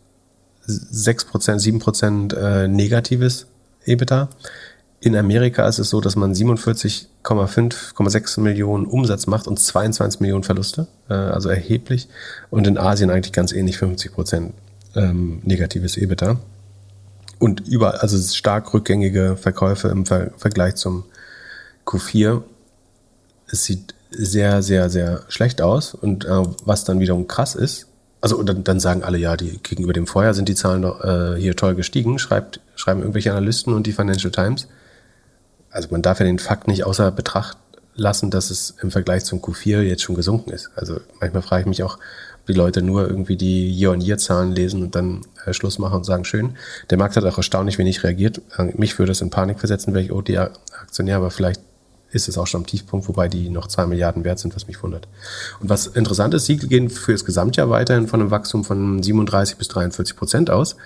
6%, 0.67 1.83
7% 1.83 2.35
äh, 2.35 2.69
negatives 2.69 3.47
EBITDA. 3.85 4.29
In 5.03 5.17
Amerika 5.17 5.67
ist 5.67 5.79
es 5.79 5.89
so, 5.89 6.03
dass 6.03 6.15
man 6.15 6.35
47,5,6 6.35 8.41
Millionen 8.41 8.85
Umsatz 8.85 9.27
macht 9.27 9.47
und 9.47 9.59
22 9.59 10.21
Millionen 10.21 10.45
Verluste, 10.45 10.89
äh, 11.09 11.15
also 11.15 11.49
erheblich. 11.49 12.07
Und 12.51 12.67
in 12.67 12.77
Asien 12.77 13.09
eigentlich 13.09 13.33
ganz 13.33 13.53
ähnlich 13.53 13.79
50 13.79 14.13
Prozent 14.13 14.53
ähm, 14.95 15.41
negatives 15.43 15.97
EBITDA. 15.97 16.39
Und 17.39 17.67
überall, 17.67 17.97
also 17.99 18.19
stark 18.19 18.75
rückgängige 18.75 19.39
Verkäufe 19.39 19.89
im 19.89 20.05
Ver 20.05 20.33
Vergleich 20.37 20.75
zum 20.75 21.05
Q4. 21.87 22.43
Es 23.51 23.65
sieht 23.65 23.95
sehr, 24.11 24.63
sehr, 24.63 24.91
sehr 24.91 25.23
schlecht 25.29 25.63
aus. 25.63 25.95
Und 25.95 26.27
äh, 26.27 26.43
was 26.67 26.85
dann 26.85 27.01
wiederum 27.01 27.27
krass 27.27 27.55
ist, 27.55 27.87
also 28.21 28.43
dann, 28.43 28.65
dann 28.65 28.81
sagen 28.81 29.03
alle, 29.03 29.17
ja, 29.17 29.39
die 29.39 29.61
gegenüber 29.63 29.95
dem 29.95 30.07
Vorjahr 30.07 30.35
sind 30.35 30.51
die 30.51 30.55
Zahlen 30.55 30.83
doch 30.83 31.03
äh, 31.03 31.41
hier 31.41 31.57
toll 31.57 31.75
gestiegen, 31.75 32.19
schreibt, 32.19 32.61
schreiben 32.75 33.01
irgendwelche 33.01 33.31
Analysten 33.31 33.73
und 33.73 33.87
die 33.87 33.93
Financial 33.93 34.31
Times. 34.31 34.69
Also 35.71 35.89
man 35.91 36.03
darf 36.03 36.21
ja 36.21 36.27
den 36.27 36.39
Fakt 36.39 36.69
nicht 36.69 36.85
außer 36.85 37.11
Betracht 37.11 37.57
lassen, 37.95 38.31
dass 38.31 38.51
es 38.51 38.75
im 38.83 38.91
Vergleich 38.91 39.25
zum 39.25 39.41
Q4 39.41 39.83
jetzt 39.83 40.03
schon 40.03 40.15
gesunken 40.15 40.51
ist. 40.51 40.71
Also 40.75 41.01
manchmal 41.21 41.43
frage 41.43 41.63
ich 41.63 41.67
mich 41.67 41.83
auch, 41.83 41.99
ob 42.41 42.47
die 42.47 42.53
Leute 42.55 42.83
nur 42.83 43.09
irgendwie 43.09 43.37
die 43.37 43.71
Year-on-Year-Zahlen 43.71 44.53
lesen 44.53 44.83
und 44.83 44.95
dann 44.95 45.23
äh, 45.45 45.53
Schluss 45.53 45.79
machen 45.79 45.97
und 45.97 46.05
sagen, 46.05 46.25
schön. 46.25 46.57
Der 46.89 46.99
Markt 46.99 47.17
hat 47.17 47.25
auch 47.25 47.37
erstaunlich 47.37 47.79
wenig 47.79 48.03
reagiert. 48.03 48.41
Äh, 48.57 48.73
mich 48.77 48.99
würde 48.99 49.11
das 49.11 49.21
in 49.21 49.31
Panik 49.31 49.59
versetzen, 49.59 49.93
wäre 49.93 50.05
ich 50.05 50.13
OT-Aktionär, 50.13 51.17
aber 51.17 51.31
vielleicht 51.31 51.61
ist 52.13 52.29
es 52.29 52.39
auch 52.39 52.47
schon 52.47 52.63
am 52.63 52.67
Tiefpunkt, 52.67 53.07
wobei 53.09 53.29
die 53.29 53.51
noch 53.51 53.69
zwei 53.69 53.87
Milliarden 53.87 54.25
wert 54.25 54.39
sind, 54.39 54.57
was 54.57 54.67
mich 54.67 54.83
wundert. 54.83 55.07
Und 55.61 55.69
was 55.69 55.87
interessant 55.87 56.35
ist, 56.35 56.47
sie 56.47 56.57
gehen 56.57 56.91
für 56.91 57.13
das 57.13 57.25
Gesamtjahr 57.25 57.71
weiterhin 57.71 58.09
von 58.09 58.21
einem 58.21 58.31
Wachstum 58.31 58.65
von 58.65 59.03
37 59.03 59.57
bis 59.57 59.69
43 59.69 60.17
Prozent 60.17 60.51
aus 60.51 60.77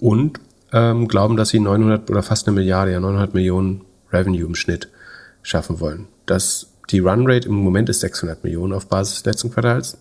und 0.00 0.40
ähm, 0.72 1.06
glauben, 1.06 1.36
dass 1.36 1.50
sie 1.50 1.60
900 1.60 2.10
oder 2.10 2.22
fast 2.22 2.48
eine 2.48 2.54
Milliarde, 2.56 2.92
ja 2.92 3.00
900 3.00 3.34
Millionen 3.34 3.82
Revenue 4.12 4.46
im 4.46 4.54
Schnitt 4.54 4.88
schaffen 5.42 5.80
wollen. 5.80 6.08
Das, 6.26 6.66
die 6.90 7.00
Runrate 7.00 7.48
im 7.48 7.54
Moment 7.54 7.88
ist 7.88 8.00
600 8.00 8.44
Millionen 8.44 8.72
auf 8.72 8.86
Basis 8.86 9.16
des 9.16 9.24
letzten 9.24 9.50
Quartals. 9.50 9.96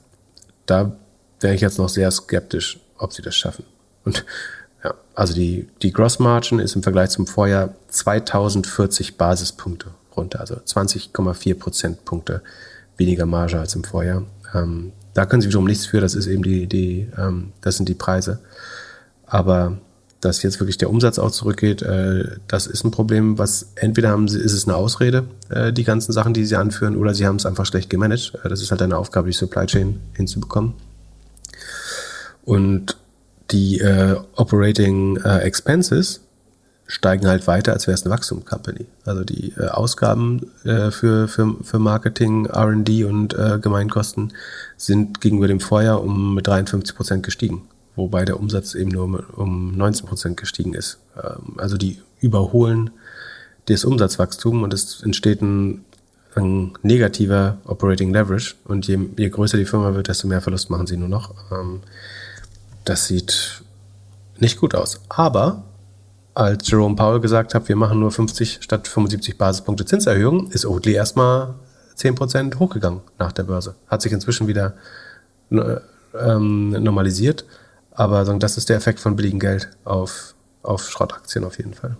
Da 0.66 0.96
wäre 1.40 1.56
ich 1.56 1.62
jetzt 1.62 1.78
noch 1.78 1.90
sehr 1.90 2.12
skeptisch, 2.12 2.80
ob 2.98 3.14
sie 3.14 3.22
das 3.22 3.36
schaffen. 3.36 3.66
Und 4.04 4.26
ja, 4.84 4.94
also 5.16 5.34
die, 5.34 5.68
die 5.82 5.92
Gross 5.92 6.20
Margin 6.20 6.60
ist 6.60 6.76
im 6.76 6.84
Vergleich 6.84 7.10
zum 7.10 7.28
Vorjahr 7.28 7.74
2040 7.90 9.18
Basispunkte 9.18 9.92
runter, 10.16 10.40
also 10.40 10.56
20,4 10.56 11.56
Prozentpunkte 11.56 12.42
weniger 12.98 13.26
Marge 13.26 13.60
als 13.60 13.76
im 13.76 13.84
Vorjahr. 13.84 14.24
Ähm, 14.54 14.92
da 15.14 15.26
können 15.26 15.42
sie 15.42 15.48
wiederum 15.48 15.66
nichts 15.66 15.86
für, 15.86 16.02
das 16.02 16.16
ist 16.16 16.28
eben 16.28 16.44
die, 16.44 16.68
die 16.68 17.10
ähm, 17.18 17.52
das 17.62 17.78
sind 17.78 17.90
die 17.90 17.96
Preise. 17.96 18.40
Aber 19.26 19.78
dass 20.22 20.44
jetzt 20.44 20.60
wirklich 20.60 20.78
der 20.78 20.90
Umsatz 20.90 21.18
auch 21.18 21.32
zurückgeht, 21.32 21.82
äh, 21.82 22.38
das 22.48 22.68
ist 22.68 22.84
ein 22.84 22.92
Problem, 22.92 23.38
was 23.38 23.72
entweder 23.76 24.10
haben 24.10 24.28
sie, 24.28 24.40
ist 24.40 24.54
es 24.54 24.68
eine 24.68 24.76
Ausrede, 24.76 25.26
äh, 25.50 25.72
die 25.72 25.84
ganzen 25.84 26.12
Sachen, 26.12 26.34
die 26.34 26.46
sie 26.46 26.56
anführen, 26.56 26.98
oder 26.98 27.14
sie 27.14 27.26
haben 27.26 27.38
es 27.38 27.46
einfach 27.46 27.66
schlecht 27.66 27.90
gemanagt. 27.90 28.34
Äh, 28.44 28.50
das 28.50 28.62
ist 28.62 28.72
halt 28.72 28.82
eine 28.82 28.98
Aufgabe, 28.98 29.30
die 29.30 29.36
Supply 29.36 29.66
Chain 29.66 30.00
hinzubekommen. 30.14 30.74
Und 32.44 32.98
die 33.52 33.80
äh, 33.80 34.16
Operating 34.36 35.18
äh, 35.18 35.40
Expenses 35.40 36.22
steigen 36.90 37.28
halt 37.28 37.46
weiter, 37.46 37.74
als 37.74 37.86
wäre 37.86 37.94
es 37.94 38.04
eine 38.04 38.14
Wachstum-Company. 38.14 38.88
Also 39.06 39.24
die 39.24 39.54
äh, 39.58 39.68
Ausgaben 39.68 40.52
äh, 40.64 40.90
für, 40.90 41.28
für, 41.28 41.56
für 41.62 41.78
Marketing, 41.78 42.48
R&D 42.48 43.04
und 43.04 43.36
äh, 43.36 43.60
Gemeinkosten 43.62 44.34
sind 44.76 45.22
gegenüber 45.22 45.48
dem 45.48 45.60
Vorjahr 45.60 46.04
um 46.04 46.40
53 46.42 46.96
Prozent 46.96 47.24
gestiegen, 47.24 47.62
wobei 48.00 48.26
der 48.26 48.40
Umsatz 48.40 48.74
eben 48.76 48.90
nur 48.90 49.26
um 49.38 49.76
19 49.76 50.08
Prozent 50.08 50.38
gestiegen 50.38 50.74
ist. 50.74 51.00
Ähm, 51.22 51.56
also 51.58 51.78
die 51.78 52.02
überholen 52.20 52.92
das 53.68 53.86
Umsatzwachstum 53.86 54.64
und 54.64 54.74
es 54.74 55.04
entsteht 55.04 55.42
ein, 55.42 55.86
ein 56.36 56.74
negativer 56.82 57.58
Operating 57.66 58.12
Leverage 58.12 58.56
und 58.66 58.88
je, 58.88 58.98
je 59.18 59.30
größer 59.30 59.58
die 59.58 59.66
Firma 59.66 59.94
wird, 59.94 60.08
desto 60.08 60.28
mehr 60.28 60.42
Verlust 60.42 60.70
machen 60.70 60.88
sie 60.88 60.98
nur 60.98 61.10
noch. 61.10 61.34
Ähm, 61.52 61.82
das 62.86 63.06
sieht 63.06 63.62
nicht 64.40 64.60
gut 64.60 64.74
aus. 64.74 65.02
Aber 65.10 65.64
als 66.34 66.70
Jerome 66.70 66.96
Powell 66.96 67.20
gesagt 67.20 67.54
hat, 67.54 67.68
wir 67.68 67.76
machen 67.76 68.00
nur 68.00 68.12
50 68.12 68.60
statt 68.62 68.88
75 68.88 69.38
Basispunkte 69.38 69.86
Zinserhöhung, 69.86 70.50
ist 70.52 70.66
Oatly 70.66 70.94
erstmal 70.94 71.56
10% 71.98 72.58
hochgegangen 72.58 73.02
nach 73.20 73.34
der 73.34 73.44
Börse. 73.44 73.76
Hat 73.88 74.02
sich 74.02 74.14
inzwischen 74.14 74.48
wieder 74.48 74.74
ähm, 75.52 76.72
normalisiert. 76.72 77.46
Aber 78.00 78.24
das 78.24 78.56
ist 78.56 78.70
der 78.70 78.78
Effekt 78.78 79.02
von 79.02 79.18
billigem 79.18 79.40
Geld 79.40 79.68
auf, 79.84 80.34
auf 80.64 80.90
Schrottaktien 80.90 81.44
auf 81.44 81.58
jeden 81.58 81.74
Fall. 81.74 81.98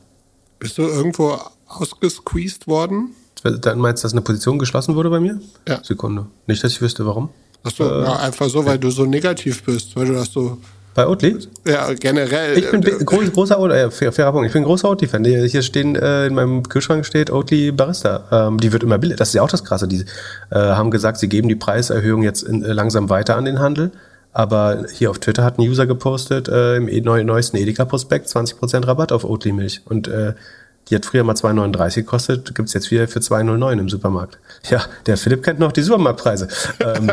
Bist 0.58 0.78
du 0.78 0.84
irgendwo 0.84 1.38
ausgesqueezed 1.68 2.68
worden? 2.68 3.10
Dann 3.44 3.80
meinst 3.80 4.02
du, 4.02 4.06
dass 4.06 4.14
eine 4.14 4.22
Position 4.22 4.60
geschlossen 4.60 4.96
wurde 4.96 5.10
bei 5.10 5.20
mir? 5.20 5.42
Ja. 5.68 5.84
Sekunde. 5.84 6.28
Nicht, 6.48 6.64
dass 6.64 6.72
ich 6.72 6.82
wüsste, 6.82 7.06
warum. 7.06 7.32
Achso, 7.64 7.84
äh, 7.84 8.04
ja, 8.04 8.16
einfach 8.16 8.48
so, 8.48 8.66
weil 8.66 8.80
du 8.80 8.90
so 8.90 9.04
negativ 9.04 9.62
bist, 9.64 9.94
weil 9.98 10.06
du 10.06 10.14
das 10.14 10.32
so 10.32 10.58
bei 10.96 11.06
Oatly? 11.06 11.38
Ja, 11.66 11.94
generell. 11.94 12.58
Ich 12.58 12.72
bin 12.72 12.82
äh, 12.82 13.04
groß, 13.04 13.34
großer 13.34 13.60
Oatly, 13.60 13.76
äh, 13.76 13.92
fair, 13.92 14.14
fairer 14.14 14.32
Punkt. 14.32 14.48
Ich 14.48 14.54
bin 14.54 14.64
großer 14.64 14.90
Oatly-Fan. 14.90 15.26
Hier 15.26 15.62
stehen, 15.64 15.98
äh, 15.98 16.28
in 16.28 16.34
meinem 16.34 16.64
Kühlschrank 16.64 17.06
steht 17.06 17.30
Oatly 17.30 17.74
Barista. 17.74 18.48
Ähm, 18.48 18.58
die 18.58 18.72
wird 18.72 18.84
immer 18.84 19.00
billiger. 19.00 19.18
Das 19.18 19.30
ist 19.30 19.34
ja 19.34 19.42
auch 19.42 19.50
das 19.50 19.66
Krasse. 19.66 19.90
Die 19.90 20.06
äh, 20.50 20.56
haben 20.56 20.92
gesagt, 20.92 21.18
sie 21.18 21.28
geben 21.28 21.50
die 21.50 21.56
Preiserhöhung 21.56 22.24
jetzt 22.24 22.44
in, 22.44 22.64
äh, 22.64 22.72
langsam 22.72 23.10
weiter 23.10 23.36
an 23.36 23.44
den 23.44 23.60
Handel. 23.60 23.92
Aber 24.32 24.86
hier 24.94 25.10
auf 25.10 25.20
Twitter 25.20 25.44
hat 25.44 25.58
ein 25.58 25.68
User 25.68 25.88
gepostet, 25.88 26.48
äh, 26.48 26.76
im 26.76 26.88
e 26.88 27.02
neu, 27.02 27.24
neuesten 27.24 27.58
Edeka-Prospekt 27.58 28.28
20% 28.28 28.86
Rabatt 28.86 29.12
auf 29.12 29.24
Oatly-Milch. 29.24 29.82
Und 29.86 30.08
äh, 30.08 30.34
die 30.90 30.96
hat 30.96 31.06
früher 31.06 31.24
mal 31.24 31.36
2,39 31.36 31.96
gekostet, 31.96 32.56
gibt's 32.56 32.74
jetzt 32.74 32.90
wieder 32.92 33.08
für 33.08 33.20
2,09 33.20 33.80
im 33.80 33.90
Supermarkt. 33.90 34.40
Ja, 34.70 34.82
der 35.06 35.18
Philipp 35.18 35.44
kennt 35.44 35.60
noch 35.60 35.72
die 35.72 35.82
Supermarktpreise. 35.82 36.48
ähm, 36.80 37.12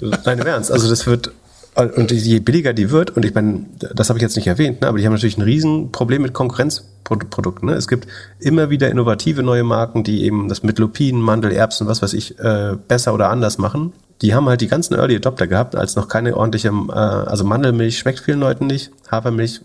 nein, 0.24 0.38
im 0.38 0.46
Ernst. 0.46 0.72
Also 0.72 0.88
das 0.88 1.06
wird 1.06 1.32
und 1.76 2.12
je 2.12 2.38
billiger 2.38 2.72
die 2.72 2.90
wird, 2.90 3.10
und 3.16 3.24
ich 3.24 3.34
meine, 3.34 3.64
das 3.94 4.08
habe 4.08 4.18
ich 4.18 4.22
jetzt 4.22 4.36
nicht 4.36 4.46
erwähnt, 4.46 4.80
ne, 4.80 4.86
aber 4.86 4.98
die 4.98 5.06
haben 5.06 5.12
natürlich 5.12 5.38
ein 5.38 5.42
Riesenproblem 5.42 6.22
mit 6.22 6.32
Konkurrenzprodukten. 6.32 7.68
Ne? 7.68 7.74
Es 7.74 7.88
gibt 7.88 8.06
immer 8.38 8.70
wieder 8.70 8.90
innovative 8.90 9.42
neue 9.42 9.64
Marken, 9.64 10.04
die 10.04 10.22
eben 10.22 10.48
das 10.48 10.62
mit 10.62 10.78
Lupinen, 10.78 11.20
Mandel, 11.20 11.50
Erbsen, 11.50 11.88
was 11.88 12.00
weiß 12.00 12.12
ich, 12.12 12.38
äh, 12.38 12.76
besser 12.86 13.12
oder 13.12 13.28
anders 13.28 13.58
machen. 13.58 13.92
Die 14.22 14.34
haben 14.34 14.48
halt 14.48 14.60
die 14.60 14.68
ganzen 14.68 14.94
Early 14.94 15.16
Adopter 15.16 15.46
gehabt, 15.46 15.76
als 15.76 15.96
noch 15.96 16.08
keine 16.08 16.36
ordentliche, 16.36 16.68
äh, 16.68 16.92
also 16.92 17.44
Mandelmilch 17.44 17.98
schmeckt 17.98 18.20
vielen 18.20 18.40
Leuten 18.40 18.66
nicht, 18.66 18.90
Hafermilch 19.10 19.60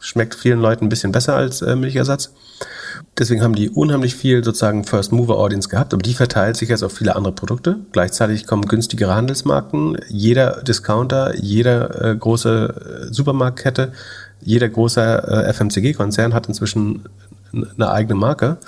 schmeckt 0.00 0.34
vielen 0.34 0.60
Leuten 0.60 0.86
ein 0.86 0.88
bisschen 0.88 1.12
besser 1.12 1.34
als 1.34 1.62
äh, 1.62 1.76
Milchersatz. 1.76 2.32
Deswegen 3.16 3.42
haben 3.42 3.54
die 3.54 3.70
unheimlich 3.70 4.14
viel 4.14 4.44
sozusagen 4.44 4.84
First 4.84 5.12
Mover 5.12 5.38
Audience 5.38 5.68
gehabt, 5.68 5.92
aber 5.92 6.02
die 6.02 6.14
verteilt 6.14 6.56
sich 6.56 6.68
jetzt 6.68 6.82
auf 6.82 6.92
viele 6.92 7.16
andere 7.16 7.34
Produkte. 7.34 7.80
Gleichzeitig 7.92 8.46
kommen 8.46 8.66
günstigere 8.66 9.14
Handelsmarken. 9.14 9.98
Jeder 10.08 10.62
Discounter, 10.62 11.34
jeder 11.36 12.12
äh, 12.12 12.16
große 12.16 13.08
äh, 13.08 13.12
Supermarktkette, 13.12 13.92
jeder 14.40 14.68
große 14.68 15.00
äh, 15.00 15.52
FMCG-Konzern 15.52 16.32
hat 16.32 16.46
inzwischen 16.46 17.04
eine 17.52 17.90
eigene 17.90 18.14
Marke. 18.14 18.58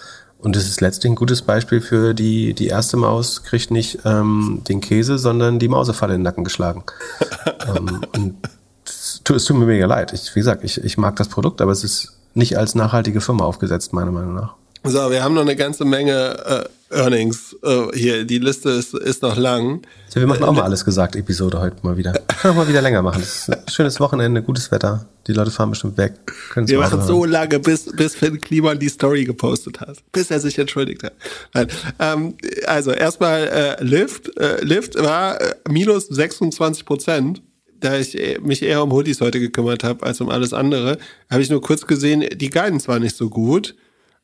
Und 0.42 0.56
das 0.56 0.66
ist 0.66 0.80
letztlich 0.80 1.12
ein 1.12 1.16
gutes 1.16 1.42
Beispiel 1.42 1.80
für 1.80 2.14
die, 2.14 2.54
die 2.54 2.68
erste 2.68 2.96
Maus 2.96 3.42
kriegt 3.42 3.70
nicht 3.70 3.98
ähm, 4.04 4.62
den 4.68 4.80
Käse, 4.80 5.18
sondern 5.18 5.58
die 5.58 5.68
Mausefalle 5.68 6.14
in 6.14 6.20
den 6.20 6.24
Nacken 6.24 6.44
geschlagen. 6.44 6.84
ähm, 7.76 8.00
und 8.14 8.36
es 8.84 9.44
tut 9.44 9.56
mir 9.56 9.66
mega 9.66 9.86
leid. 9.86 10.12
Ich, 10.12 10.34
wie 10.34 10.40
gesagt, 10.40 10.64
ich, 10.64 10.82
ich 10.82 10.96
mag 10.96 11.16
das 11.16 11.28
Produkt, 11.28 11.60
aber 11.60 11.72
es 11.72 11.84
ist 11.84 12.16
nicht 12.34 12.56
als 12.56 12.74
nachhaltige 12.74 13.20
Firma 13.20 13.44
aufgesetzt, 13.44 13.92
meiner 13.92 14.12
Meinung 14.12 14.34
nach. 14.34 14.54
So, 14.82 15.10
wir 15.10 15.22
haben 15.22 15.34
noch 15.34 15.42
eine 15.42 15.56
ganze 15.56 15.84
Menge 15.84 16.38
äh, 16.46 16.68
Earnings 16.90 17.56
äh, 17.62 17.96
hier. 17.96 18.24
Die 18.24 18.38
Liste 18.38 18.70
ist, 18.70 18.94
ist 18.94 19.22
noch 19.22 19.36
lang. 19.36 19.82
Ja, 20.14 20.20
wir 20.20 20.26
machen 20.26 20.44
auch 20.44 20.52
mal 20.52 20.62
alles 20.62 20.84
gesagt, 20.84 21.16
Episode 21.16 21.60
heute 21.60 21.76
mal 21.82 21.96
wieder. 21.96 22.12
Können 22.12 22.54
wir 22.54 22.64
mal 22.64 22.68
wieder 22.68 22.82
länger 22.82 23.02
machen. 23.02 23.22
Schönes 23.68 24.00
Wochenende, 24.00 24.42
gutes 24.42 24.70
Wetter. 24.70 25.06
Die 25.26 25.32
Leute 25.32 25.50
fahren 25.50 25.70
bestimmt 25.70 25.96
weg. 25.98 26.14
wir 26.54 26.78
machen 26.78 27.02
so 27.02 27.24
lange, 27.24 27.60
bis, 27.60 27.84
bis 27.94 28.14
Finn 28.14 28.40
Kliman 28.40 28.78
die 28.78 28.88
Story 28.88 29.24
gepostet 29.24 29.80
hat. 29.80 29.98
Bis 30.12 30.30
er 30.30 30.40
sich 30.40 30.58
entschuldigt 30.58 31.02
hat. 31.04 31.12
Nein. 31.54 31.68
Ähm, 31.98 32.34
also 32.66 32.90
erstmal 32.90 33.48
äh, 33.48 33.84
Lyft. 33.84 34.36
Äh, 34.38 34.64
Lyft 34.64 34.96
war 34.96 35.40
äh, 35.40 35.54
minus 35.68 36.08
26 36.08 36.84
Prozent 36.84 37.42
da 37.80 37.98
ich 37.98 38.16
mich 38.42 38.62
eher 38.62 38.82
um 38.82 38.92
Hoodies 38.92 39.20
heute 39.20 39.40
gekümmert 39.40 39.84
habe 39.84 40.04
als 40.04 40.20
um 40.20 40.28
alles 40.28 40.52
andere, 40.52 40.98
habe 41.30 41.42
ich 41.42 41.50
nur 41.50 41.62
kurz 41.62 41.86
gesehen, 41.86 42.24
die 42.34 42.50
Guidance 42.50 42.86
war 42.88 42.98
nicht 42.98 43.16
so 43.16 43.30
gut, 43.30 43.74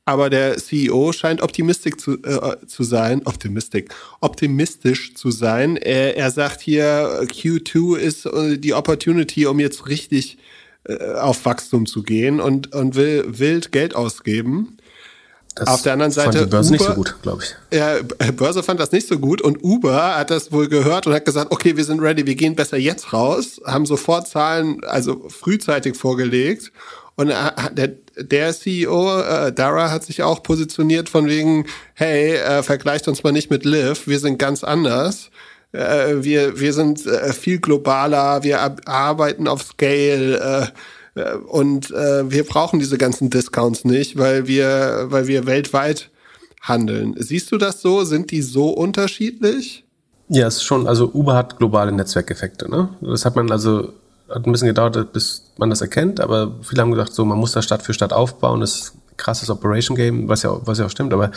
aber 0.06 0.30
der 0.30 0.56
CEO 0.56 1.12
scheint 1.12 1.42
optimistisch 1.42 1.96
zu, 1.96 2.12
äh, 2.22 2.64
zu 2.66 2.84
sein, 2.84 3.22
optimistisch, 3.26 3.86
optimistisch 4.20 5.14
zu 5.14 5.32
sein. 5.32 5.76
Er, 5.76 6.16
er 6.16 6.30
sagt 6.30 6.60
hier, 6.60 7.22
Q2 7.24 7.96
ist 7.96 8.24
äh, 8.24 8.56
die 8.56 8.72
Opportunity, 8.72 9.46
um 9.46 9.58
jetzt 9.58 9.88
richtig 9.88 10.38
äh, 10.84 11.14
auf 11.14 11.44
Wachstum 11.44 11.86
zu 11.86 12.04
gehen 12.04 12.40
und, 12.40 12.72
und 12.72 12.94
will 12.94 13.24
wild 13.26 13.72
Geld 13.72 13.96
ausgeben. 13.96 14.78
Das 15.56 15.68
Auf 15.68 15.82
der 15.82 15.94
anderen 15.94 16.12
Seite 16.12 16.32
fand 16.32 16.46
die 16.46 16.50
Börse 16.50 16.72
nicht 16.72 16.82
Uber- 16.82 16.90
so 16.90 16.96
gut, 16.96 17.16
glaube 17.22 17.42
ich. 17.42 17.76
Ja, 17.76 17.96
Börse 18.32 18.62
fand 18.62 18.78
das 18.78 18.92
nicht 18.92 19.08
so 19.08 19.18
gut 19.18 19.42
und 19.42 19.64
Uber 19.64 20.16
hat 20.16 20.30
das 20.30 20.52
wohl 20.52 20.68
gehört 20.68 21.06
und 21.08 21.14
hat 21.14 21.24
gesagt, 21.24 21.50
okay, 21.50 21.76
wir 21.76 21.84
sind 21.84 22.00
ready, 22.00 22.26
wir 22.26 22.34
gehen 22.36 22.54
besser 22.54 22.76
jetzt 22.76 23.12
raus, 23.12 23.60
haben 23.64 23.86
sofort 23.86 24.28
Zahlen, 24.28 24.84
also 24.84 25.28
frühzeitig 25.30 25.96
vorgelegt 25.96 26.70
und 27.16 27.34
hat- 27.34 27.76
der, 27.76 27.92
der 28.18 28.52
CEO, 28.52 29.20
äh, 29.20 29.52
Dara, 29.52 29.90
hat 29.90 30.04
sich 30.04 30.22
auch 30.22 30.42
positioniert 30.42 31.08
von 31.08 31.26
wegen, 31.26 31.66
hey, 31.94 32.34
äh, 32.36 32.62
vergleicht 32.62 33.08
uns 33.08 33.22
mal 33.24 33.32
nicht 33.32 33.50
mit 33.50 33.64
Liv, 33.64 34.06
wir 34.06 34.18
sind 34.18 34.38
ganz 34.38 34.62
anders. 34.64 35.30
Äh, 35.72 36.16
wir, 36.22 36.60
wir 36.60 36.72
sind 36.72 37.04
äh, 37.06 37.32
viel 37.32 37.58
globaler, 37.58 38.42
wir 38.42 38.60
arbeiten 38.86 39.48
auf 39.48 39.62
Scale, 39.62 40.72
äh, 41.16 41.20
äh, 41.20 41.34
und 41.36 41.90
äh, 41.90 42.30
wir 42.30 42.44
brauchen 42.44 42.78
diese 42.78 42.98
ganzen 42.98 43.30
Discounts 43.30 43.84
nicht, 43.84 44.16
weil 44.18 44.46
wir, 44.46 45.06
weil 45.08 45.26
wir 45.26 45.46
weltweit 45.46 46.10
handeln. 46.62 47.14
Siehst 47.18 47.50
du 47.52 47.58
das 47.58 47.80
so? 47.80 48.04
Sind 48.04 48.30
die 48.30 48.42
so 48.42 48.70
unterschiedlich? 48.70 49.84
Ja, 50.28 50.46
es 50.46 50.56
ist 50.56 50.64
schon, 50.64 50.86
also 50.86 51.10
Uber 51.12 51.34
hat 51.34 51.58
globale 51.58 51.92
Netzwerkeffekte, 51.92 52.68
ne? 52.70 52.88
Das 53.00 53.24
hat 53.24 53.36
man 53.36 53.50
also, 53.50 53.92
hat 54.28 54.46
ein 54.46 54.52
bisschen 54.52 54.68
gedauert, 54.68 55.12
bis 55.12 55.50
man 55.56 55.70
das 55.70 55.80
erkennt, 55.80 56.20
aber 56.20 56.52
viele 56.62 56.82
haben 56.82 56.90
gesagt, 56.90 57.14
so, 57.14 57.24
man 57.24 57.38
muss 57.38 57.52
das 57.52 57.64
Stadt 57.64 57.82
für 57.82 57.94
Stadt 57.94 58.12
aufbauen, 58.12 58.60
das 58.60 58.74
ist 58.74 58.94
ein 58.94 59.16
krasses 59.16 59.50
Operation 59.50 59.96
Game, 59.96 60.28
was 60.28 60.42
ja, 60.42 60.56
was 60.66 60.78
ja 60.78 60.86
auch 60.86 60.90
stimmt, 60.90 61.12
aber 61.12 61.30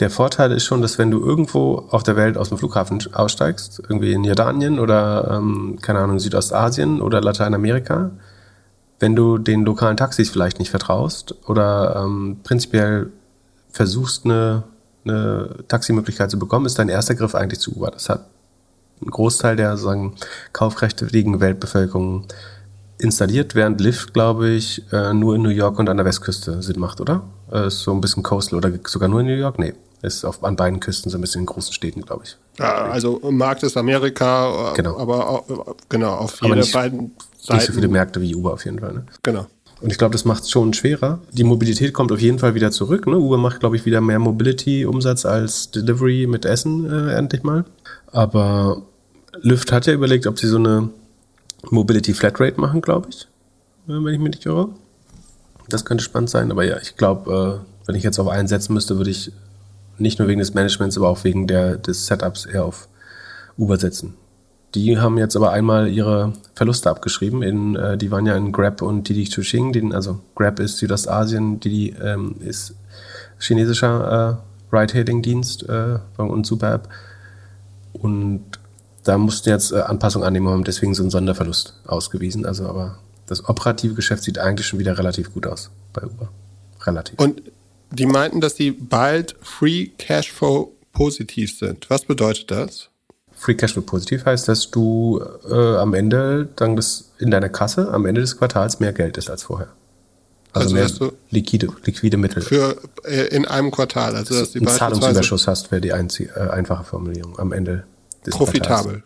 der 0.00 0.10
Vorteil 0.10 0.52
ist 0.52 0.64
schon, 0.64 0.80
dass 0.80 0.98
wenn 0.98 1.10
du 1.10 1.24
irgendwo 1.24 1.86
auf 1.90 2.04
der 2.04 2.16
Welt 2.16 2.36
aus 2.36 2.50
dem 2.50 2.58
Flughafen 2.58 3.00
aussteigst, 3.12 3.82
irgendwie 3.88 4.12
in 4.12 4.22
Jordanien 4.22 4.78
oder, 4.78 5.38
ähm, 5.38 5.78
keine 5.82 5.98
Ahnung, 5.98 6.20
Südostasien 6.20 7.00
oder 7.00 7.20
Lateinamerika, 7.20 8.12
wenn 9.00 9.16
du 9.16 9.38
den 9.38 9.64
lokalen 9.64 9.96
Taxis 9.96 10.30
vielleicht 10.30 10.58
nicht 10.58 10.70
vertraust 10.70 11.34
oder 11.46 12.02
ähm, 12.04 12.38
prinzipiell 12.44 13.10
versuchst, 13.70 14.24
eine, 14.24 14.64
eine 15.04 15.48
Taximöglichkeit 15.68 16.30
zu 16.30 16.38
bekommen, 16.38 16.66
ist 16.66 16.78
dein 16.78 16.88
erster 16.88 17.14
Griff 17.14 17.34
eigentlich 17.34 17.60
zu 17.60 17.74
Uber. 17.74 17.90
Das 17.90 18.08
hat 18.08 18.26
einen 19.00 19.10
Großteil 19.10 19.56
der 19.56 19.76
sagen, 19.76 20.14
kaufkräftigen 20.52 21.40
Weltbevölkerung 21.40 22.24
installiert, 22.98 23.54
während 23.54 23.80
Lyft, 23.80 24.12
glaube 24.12 24.48
ich, 24.50 24.82
äh, 24.92 25.14
nur 25.14 25.36
in 25.36 25.42
New 25.42 25.50
York 25.50 25.78
und 25.78 25.88
an 25.88 25.96
der 25.96 26.06
Westküste 26.06 26.62
Sinn 26.62 26.80
macht, 26.80 27.00
oder? 27.00 27.22
Äh, 27.52 27.68
ist 27.68 27.80
so 27.80 27.92
ein 27.92 28.00
bisschen 28.00 28.22
coastal 28.22 28.56
oder 28.58 28.70
sogar 28.86 29.08
nur 29.08 29.20
in 29.20 29.26
New 29.26 29.36
York? 29.36 29.58
Nee, 29.58 29.74
ist 30.02 30.24
auf, 30.24 30.42
an 30.42 30.56
beiden 30.56 30.80
Küsten 30.80 31.10
so 31.10 31.16
ein 31.16 31.20
bisschen 31.20 31.42
in 31.42 31.46
großen 31.46 31.72
Städten, 31.72 32.02
glaube 32.02 32.24
ich. 32.24 32.36
Ja, 32.58 32.86
also 32.86 33.20
Markt 33.30 33.62
ist 33.62 33.76
Amerika, 33.76 34.72
äh, 34.72 34.76
Genau. 34.76 34.98
aber 34.98 35.28
auch, 35.28 35.44
genau 35.88 36.14
auf 36.14 36.42
Aber 36.42 36.56
nicht- 36.56 36.72
beiden 36.72 37.12
Seiten. 37.40 37.56
Nicht 37.58 37.66
so 37.68 37.72
viele 37.72 37.88
Märkte 37.88 38.20
wie 38.20 38.34
Uber 38.34 38.52
auf 38.54 38.64
jeden 38.64 38.80
Fall. 38.80 38.94
Ne? 38.94 39.04
Genau. 39.22 39.46
Und 39.80 39.92
ich 39.92 39.98
glaube, 39.98 40.10
das 40.12 40.24
macht 40.24 40.42
es 40.42 40.50
schon 40.50 40.74
schwerer. 40.74 41.20
Die 41.30 41.44
Mobilität 41.44 41.94
kommt 41.94 42.10
auf 42.10 42.18
jeden 42.20 42.40
Fall 42.40 42.56
wieder 42.56 42.72
zurück. 42.72 43.06
Ne? 43.06 43.16
Uber 43.16 43.38
macht, 43.38 43.60
glaube 43.60 43.76
ich, 43.76 43.86
wieder 43.86 44.00
mehr 44.00 44.18
Mobility-Umsatz 44.18 45.24
als 45.24 45.70
Delivery 45.70 46.26
mit 46.28 46.44
Essen 46.44 46.90
äh, 46.90 47.12
endlich 47.14 47.44
mal. 47.44 47.64
Aber 48.10 48.82
Lyft 49.42 49.72
hat 49.72 49.86
ja 49.86 49.92
überlegt, 49.92 50.26
ob 50.26 50.38
sie 50.38 50.48
so 50.48 50.56
eine 50.56 50.90
Mobility 51.70 52.14
Flatrate 52.14 52.60
machen, 52.60 52.80
glaube 52.80 53.08
ich. 53.10 53.22
Äh, 53.88 54.04
wenn 54.04 54.14
ich 54.14 54.20
mich 54.20 54.30
nicht 54.30 54.46
irre. 54.46 54.68
Das 55.68 55.84
könnte 55.84 56.04
spannend 56.04 56.30
sein. 56.30 56.50
Aber 56.50 56.64
ja, 56.64 56.78
ich 56.80 56.96
glaube, 56.96 57.62
äh, 57.64 57.86
wenn 57.86 57.94
ich 57.94 58.02
jetzt 58.02 58.18
auf 58.18 58.28
einen 58.28 58.48
setzen 58.48 58.74
müsste, 58.74 58.96
würde 58.96 59.10
ich 59.10 59.32
nicht 59.98 60.18
nur 60.18 60.28
wegen 60.28 60.38
des 60.38 60.54
Managements, 60.54 60.96
aber 60.96 61.08
auch 61.08 61.24
wegen 61.24 61.46
der, 61.46 61.76
des 61.76 62.06
Setups 62.06 62.46
eher 62.46 62.64
auf 62.64 62.88
Uber 63.56 63.76
setzen. 63.76 64.14
Die 64.74 64.98
haben 64.98 65.18
jetzt 65.18 65.34
aber 65.34 65.50
einmal 65.52 65.88
ihre 65.88 66.34
Verluste 66.54 66.90
abgeschrieben. 66.90 67.42
In, 67.42 67.74
äh, 67.74 67.96
die 67.96 68.10
waren 68.10 68.26
ja 68.26 68.36
in 68.36 68.52
Grab 68.52 68.82
und 68.82 69.08
Didi 69.08 69.24
Chuxing. 69.24 69.72
Den, 69.72 69.94
also 69.94 70.20
Grab 70.34 70.60
ist 70.60 70.78
Südostasien, 70.78 71.58
Didi 71.58 71.94
ähm, 72.02 72.36
ist 72.40 72.74
chinesischer 73.40 74.40
äh, 74.72 74.76
Ride-Hailing-Dienst 74.76 75.68
äh, 75.68 75.98
und 76.18 76.46
Super-App. 76.46 76.88
Und 77.94 78.57
da 79.08 79.18
mussten 79.18 79.48
jetzt 79.48 79.72
äh, 79.72 79.76
Anpassungen 79.80 80.26
annehmen, 80.26 80.48
haben 80.48 80.64
deswegen 80.64 80.94
so 80.94 81.02
einen 81.02 81.10
Sonderverlust 81.10 81.74
ausgewiesen. 81.86 82.44
Also 82.46 82.66
aber 82.68 82.98
das 83.26 83.48
operative 83.48 83.94
Geschäft 83.94 84.22
sieht 84.24 84.38
eigentlich 84.38 84.66
schon 84.66 84.78
wieder 84.78 84.96
relativ 84.98 85.32
gut 85.32 85.46
aus 85.46 85.70
bei 85.92 86.02
Uber. 86.02 86.28
Relativ. 86.86 87.18
Und 87.18 87.42
die 87.90 88.06
meinten, 88.06 88.40
dass 88.40 88.54
die 88.54 88.70
bald 88.70 89.34
Free 89.42 89.88
Cashflow 89.98 90.72
positiv 90.92 91.58
sind. 91.58 91.88
Was 91.90 92.04
bedeutet 92.04 92.50
das? 92.50 92.88
Free 93.32 93.54
Cashflow 93.54 93.82
positiv 93.82 94.24
heißt, 94.26 94.48
dass 94.48 94.70
du 94.70 95.22
äh, 95.48 95.54
am 95.76 95.94
Ende 95.94 96.48
dann 96.56 96.76
das 96.76 97.12
in 97.18 97.30
deiner 97.30 97.48
Kasse 97.48 97.90
am 97.92 98.04
Ende 98.06 98.20
des 98.20 98.36
Quartals 98.36 98.80
mehr 98.80 98.92
Geld 98.92 99.16
ist 99.16 99.30
als 99.30 99.44
vorher. 99.44 99.68
Also, 100.52 100.64
Also, 100.64 100.74
mehr 100.74 100.82
dass 100.84 100.98
du- 100.98 101.12
liquide, 101.30 101.68
liquide 101.84 102.16
Mittel. 102.16 102.42
Für 102.42 102.76
äh, 103.04 103.26
in 103.28 103.44
einem 103.46 103.70
Quartal, 103.70 104.16
also 104.16 104.34
dass 104.38 104.52
die 104.52 104.58
einen 104.58 104.64
beispielsweise 104.66 105.00
Zahlungsüberschuss 105.00 105.46
hast, 105.46 105.70
wäre 105.70 105.80
die 105.80 105.92
einzige, 105.92 106.30
äh, 106.34 106.50
einfache 106.50 106.84
Formulierung 106.84 107.38
am 107.38 107.52
Ende 107.52 107.84
des 108.26 108.34
Quartals. 108.34 108.60
profitabel. 108.60 109.02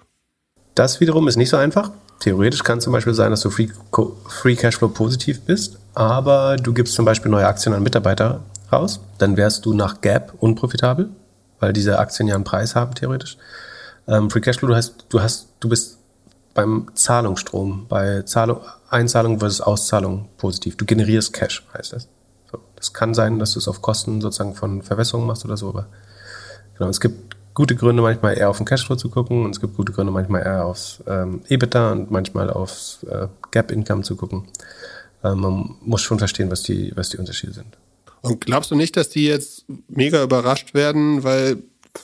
Das 0.75 1.01
wiederum 1.01 1.29
ist 1.29 1.37
nicht 1.37 1.51
so 1.51 1.57
einfach. 1.57 1.91
Theoretisch 2.21 2.63
kann 2.63 2.81
zum 2.81 2.93
Beispiel 2.93 3.15
sein, 3.15 3.31
dass 3.31 3.41
du 3.41 3.51
Free, 3.51 3.69
Free 4.29 4.55
Cashflow 4.55 4.89
positiv 4.89 5.41
bist, 5.43 5.79
aber 5.95 6.57
du 6.57 6.73
gibst 6.73 6.95
zum 6.95 7.05
Beispiel 7.05 7.31
neue 7.31 7.47
Aktien 7.47 7.75
an 7.75 7.83
Mitarbeiter 7.83 8.43
raus. 8.71 9.01
Dann 9.19 9.37
wärst 9.37 9.67
du 9.67 9.75
nach 9.75 10.01
Gap 10.01 10.35
unprofitabel, 10.39 11.11
weil 11.59 11.73
diese 11.73 11.99
Aktien 11.99 12.29
ja 12.29 12.37
einen 12.37 12.45
Preis 12.45 12.75
haben, 12.75 12.95
theoretisch. 12.95 13.37
Ähm, 14.07 14.31
Free 14.31 14.41
Cashflow, 14.41 14.69
du 14.69 14.77
hast, 14.77 15.07
du 15.09 15.21
hast, 15.21 15.49
du 15.61 15.69
bist 15.69 15.99
beim 16.55 16.91
Zahlungsstrom, 16.95 17.87
bei 17.89 18.23
Zahlung, 18.23 18.61
Einzahlung 18.89 19.41
versus 19.41 19.61
Auszahlung 19.61 20.29
positiv. 20.39 20.77
Du 20.77 20.85
generierst 20.85 21.33
Cash, 21.33 21.67
heißt 21.77 21.93
das. 21.93 22.09
So. 22.51 22.59
Das 22.77 22.93
kann 22.93 23.15
sein, 23.15 23.39
dass 23.39 23.53
du 23.53 23.59
es 23.59 23.69
auf 23.69 23.83
Kosten 23.83 24.21
sozusagen 24.21 24.55
von 24.55 24.83
Verwässerung 24.83 25.27
machst 25.27 25.45
oder 25.45 25.57
so, 25.57 25.71
aber 25.71 25.87
Genau, 26.83 26.91
es 26.91 27.01
gibt 27.01 27.32
gute 27.55 27.77
Gründe, 27.77 28.03
manchmal 28.03 28.37
eher 28.39 28.51
auf 28.51 28.57
den 28.59 28.67
Cashflow 28.67 28.97
zu 28.97 29.09
gucken 29.11 29.45
und 29.45 29.51
es 29.51 29.61
gibt 29.61 29.77
gute 29.77 29.93
Gründe, 29.93 30.13
manchmal 30.13 30.43
eher 30.43 30.65
aufs 30.65 31.03
ähm, 31.07 31.43
EBITDA 31.49 31.93
und 31.93 32.11
manchmal 32.11 32.51
aufs 32.51 33.05
äh, 33.11 33.27
Gap-Income 33.51 34.03
zu 34.03 34.17
gucken. 34.17 34.45
Ähm, 35.25 35.41
man 35.41 35.75
muss 35.83 36.03
schon 36.03 36.19
verstehen, 36.19 36.51
was 36.51 36.63
die, 36.63 36.93
was 36.95 37.11
die 37.11 37.19
Unterschiede 37.19 37.53
sind. 37.53 37.77
Und 38.23 38.41
glaubst 38.41 38.71
du 38.71 38.77
nicht, 38.77 38.97
dass 38.97 39.09
die 39.09 39.27
jetzt 39.27 39.65
mega 39.89 40.23
überrascht 40.23 40.75
werden, 40.75 41.25
weil 41.25 41.59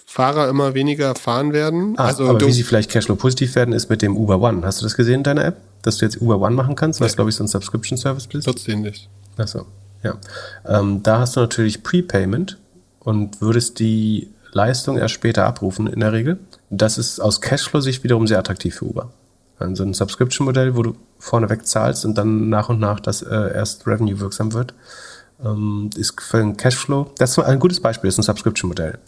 Fahrer 0.05 0.49
immer 0.49 0.75
weniger 0.75 1.15
fahren 1.15 1.53
werden? 1.53 1.95
Ah, 1.97 2.07
also 2.07 2.27
aber 2.29 2.41
wie 2.41 2.53
sie 2.53 2.63
vielleicht 2.63 2.91
Cashflow 2.91 3.17
positiv 3.17 3.55
werden, 3.55 3.73
ist 3.73 3.89
mit 3.89 4.03
dem 4.03 4.17
Uber 4.17 4.41
One. 4.41 4.63
Hast 4.65 4.81
du 4.81 4.85
das 4.85 4.95
gesehen 4.97 5.15
in 5.17 5.23
deiner 5.23 5.45
App? 5.45 5.57
Dass 5.83 5.99
du 5.99 6.05
jetzt 6.05 6.21
Uber 6.21 6.41
One 6.41 6.55
machen 6.55 6.75
kannst, 6.75 7.01
was 7.01 7.13
Nee. 7.13 7.17
glaube 7.17 7.31
ich 7.31 7.37
so 7.37 7.45
ein 7.45 7.49
Subscription-Service 7.49 8.29
ist? 8.33 8.47
nutzt 8.47 8.67
den 8.67 8.83
nicht. 8.83 9.09
Achso, 9.37 9.67
ja. 10.03 10.19
Ähm, 10.67 11.03
da 11.03 11.21
hast 11.21 11.37
du 11.37 11.41
natürlich 11.41 11.83
Prepayment 11.85 12.59
und 13.01 13.41
würdest 13.41 13.79
die 13.79 14.29
Leistung 14.53 14.99
erst 14.99 15.15
später 15.15 15.47
abrufen 15.47 15.87
in 15.87 16.01
der 16.01 16.13
Regel. 16.13 16.39
Das 16.71 16.99
ist 16.99 17.21
aus 17.21 17.41
Cashflow-Sicht 17.41 18.05
wiederum 18.05 18.27
sehr 18.27 18.39
attraktiv 18.39 18.77
für 18.77 18.87
Uber. 18.87 19.11
Also 19.59 19.83
ein 19.83 19.95
Subscription-Modell, 19.95 20.77
wo 20.77 20.83
du 20.83 20.97
vorneweg 21.19 21.67
zahlst 21.67 22.05
und 22.05 22.17
dann 22.17 22.49
nach 22.49 22.69
und 22.69 22.79
nach 22.79 23.01
das 23.01 23.23
äh, 23.23 23.55
erst 23.55 23.87
Revenue 23.87 24.21
wirksam 24.21 24.53
wird, 24.53 24.75
ähm, 25.45 25.91
ist 25.97 26.21
für 26.21 26.39
ein 26.39 26.57
Cashflow, 26.57 27.11
das 27.19 27.37
ist 27.37 27.39
ein 27.39 27.59
gutes 27.59 27.81
Beispiel, 27.81 28.09
ist 28.09 28.19
ein 28.19 28.23
Subscription-Modell. 28.23 28.99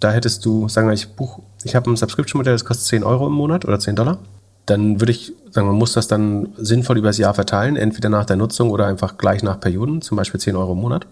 Da 0.00 0.10
hättest 0.10 0.44
du, 0.44 0.68
sagen 0.68 0.88
wir, 0.88 0.94
ich 0.94 1.08
buch, 1.08 1.40
ich 1.62 1.76
habe 1.76 1.90
ein 1.90 1.96
Subscription-Modell, 1.96 2.54
das 2.54 2.64
kostet 2.64 2.86
10 2.86 3.04
Euro 3.04 3.26
im 3.26 3.32
Monat 3.32 3.64
oder 3.64 3.78
10 3.78 3.96
Dollar. 3.96 4.18
Dann 4.66 5.00
würde 5.00 5.12
ich 5.12 5.32
sagen, 5.50 5.66
man 5.66 5.76
muss 5.76 5.92
das 5.92 6.08
dann 6.08 6.48
sinnvoll 6.56 6.98
übers 6.98 7.18
Jahr 7.18 7.34
verteilen, 7.34 7.76
entweder 7.76 8.08
nach 8.08 8.24
der 8.24 8.36
Nutzung 8.36 8.70
oder 8.70 8.86
einfach 8.86 9.18
gleich 9.18 9.42
nach 9.42 9.60
Perioden, 9.60 10.02
zum 10.02 10.16
Beispiel 10.16 10.40
10 10.40 10.56
Euro 10.56 10.72
im 10.72 10.80
Monat. 10.80 11.06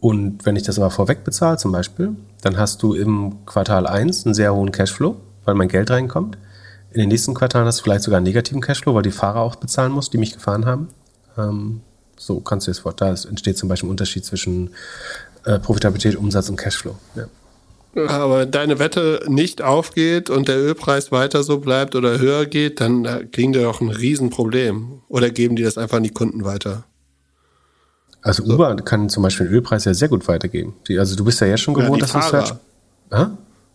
Und 0.00 0.46
wenn 0.46 0.56
ich 0.56 0.62
das 0.62 0.78
aber 0.78 0.90
vorweg 0.90 1.24
bezahle, 1.24 1.56
zum 1.56 1.72
Beispiel, 1.72 2.14
dann 2.42 2.56
hast 2.56 2.82
du 2.82 2.94
im 2.94 3.44
Quartal 3.46 3.86
1 3.86 4.26
einen 4.26 4.34
sehr 4.34 4.54
hohen 4.54 4.70
Cashflow, 4.70 5.16
weil 5.44 5.54
mein 5.54 5.68
Geld 5.68 5.90
reinkommt. 5.90 6.38
In 6.92 7.00
den 7.00 7.08
nächsten 7.08 7.34
Quartalen 7.34 7.66
hast 7.66 7.80
du 7.80 7.82
vielleicht 7.82 8.04
sogar 8.04 8.18
einen 8.18 8.26
negativen 8.26 8.60
Cashflow, 8.60 8.94
weil 8.94 9.02
die 9.02 9.10
Fahrer 9.10 9.40
auch 9.40 9.56
bezahlen 9.56 9.92
musst, 9.92 10.12
die 10.12 10.18
mich 10.18 10.32
gefahren 10.32 10.66
haben. 10.66 10.88
Ähm, 11.36 11.80
so 12.16 12.40
kannst 12.40 12.66
du 12.66 12.70
es 12.70 12.80
vor. 12.80 12.92
Da 12.92 13.10
entsteht 13.10 13.58
zum 13.58 13.68
Beispiel 13.68 13.88
ein 13.88 13.90
Unterschied 13.90 14.24
zwischen 14.24 14.70
äh, 15.44 15.58
Profitabilität, 15.58 16.16
Umsatz 16.16 16.48
und 16.48 16.56
Cashflow. 16.56 16.96
Ja. 17.14 17.26
Aber 18.06 18.40
wenn 18.40 18.50
deine 18.50 18.78
Wette 18.78 19.24
nicht 19.28 19.62
aufgeht 19.62 20.30
und 20.30 20.48
der 20.48 20.58
Ölpreis 20.58 21.10
weiter 21.10 21.42
so 21.42 21.58
bleibt 21.58 21.96
oder 21.96 22.18
höher 22.18 22.46
geht, 22.46 22.80
dann 22.80 23.04
äh, 23.04 23.24
kriegen 23.24 23.52
die 23.52 23.60
doch 23.60 23.80
ein 23.80 23.90
Riesenproblem. 23.90 25.02
Oder 25.08 25.30
geben 25.30 25.56
die 25.56 25.62
das 25.62 25.78
einfach 25.78 25.96
an 25.96 26.02
die 26.04 26.10
Kunden 26.10 26.44
weiter? 26.44 26.84
Also 28.22 28.42
Uber 28.44 28.76
kann 28.76 29.08
zum 29.08 29.22
Beispiel 29.22 29.46
den 29.46 29.54
Ölpreis 29.54 29.84
ja 29.84 29.94
sehr 29.94 30.08
gut 30.08 30.26
weitergeben. 30.28 30.74
Die, 30.88 30.98
also 30.98 31.14
du 31.16 31.24
bist 31.24 31.40
ja 31.40 31.46
jetzt 31.46 31.60
schon 31.60 31.74
gewohnt, 31.74 31.96
die 31.96 32.00
dass 32.00 32.12
du 32.12 32.18
Fahrer. 32.20 32.46
Search. 32.46 32.58
Hä? 33.12 33.26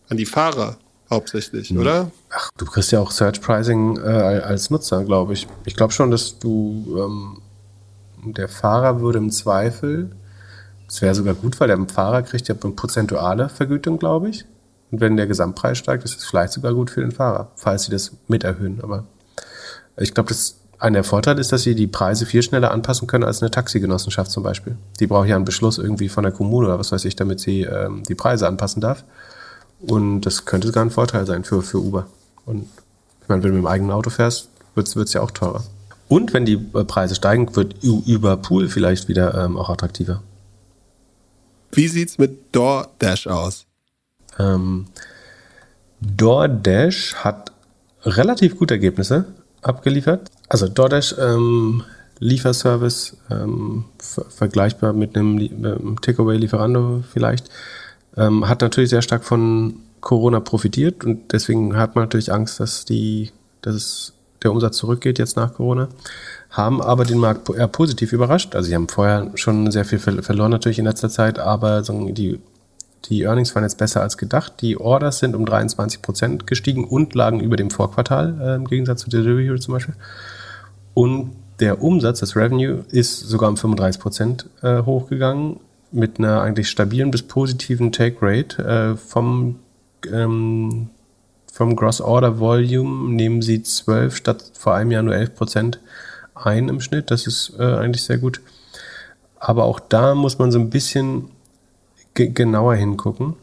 An 0.09 0.17
die 0.17 0.25
Fahrer 0.25 0.77
hauptsächlich, 1.09 1.69
Hm. 1.69 1.77
oder? 1.79 2.11
Ach, 2.29 2.49
du 2.57 2.65
kriegst 2.65 2.91
ja 2.91 2.99
auch 2.99 3.11
Search 3.11 3.41
Pricing 3.41 3.97
äh, 3.97 4.01
als 4.01 4.69
Nutzer, 4.69 5.03
glaube 5.05 5.33
ich. 5.33 5.47
Ich 5.65 5.75
glaube 5.75 5.93
schon, 5.93 6.11
dass 6.11 6.39
du 6.39 6.97
ähm, 6.97 8.33
der 8.33 8.49
Fahrer 8.49 8.99
würde 9.01 9.19
im 9.19 9.31
Zweifel, 9.31 10.11
das 10.87 11.01
wäre 11.01 11.15
sogar 11.15 11.33
gut, 11.35 11.59
weil 11.59 11.67
der 11.69 11.79
Fahrer 11.87 12.21
kriegt 12.23 12.47
ja 12.47 12.55
eine 12.61 12.73
prozentuale 12.73 13.49
Vergütung, 13.49 13.97
glaube 13.97 14.29
ich. 14.29 14.45
Und 14.91 15.01
wenn 15.01 15.17
der 15.17 15.25
Gesamtpreis 15.27 15.77
steigt, 15.77 16.03
ist 16.03 16.17
es 16.17 16.25
vielleicht 16.25 16.53
sogar 16.53 16.73
gut 16.73 16.91
für 16.91 17.01
den 17.01 17.11
Fahrer, 17.11 17.51
falls 17.55 17.83
sie 17.83 17.91
das 17.91 18.11
mit 18.27 18.43
erhöhen. 18.43 18.79
Aber 18.83 19.05
ich 19.97 20.13
glaube, 20.13 20.29
das 20.29 20.57
ein 20.83 21.01
Vorteil 21.03 21.39
ist, 21.39 21.51
dass 21.53 21.63
sie 21.63 21.75
die 21.75 21.87
Preise 21.87 22.25
viel 22.25 22.43
schneller 22.43 22.71
anpassen 22.71 23.07
können 23.07 23.23
als 23.23 23.41
eine 23.41 23.49
Taxigenossenschaft 23.49 24.29
zum 24.29 24.43
Beispiel. 24.43 24.75
Die 24.99 25.07
braucht 25.07 25.29
ja 25.29 25.37
einen 25.37 25.45
Beschluss 25.45 25.77
irgendwie 25.77 26.09
von 26.09 26.23
der 26.23 26.33
Kommune 26.33 26.67
oder 26.67 26.77
was 26.77 26.91
weiß 26.91 27.05
ich, 27.05 27.15
damit 27.15 27.39
sie 27.39 27.61
ähm, 27.61 28.03
die 28.03 28.15
Preise 28.15 28.47
anpassen 28.47 28.81
darf. 28.81 29.05
Und 29.79 30.21
das 30.21 30.43
könnte 30.43 30.67
sogar 30.67 30.83
ein 30.83 30.91
Vorteil 30.91 31.25
sein 31.25 31.45
für, 31.45 31.61
für 31.61 31.77
Uber. 31.77 32.07
Und 32.45 32.67
ich 33.21 33.29
meine, 33.29 33.41
wenn 33.43 33.51
du 33.51 33.55
mit 33.55 33.63
dem 33.63 33.67
eigenen 33.67 33.91
Auto 33.91 34.09
fährst, 34.09 34.49
wird 34.75 34.87
es 34.87 35.13
ja 35.13 35.21
auch 35.21 35.31
teurer. 35.31 35.63
Und 36.09 36.33
wenn 36.33 36.45
die 36.45 36.59
äh, 36.73 36.83
Preise 36.83 37.15
steigen, 37.15 37.55
wird 37.55 37.75
Uber 37.83 38.35
Pool 38.37 38.67
vielleicht 38.67 39.07
wieder 39.07 39.45
ähm, 39.45 39.57
auch 39.57 39.69
attraktiver. 39.69 40.21
Wie 41.71 41.87
sieht's 41.87 42.17
mit 42.17 42.53
DoorDash 42.53 43.27
aus? 43.27 43.65
Ähm, 44.37 44.87
DoorDash 46.01 47.15
hat 47.15 47.53
relativ 48.03 48.57
gute 48.57 48.73
Ergebnisse 48.73 49.25
abgeliefert. 49.61 50.29
Also 50.53 50.67
DoorDash 50.67 51.15
ähm, 51.19 51.81
Lieferservice, 52.19 53.17
ähm, 53.31 53.85
ver 53.97 54.25
vergleichbar 54.29 54.93
mit 54.93 55.17
einem, 55.17 55.37
einem 55.39 55.99
Takeaway-Lieferando 55.99 57.03
vielleicht, 57.11 57.49
ähm, 58.15 58.47
hat 58.47 58.61
natürlich 58.61 58.91
sehr 58.91 59.01
stark 59.01 59.23
von 59.23 59.77
Corona 59.99 60.41
profitiert 60.41 61.05
und 61.05 61.33
deswegen 61.33 61.75
hat 61.75 61.95
man 61.95 62.03
natürlich 62.03 62.31
Angst, 62.31 62.59
dass 62.59 62.85
die, 62.85 63.31
dass 63.63 63.73
es, 63.73 64.13
der 64.43 64.51
Umsatz 64.51 64.77
zurückgeht 64.77 65.17
jetzt 65.17 65.37
nach 65.37 65.55
Corona. 65.55 65.87
Haben 66.51 66.83
aber 66.83 67.03
den 67.03 67.17
Markt 67.17 67.49
eher 67.49 67.67
positiv 67.67 68.13
überrascht. 68.13 68.55
Also 68.55 68.67
sie 68.67 68.75
haben 68.75 68.89
vorher 68.89 69.31
schon 69.33 69.71
sehr 69.71 69.85
viel 69.85 69.97
verloren 69.97 70.51
natürlich 70.51 70.77
in 70.77 70.85
letzter 70.85 71.09
Zeit, 71.09 71.39
aber 71.39 71.81
die 71.81 72.39
die 73.09 73.23
Earnings 73.23 73.53
waren 73.55 73.63
jetzt 73.63 73.77
besser 73.77 74.01
als 74.01 74.17
gedacht. 74.17 74.53
Die 74.61 74.77
Orders 74.77 75.19
sind 75.19 75.35
um 75.35 75.45
23 75.45 76.01
Prozent 76.01 76.47
gestiegen 76.47 76.85
und 76.85 77.15
lagen 77.15 77.39
über 77.39 77.57
dem 77.57 77.69
Vorquartal 77.69 78.39
äh, 78.41 78.55
im 78.55 78.65
Gegensatz 78.65 79.01
zu 79.01 79.09
Delivery 79.09 79.59
zum 79.59 79.73
Beispiel. 79.73 79.95
Und 80.93 81.35
der 81.59 81.81
Umsatz, 81.81 82.19
das 82.19 82.35
Revenue, 82.35 82.85
ist 82.89 83.19
sogar 83.19 83.49
um 83.49 83.57
35 83.57 84.01
Prozent 84.01 84.49
äh, 84.61 84.81
hochgegangen 84.81 85.59
mit 85.91 86.17
einer 86.17 86.41
eigentlich 86.41 86.69
stabilen 86.69 87.11
bis 87.11 87.23
positiven 87.23 87.91
Take 87.91 88.17
Rate 88.21 88.63
äh, 88.63 88.97
vom 88.97 89.59
ähm, 90.11 90.89
vom 91.51 91.75
Gross 91.75 92.01
Order 92.01 92.39
Volume 92.39 93.13
nehmen 93.13 93.43
sie 93.43 93.61
12 93.61 94.15
statt 94.15 94.43
vor 94.57 94.73
einem 94.73 94.89
Jahr 94.89 95.03
nur 95.03 95.15
11 95.15 95.35
Prozent 95.35 95.79
ein 96.33 96.67
im 96.67 96.81
Schnitt. 96.81 97.11
Das 97.11 97.27
ist 97.27 97.53
äh, 97.59 97.75
eigentlich 97.75 98.03
sehr 98.03 98.17
gut. 98.17 98.41
Aber 99.39 99.65
auch 99.65 99.79
da 99.79 100.15
muss 100.15 100.39
man 100.39 100.51
so 100.51 100.57
ein 100.57 100.71
bisschen 100.71 101.29
genauer 102.15 102.73
hingucken. 102.73 103.35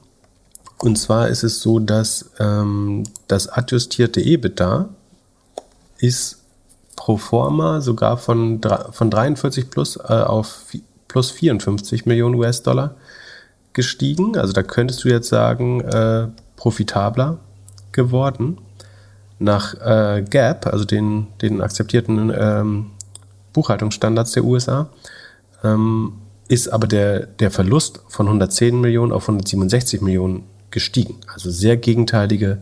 Und 0.79 0.99
zwar 0.99 1.29
ist 1.29 1.45
es 1.45 1.61
so, 1.61 1.79
dass 1.79 2.31
ähm, 2.41 3.05
das 3.29 3.49
adjustierte 3.49 4.21
EBITDA 4.21 4.89
ist 5.99 6.40
pro 7.01 7.17
forma 7.17 7.81
sogar 7.81 8.19
von, 8.19 8.61
von 8.91 9.11
43 9.11 9.71
plus 9.71 9.97
äh, 9.97 10.01
auf 10.13 10.67
plus 11.09 11.31
54 11.31 12.05
Millionen 12.05 12.35
US-Dollar 12.35 12.95
gestiegen. 13.73 14.37
Also 14.37 14.53
da 14.53 14.63
könntest 14.63 15.03
du 15.03 15.09
jetzt 15.09 15.31
sagen, 15.31 15.81
äh, 15.81 16.29
profitabler 16.57 17.39
geworden. 17.93 18.59
Nach 19.39 19.73
äh, 19.81 20.23
GAP, 20.29 20.67
also 20.67 20.85
den, 20.85 21.29
den 21.41 21.63
akzeptierten 21.63 22.31
ähm, 22.37 22.91
Buchhaltungsstandards 23.55 24.33
der 24.33 24.45
USA, 24.45 24.91
ähm, 25.65 26.13
ist 26.49 26.69
aber 26.69 26.87
der, 26.87 27.21
der 27.21 27.51
Verlust 27.51 28.03
von 28.09 28.27
110 28.27 28.79
Millionen 28.79 29.13
auf 29.13 29.23
167 29.23 30.03
Millionen 30.03 30.43
gestiegen. 30.71 31.17
Also 31.33 31.51
sehr 31.51 31.79
gegenteilige 31.79 32.59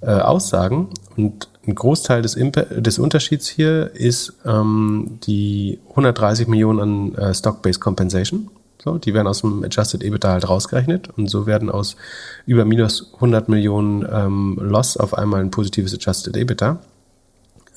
äh, 0.00 0.06
Aussagen. 0.06 0.88
Und 1.18 1.48
ein 1.66 1.74
Großteil 1.74 2.22
des, 2.22 2.34
Imp 2.34 2.54
des 2.70 2.98
Unterschieds 2.98 3.48
hier 3.48 3.90
ist 3.94 4.34
ähm, 4.44 5.18
die 5.26 5.78
130 5.90 6.48
Millionen 6.48 6.80
an 6.80 7.14
äh, 7.14 7.34
Stock-Based 7.34 7.80
Compensation. 7.80 8.50
So, 8.82 8.98
die 8.98 9.14
werden 9.14 9.26
aus 9.26 9.40
dem 9.40 9.64
Adjusted 9.64 10.02
EBITDA 10.02 10.32
halt 10.32 10.48
rausgerechnet 10.48 11.08
und 11.16 11.28
so 11.28 11.46
werden 11.46 11.70
aus 11.70 11.96
über 12.44 12.66
minus 12.66 13.14
100 13.14 13.48
Millionen 13.48 14.06
ähm, 14.10 14.58
Loss 14.60 14.98
auf 14.98 15.14
einmal 15.14 15.40
ein 15.40 15.50
positives 15.50 15.94
Adjusted 15.94 16.36
EBITDA. 16.36 16.80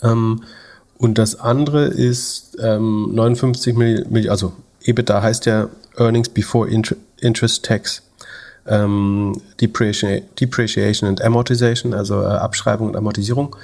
Ähm, 0.03 0.43
und 0.97 1.17
das 1.17 1.39
andere 1.39 1.85
ist 1.85 2.57
ähm, 2.59 3.11
59 3.13 3.75
Millionen, 3.75 4.29
also 4.29 4.53
EBITDA 4.83 5.21
heißt 5.21 5.45
ja 5.45 5.69
Earnings 5.95 6.29
Before 6.29 6.69
Interest 6.69 7.63
Tax. 7.63 8.03
Ähm, 8.67 9.41
Depreciation 9.61 11.09
and 11.09 11.21
Amortization, 11.21 11.93
also 11.93 12.21
äh, 12.21 12.25
Abschreibung 12.25 12.89
und 12.89 12.95
Amortisierung. 12.95 13.55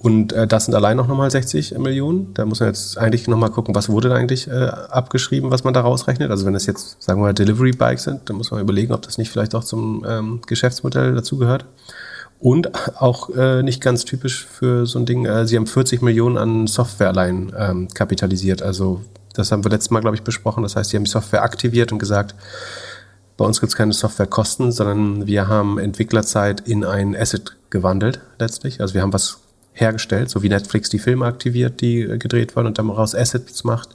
Und 0.00 0.32
äh, 0.32 0.46
das 0.46 0.66
sind 0.66 0.74
allein 0.74 0.96
noch 0.96 1.08
nochmal 1.08 1.30
60 1.30 1.78
Millionen. 1.78 2.32
Da 2.34 2.44
muss 2.44 2.60
man 2.60 2.68
jetzt 2.68 2.96
eigentlich 2.98 3.26
nochmal 3.28 3.50
gucken, 3.50 3.74
was 3.74 3.88
wurde 3.88 4.10
da 4.10 4.14
eigentlich 4.14 4.46
äh, 4.46 4.52
abgeschrieben, 4.52 5.50
was 5.50 5.64
man 5.64 5.74
da 5.74 5.80
rausrechnet. 5.80 6.30
Also 6.30 6.46
wenn 6.46 6.52
das 6.52 6.66
jetzt, 6.66 7.02
sagen 7.02 7.20
wir 7.20 7.24
mal, 7.24 7.34
Delivery 7.34 7.72
Bikes 7.72 8.04
sind, 8.04 8.28
dann 8.28 8.36
muss 8.36 8.50
man 8.50 8.60
überlegen, 8.60 8.92
ob 8.92 9.02
das 9.02 9.18
nicht 9.18 9.30
vielleicht 9.30 9.54
auch 9.54 9.64
zum 9.64 10.04
ähm, 10.08 10.40
Geschäftsmodell 10.46 11.14
dazugehört. 11.14 11.64
Und 12.38 12.70
auch 13.00 13.30
äh, 13.30 13.62
nicht 13.62 13.80
ganz 13.80 14.04
typisch 14.04 14.46
für 14.46 14.86
so 14.86 14.98
ein 14.98 15.06
Ding, 15.06 15.24
äh, 15.24 15.46
sie 15.46 15.56
haben 15.56 15.66
40 15.66 16.02
Millionen 16.02 16.36
an 16.36 16.66
Software 16.66 17.08
allein 17.08 17.52
ähm, 17.58 17.88
kapitalisiert. 17.92 18.62
Also 18.62 19.00
das 19.34 19.52
haben 19.52 19.64
wir 19.64 19.70
letztes 19.70 19.90
Mal, 19.90 20.00
glaube 20.00 20.16
ich, 20.16 20.22
besprochen. 20.22 20.62
Das 20.62 20.76
heißt, 20.76 20.90
sie 20.90 20.96
haben 20.96 21.04
die 21.04 21.10
Software 21.10 21.42
aktiviert 21.42 21.92
und 21.92 21.98
gesagt, 21.98 22.34
bei 23.36 23.44
uns 23.44 23.60
gibt 23.60 23.70
es 23.70 23.76
keine 23.76 23.92
Softwarekosten, 23.92 24.72
sondern 24.72 25.26
wir 25.26 25.48
haben 25.48 25.78
Entwicklerzeit 25.78 26.60
in 26.60 26.84
ein 26.84 27.14
Asset 27.14 27.56
gewandelt 27.70 28.20
letztlich. 28.38 28.80
Also 28.80 28.94
wir 28.94 29.02
haben 29.02 29.12
was 29.12 29.38
hergestellt, 29.72 30.30
so 30.30 30.42
wie 30.42 30.48
Netflix 30.48 30.88
die 30.88 30.98
Filme 30.98 31.26
aktiviert, 31.26 31.80
die 31.80 32.00
äh, 32.00 32.18
gedreht 32.18 32.56
wurden 32.56 32.68
und 32.68 32.78
daraus 32.78 33.14
Assets 33.14 33.64
macht. 33.64 33.90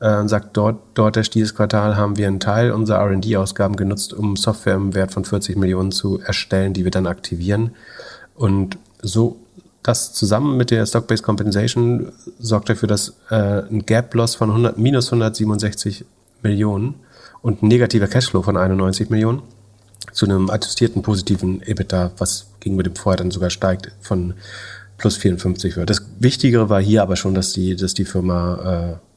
Äh, 0.00 0.18
und 0.18 0.28
sagt, 0.28 0.56
dort, 0.56 0.80
dort 0.94 1.34
dieses 1.34 1.54
Quartal 1.54 1.96
haben 1.96 2.18
wir 2.18 2.26
einen 2.26 2.40
Teil 2.40 2.72
unserer 2.72 2.98
R&D-Ausgaben 2.98 3.76
genutzt, 3.76 4.12
um 4.12 4.36
Software 4.36 4.74
im 4.74 4.94
Wert 4.94 5.12
von 5.12 5.24
40 5.24 5.56
Millionen 5.56 5.90
zu 5.90 6.20
erstellen, 6.20 6.74
die 6.74 6.84
wir 6.84 6.90
dann 6.90 7.06
aktivieren. 7.06 7.74
Und 8.34 8.76
so 9.00 9.40
das 9.82 10.12
zusammen 10.12 10.58
mit 10.58 10.70
der 10.70 10.84
Stock-Based 10.84 11.22
Compensation 11.22 12.12
sorgt 12.38 12.68
dafür, 12.68 12.88
dass 12.88 13.14
äh, 13.30 13.62
ein 13.62 13.86
Gap-Loss 13.86 14.34
von 14.34 14.50
100, 14.50 14.76
minus 14.76 15.06
167 15.06 16.04
Millionen 16.42 16.96
und 17.42 17.62
ein 17.62 17.68
negativer 17.68 18.06
Cashflow 18.06 18.42
von 18.42 18.56
91 18.56 19.10
Millionen 19.10 19.42
zu 20.12 20.26
einem 20.26 20.50
attestierten 20.50 21.02
positiven 21.02 21.62
EBITDA, 21.62 22.12
was 22.18 22.50
gegenüber 22.60 22.82
dem 22.82 22.96
vorher 22.96 23.18
dann 23.18 23.30
sogar 23.30 23.50
steigt, 23.50 23.92
von 24.00 24.34
plus 24.96 25.16
54 25.16 25.76
wird. 25.76 25.90
Das 25.90 26.04
Wichtigere 26.18 26.68
war 26.68 26.80
hier 26.80 27.02
aber 27.02 27.16
schon, 27.16 27.34
dass 27.34 27.52
die, 27.52 27.76
dass 27.76 27.94
die 27.94 28.04
Firma 28.04 28.98
äh, 29.00 29.07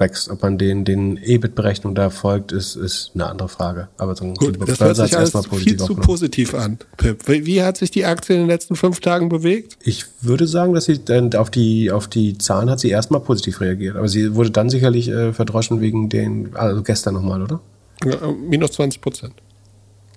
wächst. 0.00 0.30
Ob 0.30 0.42
man 0.42 0.58
den, 0.58 0.84
den 0.84 1.16
EBIT-Berechnung 1.16 1.94
da 1.94 2.10
folgt, 2.10 2.52
ist, 2.52 2.74
ist 2.74 3.12
eine 3.14 3.26
andere 3.26 3.48
Frage. 3.48 3.88
Aber 3.98 4.16
so 4.16 4.24
Gut, 4.32 4.58
das 4.66 4.80
hört 4.80 4.96
sich 4.96 5.16
alles 5.16 5.32
viel 5.54 5.76
zu 5.76 5.94
positiv 5.94 6.54
an, 6.54 6.78
Pip. 6.96 7.28
Wie 7.28 7.62
hat 7.62 7.76
sich 7.76 7.90
die 7.90 8.04
Aktie 8.04 8.34
in 8.34 8.42
den 8.42 8.48
letzten 8.48 8.74
fünf 8.74 9.00
Tagen 9.00 9.28
bewegt? 9.28 9.76
Ich 9.82 10.06
würde 10.22 10.46
sagen, 10.46 10.74
dass 10.74 10.86
sie 10.86 11.04
dann 11.04 11.34
auf 11.34 11.50
die, 11.50 11.90
auf 11.92 12.08
die 12.08 12.38
Zahlen 12.38 12.70
hat 12.70 12.80
sie 12.80 12.90
erstmal 12.90 13.20
positiv 13.20 13.60
reagiert. 13.60 13.96
Aber 13.96 14.08
sie 14.08 14.34
wurde 14.34 14.50
dann 14.50 14.70
sicherlich 14.70 15.08
äh, 15.08 15.32
verdroschen 15.32 15.80
wegen 15.80 16.08
den, 16.08 16.54
also 16.54 16.82
gestern 16.82 17.14
nochmal, 17.14 17.42
oder? 17.42 17.60
Ja, 18.04 18.32
minus 18.32 18.72
20 18.72 19.00
Prozent. 19.00 19.34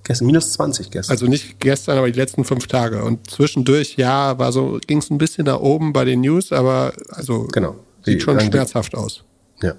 Gestern, 0.04 0.26
minus 0.28 0.52
20 0.54 0.92
gestern. 0.92 1.14
Also 1.14 1.28
nicht 1.28 1.60
gestern, 1.60 1.98
aber 1.98 2.12
die 2.12 2.20
letzten 2.20 2.44
fünf 2.44 2.68
Tage. 2.68 3.04
Und 3.04 3.30
zwischendurch, 3.30 3.96
ja, 3.96 4.38
war 4.38 4.52
so, 4.52 4.80
ging 4.86 4.98
es 4.98 5.10
ein 5.10 5.18
bisschen 5.18 5.46
nach 5.46 5.60
oben 5.60 5.94
bei 5.94 6.04
den 6.04 6.22
News, 6.22 6.52
aber 6.52 6.94
also 7.10 7.48
genau. 7.52 7.76
sieht 8.04 8.22
schon 8.22 8.40
schmerzhaft 8.40 8.96
aus. 8.96 9.24
Ja. 9.62 9.74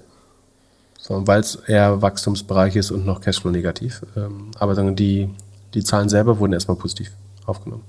So, 0.99 1.27
Weil 1.27 1.41
es 1.41 1.55
eher 1.55 2.01
Wachstumsbereich 2.01 2.75
ist 2.75 2.91
und 2.91 3.05
noch 3.05 3.21
Cashflow 3.21 3.51
negativ. 3.51 4.01
Ähm, 4.15 4.51
aber 4.57 4.75
die, 4.91 5.29
die 5.73 5.83
Zahlen 5.83 6.09
selber 6.09 6.39
wurden 6.39 6.53
erstmal 6.53 6.77
positiv 6.77 7.11
aufgenommen. 7.45 7.83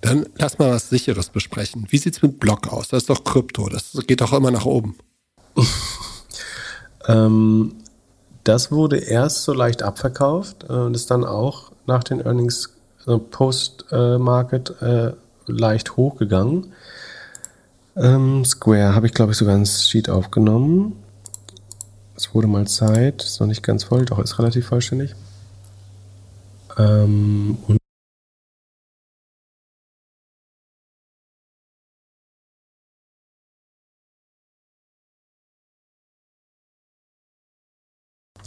Dann 0.00 0.26
lass 0.36 0.58
mal 0.58 0.70
was 0.70 0.90
Sicheres 0.90 1.28
besprechen. 1.28 1.86
Wie 1.90 1.98
sieht 1.98 2.16
es 2.16 2.22
mit 2.22 2.40
Block 2.40 2.72
aus? 2.72 2.88
Das 2.88 3.02
ist 3.02 3.10
doch 3.10 3.24
Krypto. 3.24 3.68
Das 3.68 3.98
geht 4.06 4.20
doch 4.20 4.32
immer 4.32 4.50
nach 4.50 4.64
oben. 4.64 4.96
ähm, 7.08 7.74
das 8.44 8.70
wurde 8.70 8.98
erst 8.98 9.42
so 9.42 9.52
leicht 9.52 9.82
abverkauft 9.82 10.64
äh, 10.68 10.72
und 10.72 10.94
ist 10.94 11.10
dann 11.10 11.24
auch 11.24 11.72
nach 11.86 12.04
den 12.04 12.20
Earnings 12.20 12.74
äh, 13.06 13.18
Post-Market 13.18 14.82
äh, 14.82 15.12
leicht 15.46 15.96
hochgegangen. 15.96 16.72
Ähm, 17.96 18.44
Square 18.44 18.94
habe 18.94 19.06
ich, 19.06 19.14
glaube 19.14 19.32
ich, 19.32 19.38
sogar 19.38 19.56
ein 19.56 19.66
Sheet 19.66 20.08
aufgenommen. 20.08 20.96
Es 22.18 22.34
wurde 22.34 22.48
mal 22.48 22.66
Zeit, 22.66 23.22
ist 23.22 23.38
noch 23.38 23.46
nicht 23.46 23.62
ganz 23.62 23.84
voll, 23.84 24.04
doch 24.04 24.18
ist 24.18 24.40
relativ 24.40 24.66
vollständig. 24.66 25.14
Ähm, 26.76 27.56
und 27.68 27.78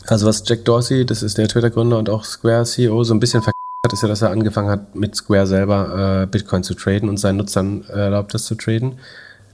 Also 0.07 0.25
was 0.27 0.43
Jack 0.45 0.65
Dorsey, 0.65 1.05
das 1.05 1.23
ist 1.23 1.37
der 1.37 1.47
Twitter-Gründer 1.47 1.97
und 1.97 2.09
auch 2.09 2.25
Square-CEO, 2.25 3.05
so 3.05 3.13
ein 3.13 3.21
bisschen 3.21 3.41
verkackt 3.41 3.55
hat, 3.85 3.93
ist 3.93 4.01
ja, 4.01 4.09
dass 4.09 4.21
er 4.21 4.31
angefangen 4.31 4.69
hat, 4.69 4.95
mit 4.95 5.15
Square 5.15 5.47
selber 5.47 6.23
äh, 6.23 6.25
Bitcoin 6.25 6.63
zu 6.63 6.73
traden 6.73 7.07
und 7.07 7.15
seinen 7.17 7.37
Nutzern 7.37 7.85
äh, 7.87 7.93
erlaubt, 7.93 8.33
das 8.33 8.43
zu 8.43 8.55
traden. 8.55 8.99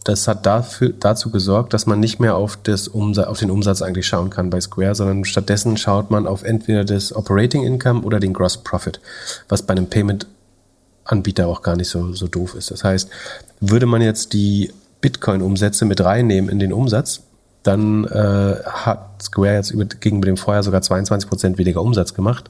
Das 0.04 0.28
hat 0.28 0.46
dafür, 0.46 0.94
dazu 1.00 1.32
gesorgt, 1.32 1.74
dass 1.74 1.86
man 1.86 2.00
nicht 2.00 2.20
mehr 2.20 2.36
auf, 2.36 2.58
das 2.62 2.88
Umsatz, 2.88 3.28
auf 3.28 3.40
den 3.40 3.52
Umsatz 3.52 3.82
eigentlich 3.82 4.08
schauen 4.08 4.30
kann 4.30 4.50
bei 4.50 4.62
Square, 4.62 4.96
sondern 4.96 5.26
stattdessen 5.26 5.78
schaut 5.78 6.12
man 6.12 6.28
auf 6.28 6.44
entweder 6.44 6.86
das 6.86 7.16
Operating 7.16 7.64
Income 7.64 8.02
oder 8.02 8.20
den 8.20 8.34
Gross 8.34 8.58
Profit, 8.58 9.00
was 9.50 9.64
bei 9.64 9.74
einem 9.74 9.88
Payment-Anbieter 9.88 11.48
auch 11.48 11.62
gar 11.62 11.76
nicht 11.76 11.90
so, 11.90 12.14
so 12.14 12.28
doof 12.28 12.56
ist. 12.56 12.72
Das 12.72 12.84
heißt, 12.84 13.10
würde 13.60 13.86
man 13.86 14.02
jetzt 14.02 14.34
die 14.34 14.72
Bitcoin-Umsätze 15.02 15.86
mit 15.86 16.04
reinnehmen 16.04 16.50
in 16.50 16.60
den 16.60 16.74
Umsatz, 16.74 17.22
dann 17.64 18.06
äh, 18.06 18.56
hat 18.64 19.22
Square 19.22 19.56
jetzt 19.56 19.72
über, 19.72 19.86
gegenüber 19.86 20.28
dem 20.28 20.38
Vorjahr 20.38 20.64
sogar 20.64 20.82
22 20.82 21.28
Prozent 21.28 21.58
weniger 21.58 21.82
Umsatz 21.82 22.14
gemacht. 22.14 22.50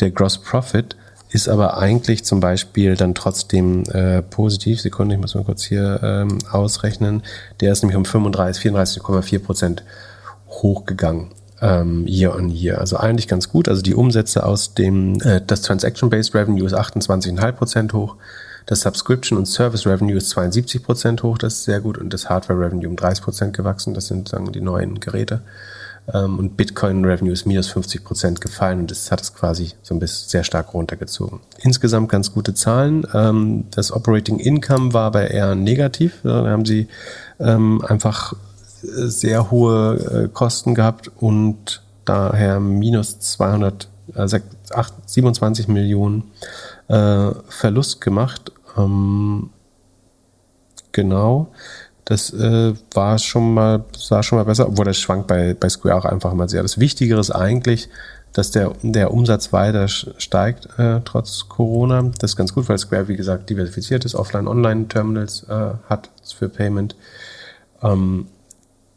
Der 0.00 0.10
Gross 0.10 0.38
Profit 0.38 0.96
ist 1.30 1.48
aber 1.48 1.78
eigentlich 1.78 2.24
zum 2.24 2.40
Beispiel 2.40 2.96
dann 2.96 3.14
trotzdem 3.14 3.84
äh, 3.90 4.22
positiv. 4.22 4.80
Sekunde, 4.80 5.14
ich 5.16 5.20
muss 5.20 5.34
mal 5.34 5.44
kurz 5.44 5.64
hier 5.64 6.00
ähm, 6.02 6.38
ausrechnen. 6.50 7.22
Der 7.60 7.72
ist 7.72 7.82
nämlich 7.82 7.96
um 7.96 8.04
35, 8.04 8.72
34,4 8.72 9.38
Prozent 9.40 9.82
hochgegangen 10.48 11.32
ähm, 11.60 12.06
year 12.06 12.34
on 12.34 12.50
year. 12.50 12.78
Also 12.78 12.96
eigentlich 12.96 13.28
ganz 13.28 13.48
gut. 13.48 13.68
Also 13.68 13.82
die 13.82 13.94
Umsätze 13.94 14.44
aus 14.44 14.74
dem, 14.74 15.20
äh, 15.22 15.40
das 15.46 15.62
Transaction-Based 15.62 16.34
Revenue 16.34 16.66
ist 16.66 16.74
28,5 16.74 17.52
Prozent 17.52 17.92
hoch. 17.92 18.16
Das 18.66 18.80
Subscription 18.80 19.38
und 19.38 19.46
Service 19.46 19.86
Revenue 19.86 20.16
ist 20.16 20.30
72 20.30 20.82
Prozent 20.82 21.22
hoch. 21.22 21.38
Das 21.38 21.54
ist 21.54 21.64
sehr 21.64 21.80
gut. 21.80 21.98
Und 21.98 22.12
das 22.12 22.28
Hardware 22.28 22.58
Revenue 22.58 22.88
um 22.88 22.96
30 22.96 23.22
Prozent 23.22 23.56
gewachsen. 23.56 23.94
Das 23.94 24.06
sind 24.06 24.28
sagen 24.28 24.50
die 24.52 24.60
neuen 24.60 25.00
Geräte. 25.00 25.42
Ähm, 26.12 26.38
und 26.38 26.56
Bitcoin 26.56 27.04
Revenue 27.04 27.32
ist 27.32 27.46
minus 27.46 27.68
50 27.68 28.04
Prozent 28.04 28.40
gefallen 28.40 28.80
und 28.80 28.90
das 28.90 29.10
hat 29.10 29.20
es 29.20 29.34
quasi 29.34 29.72
so 29.82 29.94
ein 29.94 29.98
bisschen 29.98 30.28
sehr 30.28 30.44
stark 30.44 30.74
runtergezogen. 30.74 31.40
Insgesamt 31.58 32.08
ganz 32.08 32.32
gute 32.32 32.54
Zahlen. 32.54 33.06
Ähm, 33.12 33.64
das 33.72 33.92
Operating 33.92 34.38
Income 34.38 34.92
war 34.92 35.06
aber 35.06 35.30
eher 35.30 35.54
negativ. 35.54 36.20
Da 36.22 36.46
haben 36.46 36.64
sie 36.64 36.88
ähm, 37.40 37.82
einfach 37.86 38.34
äh, 38.82 39.06
sehr 39.06 39.50
hohe 39.50 40.26
äh, 40.26 40.28
Kosten 40.32 40.74
gehabt 40.74 41.10
und 41.16 41.82
daher 42.04 42.60
minus 42.60 43.18
227 43.18 45.66
Millionen 45.66 46.30
äh, 46.88 47.30
Verlust 47.48 48.00
gemacht. 48.00 48.52
genau. 50.92 51.48
Das 52.06 52.32
äh, 52.32 52.72
war 52.94 53.18
schon 53.18 53.54
mal, 53.54 53.84
sah 53.96 54.22
schon 54.22 54.38
mal 54.38 54.44
besser, 54.44 54.68
obwohl 54.68 54.84
das 54.84 54.96
schwankt 54.96 55.26
bei, 55.26 55.54
bei 55.54 55.68
Square 55.68 55.96
auch 55.96 56.04
einfach 56.04 56.32
mal 56.34 56.48
sehr. 56.48 56.62
Das 56.62 56.78
Wichtigere 56.78 57.18
ist 57.18 57.32
eigentlich, 57.32 57.88
dass 58.32 58.52
der, 58.52 58.74
der 58.82 59.12
Umsatz 59.12 59.52
weiter 59.52 59.88
steigt, 59.88 60.68
äh, 60.78 61.00
trotz 61.04 61.48
Corona. 61.48 62.12
Das 62.20 62.30
ist 62.30 62.36
ganz 62.36 62.54
gut, 62.54 62.68
weil 62.68 62.78
Square, 62.78 63.08
wie 63.08 63.16
gesagt, 63.16 63.50
diversifiziert 63.50 64.04
ist, 64.04 64.14
Offline-Online-Terminals 64.14 65.46
äh, 65.48 65.70
hat 65.88 66.10
für 66.22 66.48
Payment. 66.48 66.94
Ähm, 67.82 68.28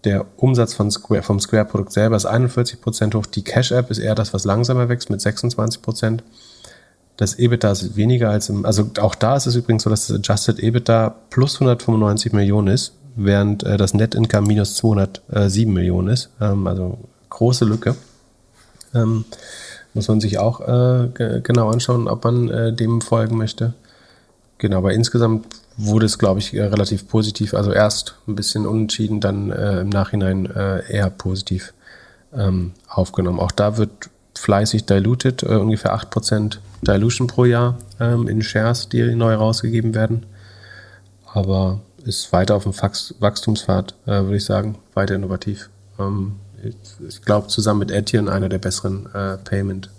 der 0.04 0.28
Umsatz 0.38 0.76
von 0.76 0.92
Square, 0.92 1.24
vom 1.24 1.40
Square-Produkt 1.40 1.92
selber 1.92 2.16
ist 2.16 2.28
41 2.28 2.80
Prozent 2.80 3.16
hoch. 3.16 3.26
Die 3.26 3.44
Cash-App 3.44 3.90
ist 3.90 3.98
eher 3.98 4.14
das, 4.14 4.36
was 4.36 4.46
langsamer 4.46 4.88
wächst 4.88 5.10
mit 5.10 5.20
26%. 5.20 5.82
Prozent. 5.82 6.24
Das 7.18 7.40
EBITDA 7.40 7.72
ist 7.72 7.96
weniger 7.96 8.30
als 8.30 8.50
im, 8.50 8.66
also 8.66 8.92
auch 9.00 9.16
da 9.16 9.36
ist 9.36 9.48
es 9.48 9.56
übrigens 9.56 9.84
so, 9.84 9.90
dass 9.90 10.08
das 10.08 10.18
Adjusted 10.18 10.60
EBITDA 10.60 11.16
plus 11.32 11.56
195 11.56 12.34
Millionen 12.34 12.68
ist 12.68 12.99
während 13.26 13.64
äh, 13.64 13.78
das 13.78 13.94
Net 13.94 14.16
Income 14.16 14.48
minus 14.48 14.76
207 14.76 15.72
Millionen 15.72 16.10
ist. 16.10 16.30
Ähm, 16.40 16.66
also 16.68 16.98
große 17.30 17.66
Lücke. 17.66 17.96
Ähm, 18.94 19.26
muss 19.94 20.08
man 20.08 20.22
sich 20.22 20.38
auch 20.38 20.62
äh, 20.62 21.10
genau 21.44 21.70
anschauen, 21.70 22.08
ob 22.08 22.24
man 22.24 22.50
äh, 22.50 22.74
dem 22.74 23.02
folgen 23.02 23.38
möchte. 23.38 23.74
Genau, 24.58 24.78
aber 24.78 24.94
insgesamt 24.94 25.48
wurde 25.78 26.06
es, 26.06 26.18
glaube 26.20 26.40
ich, 26.40 26.54
äh, 26.54 26.64
relativ 26.64 27.08
positiv. 27.08 27.54
Also 27.54 27.72
erst 27.72 28.16
ein 28.28 28.36
bisschen 28.36 28.66
unentschieden, 28.66 29.20
dann 29.20 29.52
äh, 29.52 29.82
im 29.82 29.90
Nachhinein 29.90 30.46
äh, 30.46 30.92
eher 30.92 31.10
positiv 31.10 31.74
ähm, 32.34 32.74
aufgenommen. 32.88 33.40
Auch 33.40 33.52
da 33.52 33.78
wird 33.78 34.10
fleißig 34.36 34.86
diluted, 34.86 35.44
ungefähr 35.44 35.96
8% 35.96 36.60
Dilution 36.82 37.28
pro 37.28 37.46
Jahr 37.46 37.78
ähm, 38.00 38.28
in 38.28 38.42
Shares, 38.42 38.88
die 38.88 39.16
neu 39.16 39.34
rausgegeben 39.34 39.96
werden. 39.96 40.26
Aber 41.34 41.82
ist 42.06 42.32
weiter 42.32 42.56
auf 42.56 42.64
dem 42.64 42.74
Wachstumspfad, 42.74 43.96
äh, 44.06 44.12
würde 44.24 44.38
ich 44.38 44.46
sagen, 44.46 44.78
weiter 44.94 45.16
innovativ. 45.16 45.70
Ähm, 46.00 46.36
ich, 46.64 46.76
ich 47.08 47.22
glaube, 47.22 47.48
zusammen 47.48 47.80
mit 47.80 47.92
Etienne 47.92 48.32
einer 48.32 48.50
der 48.50 48.58
besseren 48.58 49.08
äh, 49.14 49.38
Payment 49.38 49.90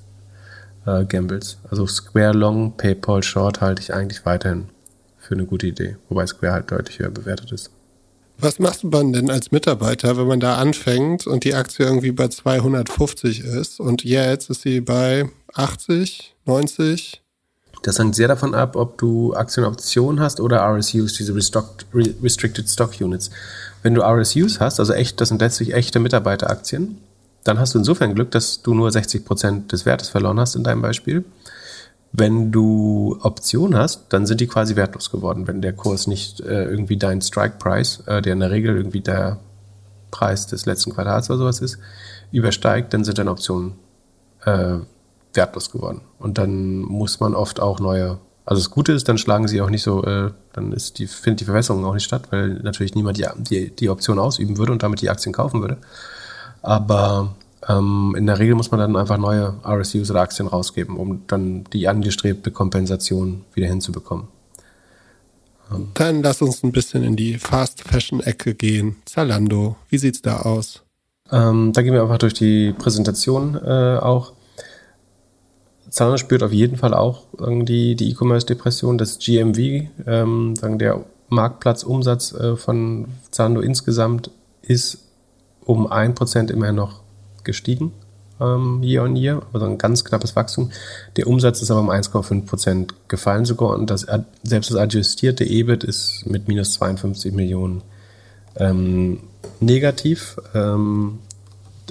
äh, 0.87 1.05
Gambles. 1.05 1.59
Also 1.71 1.87
Square 1.87 2.33
Long, 2.33 2.77
PayPal 2.77 3.23
Short 3.23 3.61
halte 3.61 3.83
ich 3.83 3.95
eigentlich 3.95 4.25
weiterhin 4.27 4.69
für 5.19 5.35
eine 5.35 5.45
gute 5.45 5.67
Idee, 5.67 5.97
wobei 6.09 6.27
Square 6.27 6.53
halt 6.53 6.71
deutlich 6.71 6.99
höher 6.99 7.11
bewertet 7.11 7.53
ist. 7.53 7.71
Was 8.39 8.59
macht 8.59 8.85
man 8.85 9.13
denn 9.13 9.31
als 9.31 9.53
Mitarbeiter, 9.53 10.17
wenn 10.17 10.27
man 10.27 10.41
da 10.41 10.57
anfängt 10.57 11.27
und 11.27 11.45
die 11.45 11.55
Aktie 11.55 11.85
irgendwie 11.85 12.11
bei 12.11 12.29
250 12.29 13.41
ist 13.41 13.81
und 13.81 14.03
jetzt 14.03 14.49
ist 14.49 14.63
sie 14.63 14.81
bei 14.81 15.29
80, 15.53 16.35
90? 16.47 17.20
Das 17.83 17.99
hängt 17.99 18.15
sehr 18.15 18.29
davon 18.29 18.55
ab, 18.55 18.77
ob 18.77 18.99
du 18.99 19.35
Aktienoptionen 19.35 20.21
hast 20.21 20.41
oder 20.41 20.63
RSUs, 20.63 21.15
diese 21.15 21.35
Restricted 21.35 22.69
Stock 22.69 22.93
Units. 23.01 23.31
Wenn 23.83 23.95
du 23.95 24.03
RSUs 24.03 24.61
hast, 24.61 24.81
also 24.81 24.93
echt, 24.93 25.21
das 25.21 25.29
sind 25.29 25.41
letztlich 25.41 25.73
echte 25.73 25.99
Mitarbeiteraktien, 25.99 26.99
dann 27.45 27.59
hast 27.59 27.75
du 27.75 27.79
insofern 27.79 28.15
Glück, 28.15 28.31
dass 28.33 28.61
du 28.61 28.75
nur 28.75 28.91
60 28.91 29.25
Prozent 29.25 29.73
des 29.73 29.87
Wertes 29.87 30.11
verloren 30.11 30.39
hast 30.39 30.57
in 30.57 30.65
deinem 30.65 30.83
Beispiel. 30.83 31.25
Wenn 32.13 32.53
du 32.53 33.19
Optionen 33.23 33.79
hast, 33.79 34.13
dann 34.13 34.27
sind 34.27 34.41
die 34.41 34.47
quasi 34.47 34.77
wertlos 34.77 35.11
geworden, 35.11 35.47
wenn 35.47 35.63
der 35.63 35.73
Kurs 35.73 36.07
nicht 36.07 36.41
äh, 36.41 36.65
irgendwie 36.65 36.97
dein 36.97 37.23
Strike 37.23 37.55
Price, 37.59 38.03
äh, 38.07 38.21
der 38.21 38.35
in 38.35 38.41
der 38.41 38.51
Regel 38.51 38.77
irgendwie 38.77 39.01
der 39.01 39.39
Preis 40.11 40.47
des 40.49 40.67
letzten 40.67 40.93
Quartals 40.93 41.31
oder 41.31 41.39
sowas 41.39 41.61
ist, 41.61 41.79
übersteigt, 42.33 42.93
dann 42.93 43.05
sind 43.05 43.19
deine 43.19 43.31
Optionen 43.31 43.75
äh, 44.45 44.79
wertlos 45.35 45.71
geworden. 45.71 46.03
Und 46.19 46.39
dann 46.39 46.79
muss 46.81 47.21
man 47.21 47.35
oft 47.35 47.61
auch 47.61 47.81
neue. 47.81 48.19
Also 48.45 48.63
das 48.63 48.71
Gute 48.71 48.93
ist, 48.93 49.09
dann 49.09 49.19
schlagen 49.19 49.49
sie 49.49 49.61
auch 49.61 49.71
nicht 49.71 49.83
so, 49.83 50.03
äh, 50.05 50.31
dann 50.53 50.73
ist 50.73 50.99
die, 50.99 51.07
findet 51.07 51.41
die 51.41 51.45
Verwässerung 51.45 51.85
auch 51.85 51.95
nicht 51.95 52.05
statt, 52.05 52.29
weil 52.31 52.55
natürlich 52.63 52.95
niemand 52.95 53.19
die, 53.19 53.27
die, 53.37 53.71
die 53.71 53.89
Option 53.89 54.19
ausüben 54.19 54.59
würde 54.59 54.73
und 54.73 54.83
damit 54.83 55.01
die 55.03 55.11
Aktien 55.11 55.33
kaufen 55.33 55.61
würde. 55.61 55.79
Aber 56.63 57.35
ähm, 57.69 58.15
in 58.17 58.27
der 58.27 58.39
Regel 58.39 58.55
muss 58.55 58.71
man 58.71 58.81
dann 58.81 58.97
einfach 58.97 59.19
neue 59.19 59.55
RSUs 59.65 60.11
oder 60.11 60.21
Aktien 60.21 60.49
rausgeben, 60.49 60.97
um 60.97 61.23
dann 61.27 61.65
die 61.73 61.89
angestrebte 61.89 62.51
Kompensation 62.51 63.45
wieder 63.55 63.69
hinzubekommen. 63.69 64.29
Ähm. 65.73 65.89
Dann 65.95 66.23
lass 66.23 66.43
uns 66.43 66.63
ein 66.63 66.73
bisschen 66.73 67.05
in 67.05 67.17
die 67.17 67.39
Fast 67.39 67.83
Fashion 67.83 68.21
Ecke 68.21 68.55
gehen. 68.55 68.97
Zalando, 69.05 69.77
wie 69.89 69.99
sieht's 69.99 70.23
da 70.23 70.41
aus? 70.41 70.83
Ähm, 71.31 71.73
da 71.73 71.83
gehen 71.83 71.93
wir 71.93 72.03
einfach 72.03 72.19
durch 72.19 72.35
die 72.35 72.73
Präsentation 72.73 73.57
äh, 73.57 73.99
auch. 74.01 74.33
Zalando 75.91 76.19
spürt 76.19 76.43
auf 76.43 76.53
jeden 76.53 76.77
Fall 76.77 76.95
auch 76.95 77.25
irgendwie 77.37 77.95
die 77.95 78.11
E-Commerce-Depression. 78.11 78.97
Das 78.97 79.19
GMV, 79.19 79.89
ähm, 80.07 80.57
sagen 80.57 80.79
der 80.79 81.05
Marktplatzumsatz 81.29 82.33
äh, 82.33 82.57
von 82.57 83.09
Zalando 83.31 83.61
insgesamt 83.61 84.31
ist 84.63 84.99
um 85.65 85.91
1% 85.91 86.51
immer 86.51 86.73
noch 86.73 87.01
gestiegen, 87.45 87.93
ähm, 88.41 88.83
year 88.83 89.03
on 89.03 89.17
year, 89.17 89.43
also 89.53 89.67
ein 89.67 89.79
ganz 89.79 90.05
knappes 90.05 90.35
Wachstum. 90.37 90.71
Der 91.17 91.27
Umsatz 91.27 91.63
ist 91.63 91.71
aber 91.71 91.81
um 91.81 91.91
1,5% 91.91 92.91
gefallen 93.09 93.45
sogar 93.45 93.71
und 93.71 93.91
das, 93.91 94.07
selbst 94.43 94.71
das 94.71 94.77
adjustierte 94.77 95.45
EBIT 95.45 95.85
ist 95.85 96.25
mit 96.27 96.49
minus 96.49 96.75
52 96.75 97.33
Millionen 97.33 97.83
ähm, 98.57 99.21
negativ. 99.61 100.37
Ähm, 100.55 101.19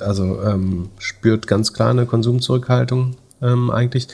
also 0.02 0.42
ähm, 0.44 0.90
spürt 0.98 1.48
ganz 1.48 1.74
klar 1.74 1.90
eine 1.90 2.06
Konsumzurückhaltung 2.06 3.16
ähm, 3.42 3.70
eigentlich, 3.70 4.08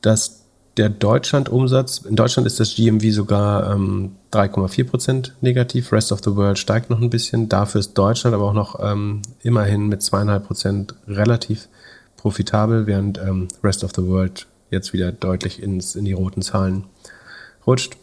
dass 0.00 0.40
der 0.76 0.88
Deutschland-Umsatz, 0.88 1.98
in 1.98 2.16
Deutschland 2.16 2.46
ist 2.46 2.60
das 2.60 2.74
GMV 2.74 3.12
sogar 3.12 3.72
ähm, 3.74 4.12
3,4% 4.32 5.32
negativ, 5.40 5.92
Rest 5.92 6.12
of 6.12 6.20
the 6.24 6.36
World 6.36 6.58
steigt 6.58 6.90
noch 6.90 7.00
ein 7.00 7.10
bisschen, 7.10 7.48
dafür 7.48 7.80
ist 7.80 7.94
Deutschland 7.94 8.34
aber 8.34 8.44
auch 8.44 8.54
noch 8.54 8.78
ähm, 8.80 9.22
immerhin 9.42 9.88
mit 9.88 10.00
2,5% 10.00 10.94
relativ 11.08 11.68
profitabel, 12.16 12.86
während 12.86 13.18
ähm, 13.18 13.48
Rest 13.62 13.84
of 13.84 13.92
the 13.96 14.06
World 14.06 14.46
jetzt 14.70 14.92
wieder 14.92 15.10
deutlich 15.12 15.62
ins, 15.62 15.96
in 15.96 16.04
die 16.04 16.12
roten 16.12 16.42
Zahlen 16.42 16.84
rutscht. 17.66 17.96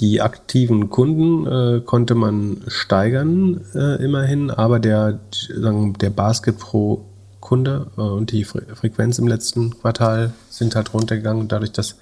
Die 0.00 0.22
aktiven 0.22 0.90
Kunden 0.90 1.46
äh, 1.46 1.80
konnte 1.80 2.14
man 2.14 2.62
steigern 2.66 3.60
äh, 3.74 4.02
immerhin, 4.04 4.50
aber 4.50 4.80
der, 4.80 5.20
der 5.50 6.10
Basket 6.10 6.58
pro 6.58 7.04
Kunde 7.44 7.86
äh, 7.96 8.00
und 8.00 8.32
die 8.32 8.42
Fre 8.42 8.62
Frequenz 8.74 9.20
im 9.20 9.28
letzten 9.28 9.78
Quartal 9.78 10.32
sind 10.50 10.74
halt 10.74 10.92
runtergegangen, 10.92 11.46
dadurch, 11.46 11.70
dass 11.70 11.94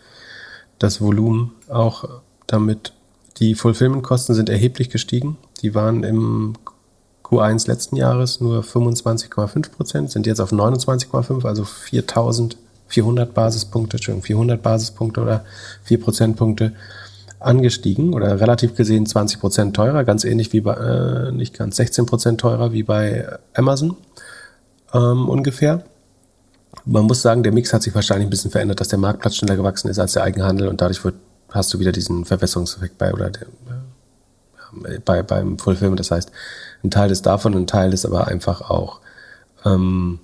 das 0.78 1.02
Volumen 1.02 1.52
auch 1.68 2.08
damit, 2.46 2.94
die 3.38 3.54
Fulfillment-Kosten 3.54 4.34
sind 4.34 4.48
erheblich 4.48 4.88
gestiegen. 4.88 5.36
Die 5.60 5.74
waren 5.74 6.04
im 6.04 6.54
Q1 7.24 7.68
letzten 7.68 7.96
Jahres 7.96 8.40
nur 8.40 8.62
25,5 8.62 9.70
Prozent, 9.70 10.10
sind 10.10 10.26
jetzt 10.26 10.40
auf 10.40 10.52
29,5, 10.52 11.44
also 11.44 11.64
4400 11.64 13.34
Basispunkte, 13.34 13.96
Entschuldigung, 13.96 14.22
400 14.22 14.62
Basispunkte 14.62 15.20
oder 15.20 15.44
4 15.84 16.00
Prozentpunkte. 16.00 16.72
angestiegen 17.40 18.14
oder 18.14 18.38
relativ 18.38 18.76
gesehen 18.76 19.04
20 19.04 19.40
Prozent 19.40 19.74
teurer, 19.74 20.04
ganz 20.04 20.22
ähnlich 20.22 20.52
wie 20.52 20.60
bei, 20.60 20.74
äh, 20.74 21.32
nicht 21.32 21.58
ganz 21.58 21.74
16 21.74 22.06
Prozent 22.06 22.40
teurer 22.40 22.72
wie 22.72 22.84
bei 22.84 23.26
Amazon 23.54 23.96
ähm, 24.92 25.28
ungefähr. 25.28 25.84
Man 26.84 27.04
muss 27.04 27.22
sagen, 27.22 27.42
der 27.42 27.52
Mix 27.52 27.72
hat 27.72 27.82
sich 27.82 27.94
wahrscheinlich 27.94 28.26
ein 28.26 28.30
bisschen 28.30 28.50
verändert, 28.50 28.80
dass 28.80 28.88
der 28.88 28.98
Marktplatz 28.98 29.36
schneller 29.36 29.56
gewachsen 29.56 29.88
ist 29.88 29.98
als 29.98 30.14
der 30.14 30.22
Eigenhandel 30.22 30.68
und 30.68 30.80
dadurch 30.80 31.04
wird, 31.04 31.14
hast 31.50 31.72
du 31.72 31.78
wieder 31.78 31.92
diesen 31.92 32.24
Verwässerungseffekt 32.24 32.98
bei 32.98 33.12
oder 33.12 33.30
der, 33.30 33.46
bei, 35.04 35.22
beim 35.22 35.58
Fulfillment. 35.58 36.00
Das 36.00 36.10
heißt, 36.10 36.32
ein 36.82 36.90
Teil 36.90 37.10
ist 37.10 37.26
davon, 37.26 37.54
ein 37.54 37.66
Teil 37.66 37.92
ist 37.92 38.06
aber 38.06 38.26
einfach 38.28 38.62
auch, 38.70 39.00
ähm, 39.64 40.18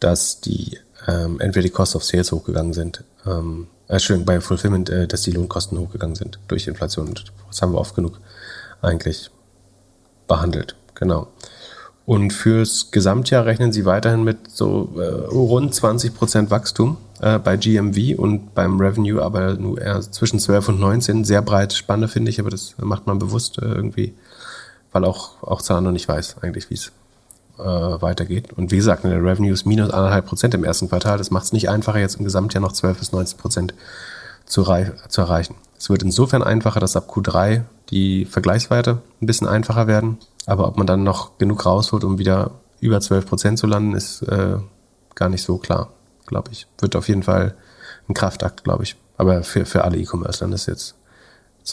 dass 0.00 0.40
die 0.40 0.78
ähm, 1.06 1.40
entweder 1.40 1.62
die 1.62 1.70
Cost 1.70 1.96
of 1.96 2.04
Sales 2.04 2.32
hochgegangen 2.32 2.72
sind, 2.72 3.04
ähm, 3.26 3.68
äh, 3.88 3.98
schön 3.98 4.24
bei 4.24 4.40
Fulfillment, 4.40 4.90
äh, 4.90 5.06
dass 5.06 5.22
die 5.22 5.30
Lohnkosten 5.30 5.78
hochgegangen 5.78 6.16
sind 6.16 6.38
durch 6.48 6.66
Inflation. 6.66 7.14
Das 7.48 7.62
haben 7.62 7.72
wir 7.72 7.78
oft 7.78 7.94
genug 7.94 8.18
eigentlich 8.82 9.30
behandelt. 10.26 10.76
Genau. 10.94 11.28
Und 12.06 12.32
fürs 12.32 12.92
Gesamtjahr 12.92 13.46
rechnen 13.46 13.72
sie 13.72 13.84
weiterhin 13.84 14.22
mit 14.22 14.50
so 14.52 14.88
äh, 14.96 15.02
rund 15.02 15.74
20 15.74 16.14
Prozent 16.14 16.50
Wachstum 16.52 16.96
äh, 17.20 17.40
bei 17.40 17.56
GMV 17.56 18.16
und 18.16 18.54
beim 18.54 18.80
Revenue, 18.80 19.20
aber 19.20 19.54
nur 19.54 19.80
eher 19.80 20.00
zwischen 20.00 20.38
12 20.38 20.68
und 20.68 20.80
19. 20.80 21.24
Sehr 21.24 21.42
breite 21.42 21.74
Spanne, 21.74 22.06
finde 22.06 22.30
ich, 22.30 22.38
aber 22.38 22.50
das 22.50 22.76
macht 22.78 23.08
man 23.08 23.18
bewusst 23.18 23.58
äh, 23.58 23.64
irgendwie, 23.64 24.14
weil 24.92 25.04
auch, 25.04 25.42
auch 25.42 25.60
Zalando 25.60 25.90
nicht 25.90 26.08
weiß 26.08 26.36
eigentlich, 26.42 26.70
wie 26.70 26.74
es 26.74 26.92
äh, 27.58 27.62
weitergeht. 27.62 28.52
Und 28.52 28.70
wie 28.70 28.76
gesagt, 28.76 29.02
der 29.02 29.22
Revenue 29.22 29.50
ist 29.50 29.66
minus 29.66 29.90
1,5 29.90 30.20
Prozent 30.22 30.54
im 30.54 30.62
ersten 30.62 30.88
Quartal. 30.88 31.18
Das 31.18 31.32
macht 31.32 31.46
es 31.46 31.52
nicht 31.52 31.68
einfacher, 31.68 31.98
jetzt 31.98 32.16
im 32.16 32.24
Gesamtjahr 32.24 32.62
noch 32.62 32.72
12 32.72 32.98
bis 33.00 33.10
19 33.10 33.36
Prozent 33.36 33.74
zu, 34.44 34.62
zu 35.08 35.20
erreichen. 35.20 35.56
Es 35.78 35.90
wird 35.90 36.02
insofern 36.02 36.42
einfacher, 36.42 36.80
dass 36.80 36.96
ab 36.96 37.10
Q3 37.10 37.64
die 37.90 38.24
Vergleichswerte 38.24 39.02
ein 39.20 39.26
bisschen 39.26 39.46
einfacher 39.46 39.86
werden 39.86 40.18
aber 40.46 40.68
ob 40.68 40.78
man 40.78 40.86
dann 40.86 41.02
noch 41.02 41.38
genug 41.38 41.66
rausholt, 41.66 42.04
um 42.04 42.18
wieder 42.18 42.52
über 42.80 43.00
12 43.00 43.26
Prozent 43.26 43.58
zu 43.58 43.66
landen, 43.66 43.94
ist 43.94 44.22
äh, 44.22 44.56
gar 45.14 45.28
nicht 45.28 45.42
so 45.42 45.58
klar, 45.58 45.92
glaube 46.26 46.52
ich. 46.52 46.68
Wird 46.78 46.94
auf 46.94 47.08
jeden 47.08 47.24
Fall 47.24 47.56
ein 48.08 48.14
Kraftakt, 48.14 48.62
glaube 48.62 48.84
ich. 48.84 48.96
Aber 49.16 49.42
für, 49.42 49.66
für 49.66 49.82
alle 49.84 49.98
E-Commerce-Land 49.98 50.54
ist 50.54 50.66
jetzt 50.66 50.94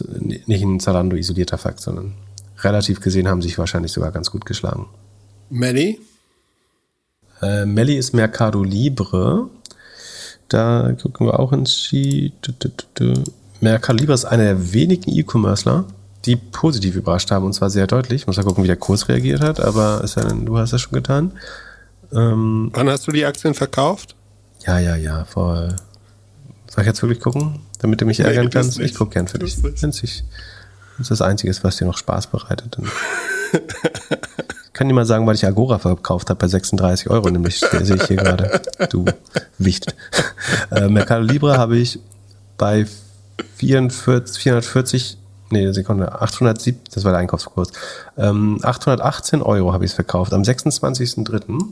nicht 0.10 0.64
ein 0.64 0.80
Zalando 0.80 1.16
isolierter 1.16 1.60
Fakt, 1.60 1.82
sondern 1.82 2.16
relativ 2.62 3.00
gesehen 3.00 3.28
haben 3.28 3.44
sich 3.44 3.60
wahrscheinlich 3.60 3.92
sogar 3.92 4.12
ganz 4.12 4.32
gut 4.32 4.46
geschlagen. 4.46 4.88
Melli? 5.52 6.00
Äh, 7.44 7.68
Melli 7.68 7.96
ist 7.96 8.14
Mercado 8.14 8.64
Libre. 8.64 9.50
Da 10.48 10.94
gucken 11.00 11.28
wir 11.28 11.40
auch 11.40 11.52
ins 11.54 11.76
Sheet. 11.76 12.56
Mercado 13.64 13.98
Libre 13.98 14.14
ist 14.14 14.26
einer 14.26 14.44
der 14.44 14.74
wenigen 14.74 15.10
E-Commercer, 15.10 15.86
die 16.26 16.36
positiv 16.36 16.96
überrascht 16.96 17.32
haben 17.32 17.46
und 17.46 17.54
zwar 17.54 17.70
sehr 17.70 17.88
deutlich. 17.88 18.22
Ich 18.22 18.28
muss 18.28 18.36
mal 18.36 18.44
gucken, 18.44 18.64
wie 18.64 18.68
der 18.68 18.76
Kurs 18.76 19.08
reagiert 19.08 19.42
hat, 19.42 19.62
aber 19.62 20.04
ist 20.04 20.16
ja, 20.16 20.24
du 20.24 20.58
hast 20.58 20.74
das 20.74 20.82
schon 20.82 20.92
getan. 20.94 21.32
Ähm, 22.12 22.72
Wann 22.74 22.90
hast 22.90 23.08
du 23.08 23.12
die 23.12 23.26
Aktien 23.26 23.54
verkauft? 23.54 24.16
Ja, 24.66 24.80
ja, 24.80 24.96
ja, 24.96 25.24
vor. 25.26 25.76
Soll 26.68 26.82
ich 26.82 26.88
jetzt 26.88 27.02
wirklich 27.02 27.22
gucken, 27.22 27.62
damit 27.80 28.02
du 28.02 28.06
mich 28.06 28.20
nee, 28.20 28.26
ärgern 28.26 28.50
kannst? 28.50 28.80
Ich 28.80 28.96
gucke 28.96 29.12
gern 29.12 29.28
für 29.28 29.40
dich. 29.40 29.62
Wenn 29.64 29.90
es 29.92 30.24
das 31.08 31.22
Einzige 31.22 31.50
ist, 31.50 31.64
was 31.64 31.78
dir 31.78 31.86
noch 31.86 31.98
Spaß 31.98 32.28
bereitet. 32.28 32.78
Ich 33.54 34.74
kann 34.74 34.88
dir 34.88 34.94
mal 34.94 35.06
sagen, 35.06 35.26
weil 35.28 35.36
ich 35.36 35.46
Agora 35.46 35.80
verkauft 35.80 36.30
habe 36.30 36.40
bei 36.40 36.48
36 36.48 37.10
Euro, 37.10 37.30
nämlich 37.30 37.60
sehe 37.60 37.96
ich 37.96 38.04
hier 38.04 38.18
gerade. 38.18 38.62
Du 38.90 39.06
Wicht. 39.58 39.96
Äh, 40.72 40.90
Mercado 40.90 41.24
Libre 41.24 41.58
habe 41.58 41.78
ich 41.78 42.00
bei 42.58 42.86
44, 43.58 44.42
440 44.42 45.18
nee, 45.54 45.72
Sekunde, 45.72 46.22
807, 46.22 46.82
das 46.94 47.06
war 47.06 47.12
der 47.14 47.22
Einkaufskurs. 47.22 47.72
Ähm, 48.18 48.60
818 48.62 49.42
Euro 49.42 49.72
habe 49.72 49.86
ich 49.86 49.92
es 49.92 49.96
verkauft 49.96 50.34
am 50.34 50.42
26.03. 50.42 51.64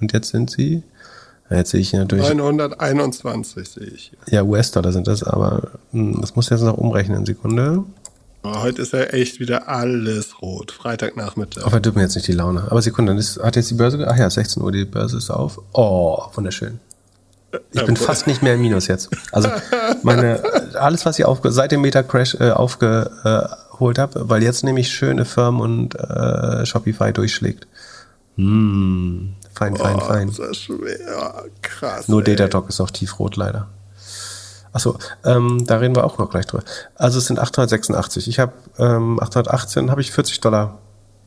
Und 0.00 0.12
jetzt 0.12 0.28
sind 0.28 0.50
sie, 0.50 0.82
jetzt 1.50 1.70
sehe 1.70 1.80
ich 1.80 1.90
hier 1.90 2.00
natürlich. 2.00 2.32
921 2.32 3.68
sehe 3.68 3.86
ich. 3.86 4.12
Hier. 4.26 4.34
Ja, 4.34 4.42
US-Dollar 4.44 4.92
sind 4.92 5.08
das, 5.08 5.24
aber 5.24 5.72
hm, 5.90 6.20
das 6.20 6.36
muss 6.36 6.50
jetzt 6.50 6.62
noch 6.62 6.78
umrechnen, 6.78 7.26
Sekunde. 7.26 7.84
heute 8.44 8.82
ist 8.82 8.92
ja 8.92 9.04
echt 9.04 9.40
wieder 9.40 9.68
alles 9.68 10.40
rot. 10.42 10.70
Freitagnachmittag. 10.70 11.64
Aber 11.64 11.80
dürfen 11.80 11.96
wir 11.96 12.02
jetzt 12.04 12.14
nicht 12.14 12.28
die 12.28 12.32
Laune. 12.32 12.66
Aber 12.70 12.82
Sekunde, 12.82 13.16
das 13.16 13.40
hat 13.42 13.56
jetzt 13.56 13.70
die 13.70 13.74
Börse, 13.74 14.06
ach 14.08 14.16
ja, 14.16 14.28
16 14.28 14.62
Uhr, 14.62 14.70
die 14.70 14.84
Börse 14.84 15.16
ist 15.16 15.30
auf. 15.30 15.60
Oh, 15.72 16.22
wunderschön. 16.34 16.80
Ich 17.72 17.84
bin 17.84 17.96
fast 17.96 18.26
nicht 18.26 18.42
mehr 18.42 18.54
im 18.54 18.62
Minus 18.62 18.86
jetzt. 18.86 19.10
Also 19.30 19.48
meine 20.02 20.42
alles, 20.74 21.04
was 21.04 21.18
ich 21.18 21.24
aufge 21.24 21.52
seit 21.52 21.72
dem 21.72 21.80
Meta 21.82 22.02
Crash 22.02 22.34
äh, 22.40 22.50
aufgeholt 22.50 23.98
habe, 23.98 24.28
weil 24.28 24.42
jetzt 24.42 24.64
nämlich 24.64 24.88
schöne 24.88 25.24
Firmen 25.24 25.60
und 25.60 25.94
äh, 25.94 26.64
Shopify 26.66 27.12
durchschlägt. 27.12 27.66
Hm, 28.36 29.34
fein, 29.52 29.76
fein, 29.76 29.96
oh, 29.96 30.00
fein. 30.00 30.28
Das 30.28 30.38
ist 30.38 30.62
schwer, 30.62 31.44
krass. 31.60 32.08
Nur 32.08 32.22
Datadog 32.22 32.68
ist 32.68 32.80
auch 32.80 32.90
tiefrot 32.90 33.36
leider. 33.36 33.68
Achso, 34.72 34.96
ähm, 35.24 35.64
da 35.66 35.76
reden 35.76 35.94
wir 35.94 36.04
auch 36.04 36.16
noch 36.16 36.30
gleich 36.30 36.46
drüber. 36.46 36.64
Also 36.94 37.18
es 37.18 37.26
sind 37.26 37.38
886. 37.38 38.26
Ich 38.26 38.38
habe 38.38 38.52
ähm, 38.78 39.20
818, 39.20 39.90
habe 39.90 40.00
ich 40.00 40.12
40 40.12 40.40
Dollar. 40.40 40.78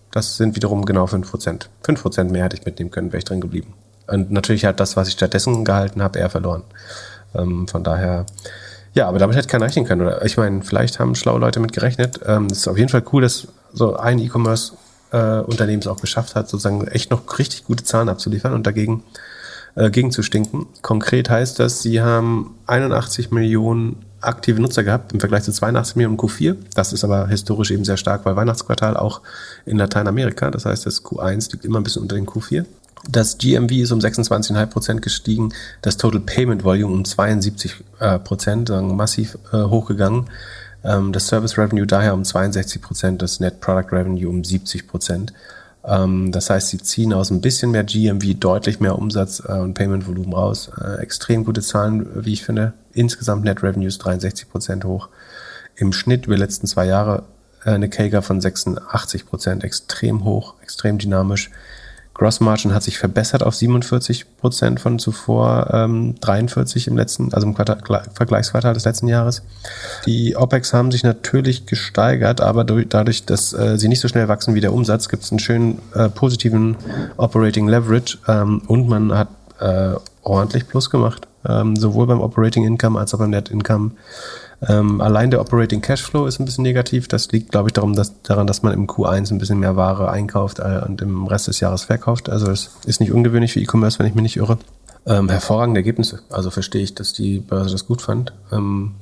Das 0.09 0.37
sind 0.37 0.55
wiederum 0.55 0.85
genau 0.85 1.05
5%. 1.05 1.67
5% 1.85 2.23
mehr 2.31 2.45
hätte 2.45 2.57
ich 2.57 2.65
mitnehmen 2.65 2.89
können, 2.89 3.11
wäre 3.11 3.19
ich 3.19 3.25
drin 3.25 3.41
geblieben. 3.41 3.73
Und 4.07 4.31
natürlich 4.31 4.65
hat 4.65 4.79
das, 4.79 4.95
was 4.95 5.07
ich 5.07 5.13
stattdessen 5.13 5.65
gehalten 5.65 6.01
habe, 6.01 6.19
eher 6.19 6.29
verloren. 6.29 6.63
Ähm, 7.33 7.67
von 7.67 7.83
daher, 7.83 8.25
ja, 8.93 9.07
aber 9.07 9.19
damit 9.19 9.35
hätte 9.35 9.47
keiner 9.47 9.65
rechnen 9.65 9.85
können. 9.85 10.01
Oder 10.01 10.23
ich 10.25 10.37
meine, 10.37 10.61
vielleicht 10.61 10.99
haben 10.99 11.15
schlaue 11.15 11.39
Leute 11.39 11.59
mit 11.59 11.73
gerechnet. 11.73 12.19
Ähm, 12.25 12.47
es 12.51 12.59
ist 12.59 12.67
auf 12.67 12.77
jeden 12.77 12.89
Fall 12.89 13.03
cool, 13.11 13.21
dass 13.21 13.47
so 13.73 13.95
ein 13.97 14.19
E-Commerce-Unternehmen 14.19 15.81
äh, 15.81 15.85
es 15.85 15.87
auch 15.87 16.01
geschafft 16.01 16.35
hat, 16.35 16.49
sozusagen 16.49 16.87
echt 16.87 17.11
noch 17.11 17.39
richtig 17.39 17.65
gute 17.65 17.83
Zahlen 17.83 18.09
abzuliefern 18.09 18.53
und 18.53 18.65
dagegen 18.65 19.03
äh, 19.75 19.89
gegen 19.89 20.11
zu 20.11 20.23
stinken. 20.23 20.67
Konkret 20.81 21.29
heißt 21.29 21.59
das, 21.59 21.81
sie 21.81 22.01
haben 22.01 22.55
81 22.67 23.31
Millionen 23.31 24.05
aktive 24.21 24.59
Nutzer 24.59 24.83
gehabt 24.83 25.13
im 25.13 25.19
Vergleich 25.19 25.43
zu 25.43 25.51
82 25.51 25.97
Millionen 25.97 26.17
Q4. 26.17 26.55
Das 26.73 26.93
ist 26.93 27.03
aber 27.03 27.27
historisch 27.27 27.71
eben 27.71 27.85
sehr 27.85 27.97
stark, 27.97 28.25
weil 28.25 28.35
Weihnachtsquartal 28.35 28.97
auch 28.97 29.21
in 29.65 29.77
Lateinamerika. 29.77 30.49
Das 30.49 30.65
heißt, 30.65 30.85
das 30.85 31.03
Q1 31.03 31.51
liegt 31.51 31.65
immer 31.65 31.79
ein 31.79 31.83
bisschen 31.83 32.01
unter 32.01 32.15
den 32.15 32.25
Q4. 32.25 32.65
Das 33.09 33.37
GMV 33.37 33.71
ist 33.71 33.91
um 33.91 33.99
26,5 33.99 34.65
Prozent 34.67 35.01
gestiegen, 35.01 35.53
das 35.81 35.97
Total 35.97 36.19
Payment 36.19 36.63
Volume 36.63 36.93
um 36.93 37.05
72 37.05 37.75
äh, 37.99 38.19
Prozent, 38.19 38.69
massiv 38.69 39.37
äh, 39.53 39.57
hochgegangen. 39.57 40.25
Ähm, 40.83 41.11
das 41.11 41.27
Service 41.27 41.57
Revenue 41.57 41.87
daher 41.87 42.13
um 42.13 42.23
62 42.23 42.81
Prozent, 42.81 43.21
das 43.21 43.39
Net 43.39 43.59
Product 43.61 43.91
Revenue 43.91 44.29
um 44.29 44.43
70 44.43 44.87
Prozent. 44.87 45.33
Ähm, 45.83 46.31
das 46.31 46.49
heißt, 46.49 46.69
sie 46.69 46.79
ziehen 46.79 47.13
aus 47.13 47.31
ein 47.31 47.41
bisschen 47.41 47.71
mehr 47.71 47.83
GMV 47.83 48.39
deutlich 48.39 48.79
mehr 48.79 48.97
Umsatz 48.97 49.41
äh, 49.45 49.53
und 49.53 49.73
Payment 49.73 50.07
Volumen 50.07 50.33
raus. 50.33 50.71
Äh, 50.79 51.01
extrem 51.01 51.45
gute 51.45 51.61
Zahlen, 51.61 52.07
wie 52.25 52.33
ich 52.33 52.43
finde. 52.43 52.73
Insgesamt 52.93 53.43
Net 53.43 53.63
Revenues 53.63 53.97
63 53.97 54.49
Prozent 54.49 54.85
hoch. 54.85 55.09
Im 55.75 55.93
Schnitt 55.93 56.25
über 56.25 56.35
die 56.35 56.41
letzten 56.41 56.67
zwei 56.67 56.85
Jahre 56.85 57.23
äh, 57.65 57.71
eine 57.71 57.89
CAGR 57.89 58.21
von 58.21 58.41
86 58.41 59.25
Prozent, 59.25 59.63
extrem 59.63 60.23
hoch, 60.23 60.55
extrem 60.61 60.97
dynamisch. 60.97 61.51
Gross 62.15 62.39
Margin 62.39 62.73
hat 62.73 62.81
sich 62.81 62.97
verbessert 62.97 63.43
auf 63.43 63.55
47 63.55 64.37
Prozent 64.37 64.79
von 64.79 64.99
zuvor 64.99 65.69
ähm, 65.73 66.15
43 66.21 66.87
im 66.87 66.95
letzten, 66.95 67.33
also 67.33 67.45
im 67.45 67.53
Quartal, 67.53 67.77
Vergleichsquartal 68.13 68.73
des 68.73 68.85
letzten 68.85 69.09
Jahres. 69.09 69.43
Die 70.05 70.35
OPEX 70.37 70.73
haben 70.73 70.91
sich 70.91 71.03
natürlich 71.03 71.65
gesteigert, 71.65 72.39
aber 72.39 72.63
durch, 72.63 72.87
dadurch, 72.87 73.25
dass 73.25 73.51
äh, 73.53 73.77
sie 73.77 73.89
nicht 73.89 73.99
so 73.99 74.07
schnell 74.07 74.29
wachsen 74.29 74.55
wie 74.55 74.61
der 74.61 74.73
Umsatz, 74.73 75.09
gibt 75.09 75.23
es 75.23 75.31
einen 75.31 75.39
schönen 75.39 75.79
äh, 75.93 76.07
positiven 76.07 76.77
Operating 77.17 77.67
Leverage 77.67 78.17
ähm, 78.29 78.61
und 78.65 78.87
man 78.87 79.13
hat 79.13 79.27
äh, 79.59 79.95
ordentlich 80.23 80.69
Plus 80.69 80.89
gemacht, 80.89 81.27
ähm, 81.45 81.75
sowohl 81.75 82.07
beim 82.07 82.21
Operating 82.21 82.65
Income 82.65 82.97
als 82.97 83.13
auch 83.13 83.19
beim 83.19 83.31
Net 83.31 83.49
Income. 83.49 83.91
Ähm, 84.67 85.01
allein 85.01 85.31
der 85.31 85.41
Operating 85.41 85.81
Cashflow 85.81 86.25
ist 86.25 86.39
ein 86.39 86.45
bisschen 86.45 86.63
negativ. 86.63 87.07
Das 87.07 87.31
liegt, 87.31 87.51
glaube 87.51 87.69
ich, 87.69 87.73
darum, 87.73 87.95
dass, 87.95 88.21
daran, 88.23 88.47
dass 88.47 88.63
man 88.63 88.73
im 88.73 88.87
Q1 88.87 89.31
ein 89.31 89.37
bisschen 89.37 89.59
mehr 89.59 89.75
Ware 89.75 90.09
einkauft 90.09 90.59
äh, 90.59 90.81
und 90.85 91.01
im 91.01 91.27
Rest 91.27 91.47
des 91.47 91.59
Jahres 91.59 91.83
verkauft. 91.83 92.29
Also 92.29 92.49
es 92.49 92.71
ist 92.85 92.99
nicht 92.99 93.11
ungewöhnlich 93.11 93.53
für 93.53 93.59
E-Commerce, 93.59 93.99
wenn 93.99 94.07
ich 94.07 94.15
mich 94.15 94.23
nicht 94.23 94.37
irre. 94.37 94.57
Ähm, 95.05 95.29
hervorragende 95.29 95.79
Ergebnisse. 95.79 96.21
Also 96.29 96.49
verstehe 96.49 96.81
ich, 96.81 96.95
dass 96.95 97.13
die 97.13 97.39
Börse 97.39 97.71
das 97.71 97.85
gut 97.85 98.01
fand. 98.01 98.33
Ähm, 98.51 98.95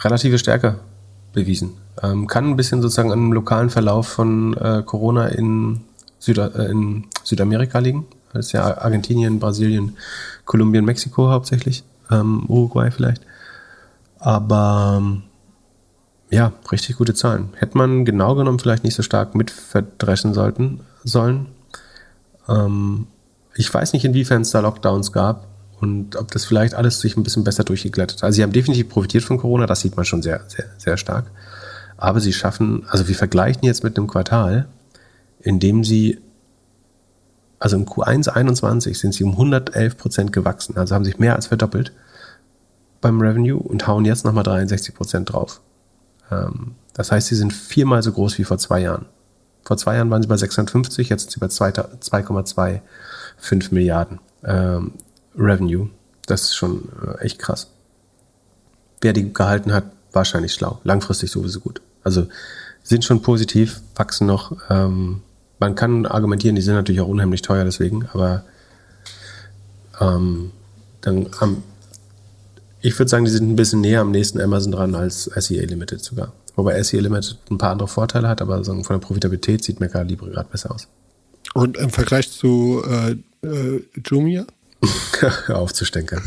relative 0.00 0.38
Stärke 0.38 0.76
bewiesen. 1.32 1.72
Ähm, 2.02 2.26
kann 2.26 2.46
ein 2.46 2.56
bisschen 2.56 2.80
sozusagen 2.80 3.12
an 3.12 3.18
dem 3.18 3.32
lokalen 3.32 3.70
Verlauf 3.70 4.08
von 4.08 4.56
äh, 4.56 4.82
Corona 4.84 5.26
in, 5.26 5.80
Süda 6.18 6.46
äh, 6.48 6.70
in 6.70 7.04
Südamerika 7.22 7.80
liegen. 7.80 8.06
Das 8.32 8.46
ist 8.46 8.52
ja 8.52 8.78
Argentinien, 8.78 9.40
Brasilien, 9.40 9.96
Kolumbien, 10.44 10.84
Mexiko 10.84 11.30
hauptsächlich, 11.30 11.84
ähm, 12.10 12.44
Uruguay 12.48 12.90
vielleicht. 12.90 13.22
Aber 14.18 14.98
ähm, 14.98 15.22
ja, 16.30 16.52
richtig 16.70 16.96
gute 16.96 17.14
Zahlen. 17.14 17.50
Hätte 17.56 17.78
man 17.78 18.04
genau 18.04 18.34
genommen 18.34 18.58
vielleicht 18.58 18.84
nicht 18.84 18.94
so 18.94 19.02
stark 19.02 19.34
mitverdreschen 19.34 20.34
sollten, 20.34 20.80
sollen. 21.04 21.46
Ähm, 22.48 23.06
ich 23.54 23.72
weiß 23.72 23.92
nicht, 23.92 24.04
inwiefern 24.04 24.42
es 24.42 24.50
da 24.50 24.60
Lockdowns 24.60 25.12
gab 25.12 25.46
und 25.80 26.16
ob 26.16 26.30
das 26.30 26.44
vielleicht 26.44 26.74
alles 26.74 27.00
sich 27.00 27.16
ein 27.16 27.22
bisschen 27.22 27.44
besser 27.44 27.64
durchgeglättet 27.64 28.18
hat. 28.18 28.24
Also 28.24 28.36
sie 28.36 28.42
haben 28.42 28.52
definitiv 28.52 28.88
profitiert 28.88 29.24
von 29.24 29.38
Corona, 29.38 29.66
das 29.66 29.80
sieht 29.80 29.96
man 29.96 30.04
schon 30.04 30.22
sehr, 30.22 30.42
sehr, 30.48 30.66
sehr 30.76 30.96
stark. 30.96 31.30
Aber 31.96 32.20
sie 32.20 32.32
schaffen, 32.32 32.84
also 32.88 33.08
wir 33.08 33.14
vergleichen 33.14 33.64
jetzt 33.64 33.82
mit 33.82 33.96
einem 33.96 34.06
Quartal, 34.06 34.68
in 35.40 35.58
dem 35.60 35.82
sie, 35.82 36.20
also 37.58 37.76
im 37.76 37.86
Q1 37.86 38.28
21 38.28 38.98
sind 38.98 39.14
sie 39.14 39.24
um 39.24 39.32
111 39.32 39.96
Prozent 39.96 40.32
gewachsen, 40.32 40.76
also 40.76 40.94
haben 40.94 41.04
sich 41.04 41.18
mehr 41.18 41.34
als 41.34 41.46
verdoppelt 41.46 41.92
beim 43.00 43.20
Revenue 43.20 43.58
und 43.58 43.86
hauen 43.86 44.04
jetzt 44.04 44.24
nochmal 44.24 44.44
63 44.44 44.94
Prozent 44.94 45.32
drauf. 45.32 45.60
Ähm, 46.30 46.74
das 46.94 47.12
heißt, 47.12 47.28
sie 47.28 47.36
sind 47.36 47.52
viermal 47.52 48.02
so 48.02 48.12
groß 48.12 48.38
wie 48.38 48.44
vor 48.44 48.58
zwei 48.58 48.80
Jahren. 48.80 49.06
Vor 49.64 49.76
zwei 49.76 49.96
Jahren 49.96 50.10
waren 50.10 50.22
sie 50.22 50.28
bei 50.28 50.36
650, 50.36 51.08
jetzt 51.08 51.22
sind 51.22 51.32
sie 51.32 51.40
bei 51.40 51.46
2,25 51.46 53.74
Milliarden 53.74 54.20
ähm, 54.44 54.92
Revenue. 55.36 55.90
Das 56.26 56.42
ist 56.42 56.56
schon 56.56 56.88
äh, 57.06 57.24
echt 57.24 57.38
krass. 57.38 57.68
Wer 59.00 59.12
die 59.12 59.32
gehalten 59.32 59.72
hat, 59.72 59.84
wahrscheinlich 60.12 60.54
schlau. 60.54 60.80
Langfristig 60.84 61.30
sowieso 61.30 61.60
gut. 61.60 61.80
Also 62.02 62.26
sind 62.82 63.04
schon 63.04 63.22
positiv, 63.22 63.80
wachsen 63.94 64.26
noch. 64.26 64.56
Ähm, 64.70 65.22
man 65.60 65.74
kann 65.74 66.06
argumentieren, 66.06 66.56
die 66.56 66.62
sind 66.62 66.74
natürlich 66.74 67.00
auch 67.00 67.08
unheimlich 67.08 67.42
teuer 67.42 67.64
deswegen, 67.64 68.08
aber 68.12 68.44
ähm, 70.00 70.52
dann 71.00 71.28
am, 71.40 71.62
ich 72.80 72.98
würde 72.98 73.08
sagen, 73.08 73.24
die 73.24 73.30
sind 73.30 73.50
ein 73.50 73.56
bisschen 73.56 73.80
näher 73.80 74.00
am 74.00 74.10
nächsten 74.10 74.40
Amazon 74.40 74.72
dran 74.72 74.94
als 74.94 75.24
SEA 75.24 75.64
Limited 75.64 76.02
sogar. 76.02 76.32
Wobei 76.56 76.82
SEA 76.82 77.00
Limited 77.00 77.38
ein 77.50 77.58
paar 77.58 77.72
andere 77.72 77.88
Vorteile 77.88 78.28
hat, 78.28 78.40
aber 78.42 78.62
von 78.64 78.82
der 78.88 78.98
Profitabilität 78.98 79.64
sieht 79.64 79.80
Mercado 79.80 80.08
Libre 80.08 80.30
gerade 80.30 80.48
besser 80.50 80.72
aus. 80.72 80.88
Und 81.54 81.76
im 81.76 81.90
Vergleich 81.90 82.30
zu 82.30 82.82
äh, 82.86 83.46
äh, 83.46 83.82
Jumia? 84.04 84.44
Hör 85.46 85.58
auf 85.58 85.72
zu 85.72 85.84
stänkern. 85.84 86.22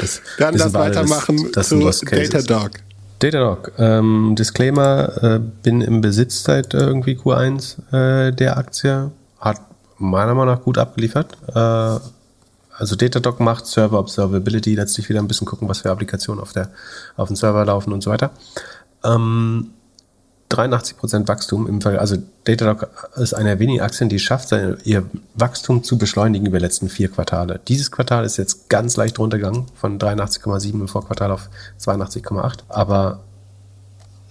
Das, 0.00 0.22
Dann 0.38 0.56
das 0.56 0.72
weitermachen 0.72 1.50
das, 1.52 1.68
das 1.70 1.98
zu 1.98 2.04
Datadog. 2.06 2.72
Datadog. 3.18 3.72
Ähm, 3.78 4.34
Disclaimer, 4.38 5.22
äh, 5.22 5.40
bin 5.62 5.80
im 5.80 6.00
Besitz 6.00 6.42
seit 6.42 6.72
irgendwie 6.74 7.16
Q1 7.16 7.76
äh, 7.92 8.32
der 8.32 8.56
Aktie. 8.56 9.10
Hat 9.38 9.60
meiner 9.98 10.34
Meinung 10.34 10.54
nach 10.54 10.62
gut 10.62 10.78
abgeliefert. 10.78 11.36
Äh, 11.54 11.98
also 12.80 12.96
Datadog 12.96 13.40
macht 13.40 13.66
Server 13.66 13.98
Observability, 13.98 14.74
letztlich 14.74 15.08
wieder 15.08 15.20
ein 15.20 15.28
bisschen 15.28 15.46
gucken, 15.46 15.68
was 15.68 15.80
für 15.80 15.90
Applikationen 15.90 16.42
auf, 16.42 16.52
der, 16.52 16.70
auf 17.16 17.28
dem 17.28 17.36
Server 17.36 17.64
laufen 17.64 17.92
und 17.92 18.02
so 18.02 18.10
weiter. 18.10 18.30
Ähm, 19.04 19.72
83% 20.50 21.28
Wachstum 21.28 21.68
im 21.68 21.80
Fall, 21.80 21.98
also 21.98 22.16
Datadog 22.44 22.88
ist 23.16 23.34
eine 23.34 23.50
der 23.50 23.58
wenigen 23.60 23.82
Aktien, 23.82 24.08
die 24.08 24.18
schafft, 24.18 24.50
ihr 24.50 25.04
Wachstum 25.34 25.84
zu 25.84 25.98
beschleunigen 25.98 26.46
über 26.46 26.58
die 26.58 26.64
letzten 26.64 26.88
vier 26.88 27.08
Quartale. 27.08 27.60
Dieses 27.68 27.92
Quartal 27.92 28.24
ist 28.24 28.36
jetzt 28.38 28.68
ganz 28.68 28.96
leicht 28.96 29.18
runtergegangen 29.18 29.66
von 29.74 29.98
83,7 29.98 30.72
im 30.72 30.88
Vorquartal 30.88 31.30
auf 31.30 31.50
82,8, 31.78 32.60
aber 32.68 33.20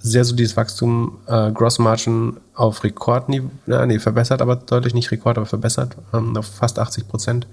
sehr 0.01 0.25
so 0.25 0.35
dieses 0.35 0.57
Wachstum, 0.57 1.19
äh, 1.27 1.51
Gross 1.51 1.77
Margin 1.77 2.37
auf 2.55 2.83
Rekordniveau, 2.83 3.51
nee, 3.67 3.99
verbessert, 3.99 4.41
aber 4.41 4.55
deutlich 4.55 4.93
nicht 4.93 5.11
Rekord, 5.11 5.37
aber 5.37 5.45
verbessert, 5.45 5.95
ähm, 6.13 6.35
auf 6.35 6.47
fast 6.47 6.79
80 6.79 7.07
Prozent. 7.07 7.47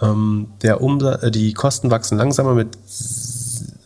Ähm, 0.00 0.48
der 0.62 0.80
Umsatz, 0.80 1.22
äh, 1.22 1.30
die 1.30 1.52
Kosten 1.52 1.90
wachsen 1.90 2.18
langsamer 2.18 2.54
mit 2.54 2.76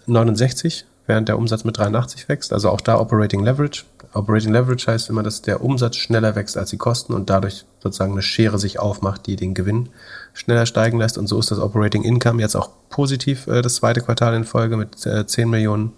69 0.07 0.85
während 1.07 1.29
der 1.29 1.39
Umsatz 1.39 1.65
mit 1.65 1.77
83 1.77 2.29
wächst. 2.29 2.53
Also 2.53 2.71
auch 2.71 2.81
da 2.81 2.99
Operating 2.99 3.45
Leverage. 3.45 3.85
Operating 4.15 4.53
Leverage 4.53 4.87
heißt 4.87 5.11
immer, 5.11 5.23
dass 5.23 5.43
der 5.43 5.63
Umsatz 5.63 5.97
schneller 5.97 6.35
wächst 6.37 6.57
als 6.57 6.71
die 6.71 6.79
Kosten 6.79 7.13
und 7.13 7.29
dadurch 7.31 7.65
sozusagen 7.83 8.13
eine 8.13 8.23
Schere 8.23 8.59
sich 8.59 8.79
aufmacht, 8.79 9.27
die 9.27 9.37
den 9.37 9.55
Gewinn 9.55 9.89
schneller 10.33 10.67
steigen 10.67 10.99
lässt. 10.99 11.19
Und 11.19 11.27
so 11.27 11.39
ist 11.39 11.51
das 11.51 11.59
Operating 11.59 12.03
Income 12.05 12.41
jetzt 12.41 12.57
auch 12.57 12.71
positiv 12.91 13.47
äh, 13.47 13.61
das 13.61 13.77
zweite 13.77 14.01
Quartal 14.01 14.35
in 14.35 14.45
Folge 14.45 14.77
mit 14.77 15.05
äh, 15.05 15.27
10 15.27 15.51
Millionen 15.51 15.93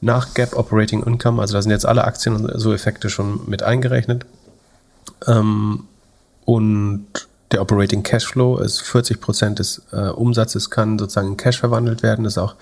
nach 0.00 0.34
Gap 0.34 0.56
Operating 0.56 1.02
Income. 1.02 1.40
Also 1.40 1.54
da 1.54 1.62
sind 1.62 1.72
jetzt 1.72 1.86
alle 1.86 2.04
Aktien 2.04 2.36
und 2.36 2.60
so 2.60 2.72
Effekte 2.72 3.10
schon 3.10 3.40
mit 3.46 3.62
eingerechnet. 3.62 4.26
Ähm, 5.26 5.84
und 6.44 7.27
der 7.52 7.62
Operating 7.62 8.02
Cashflow 8.02 8.58
ist 8.58 8.82
40 8.82 9.20
Prozent 9.20 9.58
des 9.58 9.82
äh, 9.92 10.08
Umsatzes 10.08 10.70
kann 10.70 10.98
sozusagen 10.98 11.28
in 11.28 11.36
Cash 11.36 11.58
verwandelt 11.58 12.02
werden. 12.02 12.24
Das 12.24 12.34
ist 12.34 12.38
auch 12.38 12.56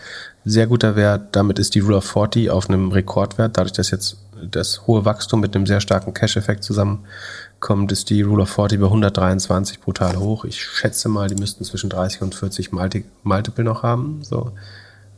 sehr 0.45 0.69
guter 0.69 0.95
Wert. 0.95 1.35
Damit 1.35 1.59
ist 1.59 1.75
die 1.75 1.81
Rule 1.81 1.97
of 1.97 2.05
40 2.05 2.51
auf 2.51 2.69
einem 2.69 2.93
Rekordwert. 2.93 3.57
Dadurch, 3.57 3.73
dass 3.73 3.91
jetzt 3.91 4.17
das 4.51 4.87
hohe 4.87 5.05
Wachstum 5.05 5.41
mit 5.41 5.57
einem 5.57 5.67
sehr 5.67 5.81
starken 5.81 6.15
Cash-Effekt 6.15 6.63
zusammenkommt, 6.63 7.91
ist 7.91 8.11
die 8.11 8.23
Rule 8.23 8.45
of 8.45 8.51
40 8.51 8.79
bei 8.79 8.87
123 8.87 9.81
brutal 9.81 10.17
hoch. 10.17 10.45
Ich 10.45 10.63
schätze 10.63 11.09
mal, 11.09 11.29
die 11.29 11.35
müssten 11.35 11.65
zwischen 11.65 11.91
30 11.91 12.23
und 12.23 12.35
40 12.35 12.71
Multi 12.71 13.05
Multiple 13.25 13.65
noch 13.65 13.83
haben. 13.83 14.21
So. 14.23 14.53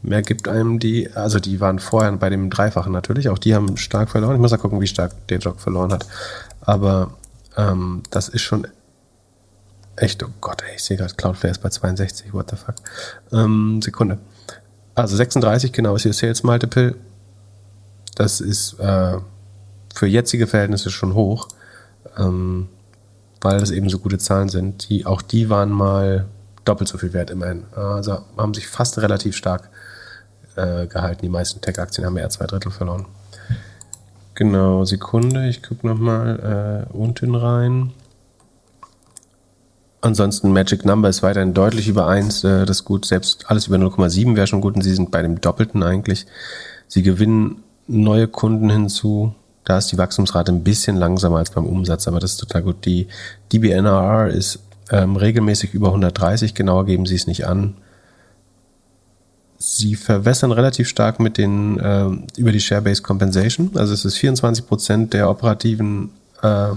Mehr 0.01 0.23
gibt 0.23 0.49
einem 0.49 0.79
die, 0.79 1.13
also 1.13 1.41
die 1.41 1.61
waren 1.61 1.79
vorher 1.81 2.13
bei 2.13 2.31
dem 2.31 2.51
Dreifachen 2.51 2.93
natürlich, 2.93 3.29
auch 3.29 3.39
die 3.39 3.55
haben 3.55 3.77
stark 3.77 4.09
verloren. 4.11 4.37
Ich 4.37 4.41
muss 4.41 4.53
mal 4.53 4.59
gucken, 4.59 4.81
wie 4.81 4.87
stark 4.87 5.27
der 5.27 5.39
Job 5.39 5.61
verloren 5.61 5.93
hat. 5.93 6.07
Aber 6.61 7.11
ähm, 7.57 8.05
das 8.11 8.29
ist 8.29 8.43
schon 8.43 8.67
echt, 10.03 10.23
oh 10.23 10.31
Gott, 10.41 10.63
ey, 10.63 10.77
ich 10.77 10.85
sehe 10.85 10.97
gerade 10.97 11.15
Cloudflare 11.15 11.53
ist 11.53 11.63
bei 11.63 11.69
62, 11.69 12.33
what 12.33 12.51
the 12.51 12.57
fuck. 12.57 12.75
Ähm, 13.33 13.81
Sekunde. 13.83 14.19
Also 14.95 15.17
36 15.17 15.73
genau 15.73 15.95
ist 15.97 16.05
ihr 16.05 16.13
Sales 16.13 16.43
Multiple. 16.43 16.97
Das 18.15 18.41
ist 18.41 18.79
äh, 18.81 19.19
für 19.95 20.07
jetzige 20.07 20.47
Verhältnisse 20.47 20.91
schon 20.91 21.15
hoch, 21.15 21.49
ähm, 22.17 22.69
weil 23.41 23.61
das 23.61 23.71
eben 23.71 23.89
so 23.89 23.99
gute 23.99 24.19
Zahlen 24.19 24.49
sind. 24.49 24.89
Die, 24.89 25.07
auch 25.07 25.23
die 25.23 25.51
waren 25.51 25.71
mal 25.71 26.27
doppelt 26.65 26.89
so 26.89 26.99
viel 26.99 27.13
wert 27.13 27.31
immerhin. 27.31 27.65
Also 27.75 28.25
haben 28.37 28.55
sich 28.55 28.67
fast 28.67 28.99
relativ 28.99 29.37
stark 29.37 29.69
äh, 30.57 30.87
gehalten. 30.87 31.23
Die 31.23 31.29
meisten 31.29 31.61
Tech-Aktien 31.61 32.05
haben 32.05 32.17
eher 32.17 32.31
zwei 32.31 32.47
Drittel 32.47 32.73
verloren. 32.73 33.07
Genau, 34.35 34.85
Sekunde, 34.85 35.49
ich 35.49 35.63
gucke 35.63 35.87
nochmal 35.87 36.87
äh, 36.91 36.93
unten 36.93 37.35
rein. 37.35 37.93
Ansonsten 40.01 40.53
Magic 40.53 40.85
Number 40.85 41.09
ist 41.09 41.23
weiterhin 41.23 41.55
deutlich 41.55 41.89
über 41.89 42.07
1, 42.07 42.45
äh, 42.45 42.67
das 42.67 42.85
gut. 42.85 43.05
Selbst 43.05 43.51
alles 43.51 43.67
über 43.67 43.77
0,7 43.77 44.37
wäre 44.37 44.47
schon 44.47 44.61
gut 44.61 44.77
und 44.77 44.83
sie 44.83 44.95
sind 44.95 45.11
bei 45.11 45.23
dem 45.23 45.41
Doppelten 45.41 45.83
eigentlich. 45.83 46.27
Sie 46.87 47.03
gewinnen 47.03 47.63
neue 47.89 48.29
Kunden 48.29 48.71
hinzu. 48.71 49.35
Da 49.65 49.79
ist 49.79 49.91
die 49.91 49.99
Wachstumsrate 49.99 50.53
ein 50.53 50.63
bisschen 50.63 50.97
langsamer 50.97 51.39
als 51.39 51.51
beim 51.51 51.67
Umsatz, 51.67 52.07
aber 52.07 52.21
das 52.21 52.33
ist 52.33 52.37
total 52.39 52.63
gut. 52.63 52.85
Die 52.85 53.09
DBNRR 53.53 54.29
ist 54.29 54.61
ähm, 54.91 55.17
regelmäßig 55.17 55.75
über 55.75 55.89
130, 55.89 56.55
genauer 56.55 56.87
geben 56.87 57.05
sie 57.05 57.17
es 57.17 57.27
nicht 57.27 57.47
an. 57.47 57.75
Sie 59.59 59.97
verwässern 59.97 60.53
relativ 60.53 60.89
stark 60.89 61.19
mit 61.19 61.37
den 61.37 61.79
äh, 61.81 62.07
über 62.39 62.53
die 62.53 62.61
Share-Based 62.61 63.03
Compensation. 63.03 63.73
Also 63.75 63.93
es 63.93 64.05
ist 64.05 64.17
24 64.17 64.67
Prozent 64.67 65.13
der 65.13 65.29
operativen 65.29 66.11
äh, 66.43 66.69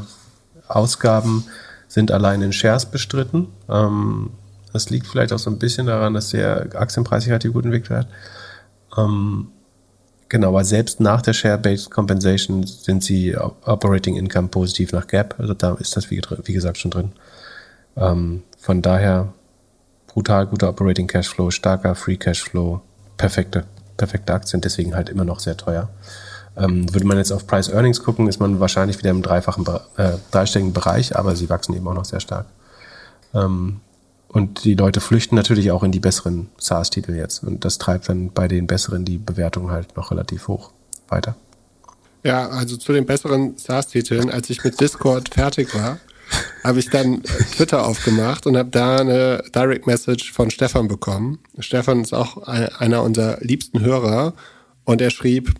Ausgaben 0.67 1.45
sind 1.91 2.09
allein 2.09 2.41
in 2.41 2.53
Shares 2.53 2.85
bestritten. 2.85 3.49
Ähm, 3.67 4.29
das 4.71 4.89
liegt 4.89 5.07
vielleicht 5.07 5.33
auch 5.33 5.39
so 5.39 5.49
ein 5.49 5.59
bisschen 5.59 5.87
daran, 5.87 6.13
dass 6.13 6.29
der 6.29 6.69
Aktienpreis 6.73 7.23
sich 7.23 7.31
relativ 7.31 7.51
gut 7.51 7.65
entwickelt 7.65 7.91
hat. 7.91 8.07
Ähm, 8.97 9.49
genau, 10.29 10.47
aber 10.47 10.63
selbst 10.63 11.01
nach 11.01 11.21
der 11.21 11.33
Share-Based 11.33 11.91
Compensation 11.91 12.65
sind 12.65 13.03
sie 13.03 13.35
Operating 13.35 14.15
Income 14.15 14.47
positiv 14.47 14.93
nach 14.93 15.05
Gap. 15.05 15.35
Also 15.37 15.53
da 15.53 15.73
ist 15.73 15.97
das, 15.97 16.09
wie, 16.09 16.21
wie 16.45 16.53
gesagt, 16.53 16.77
schon 16.77 16.91
drin. 16.91 17.11
Ähm, 17.97 18.43
von 18.57 18.81
daher 18.81 19.33
brutal 20.07 20.47
guter 20.47 20.69
Operating 20.69 21.07
Cashflow, 21.07 21.51
starker 21.51 21.95
Free 21.95 22.15
Cashflow, 22.15 22.79
perfekte, 23.17 23.65
perfekte 23.97 24.33
Aktien, 24.33 24.61
deswegen 24.61 24.95
halt 24.95 25.09
immer 25.09 25.25
noch 25.25 25.41
sehr 25.41 25.57
teuer. 25.57 25.89
Ähm, 26.57 26.93
würde 26.93 27.07
man 27.07 27.17
jetzt 27.17 27.31
auf 27.31 27.47
Price 27.47 27.69
Earnings 27.69 28.03
gucken, 28.03 28.27
ist 28.27 28.39
man 28.39 28.59
wahrscheinlich 28.59 28.97
wieder 28.97 29.09
im 29.09 29.21
dreifachen, 29.21 29.65
äh, 29.97 30.13
dreistelligen 30.31 30.73
Bereich, 30.73 31.15
aber 31.15 31.35
sie 31.35 31.49
wachsen 31.49 31.75
eben 31.75 31.87
auch 31.87 31.93
noch 31.93 32.05
sehr 32.05 32.19
stark. 32.19 32.45
Ähm, 33.33 33.79
und 34.27 34.63
die 34.63 34.75
Leute 34.75 35.01
flüchten 35.01 35.35
natürlich 35.35 35.71
auch 35.71 35.83
in 35.83 35.91
die 35.91 35.99
besseren 35.99 36.49
SaaS-Titel 36.57 37.13
jetzt. 37.13 37.43
Und 37.43 37.65
das 37.65 37.77
treibt 37.77 38.07
dann 38.07 38.31
bei 38.31 38.47
den 38.47 38.65
besseren 38.65 39.03
die 39.03 39.17
Bewertung 39.17 39.71
halt 39.71 39.95
noch 39.97 40.11
relativ 40.11 40.47
hoch 40.47 40.71
weiter. 41.09 41.35
Ja, 42.23 42.47
also 42.49 42.77
zu 42.77 42.93
den 42.93 43.05
besseren 43.05 43.57
SaaS-Titeln, 43.57 44.29
als 44.29 44.49
ich 44.49 44.63
mit 44.63 44.79
Discord 44.79 45.33
fertig 45.33 45.73
war, 45.75 45.97
habe 46.63 46.79
ich 46.79 46.89
dann 46.89 47.23
Twitter 47.23 47.85
aufgemacht 47.85 48.45
und 48.45 48.55
habe 48.55 48.69
da 48.69 48.97
eine 48.97 49.43
Direct 49.53 49.87
Message 49.87 50.31
von 50.31 50.49
Stefan 50.49 50.87
bekommen. 50.87 51.39
Stefan 51.59 52.01
ist 52.01 52.13
auch 52.13 52.37
einer 52.47 53.03
unserer 53.03 53.37
liebsten 53.41 53.81
Hörer 53.81 54.33
und 54.85 55.01
er 55.01 55.09
schrieb, 55.09 55.55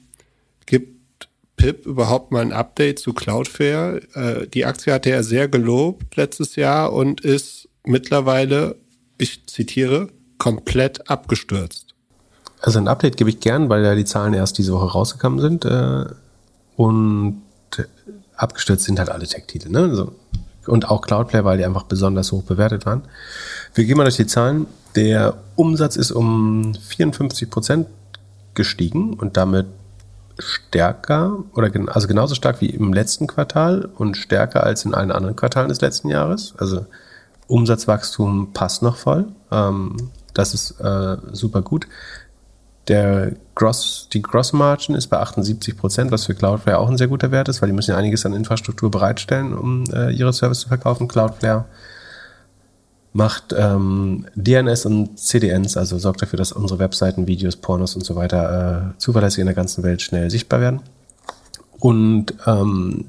Gibt 0.65 1.27
Pip 1.55 1.85
überhaupt 1.85 2.31
mal 2.31 2.41
ein 2.41 2.53
Update 2.53 2.99
zu 2.99 3.13
Cloudflare? 3.13 4.01
Äh, 4.13 4.47
die 4.47 4.65
Aktie 4.65 4.93
hatte 4.93 5.11
er 5.11 5.23
sehr 5.23 5.47
gelobt 5.47 6.15
letztes 6.15 6.55
Jahr 6.55 6.93
und 6.93 7.21
ist 7.21 7.69
mittlerweile, 7.83 8.75
ich 9.17 9.45
zitiere, 9.47 10.09
komplett 10.37 11.09
abgestürzt. 11.09 11.93
Also 12.61 12.79
ein 12.79 12.87
Update 12.87 13.17
gebe 13.17 13.29
ich 13.29 13.39
gern, 13.39 13.69
weil 13.69 13.83
ja 13.83 13.95
die 13.95 14.05
Zahlen 14.05 14.33
erst 14.33 14.57
diese 14.57 14.73
Woche 14.73 14.91
rausgekommen 14.91 15.39
sind. 15.39 15.65
Äh, 15.65 16.05
und 16.75 17.41
abgestürzt 18.35 18.85
sind 18.85 18.99
halt 18.99 19.09
alle 19.09 19.27
Tech-Titel. 19.27 19.69
Ne? 19.69 19.79
Also 19.79 20.15
und 20.67 20.89
auch 20.89 21.01
Cloudflare, 21.01 21.45
weil 21.45 21.57
die 21.57 21.65
einfach 21.65 21.83
besonders 21.83 22.31
hoch 22.31 22.43
bewertet 22.43 22.85
waren. 22.85 23.03
Wir 23.73 23.85
gehen 23.85 23.97
mal 23.97 24.03
durch 24.03 24.17
die 24.17 24.27
Zahlen. 24.27 24.67
Der 24.95 25.37
Umsatz 25.55 25.95
ist 25.95 26.11
um 26.11 26.73
54 26.75 27.49
Prozent 27.49 27.87
gestiegen 28.53 29.13
und 29.13 29.37
damit 29.37 29.67
stärker 30.39 31.43
oder 31.53 31.69
also 31.87 32.07
genauso 32.07 32.35
stark 32.35 32.61
wie 32.61 32.69
im 32.69 32.93
letzten 32.93 33.27
Quartal 33.27 33.89
und 33.95 34.17
stärker 34.17 34.63
als 34.63 34.85
in 34.85 34.93
allen 34.93 35.11
anderen 35.11 35.35
Quartalen 35.35 35.69
des 35.69 35.81
letzten 35.81 36.09
Jahres. 36.09 36.53
Also 36.57 36.85
Umsatzwachstum 37.47 38.53
passt 38.53 38.81
noch 38.81 38.95
voll. 38.95 39.27
Ähm, 39.51 40.11
das 40.33 40.53
ist 40.53 40.79
äh, 40.79 41.17
super 41.31 41.61
gut. 41.61 41.87
Der 42.87 43.33
Gross, 43.55 44.07
die 44.11 44.21
Gross 44.21 44.53
Margin 44.53 44.95
ist 44.95 45.07
bei 45.07 45.17
78 45.17 45.77
Prozent, 45.77 46.11
was 46.11 46.25
für 46.25 46.33
Cloudflare 46.33 46.79
auch 46.79 46.89
ein 46.89 46.97
sehr 46.97 47.07
guter 47.07 47.31
Wert 47.31 47.47
ist, 47.47 47.61
weil 47.61 47.69
die 47.69 47.75
müssen 47.75 47.91
ja 47.91 47.97
einiges 47.97 48.25
an 48.25 48.33
Infrastruktur 48.33 48.89
bereitstellen, 48.89 49.53
um 49.53 49.83
äh, 49.93 50.11
ihre 50.11 50.33
Service 50.33 50.61
zu 50.61 50.67
verkaufen. 50.67 51.07
Cloudflare 51.07 51.65
macht 53.13 53.53
ähm, 53.57 54.25
DNS 54.35 54.85
und 54.85 55.19
CDNs, 55.19 55.75
also 55.75 55.97
sorgt 55.97 56.21
dafür, 56.21 56.37
dass 56.37 56.51
unsere 56.51 56.79
Webseiten, 56.79 57.27
Videos, 57.27 57.57
Pornos 57.57 57.95
und 57.95 58.05
so 58.05 58.15
weiter 58.15 58.93
äh, 58.93 58.97
zuverlässig 58.99 59.39
in 59.39 59.47
der 59.47 59.55
ganzen 59.55 59.83
Welt 59.83 60.01
schnell 60.01 60.29
sichtbar 60.29 60.61
werden. 60.61 60.81
Und 61.79 62.33
ähm, 62.45 63.05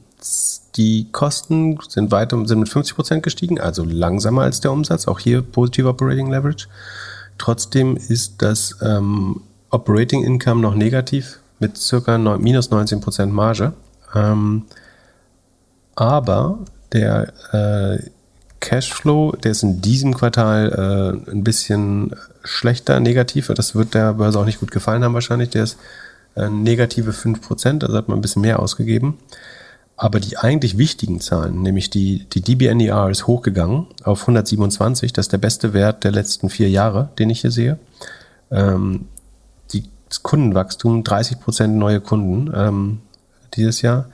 die 0.77 1.09
Kosten 1.13 1.79
sind 1.89 2.11
weiter 2.11 2.45
sind 2.47 2.61
mit 2.61 2.69
50 2.69 2.97
Prozent 2.97 3.23
gestiegen, 3.23 3.61
also 3.61 3.85
langsamer 3.85 4.43
als 4.43 4.61
der 4.61 4.73
Umsatz. 4.73 5.07
Auch 5.07 5.19
hier 5.19 5.43
positive 5.43 5.89
Operating 5.89 6.31
Leverage. 6.31 6.69
Trotzdem 7.39 7.97
ist 7.97 8.41
das 8.41 8.77
ähm, 8.83 9.43
Operating 9.71 10.25
Income 10.25 10.63
noch 10.63 10.75
negativ 10.75 11.39
mit 11.59 11.77
circa 11.77 12.19
minus 12.19 12.71
19 12.71 13.01
Prozent 13.01 13.33
Marge. 13.33 13.73
Ähm, 14.15 14.65
aber 15.95 16.59
der 16.93 17.33
äh, 17.53 18.11
Cashflow, 18.63 19.33
der 19.33 19.51
ist 19.51 19.63
in 19.63 19.83
diesem 19.83 20.15
Quartal 20.15 21.21
äh, 21.27 21.31
ein 21.31 21.45
bisschen 21.45 22.15
schlechter, 22.45 23.01
negativ. 23.01 23.49
Das 23.49 23.75
wird 23.75 23.95
der 23.95 24.15
Börse 24.15 24.39
auch 24.39 24.45
nicht 24.45 24.61
gut 24.61 24.71
gefallen 24.71 25.05
haben 25.05 25.15
wahrscheinlich. 25.15 25.51
Der 25.51 25.65
ist 25.65 25.77
äh, 26.37 26.49
negative 26.49 27.11
5%, 27.11 27.85
also 27.85 27.97
hat 27.97 28.09
man 28.09 28.19
ein 28.19 28.23
bisschen 28.23 28.43
mehr 28.43 28.61
ausgegeben. 28.61 29.19
Aber 29.97 30.21
die 30.21 30.39
eigentlich 30.39 30.79
wichtigen 30.79 31.21
Zahlen, 31.21 31.63
nämlich 31.63 31.91
die, 31.91 32.25
die 32.33 32.41
DBNER 32.41 33.11
ist 33.11 33.27
hochgegangen 33.27 33.87
auf 34.05 34.23
127. 34.23 35.13
Das 35.13 35.27
ist 35.27 35.33
der 35.33 35.39
beste 35.39 35.75
Wert 35.75 36.05
der 36.05 36.13
letzten 36.13 36.49
vier 36.49 36.71
Jahre, 36.71 37.11
den 37.19 37.31
ich 37.31 37.41
hier 37.43 37.51
sehe. 37.51 37.79
Ähm, 38.51 39.07
das 40.13 40.23
Kundenwachstum, 40.23 41.05
30% 41.05 41.69
neue 41.69 42.03
Kunden 42.03 42.53
ähm, 42.55 43.01
dieses 43.55 43.81
Jahr. 43.81 44.11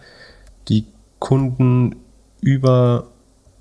Die 0.68 0.86
Kunden 1.18 1.96
über 2.40 3.08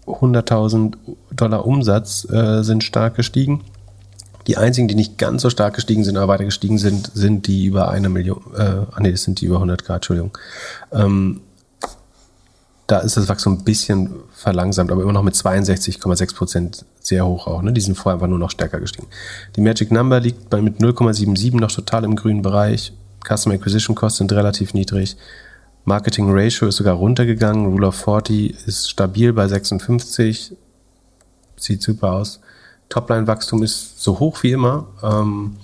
100.000 0.08 0.94
Dollar 1.32 1.66
Umsatz 1.66 2.28
äh, 2.30 2.64
sind 2.64 2.84
stark 2.84 3.16
gestiegen. 3.16 3.64
Die 4.48 4.58
einzigen, 4.58 4.88
die 4.88 4.96
nicht 4.96 5.18
ganz 5.18 5.42
so 5.42 5.50
stark 5.50 5.74
gestiegen 5.76 6.06
sind, 6.06 6.16
aber 6.18 6.34
weiter 6.34 6.46
gestiegen 6.46 6.78
sind, 6.78 7.12
sind 7.14 7.48
die 7.48 7.66
über 7.66 7.90
eine 7.90 8.08
Million, 8.08 8.42
äh, 8.56 8.62
ah 8.62 9.00
nee, 9.00 9.12
das 9.12 9.24
sind 9.24 9.42
die 9.42 9.46
über 9.46 9.56
100 9.56 9.84
Grad, 9.84 9.98
Entschuldigung. 9.98 10.38
Ähm, 10.94 11.42
da 12.88 13.00
ist 13.00 13.18
das 13.18 13.28
Wachstum 13.28 13.56
ein 13.56 13.64
bisschen 13.66 14.12
verlangsamt, 14.32 14.92
aber 14.92 15.02
immer 15.02 15.12
noch 15.12 15.24
mit 15.24 15.36
62,6 15.36 16.36
Prozent 16.36 16.86
sehr 17.02 17.26
hoch 17.26 17.46
auch. 17.48 17.62
Ne? 17.62 17.74
Die 17.74 17.82
sind 17.82 17.96
vorher 17.96 18.14
einfach 18.14 18.30
nur 18.30 18.40
noch 18.40 18.50
stärker 18.50 18.80
gestiegen. 18.80 19.08
Die 19.58 19.62
Magic 19.62 19.92
Number 19.92 20.22
liegt 20.22 20.50
bei 20.50 20.62
mit 20.62 20.80
0,77 20.80 21.60
noch 21.60 21.72
total 21.72 22.06
im 22.06 22.16
grünen 22.16 22.42
Bereich. 22.42 22.94
Customer 23.28 23.56
Acquisition 23.56 23.94
Costs 23.94 24.20
sind 24.20 24.32
relativ 24.32 24.74
niedrig. 24.74 25.18
Marketing 25.88 26.30
Ratio 26.30 26.68
ist 26.68 26.76
sogar 26.76 26.96
runtergegangen. 26.96 27.66
Rule 27.66 27.88
of 27.88 27.96
40 27.96 28.68
ist 28.68 28.90
stabil 28.90 29.32
bei 29.32 29.48
56. 29.48 30.54
Sieht 31.56 31.82
super 31.82 32.12
aus. 32.12 32.42
Topline-Wachstum 32.90 33.64
ist 33.64 34.04
so 34.04 34.20
hoch 34.20 34.44
wie 34.44 34.52
immer. 34.52 34.88
Ähm, 35.02 35.56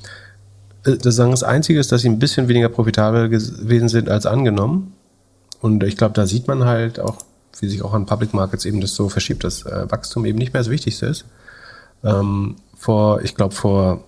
äh, 0.85 0.95
das, 0.95 1.19
Einzige 1.43 1.77
ist, 1.77 1.91
dass 1.91 2.03
sie 2.03 2.07
ein 2.07 2.19
bisschen 2.19 2.47
weniger 2.47 2.69
profitabel 2.69 3.27
gewesen 3.27 3.89
sind 3.89 4.07
als 4.07 4.25
angenommen. 4.25 4.93
Und 5.59 5.83
ich 5.83 5.97
glaube, 5.97 6.13
da 6.13 6.25
sieht 6.25 6.47
man 6.47 6.63
halt 6.63 7.01
auch, 7.01 7.17
wie 7.59 7.67
sich 7.67 7.81
auch 7.83 7.93
an 7.93 8.05
Public 8.05 8.33
Markets 8.33 8.63
eben 8.63 8.79
das 8.79 8.95
so 8.95 9.09
verschiebt, 9.09 9.43
dass 9.43 9.65
äh, 9.65 9.91
Wachstum 9.91 10.23
eben 10.23 10.37
nicht 10.37 10.53
mehr 10.53 10.61
das 10.61 10.69
Wichtigste 10.69 11.07
ist. 11.07 11.25
Ähm, 12.01 12.55
vor, 12.77 13.21
ich 13.23 13.35
glaube, 13.35 13.53
vor, 13.53 14.05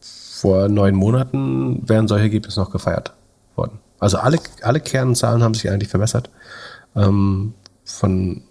vor 0.00 0.70
neun 0.70 0.94
Monaten 0.94 1.86
wären 1.86 2.08
solche 2.08 2.24
Ergebnisse 2.24 2.60
noch 2.60 2.70
gefeiert 2.70 3.12
worden. 3.56 3.83
Also 4.04 4.18
alle, 4.18 4.38
alle 4.60 4.80
Kernzahlen 4.80 5.42
haben 5.42 5.54
sich 5.54 5.70
eigentlich 5.70 5.88
verbessert. 5.88 6.28
Ähm, 6.94 7.54
von, 7.86 8.42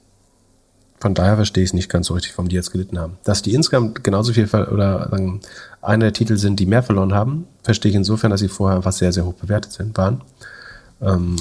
von 0.99 1.13
daher 1.13 1.35
verstehe 1.35 1.63
ich 1.63 1.69
es 1.69 1.73
nicht 1.75 1.89
ganz 1.89 2.07
so 2.07 2.15
richtig, 2.15 2.35
warum 2.35 2.49
die 2.49 2.55
jetzt 2.55 2.71
gelitten 2.71 2.97
haben. 2.97 3.19
Dass 3.23 3.43
die 3.43 3.53
insgesamt 3.53 4.03
genauso 4.03 4.33
viel 4.33 4.45
oder 4.45 5.09
sagen, 5.11 5.41
einer 5.83 6.05
der 6.05 6.13
Titel 6.13 6.37
sind, 6.37 6.59
die 6.59 6.65
mehr 6.65 6.81
verloren 6.81 7.13
haben, 7.13 7.45
verstehe 7.61 7.91
ich 7.91 7.95
insofern, 7.95 8.31
dass 8.31 8.39
sie 8.39 8.47
vorher 8.47 8.77
einfach 8.77 8.93
sehr, 8.93 9.13
sehr 9.13 9.27
hoch 9.27 9.35
bewertet 9.35 9.73
sind, 9.73 9.95
waren. 9.95 10.21
Ähm, 11.01 11.35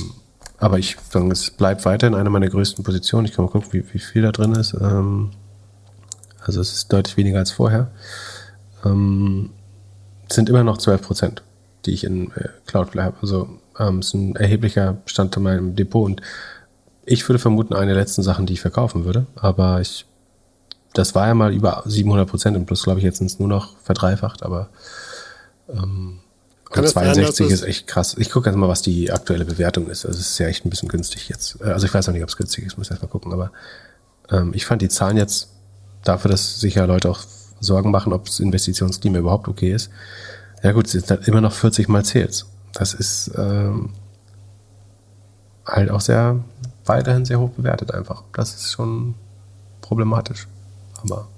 aber 0.59 0.79
ich 0.79 0.99
sagen, 1.09 1.31
es 1.31 1.49
bleibt 1.49 1.87
weiterhin 1.87 2.15
eine 2.15 2.29
meiner 2.29 2.51
größten 2.51 2.85
Positionen. 2.85 3.25
Ich 3.25 3.33
kann 3.33 3.47
mal 3.47 3.51
gucken, 3.51 3.73
wie, 3.73 3.83
wie 3.95 3.99
viel 3.99 4.21
da 4.21 4.33
drin 4.33 4.53
ist. 4.53 4.75
Ähm, 4.75 5.31
also 6.39 6.61
es 6.61 6.71
ist 6.75 6.93
deutlich 6.93 7.17
weniger 7.17 7.39
als 7.39 7.51
vorher. 7.51 7.91
Ähm, 8.85 9.53
es 10.29 10.37
sind 10.37 10.51
immer 10.51 10.65
noch 10.65 10.77
12 10.77 11.01
Prozent, 11.01 11.43
die 11.87 11.93
ich 11.93 12.05
in 12.05 12.31
äh, 12.33 12.51
Cloudflare 12.67 13.07
habe. 13.07 13.17
Also 13.23 13.49
ähm, 13.89 14.01
ist 14.01 14.15
ein 14.15 14.37
erheblicher 14.37 14.95
Bestandteil 15.05 15.43
meinem 15.43 15.77
Depot 15.77 16.05
und 16.05 16.23
ich 17.05 17.29
würde 17.29 17.39
vermuten, 17.39 17.75
eine 17.75 17.95
der 17.95 18.01
letzten 18.01 18.23
Sachen, 18.23 18.47
die 18.47 18.53
ich 18.53 18.61
verkaufen 18.61 19.05
würde. 19.05 19.27
Aber 19.35 19.81
ich, 19.81 20.07
das 20.93 21.15
war 21.15 21.27
ja 21.27 21.35
mal 21.35 21.53
über 21.53 21.83
700 21.85 22.29
Prozent 22.29 22.57
und 22.57 22.67
plus, 22.67 22.85
glaube 22.85 23.01
ich, 23.01 23.05
jetzt 23.05 23.19
sind 23.19 23.27
es 23.27 23.39
nur 23.39 23.49
noch 23.49 23.77
verdreifacht, 23.79 24.43
aber 24.43 24.69
ähm, 25.69 26.21
und 26.75 26.89
62 26.89 27.47
sein, 27.47 27.55
ist 27.55 27.65
echt 27.65 27.87
krass. 27.87 28.17
Ich 28.19 28.31
gucke 28.31 28.49
jetzt 28.49 28.57
mal, 28.57 28.69
was 28.69 28.81
die 28.81 29.13
aktuelle 29.13 29.45
Bewertung 29.45 29.91
ist. 29.91 30.07
Also 30.07 30.19
es 30.19 30.31
ist 30.31 30.39
ja 30.39 30.47
echt 30.47 30.65
ein 30.65 30.71
bisschen 30.71 30.89
günstig 30.89 31.29
jetzt. 31.29 31.61
Äh, 31.61 31.65
also 31.65 31.87
ich 31.87 31.93
weiß 31.93 32.09
auch 32.09 32.13
nicht, 32.13 32.23
ob 32.23 32.29
es 32.29 32.37
günstig 32.37 32.65
ist, 32.65 32.79
muss 32.79 32.91
erst 32.91 33.03
mal 33.03 33.09
gucken, 33.09 33.33
aber 33.33 33.51
ähm, 34.31 34.53
ich 34.55 34.65
fand 34.65 34.81
die 34.81 34.89
Zahlen 34.89 35.17
jetzt 35.17 35.49
dafür, 36.05 36.31
dass 36.31 36.61
sich 36.61 36.77
ja 36.77 36.85
Leute 36.85 37.11
auch 37.11 37.21
Sorgen 37.61 37.91
machen, 37.91 38.13
ob 38.13 38.25
das 38.25 38.41
Investitionsklima 38.41 39.19
überhaupt 39.19 39.49
okay 39.49 39.73
ist. 39.73 39.91
Ja 40.63 40.73
gut, 40.73 40.87
es 40.87 40.93
sind 40.93 41.11
halt 41.11 41.29
immer 41.29 41.41
noch 41.41 41.53
40 41.53 41.89
mal 41.89 42.05
Sales 42.05 42.47
das 42.73 42.95
ist 42.95 43.31
ähm, 43.37 43.91
halt 45.67 45.91
auch 45.91 46.01
sehr 46.01 46.41
weiterhin 46.85 47.25
sehr 47.25 47.39
hoch 47.39 47.51
bewertet 47.51 47.95
einfach. 47.95 48.23
Das 48.33 48.55
ist 48.55 48.73
schon 48.73 49.15
problematisch. 49.81 50.49
Aber 51.03 51.29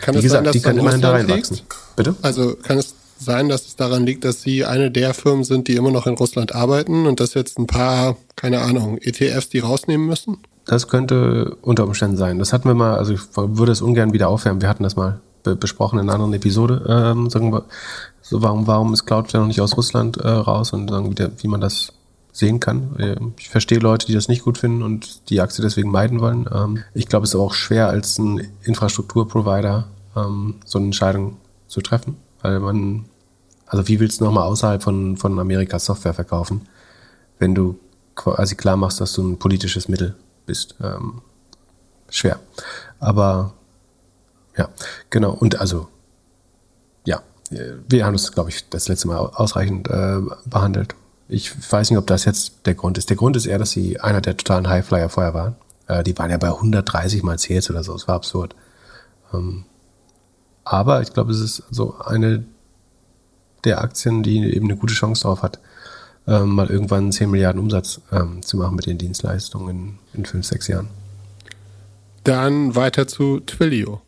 kann 0.00 0.14
wie 0.14 0.22
gesagt, 0.22 0.44
sein, 0.44 0.52
die 0.52 0.60
kann 0.60 0.78
immerhin 0.78 1.00
da 1.00 1.12
reinwachsen. 1.12 1.60
Bitte? 1.96 2.14
Also 2.22 2.56
kann 2.56 2.78
es 2.78 2.94
sein, 3.18 3.48
dass 3.48 3.66
es 3.66 3.76
daran 3.76 4.04
liegt, 4.04 4.24
dass 4.24 4.42
Sie 4.42 4.64
eine 4.64 4.90
der 4.90 5.14
Firmen 5.14 5.44
sind, 5.44 5.68
die 5.68 5.76
immer 5.76 5.90
noch 5.90 6.06
in 6.06 6.14
Russland 6.14 6.54
arbeiten 6.54 7.06
und 7.06 7.20
dass 7.20 7.34
jetzt 7.34 7.58
ein 7.58 7.66
paar, 7.66 8.16
keine 8.36 8.60
Ahnung, 8.60 8.98
ETFs 8.98 9.48
die 9.48 9.60
rausnehmen 9.60 10.06
müssen? 10.06 10.38
Das 10.66 10.88
könnte 10.88 11.56
unter 11.62 11.84
Umständen 11.84 12.16
sein. 12.16 12.38
Das 12.38 12.52
hatten 12.52 12.68
wir 12.68 12.74
mal, 12.74 12.96
also 12.96 13.12
ich 13.12 13.20
würde 13.34 13.72
es 13.72 13.80
ungern 13.80 14.12
wieder 14.12 14.28
aufwärmen. 14.28 14.60
Wir 14.60 14.68
hatten 14.68 14.82
das 14.82 14.96
mal 14.96 15.20
besprochen 15.44 16.00
in 16.00 16.06
einer 16.06 16.14
anderen 16.14 16.34
Episode. 16.34 16.84
Ähm, 16.88 17.30
sagen 17.30 17.52
wir, 17.52 17.64
so, 18.28 18.42
warum, 18.42 18.66
warum 18.66 18.92
ist 18.92 19.06
Cloudflare 19.06 19.44
noch 19.44 19.48
nicht 19.48 19.60
aus 19.60 19.76
Russland 19.76 20.16
äh, 20.16 20.28
raus 20.28 20.72
und 20.72 20.90
sagen, 20.90 21.16
wie, 21.16 21.42
wie 21.42 21.48
man 21.48 21.60
das 21.60 21.92
sehen 22.32 22.58
kann. 22.58 22.96
Äh, 22.98 23.16
ich 23.38 23.48
verstehe 23.48 23.78
Leute, 23.78 24.06
die 24.06 24.14
das 24.14 24.26
nicht 24.26 24.42
gut 24.42 24.58
finden 24.58 24.82
und 24.82 25.30
die 25.30 25.40
Aktie 25.40 25.62
deswegen 25.62 25.90
meiden 25.90 26.20
wollen. 26.20 26.48
Ähm, 26.52 26.82
ich 26.92 27.06
glaube, 27.06 27.24
es 27.24 27.34
ist 27.34 27.40
auch 27.40 27.54
schwer, 27.54 27.88
als 27.88 28.18
ein 28.18 28.48
Infrastrukturprovider 28.64 29.86
ähm, 30.16 30.56
so 30.64 30.78
eine 30.78 30.86
Entscheidung 30.86 31.36
zu 31.68 31.80
treffen, 31.80 32.16
weil 32.42 32.58
man, 32.58 33.04
also 33.66 33.86
wie 33.86 34.00
willst 34.00 34.20
du 34.20 34.24
nochmal 34.24 34.44
außerhalb 34.44 34.82
von, 34.82 35.16
von 35.16 35.38
Amerika 35.38 35.78
Software 35.78 36.14
verkaufen, 36.14 36.62
wenn 37.38 37.54
du 37.54 37.78
quasi 38.16 38.56
klar 38.56 38.76
machst, 38.76 39.00
dass 39.00 39.12
du 39.12 39.22
ein 39.22 39.38
politisches 39.38 39.88
Mittel 39.88 40.16
bist. 40.46 40.74
Ähm, 40.82 41.22
schwer. 42.10 42.40
Aber 42.98 43.52
ja, 44.56 44.68
genau. 45.10 45.32
Und 45.32 45.60
also, 45.60 45.86
wir 47.50 48.04
haben 48.04 48.14
das, 48.14 48.32
glaube 48.32 48.50
ich, 48.50 48.68
das 48.68 48.88
letzte 48.88 49.08
Mal 49.08 49.18
ausreichend 49.18 49.88
äh, 49.88 50.20
behandelt. 50.46 50.94
Ich 51.28 51.52
weiß 51.70 51.90
nicht, 51.90 51.98
ob 51.98 52.06
das 52.06 52.24
jetzt 52.24 52.66
der 52.66 52.74
Grund 52.74 52.98
ist. 52.98 53.10
Der 53.10 53.16
Grund 53.16 53.36
ist 53.36 53.46
eher, 53.46 53.58
dass 53.58 53.70
sie 53.70 54.00
einer 54.00 54.20
der 54.20 54.36
totalen 54.36 54.68
Highflyer 54.68 55.08
vorher 55.08 55.34
waren. 55.34 55.56
Äh, 55.88 56.02
die 56.02 56.16
waren 56.18 56.30
ja 56.30 56.38
bei 56.38 56.48
130 56.48 57.22
mal 57.22 57.36
CS 57.36 57.70
oder 57.70 57.82
so. 57.82 57.94
Es 57.94 58.08
war 58.08 58.16
absurd. 58.16 58.54
Ähm, 59.32 59.64
aber 60.64 61.02
ich 61.02 61.12
glaube, 61.12 61.32
es 61.32 61.40
ist 61.40 61.62
so 61.70 61.96
eine 61.98 62.44
der 63.64 63.80
Aktien, 63.80 64.22
die 64.22 64.54
eben 64.54 64.66
eine 64.66 64.76
gute 64.76 64.94
Chance 64.94 65.22
darauf 65.22 65.42
hat, 65.42 65.60
ähm, 66.26 66.50
mal 66.50 66.68
irgendwann 66.68 67.12
10 67.12 67.30
Milliarden 67.30 67.60
Umsatz 67.60 68.00
ähm, 68.12 68.42
zu 68.42 68.56
machen 68.56 68.76
mit 68.76 68.86
den 68.86 68.98
Dienstleistungen 68.98 69.98
in, 70.12 70.20
in 70.20 70.24
5, 70.24 70.46
6 70.46 70.68
Jahren. 70.68 70.88
Dann 72.24 72.74
weiter 72.74 73.06
zu 73.06 73.40
Twilio. 73.40 74.02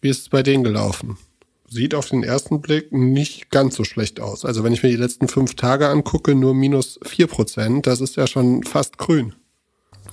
Wie 0.00 0.08
ist 0.08 0.22
es 0.22 0.28
bei 0.28 0.42
denen 0.42 0.62
gelaufen? 0.62 1.18
Sieht 1.68 1.94
auf 1.94 2.08
den 2.08 2.22
ersten 2.22 2.60
Blick 2.60 2.92
nicht 2.92 3.50
ganz 3.50 3.76
so 3.76 3.84
schlecht 3.84 4.20
aus. 4.20 4.44
Also 4.44 4.64
wenn 4.64 4.72
ich 4.72 4.82
mir 4.82 4.90
die 4.90 4.96
letzten 4.96 5.28
fünf 5.28 5.54
Tage 5.54 5.88
angucke, 5.88 6.34
nur 6.34 6.54
minus 6.54 6.98
vier 7.04 7.26
Prozent, 7.26 7.86
das 7.86 8.00
ist 8.00 8.16
ja 8.16 8.26
schon 8.26 8.62
fast 8.62 8.98
grün. 8.98 9.34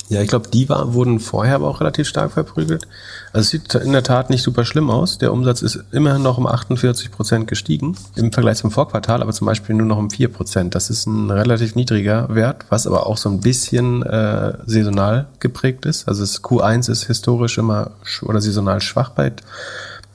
Ja, 0.10 0.22
ich 0.22 0.28
glaube, 0.28 0.50
die 0.50 0.68
war, 0.68 0.94
wurden 0.94 1.20
vorher 1.20 1.56
aber 1.56 1.68
auch 1.68 1.80
relativ 1.80 2.08
stark 2.08 2.34
verprügelt. 2.34 2.88
Also 3.32 3.46
es 3.46 3.50
sieht 3.50 3.74
in 3.76 3.94
der 3.94 4.04
Tat 4.04 4.30
nicht 4.30 4.44
super 4.44 4.66
schlimm 4.66 4.90
aus. 4.90 5.18
Der 5.18 5.32
Umsatz 5.32 5.62
ist 5.62 5.80
immerhin 5.92 6.22
noch 6.22 6.38
um 6.38 6.46
48 6.46 7.10
Prozent 7.10 7.48
gestiegen 7.48 7.96
im 8.16 8.32
Vergleich 8.32 8.58
zum 8.58 8.70
Vorquartal, 8.70 9.22
aber 9.22 9.32
zum 9.32 9.48
Beispiel 9.48 9.76
nur 9.76 9.88
noch 9.88 9.98
um 9.98 10.10
4 10.10 10.28
Prozent. 10.28 10.76
Das 10.76 10.90
ist 10.90 11.08
ein 11.08 11.32
relativ 11.32 11.76
niedriger 11.76 12.28
Wert, 12.36 12.66
was 12.70 12.86
aber 12.86 13.08
auch 13.08 13.18
so 13.18 13.30
ein 13.30 13.40
bisschen 13.40 14.04
äh, 14.04 14.58
saisonal 14.66 15.28
geprägt 15.40 15.86
ist. 15.86 16.08
Also 16.08 16.22
das 16.22 16.44
Q1 16.44 16.92
ist 16.92 17.06
historisch 17.06 17.58
immer 17.58 17.92
oder 18.24 18.42
saisonal 18.42 18.82
schwach 18.82 19.12
bei 19.12 19.32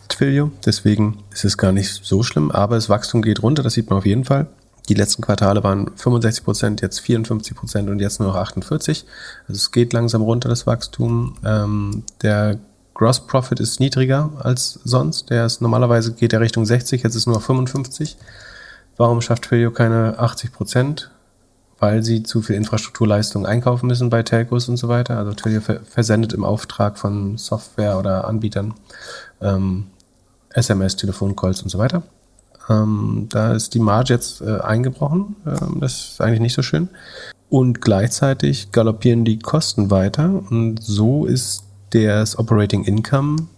Twilio. 0.09 0.51
Deswegen 0.65 1.19
ist 1.33 1.45
es 1.45 1.59
gar 1.59 1.73
nicht 1.73 2.05
so 2.05 2.23
schlimm, 2.23 2.51
aber 2.51 2.77
das 2.77 2.89
Wachstum 2.89 3.23
geht 3.23 3.43
runter, 3.43 3.63
das 3.63 3.75
sieht 3.75 3.91
man 3.91 3.99
auf 3.99 4.07
jeden 4.07 4.25
Fall. 4.25 4.47
Die 4.89 4.95
letzten 4.95 5.23
Quartale 5.23 5.63
waren 5.63 5.91
65 5.97 6.45
Prozent, 6.45 6.81
jetzt 6.81 7.01
54 7.01 7.55
Prozent 7.55 7.91
und 7.91 8.01
jetzt 8.01 8.21
nur 8.21 8.29
noch 8.31 8.37
48. 8.37 9.05
Also 9.47 9.57
es 9.57 9.71
geht 9.71 9.93
langsam 9.93 10.23
runter, 10.23 10.49
das 10.49 10.67
Wachstum. 10.67 11.37
Ähm, 11.45 12.05
der 12.23 12.59
Gross 12.95 13.21
Profit 13.21 13.61
ist 13.61 13.81
niedriger 13.81 14.31
als 14.41 14.81
sonst. 14.85 15.31
Der 15.31 15.45
ist 15.47 15.61
normalerweise 15.61 16.15
geht 16.15 16.33
er 16.33 16.41
Richtung 16.41 16.65
60, 16.65 17.03
jetzt 17.03 17.15
ist 17.15 17.27
nur 17.27 17.41
55. 17.41 18.17
Warum 18.97 19.21
schafft 19.21 19.45
Twilio 19.45 19.71
keine 19.71 20.19
80 20.19 20.53
Prozent? 20.53 21.11
Weil 21.79 22.03
sie 22.03 22.25
zu 22.25 22.43
viel 22.43 22.57
Infrastrukturleistung 22.57 23.47
einkaufen 23.47 23.87
müssen 23.87 24.11
bei 24.11 24.25
Telcos 24.25 24.69
und 24.69 24.79
so 24.79 24.89
weiter. 24.89 25.19
Also 25.19 25.33
Twilio 25.33 25.61
ver 25.61 25.81
versendet 25.85 26.33
im 26.33 26.45
Auftrag 26.45 26.99
von 26.99 27.39
Software 27.39 27.99
oder 27.99 28.27
Anbietern 28.27 28.75
ähm, 29.41 29.87
SMS, 30.59 30.97
Telefoncalls 30.97 31.63
und 31.63 31.69
so 31.69 31.79
weiter. 31.79 32.03
Ähm, 32.69 33.27
da 33.31 33.55
ist 33.55 33.75
die 33.75 33.79
Marge 33.79 34.15
jetzt 34.15 34.41
äh, 34.41 34.59
eingebrochen. 34.61 35.37
Ähm, 35.47 35.79
das 35.81 36.13
ist 36.13 36.21
eigentlich 36.21 36.41
nicht 36.41 36.55
so 36.55 36.63
schön. 36.63 36.89
Und 37.49 37.81
gleichzeitig 37.81 38.73
galoppieren 38.73 39.25
die 39.25 39.39
Kosten 39.39 39.91
weiter. 39.91 40.43
Und 40.51 40.83
so 40.83 41.25
ist 41.25 41.65
das 41.91 42.39
Operating 42.39 42.85
Income 42.85 43.49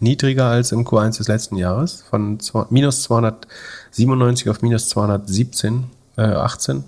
niedriger 0.00 0.46
als 0.46 0.72
im 0.72 0.84
Q1 0.84 1.18
des 1.18 1.28
letzten 1.28 1.56
Jahres. 1.56 2.02
Von 2.10 2.40
zwei, 2.40 2.66
minus 2.70 3.02
297 3.04 4.48
auf 4.50 4.62
minus 4.62 4.88
217, 4.88 5.84
äh, 6.16 6.22
18 6.22 6.84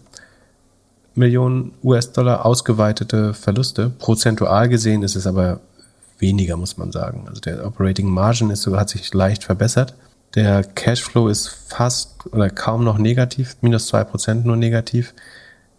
Millionen 1.15 1.73
US-Dollar 1.83 2.47
ausgeweitete 2.47 3.35
Verluste. 3.35 3.91
Prozentual 3.99 4.69
gesehen 4.69 5.03
ist 5.03 5.17
es 5.17 5.27
aber 5.27 5.61
weniger, 6.19 6.57
muss 6.57 6.77
man 6.77 6.93
sagen. 6.93 7.25
Also 7.29 7.41
der 7.41 7.67
Operating 7.67 8.09
Margin 8.09 8.51
ist 8.51 8.63
sogar, 8.63 8.81
hat 8.81 8.91
sich 8.91 9.13
leicht 9.15 9.45
verbessert. 9.45 9.95
Der 10.35 10.63
Cashflow 10.63 11.29
ist 11.29 11.49
fast 11.49 12.27
oder 12.33 12.51
kaum 12.51 12.85
noch 12.85 12.99
negativ, 12.99 13.57
minus 13.61 13.93
2% 13.93 14.45
nur 14.45 14.57
negativ. 14.57 15.15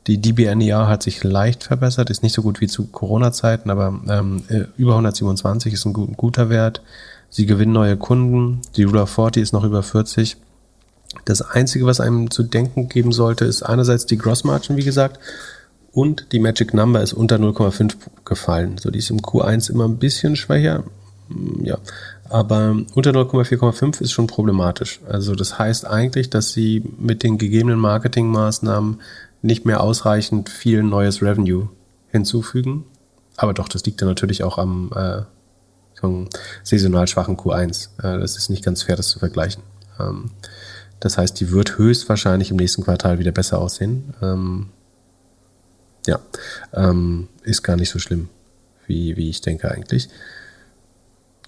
Die 0.07 0.19
DBNER 0.19 0.87
hat 0.87 1.03
sich 1.03 1.23
leicht 1.23 1.63
verbessert, 1.63 2.09
ist 2.09 2.23
nicht 2.23 2.33
so 2.33 2.41
gut 2.41 2.61
wie 2.61 2.67
zu 2.67 2.87
Corona-Zeiten, 2.87 3.69
aber 3.69 3.99
ähm, 4.07 4.43
äh, 4.47 4.63
über 4.77 4.93
127 4.93 5.73
ist 5.73 5.85
ein, 5.85 5.95
ein 5.95 6.13
guter 6.17 6.49
Wert. 6.49 6.81
Sie 7.29 7.45
gewinnen 7.45 7.73
neue 7.73 7.95
Kunden. 7.95 8.61
Die 8.75 8.83
Rule 8.83 9.03
of 9.03 9.11
40 9.11 9.43
ist 9.43 9.53
noch 9.53 9.63
über 9.63 9.83
40. 9.83 10.37
Das 11.25 11.41
Einzige, 11.41 11.85
was 11.85 11.99
einem 11.99 12.31
zu 12.31 12.43
denken 12.43 12.89
geben 12.89 13.11
sollte, 13.11 13.45
ist 13.45 13.61
einerseits 13.61 14.05
die 14.05 14.17
Gross 14.17 14.43
Margin, 14.43 14.77
wie 14.77 14.83
gesagt, 14.83 15.19
und 15.91 16.27
die 16.31 16.39
Magic 16.39 16.73
Number 16.73 17.01
ist 17.01 17.13
unter 17.13 17.37
0,5 17.37 17.95
gefallen. 18.25 18.77
So, 18.77 18.91
die 18.91 18.99
ist 18.99 19.09
im 19.09 19.21
Q1 19.21 19.71
immer 19.71 19.85
ein 19.85 19.97
bisschen 19.97 20.35
schwächer. 20.35 20.83
Mm, 21.29 21.65
Ja, 21.65 21.77
aber 22.29 22.77
unter 22.93 23.11
0,4,5 23.11 24.01
ist 24.01 24.11
schon 24.11 24.27
problematisch. 24.27 24.99
Also 25.07 25.33
das 25.35 25.57
heißt 25.57 25.87
eigentlich, 25.87 26.29
dass 26.29 26.51
sie 26.51 26.83
mit 26.99 27.23
den 27.23 27.37
gegebenen 27.37 27.79
Marketingmaßnahmen 27.79 29.01
nicht 29.41 29.65
mehr 29.65 29.81
ausreichend 29.81 30.49
viel 30.49 30.83
neues 30.83 31.21
Revenue 31.21 31.69
hinzufügen. 32.09 32.85
Aber 33.37 33.53
doch, 33.53 33.69
das 33.69 33.85
liegt 33.85 34.01
ja 34.01 34.07
natürlich 34.07 34.43
auch 34.43 34.57
am 34.57 34.91
äh, 34.95 35.21
saisonal 36.63 37.07
schwachen 37.07 37.37
Q1. 37.37 37.89
Äh, 37.99 38.19
das 38.19 38.37
ist 38.37 38.49
nicht 38.49 38.63
ganz 38.63 38.83
fair, 38.83 38.95
das 38.95 39.09
zu 39.09 39.19
vergleichen. 39.19 39.63
Ähm, 39.99 40.31
das 40.99 41.17
heißt, 41.17 41.39
die 41.39 41.51
wird 41.51 41.77
höchstwahrscheinlich 41.77 42.51
im 42.51 42.57
nächsten 42.57 42.83
Quartal 42.83 43.19
wieder 43.19 43.31
besser 43.31 43.59
aussehen. 43.59 44.13
Ähm, 44.21 44.67
ja, 46.07 46.19
ähm, 46.73 47.27
ist 47.43 47.63
gar 47.63 47.75
nicht 47.75 47.89
so 47.89 47.99
schlimm, 47.99 48.29
wie, 48.87 49.17
wie 49.17 49.29
ich 49.29 49.41
denke 49.41 49.71
eigentlich. 49.71 50.09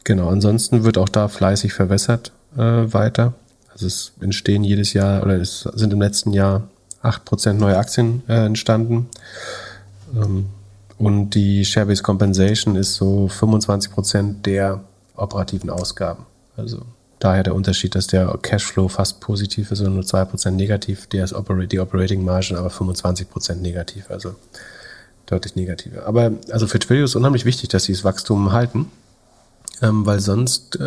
Genau, 0.03 0.29
ansonsten 0.29 0.83
wird 0.83 0.97
auch 0.97 1.09
da 1.09 1.27
fleißig 1.27 1.73
verwässert 1.73 2.31
äh, 2.55 2.59
weiter. 2.59 3.33
Also 3.71 3.87
es 3.87 4.13
entstehen 4.19 4.63
jedes 4.63 4.93
Jahr 4.93 5.23
oder 5.23 5.35
es 5.35 5.61
sind 5.61 5.93
im 5.93 6.01
letzten 6.01 6.33
Jahr 6.33 6.67
8% 7.03 7.53
neue 7.53 7.77
Aktien 7.77 8.23
äh, 8.27 8.45
entstanden. 8.45 9.09
Ähm, 10.15 10.47
und 10.97 11.31
die 11.31 11.65
Share-Based 11.65 12.03
Compensation 12.03 12.75
ist 12.75 12.95
so 12.95 13.27
25% 13.27 14.41
der 14.43 14.83
operativen 15.15 15.69
Ausgaben. 15.69 16.25
Also 16.57 16.83
daher 17.21 17.43
der 17.43 17.55
Unterschied, 17.55 17.95
dass 17.95 18.07
der 18.07 18.37
Cashflow 18.41 18.87
fast 18.87 19.21
positiv 19.21 19.71
ist 19.71 19.79
und 19.81 19.93
nur 19.93 20.03
2% 20.03 20.51
negativ, 20.51 21.07
der 21.07 21.23
ist 21.23 21.35
die 21.71 21.79
Operating 21.79 22.25
Margin 22.25 22.57
aber 22.57 22.69
25% 22.69 23.55
negativ, 23.55 24.09
also 24.09 24.35
deutlich 25.27 25.55
negativer. 25.55 26.05
Aber 26.05 26.31
also 26.49 26.67
für 26.67 26.79
Twilio 26.79 27.05
ist 27.05 27.15
unheimlich 27.15 27.45
wichtig, 27.45 27.69
dass 27.69 27.85
sie 27.85 27.93
das 27.93 28.03
Wachstum 28.03 28.51
halten, 28.51 28.91
ähm, 29.81 30.05
weil 30.05 30.19
sonst, 30.19 30.77
äh, 30.77 30.83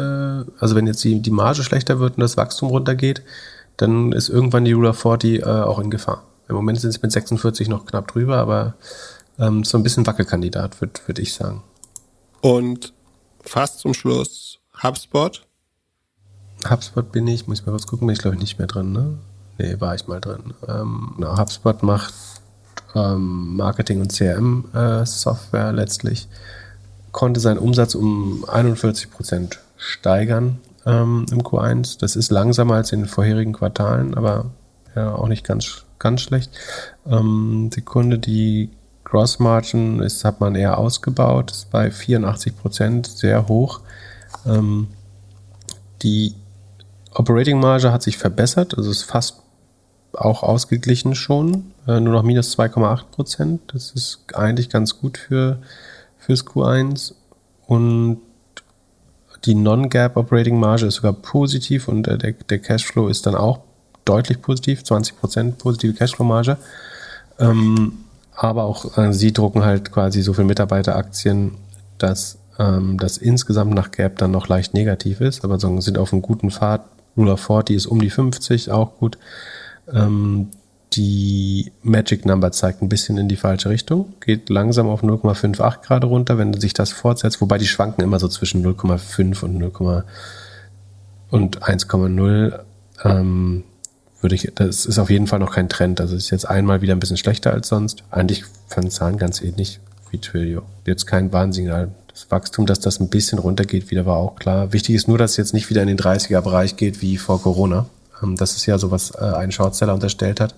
also 0.59 0.75
wenn 0.75 0.87
jetzt 0.87 1.03
die, 1.05 1.21
die 1.21 1.31
Marge 1.31 1.63
schlechter 1.63 2.01
wird 2.01 2.17
und 2.17 2.21
das 2.21 2.37
Wachstum 2.37 2.69
runtergeht, 2.69 3.23
dann 3.77 4.13
ist 4.13 4.29
irgendwann 4.29 4.65
die 4.65 4.73
Rule 4.73 4.91
of 4.91 4.99
40 4.99 5.41
äh, 5.41 5.45
auch 5.45 5.79
in 5.79 5.91
Gefahr. 5.91 6.25
Im 6.49 6.57
Moment 6.57 6.81
sind 6.81 6.93
sie 6.93 6.99
mit 7.01 7.13
46 7.13 7.69
noch 7.69 7.87
knapp 7.87 8.09
drüber, 8.09 8.39
aber 8.39 8.75
ähm, 9.39 9.65
so 9.65 9.79
ein 9.79 9.83
bisschen 9.83 10.07
Wackelkandidat, 10.07 10.81
würde 10.81 11.01
würd 11.07 11.19
ich 11.19 11.33
sagen. 11.33 11.63
Und 12.41 12.93
fast 13.41 13.79
zum 13.79 13.95
Schluss 13.95 14.59
HubSpot. 14.83 15.47
HubSpot 16.69 17.11
bin 17.11 17.27
ich, 17.27 17.47
muss 17.47 17.61
ich 17.61 17.67
mal 17.67 17.73
kurz 17.73 17.87
gucken, 17.87 18.07
bin 18.07 18.15
ich 18.15 18.21
glaube 18.21 18.37
ich 18.37 18.43
nicht 18.43 18.59
mehr 18.59 18.67
drin, 18.67 18.93
ne? 18.93 19.19
Nee, 19.59 19.81
war 19.81 19.95
ich 19.95 20.07
mal 20.07 20.21
drin. 20.21 20.55
Ähm, 20.67 21.15
na, 21.19 21.39
HubSpot 21.39 21.83
macht 21.83 22.15
ähm, 22.95 23.57
Marketing 23.57 24.01
und 24.01 24.13
CRM 24.13 24.65
äh, 24.75 25.71
letztlich, 25.71 26.29
konnte 27.13 27.41
seinen 27.41 27.59
Umsatz 27.59 27.95
um 27.95 28.45
41 28.49 29.11
Prozent 29.11 29.61
steigern 29.77 30.59
ähm, 30.87 31.27
im 31.31 31.43
Q1. 31.43 31.99
Das 32.01 32.17
ist 32.17 32.31
langsamer 32.31 32.75
als 32.75 32.93
in 32.93 33.01
den 33.01 33.09
vorherigen 33.09 33.53
Quartalen, 33.53 34.15
aber 34.15 34.47
ja, 34.95 35.15
auch 35.15 35.29
nicht 35.29 35.45
ganz, 35.45 35.85
ganz 35.99 36.23
schlecht. 36.23 36.51
Ähm, 37.07 37.71
Sekunde, 37.73 38.19
die 38.19 38.71
Gross 39.05 39.39
Margin 39.39 40.01
ist, 40.01 40.25
hat 40.25 40.41
man 40.41 40.55
eher 40.55 40.79
ausgebaut, 40.79 41.51
ist 41.51 41.71
bei 41.71 41.91
84 41.91 42.57
Prozent, 42.57 43.07
sehr 43.07 43.49
hoch. 43.49 43.81
Ähm, 44.47 44.89
die 46.03 46.35
Operating 47.15 47.61
Marge 47.61 47.93
hat 47.93 48.03
sich 48.03 48.19
verbessert, 48.19 48.77
also 48.77 48.91
ist 48.91 49.05
fast 49.05 49.41
auch 50.13 50.43
ausgeglichen 50.43 51.15
schon, 51.15 51.73
äh, 51.87 52.01
nur 52.01 52.13
noch 52.13 52.23
minus 52.23 52.57
2,8 52.57 53.05
Prozent. 53.11 53.61
Das 53.73 53.91
ist 53.93 54.25
eigentlich 54.35 54.69
ganz 54.69 54.99
gut 55.01 55.19
für 55.19 55.59
fürs 56.19 56.47
Q1 56.47 57.15
und 57.67 58.21
die 59.45 59.55
Non-Gap 59.55 60.17
Operating 60.17 60.59
Marge 60.59 60.87
ist 60.87 60.97
sogar 60.97 61.13
positiv 61.13 61.89
und 61.89 62.09
äh, 62.09 62.17
der, 62.17 62.33
der 62.33 62.59
Cashflow 62.59 63.09
ist 63.09 63.27
dann 63.27 63.35
auch 63.35 63.61
deutlich 64.05 64.41
positiv, 64.41 64.85
20 64.85 65.19
Prozent 65.19 65.59
positive 65.59 65.95
Cashflow-Marge. 65.95 66.57
Ähm, 67.39 68.05
aber 68.35 68.65
auch 68.65 68.97
äh, 68.97 69.13
sie 69.13 69.33
drucken 69.33 69.65
halt 69.65 69.93
quasi 69.93 70.23
so 70.23 70.33
viel 70.33 70.45
Mitarbeiteraktien, 70.45 71.53
dass 71.99 72.39
ähm, 72.59 72.99
das 72.99 73.19
insgesamt 73.19 73.75
nach 73.75 73.91
Gap 73.91 74.19
dann 74.19 74.31
noch 74.31 74.49
leicht 74.49 74.75
negativ 74.75 75.21
ist, 75.21 75.45
aber 75.45 75.59
sind 75.59 75.99
auf 75.99 76.13
einem 76.13 76.23
guten 76.23 76.51
Pfad. 76.51 76.83
Rule 77.17 77.33
of 77.33 77.41
40 77.41 77.77
ist 77.77 77.87
um 77.87 78.01
die 78.01 78.11
50, 78.11 78.71
auch 78.71 78.97
gut. 78.97 79.19
Ähm, 79.93 80.49
die 80.93 81.73
Magic 81.83 82.25
Number 82.25 82.53
zeigt 82.53 82.83
ein 82.83 82.89
bisschen 82.89 83.19
in 83.19 83.29
die 83.29 83.37
falsche 83.37 83.69
Richtung, 83.69 84.15
geht 84.21 84.49
langsam 84.49 84.89
auf 84.89 85.03
0,58 85.03 85.83
gerade 85.83 86.07
runter, 86.07 86.39
wenn 86.39 86.55
sich 86.55 86.73
das 86.73 86.93
fortsetzt, 86.93 87.41
wobei 87.41 87.59
die 87.59 87.67
schwanken 87.67 88.03
immer 88.03 88.21
so 88.21 88.29
zwischen 88.29 88.65
0,5 88.65 89.45
und 89.45 89.59
0, 89.59 90.05
und 91.31 91.63
1,0. 91.63 92.61
Ähm, 93.03 93.65
würde 94.21 94.37
ich, 94.37 94.53
das 94.55 94.87
ist 94.87 94.99
auf 94.99 95.11
jeden 95.11 95.27
Fall 95.27 95.41
noch 95.41 95.53
kein 95.53 95.69
Trend. 95.69 96.01
Also 96.01 96.17
ist 96.17 96.31
jetzt 96.31 96.49
einmal 96.49 96.81
wieder 96.81 96.95
ein 96.95 97.01
bisschen 97.01 97.17
schlechter 97.17 97.53
als 97.53 97.69
sonst. 97.69 98.05
Eigentlich 98.11 98.45
von 98.69 98.91
Zahlen 98.91 99.19
ganz 99.19 99.43
ähnlich 99.43 99.81
wie 100.11 100.19
Twilio. 100.19 100.63
Jetzt 100.87 101.07
kein 101.07 101.33
Warnsignal. 101.33 101.91
Das 102.15 102.31
Wachstum, 102.31 102.65
dass 102.65 102.79
das 102.81 103.01
ein 103.01 103.09
bisschen 103.11 103.39
runtergeht, 103.41 103.91
wieder 103.91 104.07
war 104.07 104.17
auch 104.17 104.37
klar. 104.37 104.73
Wichtig 104.73 104.95
ist 104.95 105.09
nur, 105.09 105.19
dass 105.19 105.33
es 105.33 105.37
jetzt 105.37 105.53
nicht 105.53 105.69
wieder 105.69 105.83
in 105.83 105.89
den 105.89 105.99
30er-Bereich 105.99 106.77
geht 106.77 107.03
wie 107.03 107.17
vor 107.19 107.43
Corona. 107.43 107.87
Ähm, 108.23 108.37
das 108.37 108.55
ist 108.57 108.67
ja 108.67 108.79
so, 108.79 108.91
was 108.93 109.11
äh, 109.11 109.19
ein 109.19 109.51
Shortseller 109.53 109.95
unterstellt 109.95 110.39
hat, 110.41 110.55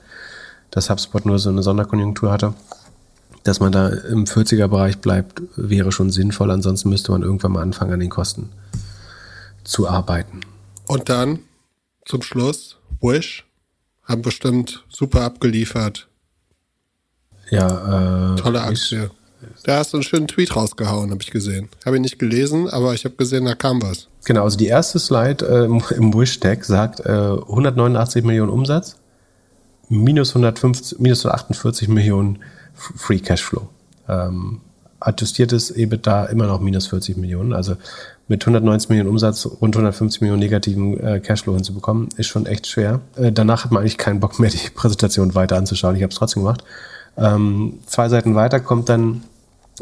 dass 0.70 0.90
HubSpot 0.90 1.24
nur 1.24 1.38
so 1.38 1.48
eine 1.48 1.62
Sonderkonjunktur 1.62 2.30
hatte. 2.30 2.52
Dass 3.42 3.58
man 3.60 3.72
da 3.72 3.88
im 3.88 4.24
40er-Bereich 4.26 4.98
bleibt, 4.98 5.40
wäre 5.56 5.92
schon 5.92 6.10
sinnvoll. 6.10 6.50
Ansonsten 6.50 6.90
müsste 6.90 7.12
man 7.12 7.22
irgendwann 7.22 7.52
mal 7.52 7.62
anfangen, 7.62 7.92
an 7.92 8.00
den 8.00 8.10
Kosten 8.10 8.50
zu 9.64 9.88
arbeiten. 9.88 10.40
Und 10.86 11.08
dann 11.08 11.38
zum 12.04 12.22
Schluss 12.22 12.76
Wish. 13.00 13.44
Haben 14.04 14.22
bestimmt 14.22 14.84
super 14.88 15.22
abgeliefert. 15.22 16.06
Ja, 17.50 18.34
äh, 18.34 18.36
Tolle 18.36 18.60
Wish- 18.60 18.92
Aktie. 18.92 19.10
Da 19.64 19.78
hast 19.78 19.92
du 19.92 19.98
einen 19.98 20.04
schönen 20.04 20.28
Tweet 20.28 20.54
rausgehauen, 20.54 21.10
habe 21.10 21.22
ich 21.22 21.30
gesehen. 21.30 21.68
Habe 21.84 21.96
ich 21.96 22.02
nicht 22.02 22.18
gelesen, 22.18 22.68
aber 22.68 22.94
ich 22.94 23.04
habe 23.04 23.16
gesehen, 23.16 23.44
da 23.44 23.54
kam 23.54 23.82
was. 23.82 24.08
Genau, 24.24 24.44
also 24.44 24.56
die 24.56 24.66
erste 24.66 24.98
Slide 24.98 25.44
äh, 25.46 25.64
im, 25.64 25.82
im 25.96 26.14
Wish-Deck 26.14 26.64
sagt 26.64 27.00
äh, 27.00 27.10
189 27.10 28.24
Millionen 28.24 28.50
Umsatz, 28.50 28.96
minus, 29.88 30.30
150, 30.30 30.98
minus 30.98 31.24
148 31.24 31.88
Millionen 31.88 32.38
Free 32.74 33.18
Cashflow. 33.18 33.68
Ähm, 34.08 34.60
adjustiertes 35.00 35.70
EBITDA 35.70 36.26
immer 36.26 36.46
noch 36.46 36.60
minus 36.60 36.88
40 36.88 37.16
Millionen. 37.16 37.52
Also 37.52 37.76
mit 38.28 38.42
190 38.42 38.88
Millionen 38.88 39.10
Umsatz 39.10 39.46
rund 39.46 39.76
150 39.76 40.20
Millionen 40.20 40.40
negativen 40.40 40.98
äh, 40.98 41.20
Cashflow 41.20 41.54
hinzubekommen, 41.54 42.08
ist 42.16 42.26
schon 42.26 42.46
echt 42.46 42.66
schwer. 42.66 43.00
Äh, 43.16 43.32
danach 43.32 43.64
hat 43.64 43.72
man 43.72 43.82
eigentlich 43.82 43.98
keinen 43.98 44.20
Bock 44.20 44.38
mehr, 44.38 44.50
die 44.50 44.70
Präsentation 44.74 45.34
weiter 45.34 45.56
anzuschauen. 45.56 45.96
Ich 45.96 46.02
habe 46.02 46.10
es 46.10 46.18
trotzdem 46.18 46.42
gemacht. 46.42 46.64
Ähm, 47.16 47.78
zwei 47.86 48.08
Seiten 48.08 48.34
weiter 48.34 48.60
kommt 48.60 48.88
dann, 48.88 49.22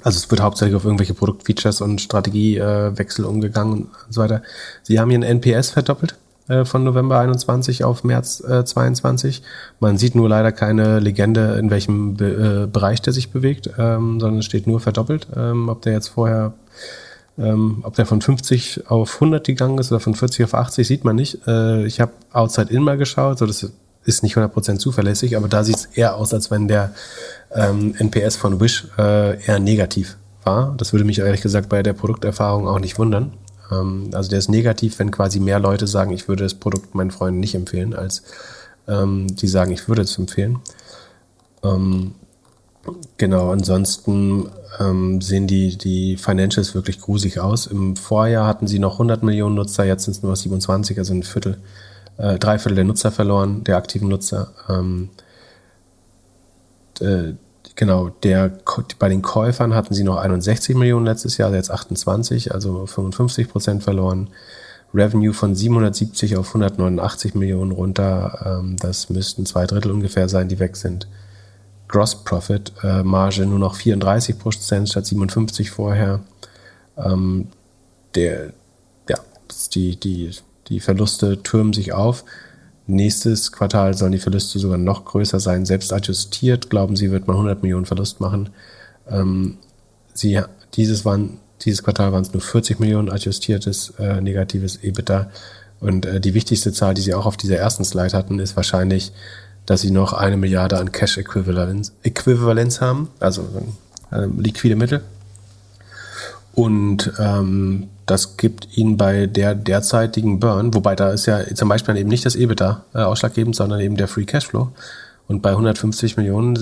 also 0.02 0.18
es 0.18 0.30
wird 0.30 0.40
hauptsächlich 0.40 0.76
auf 0.76 0.84
irgendwelche 0.84 1.14
Produktfeatures 1.14 1.80
und 1.80 2.00
Strategiewechsel 2.00 3.24
umgegangen 3.24 3.72
und 3.74 3.90
so 4.10 4.20
weiter. 4.20 4.42
Sie 4.82 4.98
haben 4.98 5.10
ihren 5.10 5.22
NPS 5.22 5.70
verdoppelt 5.70 6.16
äh, 6.48 6.64
von 6.64 6.84
November 6.84 7.20
21 7.20 7.84
auf 7.84 8.02
März 8.04 8.40
äh, 8.40 8.64
22. 8.64 9.42
Man 9.80 9.96
sieht 9.96 10.14
nur 10.14 10.28
leider 10.28 10.52
keine 10.52 10.98
Legende, 10.98 11.56
in 11.58 11.70
welchem 11.70 12.14
Be 12.16 12.64
äh, 12.64 12.66
Bereich 12.66 13.02
der 13.02 13.12
sich 13.12 13.30
bewegt, 13.30 13.70
ähm, 13.78 14.20
sondern 14.20 14.40
es 14.40 14.46
steht 14.46 14.66
nur 14.66 14.80
verdoppelt. 14.80 15.28
Ähm, 15.36 15.68
ob 15.68 15.82
der 15.82 15.92
jetzt 15.92 16.08
vorher 16.08 16.54
ähm, 17.36 17.80
ob 17.82 17.94
der 17.94 18.06
von 18.06 18.20
50 18.20 18.88
auf 18.88 19.14
100 19.14 19.44
gegangen 19.44 19.78
ist 19.78 19.90
oder 19.90 20.00
von 20.00 20.14
40 20.14 20.44
auf 20.44 20.54
80, 20.54 20.86
sieht 20.86 21.04
man 21.04 21.16
nicht. 21.16 21.46
Äh, 21.46 21.84
ich 21.84 22.00
habe 22.00 22.12
Outside 22.32 22.72
In 22.72 22.82
mal 22.82 22.96
geschaut, 22.96 23.38
so 23.38 23.46
das 23.46 23.72
ist 24.04 24.22
nicht 24.22 24.36
100% 24.36 24.78
zuverlässig, 24.78 25.36
aber 25.36 25.48
da 25.48 25.64
sieht 25.64 25.76
es 25.76 25.84
eher 25.86 26.16
aus, 26.16 26.34
als 26.34 26.50
wenn 26.50 26.68
der 26.68 26.94
ähm, 27.52 27.94
NPS 27.98 28.36
von 28.36 28.60
Wish 28.60 28.88
äh, 28.98 29.42
eher 29.44 29.58
negativ 29.58 30.16
war. 30.44 30.74
Das 30.76 30.92
würde 30.92 31.04
mich 31.04 31.18
ehrlich 31.18 31.42
gesagt 31.42 31.68
bei 31.68 31.82
der 31.82 31.92
Produkterfahrung 31.92 32.68
auch 32.68 32.78
nicht 32.78 32.98
wundern. 32.98 33.32
Ähm, 33.70 34.10
also 34.12 34.30
der 34.30 34.38
ist 34.38 34.48
negativ, 34.48 34.98
wenn 34.98 35.10
quasi 35.10 35.40
mehr 35.40 35.58
Leute 35.58 35.86
sagen, 35.86 36.12
ich 36.12 36.28
würde 36.28 36.44
das 36.44 36.54
Produkt 36.54 36.94
meinen 36.94 37.10
Freunden 37.10 37.40
nicht 37.40 37.54
empfehlen, 37.54 37.94
als 37.94 38.22
ähm, 38.88 39.34
die 39.34 39.48
sagen, 39.48 39.72
ich 39.72 39.88
würde 39.88 40.02
es 40.02 40.18
empfehlen. 40.18 40.58
Ähm, 41.62 42.14
genau, 43.16 43.50
ansonsten 43.50 44.50
ähm, 44.80 45.20
sehen 45.20 45.46
die, 45.46 45.76
die 45.78 46.16
Financials 46.16 46.74
wirklich 46.74 47.00
grusig 47.00 47.38
aus. 47.38 47.66
Im 47.66 47.96
Vorjahr 47.96 48.46
hatten 48.46 48.66
sie 48.66 48.78
noch 48.78 48.94
100 48.94 49.22
Millionen 49.22 49.54
Nutzer, 49.54 49.84
jetzt 49.84 50.04
sind 50.04 50.16
es 50.16 50.22
nur 50.22 50.36
27, 50.36 50.98
also 50.98 51.14
ein 51.14 51.22
Viertel, 51.22 51.58
äh, 52.18 52.38
drei 52.38 52.58
Viertel 52.58 52.76
der 52.76 52.84
Nutzer 52.84 53.10
verloren, 53.10 53.64
der 53.64 53.76
aktiven 53.76 54.08
Nutzer. 54.08 54.52
Ähm, 54.68 55.10
äh, 57.00 57.34
genau, 57.74 58.08
der, 58.08 58.58
bei 58.98 59.08
den 59.08 59.22
Käufern 59.22 59.74
hatten 59.74 59.94
sie 59.94 60.04
noch 60.04 60.16
61 60.16 60.76
Millionen 60.76 61.06
letztes 61.06 61.36
Jahr, 61.38 61.52
jetzt 61.54 61.70
28, 61.70 62.52
also 62.52 62.86
55 62.86 63.48
Prozent 63.48 63.82
verloren. 63.82 64.30
Revenue 64.94 65.32
von 65.32 65.54
770 65.54 66.36
auf 66.36 66.48
189 66.48 67.34
Millionen 67.34 67.72
runter. 67.72 68.60
Ähm, 68.60 68.76
das 68.76 69.10
müssten 69.10 69.44
zwei 69.44 69.66
Drittel 69.66 69.90
ungefähr 69.90 70.28
sein, 70.28 70.48
die 70.48 70.60
weg 70.60 70.76
sind. 70.76 71.08
Gross 71.88 72.24
Profit 72.24 72.72
äh, 72.82 73.02
Marge 73.02 73.44
nur 73.44 73.58
noch 73.58 73.74
34 73.74 74.38
Prozent 74.38 74.88
statt 74.88 75.06
57 75.06 75.70
vorher. 75.70 76.20
Ähm, 76.96 77.48
der, 78.14 78.52
ja, 79.08 79.18
die, 79.74 79.96
die, 79.98 80.30
die 80.68 80.80
Verluste 80.80 81.42
türmen 81.42 81.72
sich 81.72 81.92
auf. 81.92 82.24
Nächstes 82.86 83.52
Quartal 83.52 83.94
sollen 83.94 84.12
die 84.12 84.18
Verluste 84.18 84.58
sogar 84.58 84.78
noch 84.78 85.04
größer 85.04 85.40
sein. 85.40 85.64
Selbst 85.64 85.92
adjustiert, 85.92 86.70
glauben 86.70 86.96
sie, 86.96 87.10
wird 87.10 87.26
man 87.26 87.36
100 87.36 87.62
Millionen 87.62 87.86
Verlust 87.86 88.20
machen. 88.20 88.50
Ähm, 89.08 89.58
sie, 90.12 90.40
dieses, 90.74 91.04
waren, 91.04 91.38
dieses 91.62 91.82
Quartal 91.82 92.12
waren 92.12 92.22
es 92.22 92.32
nur 92.32 92.42
40 92.42 92.80
Millionen 92.80 93.10
adjustiertes 93.10 93.94
äh, 93.98 94.20
negatives 94.20 94.76
EBITDA. 94.82 95.30
Und 95.80 96.06
äh, 96.06 96.20
die 96.20 96.34
wichtigste 96.34 96.72
Zahl, 96.72 96.94
die 96.94 97.02
sie 97.02 97.14
auch 97.14 97.26
auf 97.26 97.36
dieser 97.36 97.56
ersten 97.56 97.84
Slide 97.84 98.16
hatten, 98.16 98.38
ist 98.38 98.56
wahrscheinlich 98.56 99.12
dass 99.66 99.80
sie 99.80 99.90
noch 99.90 100.12
eine 100.12 100.36
Milliarde 100.36 100.78
an 100.78 100.92
Cash-Äquivalenz 100.92 101.92
Äquivalenz 102.02 102.80
haben, 102.80 103.10
also 103.20 103.48
äh, 104.10 104.26
liquide 104.36 104.76
Mittel. 104.76 105.02
Und 106.54 107.12
ähm, 107.18 107.88
das 108.06 108.36
gibt 108.36 108.76
ihnen 108.76 108.96
bei 108.96 109.26
der 109.26 109.54
derzeitigen 109.54 110.40
Burn, 110.40 110.74
wobei 110.74 110.94
da 110.94 111.10
ist 111.10 111.26
ja 111.26 111.42
zum 111.54 111.68
Beispiel 111.68 111.96
eben 111.96 112.08
nicht 112.08 112.26
das 112.26 112.36
EBITDA 112.36 112.84
äh, 112.94 112.98
ausschlaggebend, 112.98 113.56
sondern 113.56 113.80
eben 113.80 113.96
der 113.96 114.08
Free 114.08 114.24
Cashflow. 114.24 114.72
Und 115.26 115.40
bei 115.40 115.50
150 115.50 116.16
Millionen, 116.18 116.54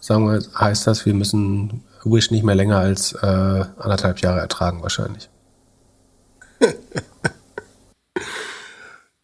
sagen 0.00 0.26
wir, 0.26 0.42
heißt 0.58 0.86
das, 0.86 1.06
wir 1.06 1.14
müssen 1.14 1.84
Wish 2.04 2.30
nicht 2.30 2.44
mehr 2.44 2.54
länger 2.54 2.78
als 2.78 3.12
äh, 3.12 3.26
anderthalb 3.26 4.20
Jahre 4.20 4.40
ertragen 4.40 4.82
wahrscheinlich. 4.82 5.28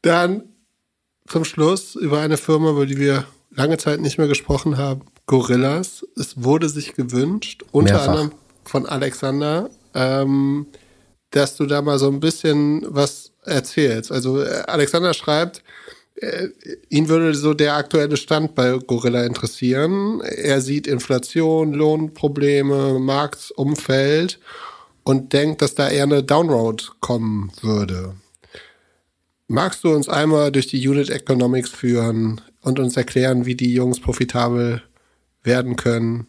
Dann 0.03 0.43
zum 1.27 1.45
Schluss 1.45 1.95
über 1.97 2.21
eine 2.21 2.37
Firma, 2.37 2.71
über 2.71 2.87
die 2.87 2.99
wir 2.99 3.25
lange 3.51 3.79
Zeit 3.79 4.01
nicht 4.01 4.19
mehr 4.19 4.29
gesprochen 4.29 4.77
haben. 4.77 5.03
Gorillas. 5.27 6.07
Es 6.17 6.43
wurde 6.43 6.69
sich 6.69 6.95
gewünscht, 6.95 7.65
unter 7.73 7.95
Mehrfach. 7.95 8.09
anderem 8.09 8.33
von 8.65 8.87
Alexander, 8.87 9.71
ähm, 9.95 10.67
dass 11.35 11.57
du 11.57 11.67
da 11.67 11.83
mal 11.83 11.99
so 11.99 12.09
ein 12.09 12.21
bisschen 12.21 12.85
was 12.89 13.33
erzählst. 13.45 14.13
Also 14.13 14.41
äh, 14.41 14.63
Alexander 14.67 15.15
schreibt, 15.15 15.63
äh, 16.17 16.49
ihn 16.89 17.09
würde 17.09 17.35
so 17.35 17.55
der 17.55 17.75
aktuelle 17.75 18.17
Stand 18.17 18.55
bei 18.55 18.79
Gorilla 18.79 19.25
interessieren. 19.25 20.21
Er 20.21 20.61
sieht 20.61 20.87
Inflation, 20.87 21.73
Lohnprobleme, 21.73 23.01
Marktumfeld 23.01 24.39
und 25.03 25.33
denkt, 25.33 25.61
dass 25.61 25.75
da 25.75 25.89
eher 25.89 26.05
eine 26.05 26.23
Downroad 26.23 26.83
kommen 27.01 27.51
würde. 27.61 28.15
Magst 29.49 29.83
du 29.83 29.93
uns 29.93 30.09
einmal 30.09 30.53
durch 30.53 30.69
die 30.69 30.89
Unit 30.89 31.11
Economics 31.11 31.71
führen 31.71 32.41
und 32.63 32.79
uns 32.79 32.97
erklären, 32.97 33.45
wie 33.45 33.57
die 33.57 33.75
Jungs 33.75 34.01
profitabel 34.01 34.83
werden 35.43 35.75
können? 35.75 36.29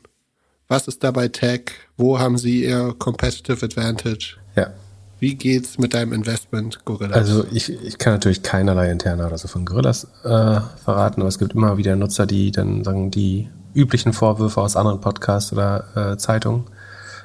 Was 0.68 0.88
ist 0.88 1.04
dabei 1.04 1.28
Tech? 1.28 1.72
Wo 1.96 2.18
haben 2.18 2.40
sie 2.40 2.66
ihr 2.66 2.96
Competitive 2.98 3.64
Advantage? 3.64 4.38
Ja. 4.56 4.74
Wie 5.20 5.36
geht's 5.36 5.78
mit 5.78 5.94
deinem 5.94 6.14
Investment, 6.14 6.84
Gorillas? 6.84 7.16
Also 7.16 7.46
ich, 7.52 7.70
ich 7.70 7.98
kann 7.98 8.14
natürlich 8.14 8.44
keinerlei 8.44 8.92
interne 8.92 9.26
oder 9.26 9.38
so 9.38 9.48
von 9.48 9.66
Gorillas 9.66 10.06
äh, 10.24 10.60
verraten, 10.84 11.22
aber 11.22 11.30
es 11.30 11.40
gibt 11.40 11.54
immer 11.54 11.78
wieder 11.78 11.96
Nutzer, 11.96 12.26
die 12.26 12.52
dann 12.52 12.84
sagen, 12.84 13.12
die 13.12 13.50
üblichen 13.74 14.14
Vorwürfe 14.14 14.62
aus 14.62 14.76
anderen 14.76 15.02
Podcasts 15.02 15.54
oder 15.54 16.14
äh, 16.14 16.18
Zeitungen, 16.18 16.66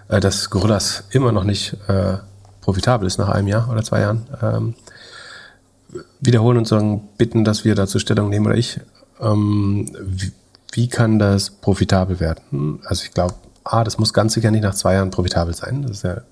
äh, 0.08 0.20
dass 0.20 0.50
Gorillas 0.50 1.04
immer 1.10 1.32
noch 1.32 1.44
nicht 1.44 1.76
äh, 1.88 2.18
profitabel 2.60 3.06
ist 3.06 3.18
nach 3.18 3.28
einem 3.28 3.48
Jahr 3.48 3.68
oder 3.70 3.82
zwei 3.82 4.00
Jahren, 4.00 4.26
ähm, 4.42 4.74
wiederholen 6.20 6.58
und 6.58 6.68
sagen, 6.68 7.08
bitten, 7.18 7.44
dass 7.44 7.64
wir 7.64 7.74
dazu 7.74 7.98
Stellung 7.98 8.28
nehmen 8.28 8.46
oder 8.46 8.56
ich. 8.56 8.80
Ähm, 9.20 9.90
wie, 10.00 10.32
wie 10.72 10.88
kann 10.88 11.18
das 11.18 11.50
profitabel 11.50 12.20
werden? 12.20 12.80
Also 12.84 13.04
ich 13.04 13.12
glaube, 13.12 13.34
A, 13.64 13.84
das 13.84 13.98
muss 13.98 14.12
ganz 14.12 14.34
sicher 14.34 14.50
nicht 14.50 14.62
nach 14.62 14.74
zwei 14.74 14.94
Jahren 14.94 15.10
profitabel 15.10 15.54
sein. 15.54 15.82
Das 15.82 15.90
ist 15.90 16.02
ja, 16.04 16.22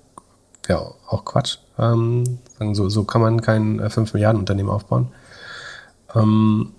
ja 0.69 0.77
auch 1.07 1.25
Quatsch. 1.25 1.57
Ähm, 1.77 2.39
so, 2.73 2.89
so 2.89 3.03
kann 3.03 3.21
man 3.21 3.41
kein 3.41 3.79
äh, 3.79 3.89
5 3.89 4.13
Milliarden 4.13 4.39
Unternehmen 4.39 4.69
aufbauen. 4.69 5.09
Ähm, 6.15 6.71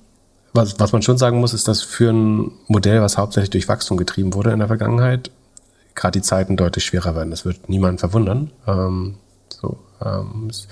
was, 0.53 0.81
was 0.81 0.93
man 0.93 1.03
schon 1.03 1.19
sagen 1.19 1.41
muss, 1.41 1.55
ist, 1.55 1.69
dass 1.69 1.83
für 1.83 2.11
ein 2.11 2.53
Modell, 2.67 3.03
was 3.03 3.19
hauptsächlich 3.19 3.51
durch 3.51 3.69
Wachstum 3.69 3.97
getrieben 3.97 4.35
wurde 4.35 4.51
in 4.51 4.59
der 4.59 4.69
Vergangenheit, 4.69 5.31
gerade 5.95 6.19
die 6.19 6.25
Zeiten 6.25 6.57
deutlich 6.57 6.85
schwerer 6.85 7.15
werden. 7.15 7.31
Das 7.31 7.45
wird 7.45 7.69
niemanden 7.69 7.99
verwundern. 7.99 8.51
Ähm, 8.67 9.17
so, 9.49 9.79
ähm, 10.05 10.49
es 10.49 10.67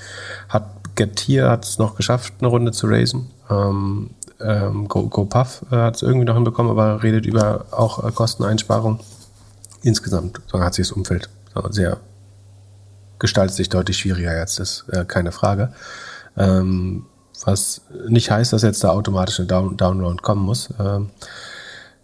hat 0.49 0.78
Getir 0.95 1.49
hat 1.49 1.65
es 1.65 1.78
noch 1.78 1.95
geschafft, 1.95 2.35
eine 2.40 2.49
Runde 2.49 2.73
zu 2.73 2.89
raisen. 2.89 3.31
Ähm, 3.49 4.11
ähm, 4.40 4.89
GoPuff 4.89 5.61
Go 5.70 5.77
hat 5.77 5.97
es 5.97 6.03
irgendwie 6.03 6.24
noch 6.24 6.35
hinbekommen, 6.35 6.73
aber 6.73 7.03
redet 7.03 7.24
über 7.24 7.66
auch 7.70 8.05
äh, 8.05 8.11
Kosteneinsparung. 8.11 8.99
Insgesamt 9.82 10.40
hat 10.53 10.74
sich 10.74 10.89
das 10.89 10.97
Umfeld 10.97 11.28
sehr 11.70 11.99
gestaltet 13.19 13.57
sich 13.57 13.69
deutlich 13.69 13.99
schwieriger 13.99 14.36
jetzt, 14.36 14.59
ist 14.61 14.85
äh, 14.90 15.05
keine 15.05 15.32
Frage. 15.32 15.73
Ähm, 16.36 17.07
was 17.45 17.82
nicht 18.09 18.31
heißt, 18.31 18.53
dass 18.53 18.62
jetzt 18.62 18.82
da 18.82 18.90
automatisch 18.90 19.39
eine 19.39 19.47
Down 19.47 19.77
Download 19.77 20.20
kommen 20.23 20.43
muss. 20.43 20.70
Ähm, 20.81 21.11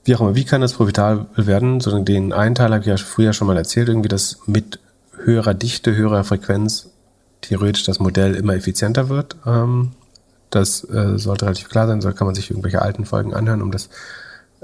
wie 0.05 0.15
auch 0.15 0.21
immer, 0.21 0.35
wie 0.35 0.45
kann 0.45 0.61
das 0.61 0.75
profitabel 0.75 1.47
werden? 1.47 1.81
So, 1.81 1.99
den 1.99 2.33
einen 2.33 2.55
Teil 2.55 2.73
habe 2.73 2.81
ich 2.81 2.87
ja 2.87 2.97
früher 2.97 3.33
schon 3.33 3.47
mal 3.47 3.57
erzählt, 3.57 3.89
irgendwie, 3.89 4.09
dass 4.09 4.39
mit 4.47 4.79
höherer 5.17 5.55
Dichte, 5.55 5.95
höherer 5.95 6.25
Frequenz 6.25 6.91
theoretisch 7.41 7.85
das 7.85 7.99
Modell 7.99 8.35
immer 8.35 8.55
effizienter 8.55 9.09
wird. 9.09 9.37
Ähm, 9.47 9.93
das 10.51 10.85
äh, 10.89 11.19
sollte 11.19 11.47
relativ 11.47 11.69
klar 11.69 11.87
sein, 11.87 12.01
so 12.01 12.13
kann 12.13 12.27
man 12.27 12.35
sich 12.35 12.51
irgendwelche 12.51 12.83
alten 12.83 13.07
Folgen 13.07 13.35
anhören, 13.35 13.63
um 13.63 13.73
das 13.73 13.89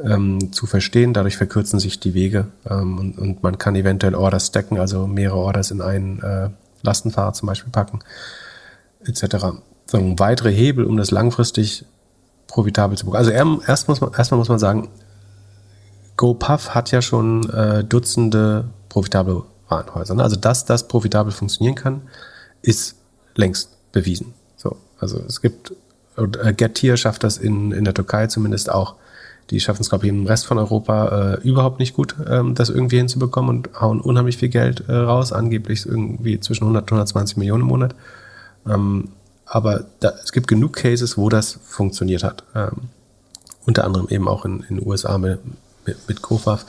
ähm, 0.04 0.52
zu 0.52 0.66
verstehen. 0.66 1.12
Dadurch 1.12 1.36
verkürzen 1.36 1.78
sich 1.78 2.00
die 2.00 2.14
Wege 2.14 2.46
ähm, 2.68 2.98
und, 2.98 3.18
und, 3.18 3.42
man 3.42 3.58
kann 3.58 3.76
eventuell 3.76 4.14
Orders 4.14 4.48
stacken, 4.48 4.78
also 4.78 5.06
mehrere 5.06 5.38
Orders 5.38 5.70
in 5.70 5.80
einen 5.80 6.22
äh, 6.22 6.50
Lastenfahrer 6.82 7.32
zum 7.32 7.46
Beispiel 7.46 7.70
packen, 7.70 8.00
etc. 9.04 9.46
So, 9.86 10.18
weitere 10.18 10.52
Hebel, 10.52 10.84
um 10.84 10.96
das 10.96 11.10
langfristig 11.10 11.84
profitabel 12.46 12.96
zu 12.96 13.06
bekommen. 13.06 13.24
Also 13.24 13.30
erst 13.30 13.88
muss 13.88 14.00
man, 14.00 14.12
erstmal 14.12 14.38
muss 14.38 14.48
man 14.48 14.58
sagen, 14.58 14.88
GoPuff 16.16 16.74
hat 16.74 16.90
ja 16.90 17.00
schon 17.00 17.48
äh, 17.50 17.82
Dutzende 17.82 18.68
profitable 18.88 19.44
Warenhäuser. 19.68 20.14
Ne? 20.14 20.22
Also, 20.22 20.36
dass 20.36 20.64
das 20.64 20.86
profitabel 20.86 21.32
funktionieren 21.32 21.76
kann, 21.76 22.02
ist 22.60 22.96
längst 23.36 23.70
bewiesen. 23.92 24.34
So, 24.56 24.76
also 24.98 25.18
es 25.26 25.40
gibt, 25.40 25.72
äh, 26.16 26.52
Getir 26.52 26.96
schafft 26.96 27.24
das 27.24 27.38
in, 27.38 27.72
in 27.72 27.84
der 27.84 27.94
Türkei 27.94 28.26
zumindest 28.26 28.70
auch. 28.70 28.96
Die 29.50 29.60
schaffen 29.60 29.82
es, 29.82 29.88
glaube 29.88 30.06
ich, 30.06 30.10
im 30.10 30.26
Rest 30.26 30.46
von 30.46 30.58
Europa 30.58 31.34
äh, 31.34 31.48
überhaupt 31.48 31.80
nicht 31.80 31.94
gut, 31.94 32.14
ähm, 32.28 32.54
das 32.54 32.68
irgendwie 32.68 32.98
hinzubekommen 32.98 33.50
und 33.50 33.80
hauen 33.80 34.00
unheimlich 34.00 34.36
viel 34.36 34.48
Geld 34.48 34.84
äh, 34.88 34.94
raus, 34.94 35.32
angeblich 35.32 35.86
irgendwie 35.86 36.38
zwischen 36.40 36.64
100 36.64 36.84
und 36.84 36.96
120 36.96 37.36
Millionen 37.36 37.62
im 37.62 37.68
Monat. 37.68 37.94
Ähm, 38.66 39.08
aber 39.46 39.84
da, 39.98 40.12
es 40.22 40.30
gibt 40.32 40.46
genug 40.46 40.74
Cases, 40.74 41.18
wo 41.18 41.28
das 41.28 41.58
funktioniert 41.64 42.22
hat. 42.22 42.44
Ähm, 42.54 42.90
unter 43.66 43.84
anderem 43.84 44.08
eben 44.08 44.28
auch 44.28 44.44
in 44.44 44.64
den 44.68 44.86
USA 44.86 45.18
mit, 45.18 45.40
mit, 45.84 46.08
mit 46.08 46.22
Kofaf. 46.22 46.64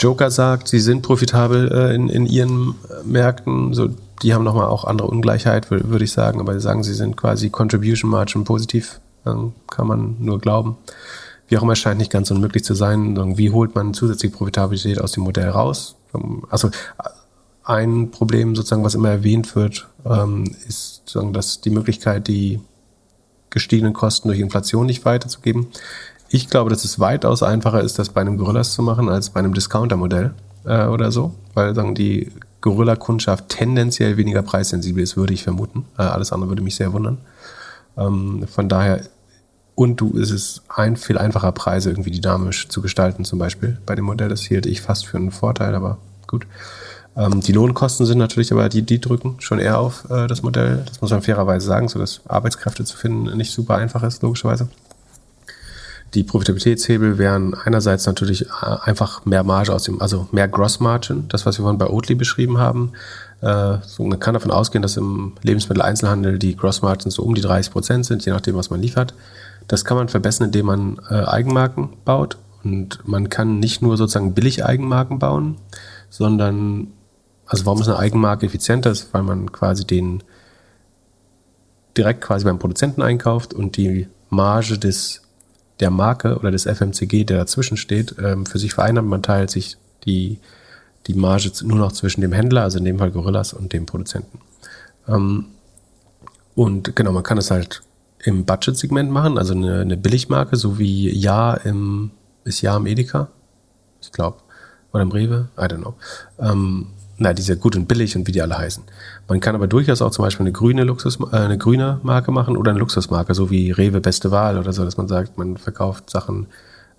Joker 0.00 0.30
sagt, 0.30 0.68
sie 0.68 0.80
sind 0.80 1.02
profitabel 1.02 1.70
äh, 1.70 1.94
in, 1.94 2.08
in 2.08 2.26
ihren 2.26 2.74
Märkten. 3.04 3.74
So, 3.74 3.90
die 4.22 4.34
haben 4.34 4.44
nochmal 4.44 4.66
auch 4.66 4.84
andere 4.84 5.08
Ungleichheit, 5.08 5.70
würde 5.70 6.04
ich 6.04 6.12
sagen. 6.12 6.40
Aber 6.40 6.54
sie 6.54 6.60
sagen, 6.60 6.82
sie 6.82 6.94
sind 6.94 7.16
quasi 7.16 7.50
Contribution 7.50 8.10
Margin 8.10 8.44
positiv. 8.44 9.00
Dann 9.24 9.52
kann 9.70 9.86
man 9.86 10.16
nur 10.20 10.38
glauben. 10.38 10.76
Wie 11.48 11.58
auch 11.58 11.62
immer, 11.62 11.76
scheint 11.76 11.98
nicht 11.98 12.10
ganz 12.10 12.30
unmöglich 12.30 12.64
zu 12.64 12.74
sein. 12.74 13.36
Wie 13.36 13.50
holt 13.50 13.74
man 13.74 13.94
zusätzliche 13.94 14.34
Profitabilität 14.34 15.00
aus 15.00 15.12
dem 15.12 15.24
Modell 15.24 15.48
raus? 15.50 15.96
Also 16.48 16.70
ein 17.64 18.10
Problem 18.10 18.54
sozusagen, 18.54 18.84
was 18.84 18.94
immer 18.94 19.10
erwähnt 19.10 19.56
wird, 19.56 19.88
ähm, 20.04 20.44
ist 20.68 21.02
sozusagen, 21.06 21.32
dass 21.32 21.60
die 21.60 21.70
Möglichkeit, 21.70 22.28
die 22.28 22.60
gestiegenen 23.50 23.94
Kosten 23.94 24.28
durch 24.28 24.40
Inflation 24.40 24.86
nicht 24.86 25.04
weiterzugeben. 25.04 25.68
Ich 26.28 26.50
glaube, 26.50 26.70
dass 26.70 26.84
es 26.84 26.98
weitaus 26.98 27.42
einfacher 27.42 27.80
ist, 27.80 27.98
das 27.98 28.08
bei 28.08 28.20
einem 28.20 28.36
Gorillas 28.36 28.74
zu 28.74 28.82
machen, 28.82 29.08
als 29.08 29.30
bei 29.30 29.40
einem 29.40 29.54
Discounter-Modell 29.54 30.34
äh, 30.64 30.86
oder 30.86 31.12
so, 31.12 31.34
weil 31.54 31.74
sagen 31.74 31.94
die 31.94 32.32
Gorilla-Kundschaft 32.60 33.48
tendenziell 33.48 34.16
weniger 34.16 34.42
preissensibel 34.42 35.02
ist, 35.02 35.16
würde 35.16 35.34
ich 35.34 35.44
vermuten. 35.44 35.84
Äh, 35.98 36.02
alles 36.02 36.32
andere 36.32 36.50
würde 36.50 36.62
mich 36.62 36.76
sehr 36.76 36.92
wundern. 36.92 37.18
Ähm, 37.96 38.46
von 38.48 38.68
daher, 38.68 39.02
und 39.74 40.00
du 40.00 40.12
ist 40.12 40.30
es 40.30 40.62
ein 40.68 40.96
viel 40.96 41.18
einfacher, 41.18 41.52
Preise 41.52 41.90
irgendwie 41.90 42.12
dynamisch 42.12 42.68
zu 42.68 42.80
gestalten, 42.80 43.24
zum 43.24 43.38
Beispiel 43.38 43.78
bei 43.86 43.94
dem 43.94 44.04
Modell. 44.04 44.28
Das 44.28 44.42
hielt 44.42 44.66
ich 44.66 44.80
fast 44.80 45.06
für 45.06 45.16
einen 45.16 45.32
Vorteil, 45.32 45.74
aber 45.74 45.98
gut. 46.26 46.46
Ähm, 47.16 47.40
die 47.40 47.52
Lohnkosten 47.52 48.06
sind 48.06 48.18
natürlich 48.18 48.52
aber, 48.52 48.68
die, 48.68 48.82
die 48.82 49.00
drücken 49.00 49.36
schon 49.38 49.58
eher 49.58 49.78
auf 49.78 50.08
äh, 50.10 50.26
das 50.26 50.42
Modell. 50.42 50.82
Das 50.86 51.00
muss 51.00 51.10
man 51.10 51.22
fairerweise 51.22 51.66
sagen, 51.66 51.88
so 51.88 51.98
dass 51.98 52.20
Arbeitskräfte 52.26 52.84
zu 52.84 52.96
finden 52.96 53.36
nicht 53.36 53.52
super 53.52 53.76
einfach 53.76 54.02
ist, 54.02 54.22
logischerweise. 54.22 54.68
Die 56.14 56.22
Profitabilitätshebel 56.22 57.18
wären 57.18 57.54
einerseits 57.54 58.06
natürlich 58.06 58.46
äh, 58.46 58.76
einfach 58.82 59.24
mehr 59.24 59.42
Marge 59.42 59.72
aus 59.72 59.82
dem, 59.82 60.00
also 60.00 60.28
mehr 60.30 60.46
Gross 60.46 60.78
Margin, 60.78 61.26
das, 61.28 61.46
was 61.46 61.58
wir 61.58 61.62
vorhin 61.62 61.78
bei 61.78 61.88
Oatly 61.88 62.14
beschrieben 62.14 62.58
haben. 62.58 62.92
Äh, 63.40 63.78
so, 63.84 64.04
man 64.04 64.20
kann 64.20 64.34
davon 64.34 64.52
ausgehen, 64.52 64.82
dass 64.82 64.96
im 64.96 65.32
Lebensmitteleinzelhandel 65.42 66.38
die 66.38 66.56
Gross 66.56 66.82
Margins 66.82 67.14
so 67.14 67.22
um 67.22 67.34
die 67.34 67.40
30 67.40 67.72
Prozent 67.72 68.06
sind, 68.06 68.24
je 68.24 68.32
nachdem, 68.32 68.54
was 68.54 68.70
man 68.70 68.80
liefert. 68.80 69.14
Das 69.68 69.84
kann 69.84 69.96
man 69.96 70.08
verbessern, 70.08 70.46
indem 70.46 70.66
man 70.66 71.00
äh, 71.10 71.24
Eigenmarken 71.24 71.90
baut. 72.04 72.38
Und 72.62 73.06
man 73.06 73.28
kann 73.28 73.58
nicht 73.58 73.82
nur 73.82 73.96
sozusagen 73.96 74.34
billig 74.34 74.64
Eigenmarken 74.64 75.18
bauen, 75.18 75.56
sondern, 76.08 76.88
also 77.46 77.66
warum 77.66 77.80
ist 77.80 77.88
eine 77.88 77.98
Eigenmarke 77.98 78.46
effizienter? 78.46 78.90
Ist, 78.90 79.12
weil 79.12 79.22
man 79.22 79.52
quasi 79.52 79.86
den 79.86 80.22
direkt 81.96 82.22
quasi 82.22 82.44
beim 82.44 82.58
Produzenten 82.58 83.02
einkauft 83.02 83.54
und 83.54 83.76
die 83.76 84.08
Marge 84.30 84.78
des 84.78 85.24
der 85.80 85.90
Marke 85.90 86.38
oder 86.38 86.50
des 86.50 86.66
FMCG, 86.66 87.24
der 87.24 87.38
dazwischen 87.38 87.76
steht, 87.76 88.14
ähm, 88.22 88.46
für 88.46 88.58
sich 88.58 88.74
vereinnahmt. 88.74 89.08
Man 89.08 89.22
teilt 89.22 89.50
sich 89.50 89.76
die, 90.04 90.38
die 91.06 91.14
Marge 91.14 91.50
nur 91.64 91.78
noch 91.78 91.92
zwischen 91.92 92.20
dem 92.20 92.32
Händler, 92.32 92.62
also 92.62 92.78
in 92.78 92.84
dem 92.84 92.98
Fall 92.98 93.10
Gorillas, 93.10 93.52
und 93.52 93.72
dem 93.72 93.86
Produzenten. 93.86 94.40
Ähm, 95.08 95.46
und 96.54 96.94
genau, 96.94 97.12
man 97.12 97.24
kann 97.24 97.38
es 97.38 97.50
halt 97.50 97.82
im 98.24 98.44
Budget-Segment 98.44 99.10
machen, 99.10 99.38
also 99.38 99.54
eine, 99.54 99.80
eine 99.80 99.96
Billigmarke, 99.96 100.56
so 100.56 100.78
wie 100.78 101.10
Ja 101.16 101.54
im, 101.54 102.10
ist 102.44 102.62
Ja 102.62 102.76
im 102.76 102.86
Edeka, 102.86 103.28
ich 104.00 104.12
glaube, 104.12 104.38
oder 104.92 105.02
im 105.02 105.12
Rewe, 105.12 105.48
I 105.58 105.62
don't 105.62 105.78
know. 105.78 105.94
Ähm, 106.38 106.86
na, 107.16 107.32
diese 107.32 107.56
gut 107.56 107.76
und 107.76 107.86
billig 107.86 108.16
und 108.16 108.26
wie 108.26 108.32
die 108.32 108.42
alle 108.42 108.58
heißen. 108.58 108.82
Man 109.28 109.40
kann 109.40 109.54
aber 109.54 109.66
durchaus 109.66 110.02
auch 110.02 110.10
zum 110.10 110.24
Beispiel 110.24 110.44
eine 110.44 110.52
grüne 110.52 110.84
Luxus, 110.84 111.18
äh, 111.20 111.36
eine 111.36 111.58
grüne 111.58 112.00
Marke 112.02 112.32
machen 112.32 112.56
oder 112.56 112.70
eine 112.70 112.80
Luxusmarke, 112.80 113.34
so 113.34 113.50
wie 113.50 113.70
Rewe 113.70 114.00
Beste 114.00 114.30
Wahl 114.30 114.58
oder 114.58 114.72
so, 114.72 114.84
dass 114.84 114.96
man 114.96 115.06
sagt, 115.06 115.38
man 115.38 115.56
verkauft 115.56 116.10
Sachen 116.10 116.46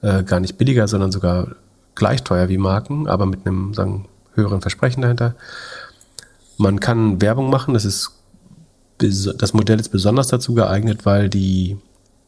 äh, 0.01 0.23
gar 0.23 0.39
nicht 0.39 0.57
billiger, 0.57 0.87
sondern 0.87 1.11
sogar 1.11 1.55
gleich 1.95 2.23
teuer 2.23 2.49
wie 2.49 2.57
Marken, 2.57 3.07
aber 3.07 3.25
mit 3.25 3.45
einem 3.45 3.73
sagen, 3.73 4.05
höheren 4.35 4.61
Versprechen 4.61 5.01
dahinter. 5.01 5.35
Man 6.57 6.79
kann 6.79 7.21
Werbung 7.21 7.49
machen, 7.49 7.73
das 7.73 7.83
ist 7.83 8.14
das 8.97 9.53
Modell 9.53 9.79
ist 9.79 9.89
besonders 9.89 10.27
dazu 10.27 10.53
geeignet, 10.53 11.05
weil 11.05 11.29
die 11.29 11.77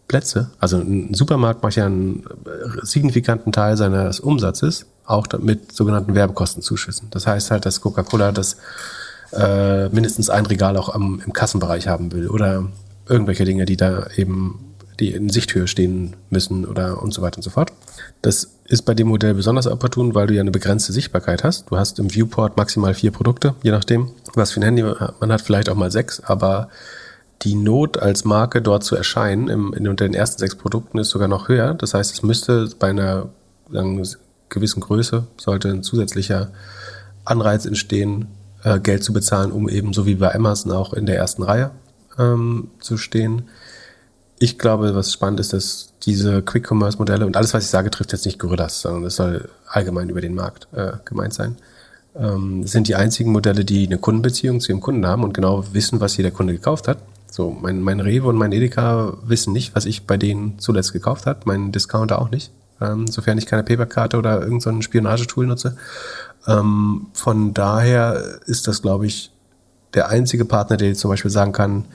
Plätze, 0.08 0.52
also 0.60 0.78
ein 0.78 1.14
Supermarkt 1.14 1.64
macht 1.64 1.76
ja 1.76 1.86
einen 1.86 2.26
signifikanten 2.84 3.52
Teil 3.52 3.78
seines 3.78 4.20
Umsatzes 4.20 4.86
auch 5.06 5.28
mit 5.40 5.72
sogenannten 5.72 6.16
Werbekostenzuschüssen. 6.16 7.10
Das 7.12 7.28
heißt 7.28 7.52
halt, 7.52 7.66
dass 7.66 7.82
Coca-Cola 7.82 8.32
das 8.32 8.58
äh, 9.34 9.90
mindestens 9.90 10.30
ein 10.30 10.46
Regal 10.46 10.78
auch 10.78 10.94
am, 10.94 11.22
im 11.26 11.34
Kassenbereich 11.34 11.88
haben 11.88 12.12
will 12.12 12.28
oder 12.28 12.68
irgendwelche 13.08 13.46
Dinge, 13.46 13.66
die 13.66 13.78
da 13.78 14.08
eben 14.16 14.76
die 15.00 15.12
in 15.12 15.30
Sichthöhe 15.30 15.68
stehen 15.68 16.16
müssen 16.30 16.66
oder 16.66 17.02
und 17.02 17.14
so 17.14 17.22
weiter 17.22 17.38
und 17.38 17.44
so 17.44 17.50
fort. 17.50 17.72
Das 18.22 18.50
ist 18.66 18.84
bei 18.84 18.94
dem 18.94 19.08
Modell 19.08 19.34
besonders 19.34 19.68
opportun, 19.68 20.16
weil 20.16 20.28
du 20.28 20.34
ja 20.34 20.42
eine 20.42 20.52
begrenzte 20.52 20.92
Sichtbarkeit 20.92 21.44
hast. 21.44 21.70
Du 21.70 21.78
hast 21.78 22.00
im 22.00 22.14
Viewport 22.14 22.58
maximal 22.58 22.94
vier 22.94 23.12
Produkte, 23.12 23.56
je 23.64 23.72
nachdem, 23.72 24.10
was 24.34 24.52
für 24.52 24.60
ein 24.60 24.64
Handy 24.64 24.84
man 24.84 25.32
hat, 25.32 25.42
vielleicht 25.42 25.70
auch 25.70 25.76
mal 25.76 25.92
sechs, 25.92 26.20
aber 26.20 26.70
die 27.44 27.56
Not 27.56 27.98
als 27.98 28.26
Marke 28.26 28.62
dort 28.62 28.84
zu 28.84 28.96
erscheinen 28.96 29.48
im, 29.48 29.74
in 29.74 29.96
den 29.96 30.14
ersten 30.14 30.40
sechs 30.40 30.56
Produkten 30.56 30.98
ist 30.98 31.10
sogar 31.10 31.28
noch 31.28 31.48
höher. 31.48 31.76
Das 31.76 31.94
heißt, 31.94 32.14
es 32.14 32.24
müsste 32.24 32.70
bei 32.80 32.90
einer 32.90 33.30
sagen, 33.72 34.04
gewissen 34.50 34.80
Größe 34.80 35.28
sollte 35.38 35.70
ein 35.70 35.84
zusätzlicher 35.84 36.50
Anreiz 37.26 37.66
entstehen, 37.66 38.28
äh, 38.64 38.80
Geld 38.80 39.04
zu 39.04 39.14
bezahlen, 39.14 39.52
um 39.52 39.70
eben 39.70 39.94
so 39.94 40.06
wie 40.06 40.16
bei 40.16 40.34
Amazon 40.34 40.72
auch 40.72 40.94
in 40.94 41.06
der 41.06 41.18
ersten 41.18 41.44
Reihe 41.44 41.72
ähm, 42.18 42.70
zu 42.80 42.98
stehen. 42.98 43.44
Ich 44.40 44.60
glaube, 44.60 44.94
was 44.96 45.12
spannend 45.12 45.40
ist, 45.40 45.54
dass 45.54 45.94
diese 46.04 46.42
Quick-Commerce-Modelle 46.42 47.26
und 47.26 47.38
alles, 47.38 47.54
was 47.54 47.64
ich 47.64 47.70
sage, 47.70 47.90
trifft 47.90 48.12
jetzt 48.12 48.26
nicht 48.26 48.40
Gorillas, 48.40 48.82
sondern 48.82 49.04
es 49.06 49.16
soll 49.16 49.50
allgemein 49.68 50.10
über 50.10 50.22
den 50.22 50.36
Markt 50.36 50.68
äh, 50.74 50.94
gemeint 51.06 51.34
sein. 51.34 51.56
Ähm, 52.16 52.66
sind 52.66 52.88
die 52.88 52.96
einzigen 52.96 53.32
Modelle, 53.32 53.66
die 53.66 53.88
eine 53.88 53.98
Kundenbeziehung 53.98 54.60
zu 54.60 54.72
ihrem 54.72 54.82
Kunden 54.82 55.06
haben 55.06 55.24
und 55.24 55.34
genau 55.34 55.66
wissen, 55.74 56.00
was 56.00 56.18
jeder 56.18 56.32
Kunde 56.32 56.54
gekauft 56.54 56.88
hat. 56.88 57.00
So, 57.32 57.50
mein, 57.50 57.82
mein 57.82 58.00
Rewe 58.00 58.28
und 58.28 58.38
mein 58.38 58.52
Edeka 58.52 59.14
wissen 59.26 59.54
nicht, 59.54 59.76
was 59.76 59.86
ich 59.86 60.06
bei 60.06 60.18
denen 60.18 60.60
zuletzt 60.60 60.94
gekauft 60.94 61.26
habe, 61.26 61.40
mein 61.46 61.72
Discounter 61.72 62.22
auch 62.22 62.32
nicht 62.32 62.52
ähm, 62.82 63.08
sofern 63.08 63.38
ich 63.38 63.46
keine 63.46 63.64
Paperkarte 63.64 64.18
oder 64.18 64.42
irgendein 64.42 64.76
so 64.76 64.82
Spionagetool 64.82 65.48
nutze. 65.48 65.78
Ähm, 66.48 67.08
von 67.14 67.54
daher 67.54 68.40
ist 68.46 68.68
das, 68.68 68.82
glaube 68.82 69.08
ich, 69.08 69.32
der 69.94 70.10
einzige 70.10 70.46
Partner, 70.46 70.78
der 70.78 70.94
zum 70.94 71.10
Beispiel 71.10 71.32
sagen 71.32 71.54
kann, 71.54 71.86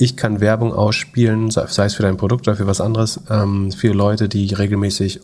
ich 0.00 0.16
kann 0.16 0.40
Werbung 0.40 0.72
ausspielen, 0.72 1.50
sei 1.50 1.84
es 1.84 1.94
für 1.94 2.02
dein 2.02 2.16
Produkt 2.16 2.48
oder 2.48 2.56
für 2.56 2.66
was 2.66 2.80
anderes, 2.80 3.20
ähm, 3.28 3.70
für 3.70 3.92
Leute, 3.92 4.30
die 4.30 4.52
regelmäßig 4.54 5.20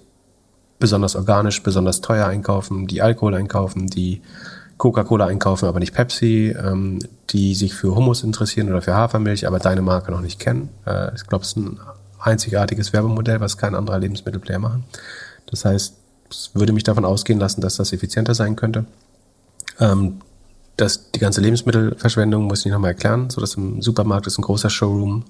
besonders 0.79 1.17
organisch, 1.17 1.63
besonders 1.63 2.03
teuer 2.03 2.27
einkaufen, 2.27 2.87
die 2.87 3.01
Alkohol 3.01 3.35
einkaufen, 3.35 3.87
die 3.87 4.21
Coca-Cola 4.77 5.27
einkaufen, 5.27 5.67
aber 5.67 5.79
nicht 5.79 5.95
Pepsi, 5.95 6.55
ähm, 6.63 6.99
die 7.31 7.55
sich 7.55 7.73
für 7.73 7.95
Hummus 7.95 8.23
interessieren 8.23 8.69
oder 8.69 8.83
für 8.83 8.95
Hafermilch, 8.95 9.47
aber 9.47 9.59
deine 9.59 9.81
Marke 9.81 10.11
noch 10.13 10.21
nicht 10.21 10.39
kennen. 10.39 10.69
Äh, 10.87 11.15
ich 11.15 11.27
glaube, 11.27 11.45
es 11.45 11.49
ist 11.49 11.57
ein 11.57 11.81
einzigartiges 12.21 12.93
Werbemodell, 12.93 13.41
was 13.41 13.57
kein 13.57 13.75
anderer 13.75 13.99
Lebensmittelplayer 13.99 14.59
machen. 14.59 14.85
Das 15.47 15.65
heißt, 15.65 15.95
es 16.29 16.51
würde 16.53 16.75
mich 16.75 16.85
davon 16.85 17.07
ausgehen 17.07 17.39
lassen, 17.39 17.63
dass 17.63 17.77
das 17.77 17.95
effizienter 17.95 18.35
sein 18.35 18.57
könnte. 18.57 18.85
Ähm, 19.81 20.21
dass 20.77 21.11
die 21.11 21.21
ganze 21.21 21.41
Lebensmittelverschwendung 21.41 22.45
muss 22.45 22.67
ich 22.67 22.73
nochmal 22.73 22.91
erklären, 22.91 23.31
so 23.31 23.41
dass 23.41 23.55
im 23.55 23.81
Supermarkt 23.81 24.27
ist 24.27 24.39
ein 24.39 24.43
großer 24.43 24.69
Showroom, 24.69 25.25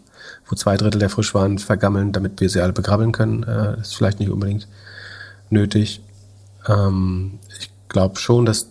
wo 0.48 0.56
zwei 0.56 0.76
Drittel 0.76 0.98
der 0.98 1.10
Frischwaren 1.10 1.58
vergammeln, 1.58 2.12
damit 2.12 2.40
wir 2.40 2.48
sie 2.48 2.60
alle 2.60 2.72
begrabbeln 2.72 3.12
können. 3.12 3.44
Äh, 3.44 3.80
ist 3.80 3.94
vielleicht 3.94 4.18
nicht 4.18 4.30
unbedingt 4.30 4.66
nötig. 5.50 6.00
Ähm, 6.66 7.38
ich 7.60 7.70
glaube 7.88 8.16
schon, 8.16 8.44
dass 8.44 8.66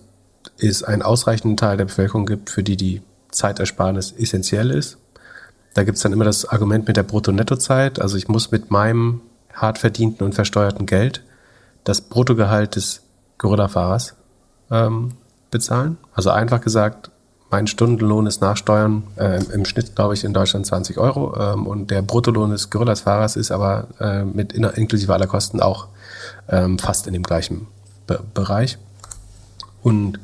es 0.58 0.84
einen 0.84 1.02
ausreichenden 1.02 1.58
Teil 1.58 1.78
der 1.78 1.86
Bevölkerung 1.86 2.26
gibt, 2.26 2.50
für 2.50 2.64
die 2.64 2.78
die 2.78 3.02
Zeitersparnis 3.32 4.14
essentiell 4.18 4.72
ist. 4.72 4.98
Da 5.74 5.84
gibt's 5.84 6.02
dann 6.02 6.14
immer 6.14 6.26
das 6.26 6.46
Argument 6.46 6.88
mit 6.88 6.98
der 6.98 7.04
Brutto-Netto-Zeit. 7.04 8.00
Also 8.00 8.18
ich 8.18 8.28
muss 8.28 8.52
mit 8.52 8.72
meinem 8.72 9.22
hart 9.54 9.78
verdienten 9.78 10.26
und 10.26 10.36
versteuerten 10.36 10.86
Geld 10.86 11.24
das 11.84 12.02
Bruttogehalt 12.02 12.76
des 12.76 13.02
Gorilla-Fahrers 13.38 14.16
ähm, 14.72 15.14
bezahlen. 15.56 15.98
Also 16.14 16.32
einfach 16.32 16.60
gesagt, 16.60 17.10
mein 17.50 17.68
Stundenlohn 17.68 18.28
ist 18.28 18.42
nach 18.42 18.58
Steuern 18.58 19.04
äh, 19.16 19.42
im 19.54 19.64
Schnitt, 19.64 19.96
glaube 19.96 20.14
ich, 20.14 20.26
in 20.26 20.34
Deutschland 20.34 20.66
20 20.66 20.98
Euro 20.98 21.34
ähm, 21.40 21.66
und 21.66 21.92
der 21.92 22.02
Bruttolohn 22.02 22.52
des 22.52 22.70
Gorillas-Fahrers 22.70 23.38
ist 23.38 23.52
aber 23.52 23.88
äh, 24.02 24.26
mit 24.26 24.52
inklusive 24.52 25.14
aller 25.14 25.28
Kosten 25.28 25.62
auch 25.62 25.88
ähm, 26.50 26.78
fast 26.78 27.08
in 27.08 27.14
dem 27.14 27.24
gleichen 27.24 27.68
Be 28.08 28.20
Bereich. 28.34 28.78
Und 29.82 30.20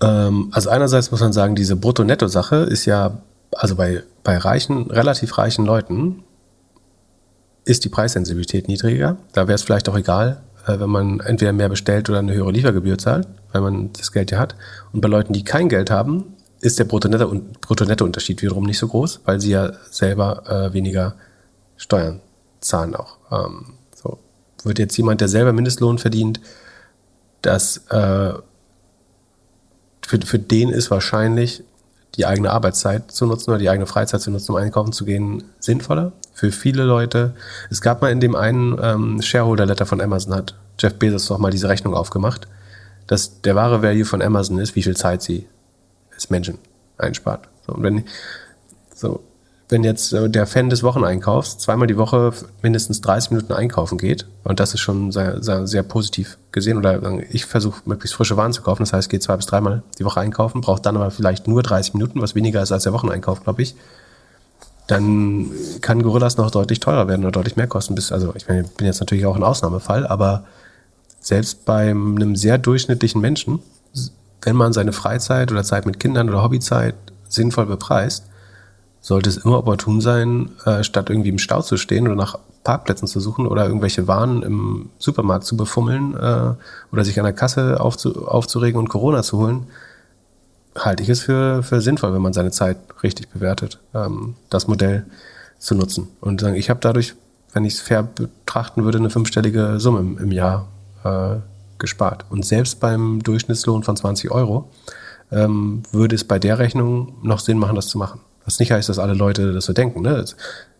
ähm, 0.00 0.48
also 0.52 0.70
einerseits 0.70 1.10
muss 1.10 1.20
man 1.20 1.34
sagen, 1.34 1.54
diese 1.54 1.76
Brutto-Netto-Sache 1.76 2.56
ist 2.56 2.86
ja, 2.86 3.18
also 3.52 3.76
bei, 3.76 4.02
bei 4.24 4.38
reichen, 4.38 4.90
relativ 4.90 5.36
reichen 5.36 5.66
Leuten 5.66 6.24
ist 7.66 7.84
die 7.84 7.90
Preissensibilität 7.90 8.66
niedriger. 8.66 9.18
Da 9.34 9.46
wäre 9.46 9.56
es 9.56 9.62
vielleicht 9.62 9.90
auch 9.90 9.96
egal, 9.96 10.40
wenn 10.66 10.90
man 10.90 11.20
entweder 11.20 11.52
mehr 11.52 11.68
bestellt 11.68 12.08
oder 12.08 12.20
eine 12.20 12.34
höhere 12.34 12.52
Liefergebühr 12.52 12.98
zahlt, 12.98 13.28
weil 13.52 13.62
man 13.62 13.92
das 13.92 14.12
Geld 14.12 14.30
ja 14.30 14.38
hat. 14.38 14.54
Und 14.92 15.00
bei 15.00 15.08
Leuten, 15.08 15.32
die 15.32 15.44
kein 15.44 15.68
Geld 15.68 15.90
haben, 15.90 16.36
ist 16.60 16.78
der 16.78 16.84
Brutto-Netto-Unterschied 16.84 18.42
wiederum 18.42 18.64
nicht 18.64 18.78
so 18.78 18.88
groß, 18.88 19.20
weil 19.24 19.40
sie 19.40 19.50
ja 19.50 19.72
selber 19.90 20.44
äh, 20.48 20.72
weniger 20.72 21.16
Steuern 21.76 22.20
zahlen 22.60 22.94
auch. 22.94 23.18
Ähm, 23.32 23.74
so 23.94 24.18
wird 24.62 24.78
jetzt 24.78 24.96
jemand, 24.96 25.20
der 25.20 25.28
selber 25.28 25.52
Mindestlohn 25.52 25.98
verdient, 25.98 26.40
das 27.42 27.78
äh, 27.88 28.34
für, 30.06 30.20
für 30.24 30.38
den 30.38 30.68
ist 30.68 30.90
wahrscheinlich 30.90 31.64
die 32.16 32.26
eigene 32.26 32.50
Arbeitszeit 32.50 33.10
zu 33.10 33.26
nutzen 33.26 33.50
oder 33.50 33.58
die 33.58 33.68
eigene 33.70 33.86
Freizeit 33.86 34.20
zu 34.20 34.30
nutzen, 34.30 34.52
um 34.52 34.58
einkaufen 34.58 34.92
zu 34.92 35.04
gehen, 35.04 35.44
sinnvoller. 35.60 36.12
Für 36.34 36.50
viele 36.50 36.84
Leute. 36.84 37.34
Es 37.70 37.80
gab 37.80 38.02
mal 38.02 38.10
in 38.10 38.20
dem 38.20 38.34
einen 38.34 38.78
ähm, 38.82 39.22
Shareholder-Letter 39.22 39.86
von 39.86 40.00
Amazon, 40.00 40.34
hat 40.34 40.54
Jeff 40.78 40.94
Bezos 40.94 41.26
doch 41.26 41.38
mal 41.38 41.50
diese 41.50 41.68
Rechnung 41.68 41.94
aufgemacht, 41.94 42.48
dass 43.06 43.40
der 43.42 43.54
wahre 43.54 43.82
Value 43.82 44.04
von 44.04 44.22
Amazon 44.22 44.58
ist, 44.58 44.74
wie 44.76 44.82
viel 44.82 44.96
Zeit 44.96 45.22
sie 45.22 45.46
als 46.12 46.30
Menschen 46.30 46.58
einspart. 46.98 47.48
So, 47.66 47.74
und 47.74 47.82
wenn, 47.82 48.04
so, 48.94 49.22
wenn 49.72 49.82
jetzt 49.82 50.12
äh, 50.12 50.28
der 50.28 50.46
Fan 50.46 50.70
des 50.70 50.82
Wocheneinkaufs 50.82 51.58
zweimal 51.58 51.88
die 51.88 51.96
Woche 51.96 52.32
mindestens 52.62 53.00
30 53.00 53.32
Minuten 53.32 53.52
einkaufen 53.54 53.98
geht, 53.98 54.26
und 54.44 54.60
das 54.60 54.74
ist 54.74 54.80
schon 54.80 55.10
sehr, 55.10 55.42
sehr, 55.42 55.66
sehr 55.66 55.82
positiv 55.82 56.38
gesehen, 56.52 56.76
oder 56.76 57.00
ich 57.30 57.46
versuche 57.46 57.80
möglichst 57.86 58.14
frische 58.14 58.36
Waren 58.36 58.52
zu 58.52 58.62
kaufen, 58.62 58.82
das 58.82 58.92
heißt, 58.92 59.08
geht 59.08 59.22
zwei 59.22 59.36
bis 59.36 59.46
dreimal 59.46 59.82
die 59.98 60.04
Woche 60.04 60.20
einkaufen, 60.20 60.60
braucht 60.60 60.86
dann 60.86 60.96
aber 60.96 61.10
vielleicht 61.10 61.48
nur 61.48 61.62
30 61.62 61.94
Minuten, 61.94 62.20
was 62.20 62.34
weniger 62.34 62.62
ist 62.62 62.70
als 62.70 62.84
der 62.84 62.92
Wocheneinkauf, 62.92 63.42
glaube 63.42 63.62
ich, 63.62 63.74
dann 64.86 65.50
kann 65.80 66.02
Gorillas 66.02 66.36
noch 66.36 66.50
deutlich 66.50 66.80
teurer 66.80 67.08
werden 67.08 67.22
oder 67.22 67.32
deutlich 67.32 67.56
mehr 67.56 67.68
kosten. 67.68 67.94
Bis, 67.94 68.12
also 68.12 68.34
ich 68.36 68.48
meine, 68.48 68.64
bin 68.64 68.86
jetzt 68.86 69.00
natürlich 69.00 69.24
auch 69.24 69.36
ein 69.36 69.42
Ausnahmefall, 69.42 70.06
aber 70.06 70.44
selbst 71.20 71.64
bei 71.64 71.90
einem 71.90 72.36
sehr 72.36 72.58
durchschnittlichen 72.58 73.20
Menschen, 73.20 73.60
wenn 74.42 74.56
man 74.56 74.72
seine 74.72 74.92
Freizeit 74.92 75.52
oder 75.52 75.62
Zeit 75.62 75.86
mit 75.86 76.00
Kindern 76.00 76.28
oder 76.28 76.42
Hobbyzeit 76.42 76.96
sinnvoll 77.28 77.66
bepreist, 77.66 78.24
sollte 79.02 79.28
es 79.28 79.36
immer 79.36 79.58
opportun 79.58 80.00
sein, 80.00 80.52
äh, 80.64 80.82
statt 80.82 81.10
irgendwie 81.10 81.28
im 81.28 81.38
Stau 81.38 81.60
zu 81.60 81.76
stehen 81.76 82.06
oder 82.06 82.16
nach 82.16 82.38
Parkplätzen 82.64 83.08
zu 83.08 83.18
suchen 83.20 83.46
oder 83.46 83.66
irgendwelche 83.66 84.06
Waren 84.06 84.42
im 84.42 84.90
Supermarkt 84.98 85.44
zu 85.44 85.56
befummeln 85.56 86.14
äh, 86.14 86.54
oder 86.92 87.04
sich 87.04 87.18
an 87.18 87.24
der 87.24 87.34
Kasse 87.34 87.80
aufzu 87.80 88.26
aufzuregen 88.26 88.78
und 88.78 88.88
Corona 88.88 89.22
zu 89.22 89.38
holen, 89.38 89.66
halte 90.78 91.02
ich 91.02 91.08
es 91.08 91.20
für, 91.20 91.64
für 91.64 91.80
sinnvoll, 91.80 92.14
wenn 92.14 92.22
man 92.22 92.32
seine 92.32 92.52
Zeit 92.52 92.78
richtig 93.02 93.28
bewertet, 93.28 93.80
ähm, 93.92 94.36
das 94.48 94.68
Modell 94.68 95.04
zu 95.58 95.74
nutzen. 95.74 96.08
Und 96.20 96.40
sagen, 96.40 96.54
ich 96.54 96.70
habe 96.70 96.80
dadurch, 96.80 97.14
wenn 97.52 97.64
ich 97.64 97.74
es 97.74 97.80
fair 97.80 98.04
betrachten 98.04 98.84
würde, 98.84 98.98
eine 98.98 99.10
fünfstellige 99.10 99.80
Summe 99.80 99.98
im, 99.98 100.18
im 100.18 100.30
Jahr 100.30 100.68
äh, 101.02 101.36
gespart. 101.78 102.24
Und 102.30 102.46
selbst 102.46 102.78
beim 102.78 103.20
Durchschnittslohn 103.24 103.82
von 103.82 103.96
20 103.96 104.30
Euro 104.30 104.70
ähm, 105.32 105.82
würde 105.90 106.14
es 106.14 106.22
bei 106.22 106.38
der 106.38 106.60
Rechnung 106.60 107.14
noch 107.22 107.40
Sinn 107.40 107.58
machen, 107.58 107.74
das 107.74 107.88
zu 107.88 107.98
machen. 107.98 108.20
Was 108.44 108.58
nicht 108.58 108.72
heißt, 108.72 108.88
dass 108.88 108.98
alle 108.98 109.14
Leute 109.14 109.52
das 109.52 109.64
so 109.66 109.72
denken. 109.72 110.02
Ne? 110.02 110.16
Es, 110.16 110.36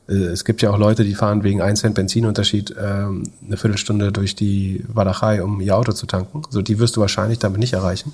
äh, 0.08 0.14
es 0.14 0.44
gibt 0.44 0.62
ja 0.62 0.70
auch 0.70 0.78
Leute, 0.78 1.04
die 1.04 1.14
fahren 1.14 1.42
wegen 1.42 1.60
1 1.60 1.80
Cent 1.80 1.94
Benzinunterschied 1.94 2.74
ähm, 2.80 3.24
eine 3.46 3.56
Viertelstunde 3.56 4.12
durch 4.12 4.34
die 4.34 4.84
Walachei, 4.88 5.42
um 5.42 5.60
ihr 5.60 5.76
Auto 5.76 5.92
zu 5.92 6.06
tanken. 6.06 6.42
Also 6.46 6.62
die 6.62 6.78
wirst 6.78 6.96
du 6.96 7.00
wahrscheinlich 7.00 7.38
damit 7.38 7.60
nicht 7.60 7.72
erreichen. 7.72 8.12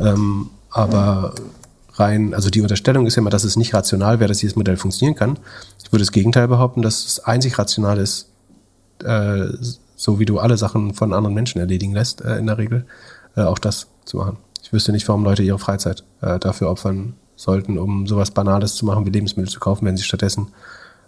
Ähm, 0.00 0.50
aber 0.70 1.34
rein, 1.94 2.34
also 2.34 2.50
die 2.50 2.62
Unterstellung 2.62 3.06
ist 3.06 3.16
ja 3.16 3.20
immer, 3.20 3.30
dass 3.30 3.44
es 3.44 3.56
nicht 3.56 3.74
rational 3.74 4.20
wäre, 4.20 4.28
dass 4.28 4.38
dieses 4.38 4.56
Modell 4.56 4.76
funktionieren 4.76 5.16
kann. 5.16 5.38
Ich 5.82 5.92
würde 5.92 6.02
das 6.02 6.12
Gegenteil 6.12 6.48
behaupten, 6.48 6.82
dass 6.82 7.04
es 7.04 7.20
einzig 7.20 7.58
rational 7.58 7.98
ist, 7.98 8.28
äh, 9.04 9.48
so 9.96 10.18
wie 10.18 10.24
du 10.24 10.38
alle 10.38 10.56
Sachen 10.56 10.94
von 10.94 11.12
anderen 11.12 11.34
Menschen 11.34 11.60
erledigen 11.60 11.92
lässt, 11.92 12.22
äh, 12.22 12.38
in 12.38 12.46
der 12.46 12.58
Regel, 12.58 12.86
äh, 13.36 13.42
auch 13.42 13.58
das 13.58 13.88
zu 14.04 14.16
machen. 14.18 14.38
Ich 14.62 14.72
wüsste 14.72 14.92
nicht, 14.92 15.06
warum 15.08 15.24
Leute 15.24 15.42
ihre 15.42 15.58
Freizeit 15.58 16.02
äh, 16.22 16.38
dafür 16.38 16.70
opfern 16.70 17.14
sollten, 17.42 17.78
um 17.78 18.06
sowas 18.06 18.30
Banales 18.30 18.74
zu 18.74 18.86
machen, 18.86 19.04
wie 19.06 19.10
Lebensmittel 19.10 19.50
zu 19.50 19.60
kaufen, 19.60 19.84
wenn 19.86 19.96
sie 19.96 20.04
stattdessen 20.04 20.48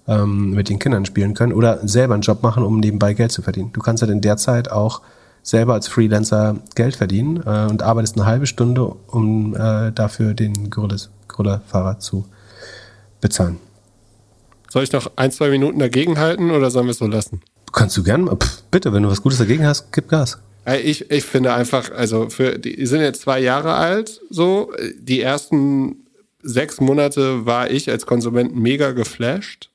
ähm, 0.06 0.50
mit 0.50 0.68
den 0.68 0.78
Kindern 0.78 1.04
spielen 1.06 1.34
können 1.34 1.52
oder 1.52 1.86
selber 1.86 2.14
einen 2.14 2.22
Job 2.22 2.42
machen, 2.42 2.62
um 2.62 2.80
nebenbei 2.80 3.14
Geld 3.14 3.32
zu 3.32 3.42
verdienen. 3.42 3.72
Du 3.72 3.80
kannst 3.80 4.02
ja 4.02 4.08
in 4.08 4.20
der 4.20 4.36
Zeit 4.36 4.70
auch 4.70 5.00
selber 5.42 5.74
als 5.74 5.88
Freelancer 5.88 6.56
Geld 6.74 6.96
verdienen 6.96 7.42
äh, 7.46 7.66
und 7.70 7.82
arbeitest 7.82 8.16
eine 8.16 8.26
halbe 8.26 8.46
Stunde, 8.46 8.94
um 9.06 9.54
äh, 9.54 9.92
dafür 9.92 10.34
den 10.34 10.70
Gorilla-Fahrer 10.70 12.00
zu 12.00 12.26
bezahlen. 13.20 13.58
Soll 14.70 14.82
ich 14.82 14.92
noch 14.92 15.12
ein, 15.16 15.30
zwei 15.30 15.50
Minuten 15.50 15.78
dagegen 15.78 16.18
halten 16.18 16.50
oder 16.50 16.70
sollen 16.70 16.86
wir 16.86 16.92
es 16.92 16.98
so 16.98 17.06
lassen? 17.06 17.42
Kannst 17.72 17.96
du 17.96 18.02
gern, 18.02 18.26
pff, 18.26 18.62
bitte, 18.70 18.92
wenn 18.92 19.02
du 19.02 19.10
was 19.10 19.22
Gutes 19.22 19.38
dagegen 19.38 19.66
hast, 19.66 19.92
gib 19.92 20.08
Gas. 20.08 20.38
Ich, 20.82 21.10
ich 21.10 21.24
finde 21.24 21.52
einfach, 21.52 21.90
also 21.90 22.30
für 22.30 22.58
die 22.58 22.86
sind 22.86 23.02
jetzt 23.02 23.20
zwei 23.20 23.38
Jahre 23.38 23.74
alt, 23.74 24.20
so 24.30 24.72
die 24.98 25.20
ersten 25.20 26.03
sechs 26.44 26.80
Monate 26.80 27.46
war 27.46 27.70
ich 27.70 27.90
als 27.90 28.06
Konsument 28.06 28.54
mega 28.54 28.92
geflasht. 28.92 29.70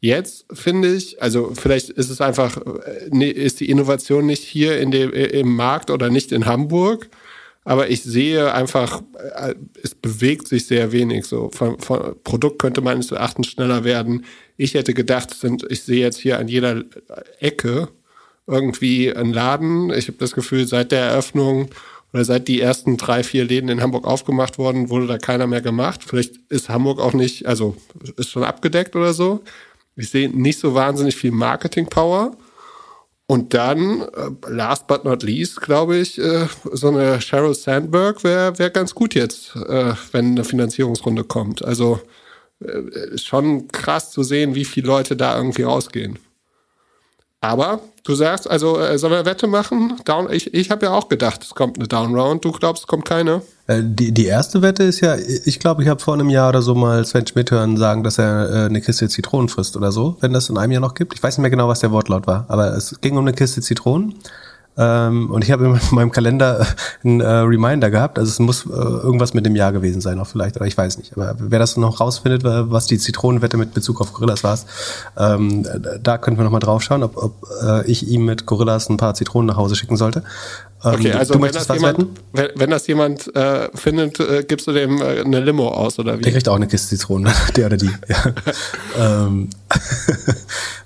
Jetzt 0.00 0.46
finde 0.52 0.94
ich, 0.94 1.20
also 1.22 1.52
vielleicht 1.54 1.90
ist 1.90 2.08
es 2.08 2.20
einfach, 2.20 2.58
äh, 3.12 3.30
ist 3.30 3.60
die 3.60 3.68
Innovation 3.68 4.24
nicht 4.24 4.42
hier 4.42 4.80
in 4.80 4.90
dem, 4.90 5.12
im 5.12 5.54
Markt 5.54 5.90
oder 5.90 6.08
nicht 6.08 6.32
in 6.32 6.46
Hamburg, 6.46 7.10
aber 7.64 7.90
ich 7.90 8.02
sehe 8.02 8.54
einfach, 8.54 9.02
äh, 9.34 9.54
es 9.82 9.94
bewegt 9.94 10.48
sich 10.48 10.66
sehr 10.66 10.92
wenig. 10.92 11.26
So 11.26 11.50
von, 11.52 11.78
von 11.78 12.16
Produkt 12.24 12.58
könnte 12.58 12.80
meines 12.80 13.12
Erachtens 13.12 13.48
schneller 13.48 13.84
werden. 13.84 14.24
Ich 14.56 14.72
hätte 14.74 14.94
gedacht, 14.94 15.34
sind, 15.34 15.66
ich 15.68 15.82
sehe 15.82 16.00
jetzt 16.00 16.18
hier 16.18 16.38
an 16.38 16.48
jeder 16.48 16.82
Ecke 17.38 17.88
irgendwie 18.46 19.14
einen 19.14 19.32
Laden. 19.32 19.90
Ich 19.92 20.08
habe 20.08 20.18
das 20.18 20.32
Gefühl, 20.32 20.66
seit 20.66 20.92
der 20.92 21.02
Eröffnung 21.02 21.68
oder 22.12 22.24
seit 22.24 22.48
die 22.48 22.60
ersten 22.60 22.96
drei, 22.96 23.22
vier 23.22 23.44
Läden 23.44 23.68
in 23.68 23.80
Hamburg 23.80 24.06
aufgemacht 24.06 24.58
wurden, 24.58 24.90
wurde 24.90 25.06
da 25.06 25.18
keiner 25.18 25.46
mehr 25.46 25.60
gemacht. 25.60 26.00
Vielleicht 26.04 26.36
ist 26.48 26.68
Hamburg 26.68 26.98
auch 27.00 27.12
nicht, 27.12 27.46
also 27.46 27.76
ist 28.16 28.30
schon 28.30 28.44
abgedeckt 28.44 28.96
oder 28.96 29.12
so. 29.12 29.42
Ich 29.96 30.10
sehe 30.10 30.28
nicht 30.28 30.58
so 30.58 30.74
wahnsinnig 30.74 31.16
viel 31.16 31.30
Marketing-Power. 31.30 32.36
Und 33.26 33.54
dann, 33.54 34.02
äh, 34.02 34.30
last 34.48 34.88
but 34.88 35.04
not 35.04 35.22
least, 35.22 35.60
glaube 35.60 35.98
ich, 35.98 36.18
äh, 36.18 36.48
so 36.72 36.88
eine 36.88 37.20
Sheryl 37.20 37.54
Sandberg 37.54 38.24
wäre 38.24 38.58
wär 38.58 38.70
ganz 38.70 38.92
gut 38.92 39.14
jetzt, 39.14 39.54
äh, 39.54 39.94
wenn 40.10 40.32
eine 40.32 40.44
Finanzierungsrunde 40.44 41.24
kommt. 41.24 41.64
Also 41.64 42.00
schon 43.16 43.68
krass 43.68 44.10
zu 44.10 44.22
sehen, 44.22 44.54
wie 44.54 44.66
viele 44.66 44.86
Leute 44.86 45.16
da 45.16 45.34
irgendwie 45.34 45.62
rausgehen. 45.62 46.18
Aber 47.42 47.80
du 48.04 48.14
sagst, 48.14 48.50
also 48.50 48.78
äh, 48.78 48.98
sollen 48.98 49.14
wir 49.14 49.24
Wette 49.24 49.46
machen? 49.46 49.94
Down, 50.04 50.30
ich 50.30 50.52
ich 50.52 50.70
habe 50.70 50.86
ja 50.86 50.92
auch 50.92 51.08
gedacht, 51.08 51.42
es 51.42 51.54
kommt 51.54 51.78
eine 51.78 51.88
Downround. 51.88 52.44
Du 52.44 52.52
glaubst, 52.52 52.82
es 52.82 52.86
kommt 52.86 53.06
keine? 53.06 53.40
Äh, 53.66 53.80
die, 53.82 54.12
die 54.12 54.26
erste 54.26 54.60
Wette 54.60 54.82
ist 54.82 55.00
ja, 55.00 55.16
ich 55.16 55.58
glaube, 55.58 55.82
ich 55.82 55.88
habe 55.88 56.00
vor 56.00 56.14
einem 56.14 56.28
Jahr 56.28 56.50
oder 56.50 56.60
so 56.60 56.74
mal 56.74 57.04
Sven 57.06 57.26
Schmidt 57.26 57.50
hören 57.50 57.78
sagen, 57.78 58.04
dass 58.04 58.18
er 58.18 58.50
äh, 58.50 58.66
eine 58.66 58.82
Kiste 58.82 59.08
Zitronen 59.08 59.48
frisst 59.48 59.74
oder 59.76 59.90
so, 59.90 60.18
wenn 60.20 60.34
das 60.34 60.50
in 60.50 60.58
einem 60.58 60.72
Jahr 60.72 60.82
noch 60.82 60.94
gibt. 60.94 61.14
Ich 61.14 61.22
weiß 61.22 61.38
nicht 61.38 61.42
mehr 61.42 61.50
genau, 61.50 61.68
was 61.68 61.80
der 61.80 61.92
Wortlaut 61.92 62.26
war, 62.26 62.44
aber 62.48 62.76
es 62.76 63.00
ging 63.00 63.16
um 63.16 63.24
eine 63.26 63.32
Kiste 63.32 63.62
Zitronen. 63.62 64.16
Ähm, 64.78 65.30
und 65.30 65.44
ich 65.44 65.50
habe 65.50 65.66
in 65.66 65.80
meinem 65.94 66.10
Kalender 66.10 66.66
einen 67.04 67.20
äh, 67.20 67.26
Reminder 67.26 67.90
gehabt. 67.90 68.18
Also 68.18 68.30
es 68.30 68.38
muss 68.38 68.66
äh, 68.66 68.70
irgendwas 68.70 69.34
mit 69.34 69.44
dem 69.44 69.56
Jahr 69.56 69.72
gewesen 69.72 70.00
sein, 70.00 70.18
auch 70.18 70.26
vielleicht, 70.26 70.56
oder 70.56 70.66
ich 70.66 70.76
weiß 70.76 70.98
nicht. 70.98 71.16
Aber 71.16 71.34
wer 71.38 71.58
das 71.58 71.76
noch 71.76 72.00
rausfindet, 72.00 72.44
was 72.44 72.86
die 72.86 72.98
Zitronenwette 72.98 73.56
mit 73.56 73.74
Bezug 73.74 74.00
auf 74.00 74.12
Gorillas 74.12 74.44
war, 74.44 74.58
ähm, 75.16 75.66
da 76.02 76.18
könnten 76.18 76.38
wir 76.38 76.44
nochmal 76.44 76.60
drauf 76.60 76.82
schauen, 76.82 77.02
ob, 77.02 77.16
ob 77.16 77.46
äh, 77.62 77.86
ich 77.90 78.08
ihm 78.08 78.24
mit 78.24 78.46
Gorillas 78.46 78.88
ein 78.88 78.96
paar 78.96 79.14
Zitronen 79.14 79.46
nach 79.46 79.56
Hause 79.56 79.76
schicken 79.76 79.96
sollte. 79.96 80.22
Ähm, 80.82 80.94
okay, 80.94 81.12
also 81.12 81.34
wenn 81.34 81.52
das, 81.52 81.68
jemand, 81.68 82.06
wenn, 82.32 82.48
wenn 82.54 82.70
das, 82.70 82.86
jemand, 82.86 83.36
äh, 83.36 83.68
findet, 83.74 84.18
äh, 84.18 84.44
gibst 84.48 84.66
du 84.66 84.72
dem 84.72 85.00
äh, 85.02 85.20
eine 85.20 85.40
Limo 85.40 85.68
aus 85.68 85.98
oder 85.98 86.18
wie? 86.18 86.22
Der 86.22 86.32
kriegt 86.32 86.48
auch 86.48 86.56
eine 86.56 86.68
Kiste 86.68 86.88
Zitronen, 86.96 87.30
der 87.56 87.66
oder 87.66 87.76
die. 87.76 87.90
Ähm, 88.98 89.48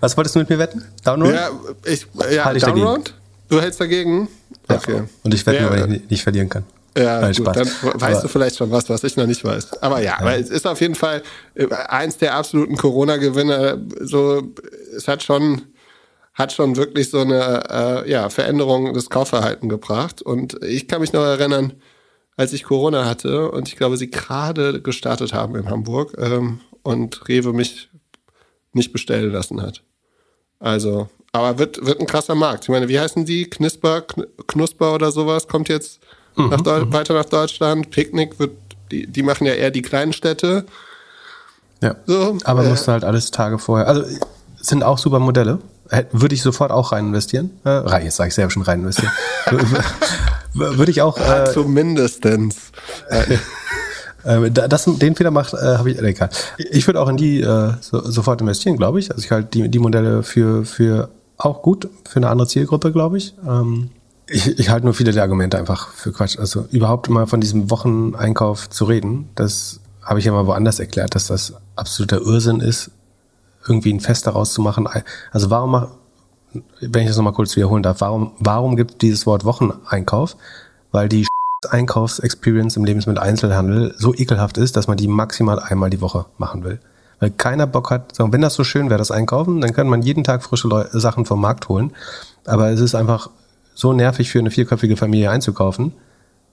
was 0.00 0.16
wolltest 0.16 0.34
du 0.34 0.40
mit 0.40 0.50
mir 0.50 0.58
wetten? 0.58 0.84
Downround? 1.04 1.34
Ja, 1.34 1.50
ich, 1.84 2.06
ja 2.30 2.44
halt 2.44 2.62
Downround? 2.62 3.14
Du 3.48 3.60
hältst 3.60 3.80
dagegen? 3.80 4.28
Okay. 4.68 4.96
Ja, 4.96 5.04
und 5.22 5.34
ich 5.34 5.46
wette 5.46 5.62
nur, 5.62 5.70
weil 5.70 5.80
ich 5.80 5.86
nicht, 5.86 6.10
nicht 6.10 6.22
verlieren 6.22 6.48
kann. 6.48 6.64
Ja, 6.96 7.20
Nein, 7.20 7.34
gut, 7.34 7.46
dann 7.48 7.66
weißt 7.66 8.02
aber 8.02 8.22
du 8.22 8.28
vielleicht 8.28 8.56
schon 8.56 8.70
was, 8.70 8.88
was 8.88 9.02
ich 9.02 9.16
noch 9.16 9.26
nicht 9.26 9.44
weiß. 9.44 9.82
Aber 9.82 9.98
ja, 9.98 10.12
ja. 10.12 10.20
aber 10.20 10.36
es 10.36 10.48
ist 10.48 10.64
auf 10.64 10.80
jeden 10.80 10.94
Fall 10.94 11.22
äh, 11.54 11.66
eins 11.68 12.18
der 12.18 12.34
absoluten 12.36 12.76
Corona-Gewinner. 12.76 13.78
So, 14.00 14.54
es 14.96 15.08
hat 15.08 15.24
schon, 15.24 15.62
hat 16.34 16.52
schon 16.52 16.76
wirklich 16.76 17.10
so 17.10 17.20
eine 17.20 18.04
äh, 18.04 18.10
ja, 18.10 18.28
Veränderung 18.30 18.94
des 18.94 19.10
Kaufverhaltens 19.10 19.68
gebracht. 19.68 20.22
Und 20.22 20.62
ich 20.62 20.86
kann 20.86 21.00
mich 21.00 21.12
noch 21.12 21.24
erinnern, 21.24 21.72
als 22.36 22.52
ich 22.52 22.62
Corona 22.62 23.06
hatte 23.06 23.50
und 23.50 23.68
ich 23.68 23.76
glaube, 23.76 23.96
sie 23.96 24.10
gerade 24.10 24.80
gestartet 24.80 25.32
haben 25.32 25.56
in 25.56 25.68
Hamburg 25.68 26.14
ähm, 26.18 26.60
und 26.82 27.28
Rewe 27.28 27.52
mich 27.52 27.90
nicht 28.72 28.92
bestellen 28.92 29.32
lassen 29.32 29.62
hat. 29.62 29.82
Also 30.60 31.08
aber 31.34 31.58
wird, 31.58 31.84
wird 31.84 32.00
ein 32.00 32.06
krasser 32.06 32.36
Markt. 32.36 32.64
Ich 32.64 32.68
meine, 32.68 32.88
wie 32.88 32.98
heißen 32.98 33.24
die? 33.24 33.50
Knisper, 33.50 34.02
Knusper 34.46 34.94
oder 34.94 35.10
sowas? 35.10 35.48
Kommt 35.48 35.68
jetzt 35.68 35.98
mhm. 36.36 36.50
nach 36.50 36.92
weiter 36.92 37.12
nach 37.14 37.24
Deutschland. 37.24 37.90
Picknick 37.90 38.38
wird, 38.38 38.52
die, 38.92 39.08
die 39.08 39.22
machen 39.24 39.44
ja 39.44 39.52
eher 39.52 39.72
die 39.72 39.82
kleinen 39.82 40.12
Städte. 40.12 40.64
Ja. 41.82 41.96
So, 42.06 42.38
aber 42.44 42.64
äh, 42.64 42.68
musst 42.68 42.86
du 42.86 42.92
halt 42.92 43.02
alles 43.02 43.32
Tage 43.32 43.58
vorher. 43.58 43.88
Also 43.88 44.04
sind 44.60 44.84
auch 44.84 44.98
super 44.98 45.18
Modelle. 45.18 45.58
Würde 46.12 46.36
ich 46.36 46.42
sofort 46.42 46.70
auch 46.70 46.92
rein 46.92 47.08
investieren. 47.08 47.50
Äh, 47.66 48.04
jetzt 48.04 48.16
sage 48.16 48.28
ich 48.28 48.34
selber 48.34 48.52
schon 48.52 48.62
rein 48.62 48.80
investieren. 48.80 49.12
Würde 50.54 50.90
ich 50.92 51.02
auch. 51.02 51.18
Äh, 51.18 51.52
Zumindestens. 51.52 52.70
Äh, 54.26 54.50
das, 54.50 54.84
den 54.86 55.14
Fehler 55.16 55.30
macht, 55.30 55.52
äh, 55.52 55.76
habe 55.76 55.90
ich, 55.90 55.98
egal. 55.98 56.30
Ich 56.56 56.86
würde 56.86 56.98
auch 56.98 57.10
in 57.10 57.18
die 57.18 57.42
äh, 57.42 57.72
so, 57.82 58.10
sofort 58.10 58.40
investieren, 58.40 58.78
glaube 58.78 58.98
ich. 58.98 59.10
Also 59.10 59.22
ich 59.22 59.30
halte 59.30 59.50
die, 59.52 59.68
die 59.68 59.78
Modelle 59.78 60.22
für, 60.22 60.64
für 60.64 61.10
auch 61.36 61.62
gut, 61.62 61.88
für 62.04 62.16
eine 62.16 62.28
andere 62.28 62.48
Zielgruppe, 62.48 62.92
glaube 62.92 63.18
ich. 63.18 63.34
Ähm, 63.46 63.90
ich, 64.28 64.58
ich 64.58 64.70
halte 64.70 64.86
nur 64.86 64.94
viele 64.94 65.12
der 65.12 65.22
Argumente 65.22 65.58
einfach 65.58 65.88
für 65.88 66.12
Quatsch. 66.12 66.38
Also 66.38 66.66
überhaupt 66.70 67.08
mal 67.10 67.26
von 67.26 67.40
diesem 67.40 67.70
Wocheneinkauf 67.70 68.70
zu 68.70 68.84
reden, 68.84 69.28
das 69.34 69.80
habe 70.02 70.18
ich 70.18 70.24
ja 70.24 70.32
mal 70.32 70.46
woanders 70.46 70.80
erklärt, 70.80 71.14
dass 71.14 71.26
das 71.26 71.54
absoluter 71.76 72.20
Irrsinn 72.20 72.60
ist, 72.60 72.90
irgendwie 73.66 73.92
ein 73.92 74.00
Fest 74.00 74.26
daraus 74.26 74.52
zu 74.52 74.60
machen. 74.60 74.86
Also 75.32 75.50
warum 75.50 75.86
wenn 76.80 77.02
ich 77.02 77.08
das 77.08 77.16
nochmal 77.16 77.32
kurz 77.32 77.56
wiederholen 77.56 77.82
darf, 77.82 78.00
warum, 78.00 78.32
warum 78.38 78.76
gibt 78.76 79.02
dieses 79.02 79.26
Wort 79.26 79.44
Wocheneinkauf? 79.44 80.36
Weil 80.92 81.08
die 81.08 81.26
Einkaufsexperience 81.68 82.76
im 82.76 82.84
Lebensmitteleinzelhandel 82.84 83.94
so 83.96 84.14
ekelhaft 84.14 84.58
ist, 84.58 84.76
dass 84.76 84.86
man 84.86 84.96
die 84.96 85.08
maximal 85.08 85.58
einmal 85.58 85.90
die 85.90 86.00
Woche 86.00 86.26
machen 86.38 86.62
will. 86.62 86.78
Weil 87.24 87.30
keiner 87.30 87.66
Bock 87.66 87.90
hat, 87.90 88.12
wenn 88.18 88.42
das 88.42 88.52
so 88.52 88.64
schön 88.64 88.90
wäre, 88.90 88.98
das 88.98 89.10
Einkaufen, 89.10 89.62
dann 89.62 89.72
kann 89.72 89.88
man 89.88 90.02
jeden 90.02 90.24
Tag 90.24 90.42
frische 90.42 90.68
Leu 90.68 90.84
Sachen 90.92 91.24
vom 91.24 91.40
Markt 91.40 91.70
holen. 91.70 91.90
Aber 92.44 92.68
es 92.68 92.80
ist 92.80 92.94
einfach 92.94 93.30
so 93.74 93.94
nervig 93.94 94.28
für 94.28 94.40
eine 94.40 94.50
vierköpfige 94.50 94.98
Familie 94.98 95.30
einzukaufen, 95.30 95.92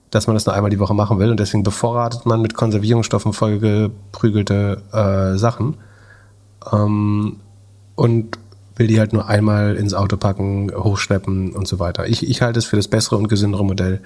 dass 0.08 0.28
man 0.28 0.34
das 0.34 0.46
nur 0.46 0.54
einmal 0.54 0.70
die 0.70 0.78
Woche 0.78 0.94
machen 0.94 1.18
will. 1.18 1.30
Und 1.30 1.38
deswegen 1.38 1.62
bevorratet 1.62 2.24
man 2.24 2.40
mit 2.40 2.54
Konservierungsstoffen 2.54 3.34
vollgeprügelte 3.34 4.80
äh, 4.92 5.36
Sachen. 5.36 5.76
Ähm, 6.72 7.40
und 7.94 8.38
will 8.76 8.86
die 8.86 8.98
halt 8.98 9.12
nur 9.12 9.28
einmal 9.28 9.76
ins 9.76 9.92
Auto 9.92 10.16
packen, 10.16 10.72
hochschleppen 10.74 11.52
und 11.52 11.68
so 11.68 11.80
weiter. 11.80 12.08
Ich, 12.08 12.26
ich 12.26 12.40
halte 12.40 12.60
es 12.60 12.64
für 12.64 12.76
das 12.76 12.88
bessere 12.88 13.18
und 13.18 13.28
gesündere 13.28 13.62
Modell, 13.62 14.00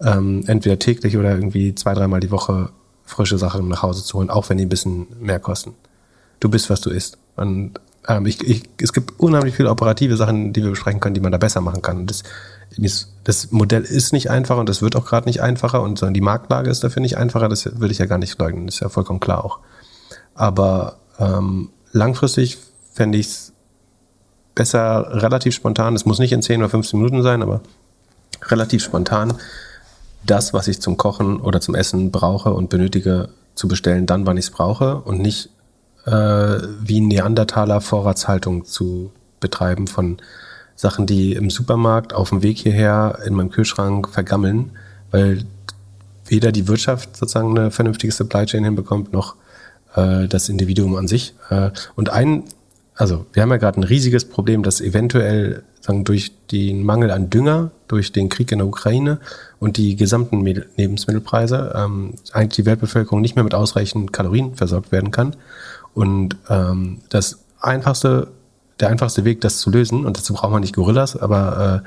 ähm, 0.00 0.44
entweder 0.46 0.78
täglich 0.78 1.16
oder 1.16 1.34
irgendwie 1.34 1.74
zwei, 1.74 1.94
dreimal 1.94 2.20
die 2.20 2.30
Woche 2.30 2.68
frische 3.04 3.38
Sachen 3.38 3.66
nach 3.66 3.82
Hause 3.82 4.04
zu 4.04 4.18
holen, 4.18 4.30
auch 4.30 4.48
wenn 4.48 4.58
die 4.58 4.66
ein 4.66 4.68
bisschen 4.68 5.08
mehr 5.20 5.40
kosten. 5.40 5.74
Du 6.40 6.48
bist, 6.48 6.70
was 6.70 6.80
du 6.80 6.90
isst. 6.90 7.18
Und 7.36 7.72
ähm, 8.08 8.26
ich, 8.26 8.42
ich, 8.42 8.62
es 8.80 8.92
gibt 8.92 9.18
unheimlich 9.18 9.56
viele 9.56 9.70
operative 9.70 10.16
Sachen, 10.16 10.52
die 10.52 10.62
wir 10.62 10.70
besprechen 10.70 11.00
können, 11.00 11.14
die 11.14 11.20
man 11.20 11.32
da 11.32 11.38
besser 11.38 11.60
machen 11.60 11.82
kann. 11.82 11.98
Und 11.98 12.10
das, 12.10 12.22
das 13.24 13.52
Modell 13.52 13.82
ist 13.82 14.12
nicht 14.12 14.30
einfacher 14.30 14.60
und 14.60 14.68
das 14.68 14.82
wird 14.82 14.96
auch 14.96 15.06
gerade 15.06 15.26
nicht 15.26 15.40
einfacher 15.40 15.82
und 15.82 15.98
sondern 15.98 16.14
die 16.14 16.20
Marktlage 16.20 16.70
ist 16.70 16.84
dafür 16.84 17.00
nicht 17.02 17.16
einfacher. 17.16 17.48
Das 17.48 17.80
will 17.80 17.90
ich 17.90 17.98
ja 17.98 18.06
gar 18.06 18.18
nicht 18.18 18.38
leugnen. 18.38 18.66
Das 18.66 18.76
ist 18.76 18.80
ja 18.80 18.88
vollkommen 18.88 19.20
klar 19.20 19.44
auch. 19.44 19.58
Aber 20.34 20.96
ähm, 21.18 21.70
langfristig 21.92 22.58
fände 22.92 23.18
ich 23.18 23.26
es 23.26 23.52
besser 24.54 25.22
relativ 25.22 25.54
spontan. 25.54 25.94
Es 25.94 26.06
muss 26.06 26.18
nicht 26.18 26.32
in 26.32 26.42
10 26.42 26.60
oder 26.60 26.70
15 26.70 26.98
Minuten 26.98 27.22
sein, 27.22 27.42
aber 27.42 27.60
relativ 28.42 28.82
spontan 28.82 29.34
das, 30.26 30.52
was 30.52 30.68
ich 30.68 30.80
zum 30.80 30.96
Kochen 30.96 31.40
oder 31.40 31.60
zum 31.60 31.74
Essen 31.74 32.10
brauche 32.10 32.52
und 32.52 32.68
benötige, 32.68 33.28
zu 33.54 33.68
bestellen, 33.68 34.06
dann, 34.06 34.26
wann 34.26 34.36
ich 34.36 34.46
es 34.46 34.50
brauche 34.50 34.96
und 34.96 35.20
nicht 35.20 35.50
äh, 36.06 36.10
wie 36.80 37.00
Neandertaler 37.00 37.80
Vorratshaltung 37.80 38.64
zu 38.64 39.12
betreiben 39.40 39.86
von 39.86 40.18
Sachen, 40.74 41.06
die 41.06 41.32
im 41.32 41.50
Supermarkt 41.50 42.14
auf 42.14 42.30
dem 42.30 42.42
Weg 42.42 42.58
hierher 42.58 43.18
in 43.26 43.34
meinem 43.34 43.50
Kühlschrank 43.50 44.08
vergammeln, 44.08 44.72
weil 45.10 45.44
weder 46.26 46.52
die 46.52 46.68
Wirtschaft 46.68 47.16
sozusagen 47.16 47.56
eine 47.56 47.70
vernünftige 47.70 48.12
Supply 48.12 48.46
Chain 48.46 48.64
hinbekommt, 48.64 49.12
noch 49.12 49.36
äh, 49.94 50.28
das 50.28 50.48
Individuum 50.48 50.96
an 50.96 51.08
sich. 51.08 51.34
Äh, 51.50 51.70
und 51.94 52.10
ein, 52.10 52.44
also 52.94 53.26
wir 53.32 53.42
haben 53.42 53.50
ja 53.50 53.56
gerade 53.56 53.80
ein 53.80 53.84
riesiges 53.84 54.24
Problem, 54.26 54.62
dass 54.62 54.80
eventuell 54.80 55.62
sagen, 55.80 56.04
durch 56.04 56.32
den 56.50 56.82
Mangel 56.82 57.10
an 57.10 57.30
Dünger, 57.30 57.70
durch 57.88 58.12
den 58.12 58.28
Krieg 58.28 58.52
in 58.52 58.58
der 58.58 58.66
Ukraine 58.66 59.18
und 59.58 59.76
die 59.76 59.96
gesamten 59.96 60.44
Lebensmittelpreise 60.44 61.74
ähm, 61.76 62.14
eigentlich 62.32 62.56
die 62.56 62.66
Weltbevölkerung 62.66 63.20
nicht 63.20 63.36
mehr 63.36 63.44
mit 63.44 63.54
ausreichend 63.54 64.12
Kalorien 64.12 64.54
versorgt 64.56 64.92
werden 64.92 65.10
kann. 65.10 65.36
Und 65.96 66.36
ähm, 66.50 66.98
das 67.08 67.38
einfachste, 67.58 68.28
der 68.80 68.90
einfachste 68.90 69.24
Weg, 69.24 69.40
das 69.40 69.60
zu 69.60 69.70
lösen, 69.70 70.04
und 70.04 70.18
dazu 70.18 70.34
braucht 70.34 70.52
man 70.52 70.60
nicht 70.60 70.74
Gorillas, 70.74 71.16
aber 71.16 71.82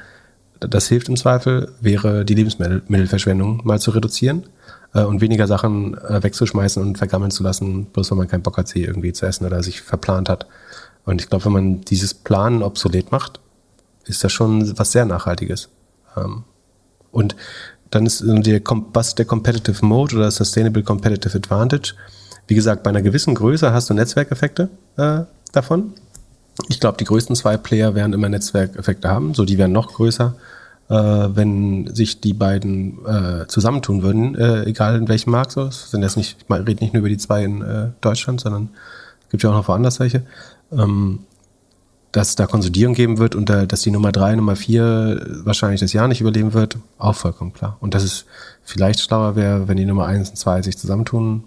äh, 0.60 0.68
das 0.68 0.88
hilft 0.88 1.10
im 1.10 1.16
Zweifel, 1.16 1.72
wäre 1.80 2.26
die 2.26 2.34
Lebensmittelverschwendung 2.34 3.62
mal 3.66 3.80
zu 3.80 3.92
reduzieren 3.92 4.48
äh, 4.96 5.04
und 5.04 5.22
weniger 5.22 5.46
Sachen 5.46 5.96
äh, 5.96 6.24
wegzuschmeißen 6.24 6.82
und 6.82 6.98
vergammeln 6.98 7.30
zu 7.30 7.44
lassen, 7.44 7.86
bloß 7.86 8.10
weil 8.10 8.18
man 8.18 8.28
keinen 8.28 8.42
Bock 8.42 8.58
hat, 8.58 8.68
sie 8.68 8.84
irgendwie 8.84 9.14
zu 9.14 9.28
essen 9.28 9.46
oder 9.46 9.62
sich 9.62 9.82
verplant 9.82 10.28
hat. 10.28 10.48
Und 11.06 11.22
ich 11.22 11.30
glaube, 11.30 11.46
wenn 11.46 11.54
man 11.54 11.82
dieses 11.82 12.16
Planen 12.16 12.64
obsolet 12.64 13.12
macht, 13.12 13.40
ist 14.06 14.24
das 14.24 14.32
schon 14.32 14.76
was 14.80 14.92
sehr 14.92 15.06
Nachhaltiges. 15.06 15.70
Ähm, 16.18 16.46
und 17.12 17.36
dann 17.92 18.08
ist 18.08 18.24
der, 18.26 18.62
was 18.92 19.14
der 19.14 19.26
Competitive 19.26 19.86
Mode 19.86 20.16
oder 20.16 20.32
Sustainable 20.32 20.82
Competitive 20.82 21.38
Advantage. 21.38 21.94
Wie 22.50 22.56
gesagt, 22.56 22.82
bei 22.82 22.90
einer 22.90 23.04
gewissen 23.04 23.36
Größe 23.36 23.72
hast 23.74 23.92
du 23.92 23.94
Netzwerkeffekte 23.94 24.70
äh, 24.98 25.20
davon. 25.52 25.94
Ich 26.68 26.80
glaube, 26.80 26.98
die 26.98 27.04
größten 27.04 27.36
zwei 27.36 27.58
Player 27.58 27.94
werden 27.94 28.12
immer 28.12 28.28
Netzwerkeffekte 28.28 29.08
haben. 29.08 29.36
So, 29.36 29.46
die 29.46 29.60
werden 29.60 29.72
noch 29.72 29.94
größer, 29.94 30.34
äh, 30.90 30.94
wenn 30.96 31.94
sich 31.94 32.22
die 32.22 32.34
beiden 32.34 33.06
äh, 33.06 33.48
zusammentun 33.48 34.02
würden, 34.02 34.34
äh, 34.34 34.64
egal 34.64 34.96
in 34.96 35.08
welchem 35.08 35.30
Markt. 35.30 35.52
So, 35.52 35.66
es 35.66 35.92
sind 35.92 36.02
jetzt 36.02 36.18
nicht, 36.18 36.38
ich 36.42 36.50
rede 36.50 36.84
nicht 36.84 36.94
nur 36.94 37.02
über 37.02 37.10
die 37.10 37.18
zwei 37.18 37.44
in 37.44 37.62
äh, 37.62 37.90
Deutschland, 38.02 38.42
sondern 38.42 38.70
es 39.26 39.30
gibt 39.30 39.44
ja 39.44 39.52
auch 39.52 39.56
noch 39.56 39.68
woanders 39.68 40.00
welche. 40.00 40.24
Ähm, 40.72 41.20
dass 42.12 42.36
da 42.36 42.48
Konsolidierung 42.48 42.96
geben 42.96 43.20
wird 43.20 43.36
und 43.36 43.48
da, 43.48 43.68
dass 43.68 43.82
die 43.82 43.92
Nummer 43.92 44.12
drei, 44.12 44.36
Nummer 44.36 44.56
vier 44.56 45.24
wahrscheinlich 45.44 45.82
das 45.82 45.94
Jahr 45.94 46.08
nicht 46.08 46.22
überleben 46.22 46.54
wird, 46.54 46.78
auch 46.98 47.14
vollkommen 47.14 47.54
klar. 47.54 47.78
Und 47.80 47.94
dass 47.94 48.02
es 48.02 48.26
vielleicht 48.64 49.02
schlauer 49.02 49.36
wäre, 49.36 49.68
wenn 49.68 49.78
die 49.78 49.86
Nummer 49.86 50.08
eins 50.08 50.32
und 50.32 50.36
zwei 50.36 50.64
sich 50.64 50.80
zusammentun. 50.80 51.44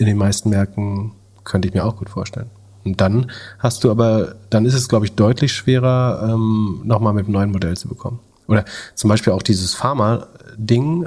In 0.00 0.06
den 0.06 0.16
meisten 0.16 0.48
Märkten 0.48 1.12
könnte 1.44 1.68
ich 1.68 1.74
mir 1.74 1.84
auch 1.84 1.96
gut 1.96 2.08
vorstellen. 2.08 2.48
Und 2.84 3.02
dann 3.02 3.30
hast 3.58 3.84
du 3.84 3.90
aber, 3.90 4.36
dann 4.48 4.64
ist 4.64 4.72
es, 4.72 4.88
glaube 4.88 5.04
ich, 5.04 5.12
deutlich 5.12 5.52
schwerer, 5.52 6.30
ähm, 6.32 6.80
nochmal 6.84 7.12
mit 7.12 7.26
einem 7.26 7.34
neuen 7.34 7.52
Modell 7.52 7.76
zu 7.76 7.86
bekommen. 7.86 8.18
Oder 8.46 8.64
zum 8.94 9.08
Beispiel 9.10 9.34
auch 9.34 9.42
dieses 9.42 9.74
Pharma-Ding. 9.74 11.06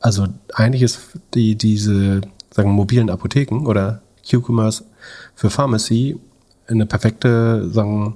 Also 0.00 0.26
eigentlich 0.52 0.82
ist 0.82 1.00
die, 1.34 1.54
diese, 1.54 2.22
sagen, 2.50 2.72
mobilen 2.72 3.08
Apotheken 3.08 3.66
oder 3.66 4.02
Q-Commerce 4.28 4.82
für 5.36 5.48
Pharmacy 5.48 6.18
eine 6.66 6.86
perfekte 6.86 7.70
sagen, 7.70 8.14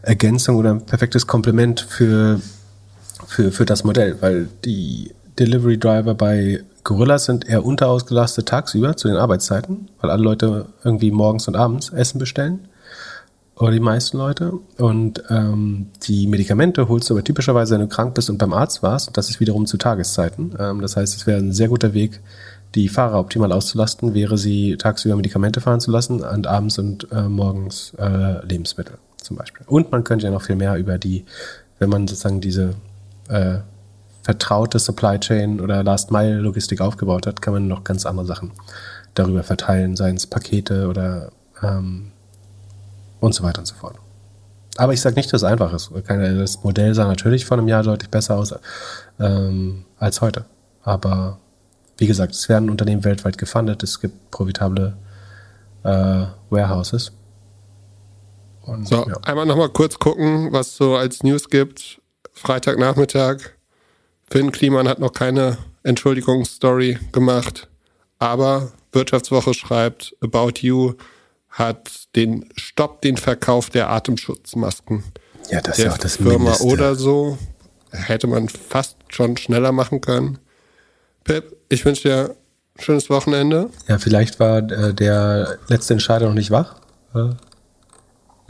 Ergänzung 0.00 0.56
oder 0.56 0.70
ein 0.70 0.86
perfektes 0.86 1.26
Komplement 1.26 1.80
für, 1.80 2.40
für, 3.26 3.52
für 3.52 3.66
das 3.66 3.84
Modell, 3.84 4.16
weil 4.22 4.48
die 4.64 5.12
Delivery 5.38 5.76
Driver 5.76 6.14
bei 6.14 6.64
Gorillas 6.88 7.26
sind 7.26 7.46
eher 7.46 7.66
unterausgelastet 7.66 8.48
tagsüber 8.48 8.96
zu 8.96 9.08
den 9.08 9.18
Arbeitszeiten, 9.18 9.90
weil 10.00 10.08
alle 10.08 10.22
Leute 10.22 10.66
irgendwie 10.82 11.10
morgens 11.10 11.46
und 11.46 11.54
abends 11.54 11.90
Essen 11.90 12.18
bestellen. 12.18 12.68
Oder 13.56 13.72
die 13.72 13.80
meisten 13.80 14.16
Leute. 14.16 14.54
Und 14.78 15.22
ähm, 15.28 15.88
die 16.04 16.26
Medikamente 16.26 16.88
holst 16.88 17.10
du 17.10 17.14
aber 17.14 17.22
typischerweise, 17.22 17.74
wenn 17.74 17.82
du 17.82 17.88
krank 17.88 18.14
bist 18.14 18.30
und 18.30 18.38
beim 18.38 18.54
Arzt 18.54 18.82
warst. 18.82 19.08
Und 19.08 19.18
das 19.18 19.28
ist 19.28 19.38
wiederum 19.38 19.66
zu 19.66 19.76
Tageszeiten. 19.76 20.54
Ähm, 20.58 20.80
das 20.80 20.96
heißt, 20.96 21.14
es 21.14 21.26
wäre 21.26 21.38
ein 21.38 21.52
sehr 21.52 21.68
guter 21.68 21.92
Weg, 21.92 22.22
die 22.74 22.88
Fahrer 22.88 23.20
optimal 23.20 23.52
auszulasten, 23.52 24.14
wäre 24.14 24.38
sie 24.38 24.78
tagsüber 24.78 25.16
Medikamente 25.16 25.60
fahren 25.60 25.80
zu 25.80 25.90
lassen 25.90 26.22
und 26.22 26.46
abends 26.46 26.78
und 26.78 27.12
äh, 27.12 27.28
morgens 27.28 27.92
äh, 27.98 28.46
Lebensmittel 28.46 28.96
zum 29.20 29.36
Beispiel. 29.36 29.66
Und 29.66 29.92
man 29.92 30.04
könnte 30.04 30.24
ja 30.24 30.32
noch 30.32 30.42
viel 30.42 30.56
mehr 30.56 30.76
über 30.76 30.96
die, 30.96 31.26
wenn 31.80 31.90
man 31.90 32.08
sozusagen 32.08 32.40
diese 32.40 32.70
äh, 33.28 33.58
vertraute 34.22 34.78
Supply 34.78 35.18
Chain 35.18 35.60
oder 35.60 35.82
Last 35.82 36.10
Mile 36.10 36.38
Logistik 36.38 36.80
aufgebaut 36.80 37.26
hat, 37.26 37.42
kann 37.42 37.54
man 37.54 37.68
noch 37.68 37.84
ganz 37.84 38.06
andere 38.06 38.26
Sachen 38.26 38.52
darüber 39.14 39.42
verteilen, 39.42 39.96
seien 39.96 40.16
es 40.16 40.26
Pakete 40.26 40.88
oder 40.88 41.30
ähm, 41.62 42.12
und 43.20 43.34
so 43.34 43.42
weiter 43.42 43.60
und 43.60 43.66
so 43.66 43.74
fort. 43.74 43.96
Aber 44.76 44.92
ich 44.92 45.00
sage 45.00 45.16
nicht, 45.16 45.32
dass 45.32 45.42
es 45.42 45.48
einfach 45.48 45.72
ist. 45.72 45.90
Das 46.06 46.62
Modell 46.62 46.94
sah 46.94 47.06
natürlich 47.06 47.44
vor 47.44 47.58
einem 47.58 47.66
Jahr 47.66 47.82
deutlich 47.82 48.10
besser 48.10 48.36
aus 48.36 48.54
ähm, 49.18 49.84
als 49.98 50.20
heute. 50.20 50.44
Aber 50.84 51.38
wie 51.96 52.06
gesagt, 52.06 52.32
es 52.32 52.48
werden 52.48 52.70
Unternehmen 52.70 53.04
weltweit 53.04 53.38
gefundet, 53.38 53.82
es 53.82 54.00
gibt 54.00 54.30
profitable 54.30 54.96
äh, 55.82 56.26
Warehouses. 56.50 57.12
Und, 58.62 58.86
so, 58.86 59.04
ja. 59.08 59.16
einmal 59.22 59.46
nochmal 59.46 59.70
kurz 59.70 59.98
gucken, 59.98 60.52
was 60.52 60.76
so 60.76 60.94
als 60.94 61.24
News 61.24 61.48
gibt. 61.48 62.00
Freitagnachmittag. 62.34 63.38
Finn 64.30 64.52
Kliman 64.52 64.88
hat 64.88 64.98
noch 64.98 65.12
keine 65.12 65.58
Entschuldigungsstory 65.82 66.98
gemacht, 67.12 67.68
aber 68.18 68.72
Wirtschaftswoche 68.92 69.54
schreibt, 69.54 70.14
About 70.20 70.60
You 70.60 70.94
hat 71.50 72.14
den 72.14 72.48
Stopp 72.56 73.02
den 73.02 73.16
Verkauf 73.16 73.70
der 73.70 73.90
Atemschutzmasken. 73.90 75.02
Ja, 75.50 75.60
das 75.60 75.76
der 75.76 75.86
ist 75.86 75.92
auch 75.92 75.98
das 75.98 76.16
Firma 76.16 76.38
Mindeste. 76.38 76.64
oder 76.66 76.94
so 76.94 77.38
hätte 77.90 78.26
man 78.26 78.48
fast 78.48 78.96
schon 79.08 79.36
schneller 79.38 79.72
machen 79.72 80.00
können. 80.02 80.38
Pip, 81.24 81.56
ich 81.70 81.84
wünsche 81.86 82.02
dir 82.08 82.36
ein 82.76 82.82
schönes 82.82 83.08
Wochenende. 83.08 83.70
Ja, 83.88 83.98
vielleicht 83.98 84.38
war 84.40 84.58
äh, 84.58 84.92
der 84.92 85.58
letzte 85.68 85.94
Entscheider 85.94 86.26
noch 86.26 86.34
nicht 86.34 86.50
wach. 86.50 86.76
Äh, 87.14 87.30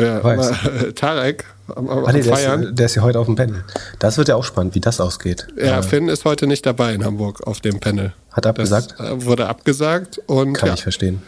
Ja, 0.01 0.23
Weiß. 0.25 0.53
aber, 0.65 0.95
Tarek 0.95 1.45
am, 1.75 1.89
am 1.89 2.05
ah, 2.05 2.13
nee, 2.13 2.23
der, 2.23 2.35
Feiern. 2.37 2.63
ist, 2.63 2.79
der 2.79 2.87
ist 2.87 2.95
ja 2.95 3.03
heute 3.03 3.19
auf 3.19 3.27
dem 3.27 3.37
Panel. 3.37 3.65
Das 3.99 4.19
wird 4.19 4.29
ja 4.29 4.37
auch 4.37 4.45
spannend, 4.45 4.75
wie 4.75 4.81
das 4.81 5.01
ausgeht. 5.01 5.47
ja, 5.57 5.79
Äh, 5.79 5.83
Finn 5.83 6.09
ist 6.09 6.25
heute 6.25 6.47
nicht 6.47 6.65
dabei 6.67 6.95
in 6.95 7.05
Hamburg 7.05 7.47
auf 7.47 7.61
dem 7.61 7.81
Panel. 7.81 8.13
Hat 8.33 8.47
abgesagt? 8.47 8.95
Das 8.99 9.07
äh, 9.11 9.25
wurde 9.25 9.47
abgesagt 9.49 10.19
und 10.27 10.55
kann 10.55 10.69
ja, 10.69 10.75
ich 10.75 10.83
verstehen. 10.83 11.23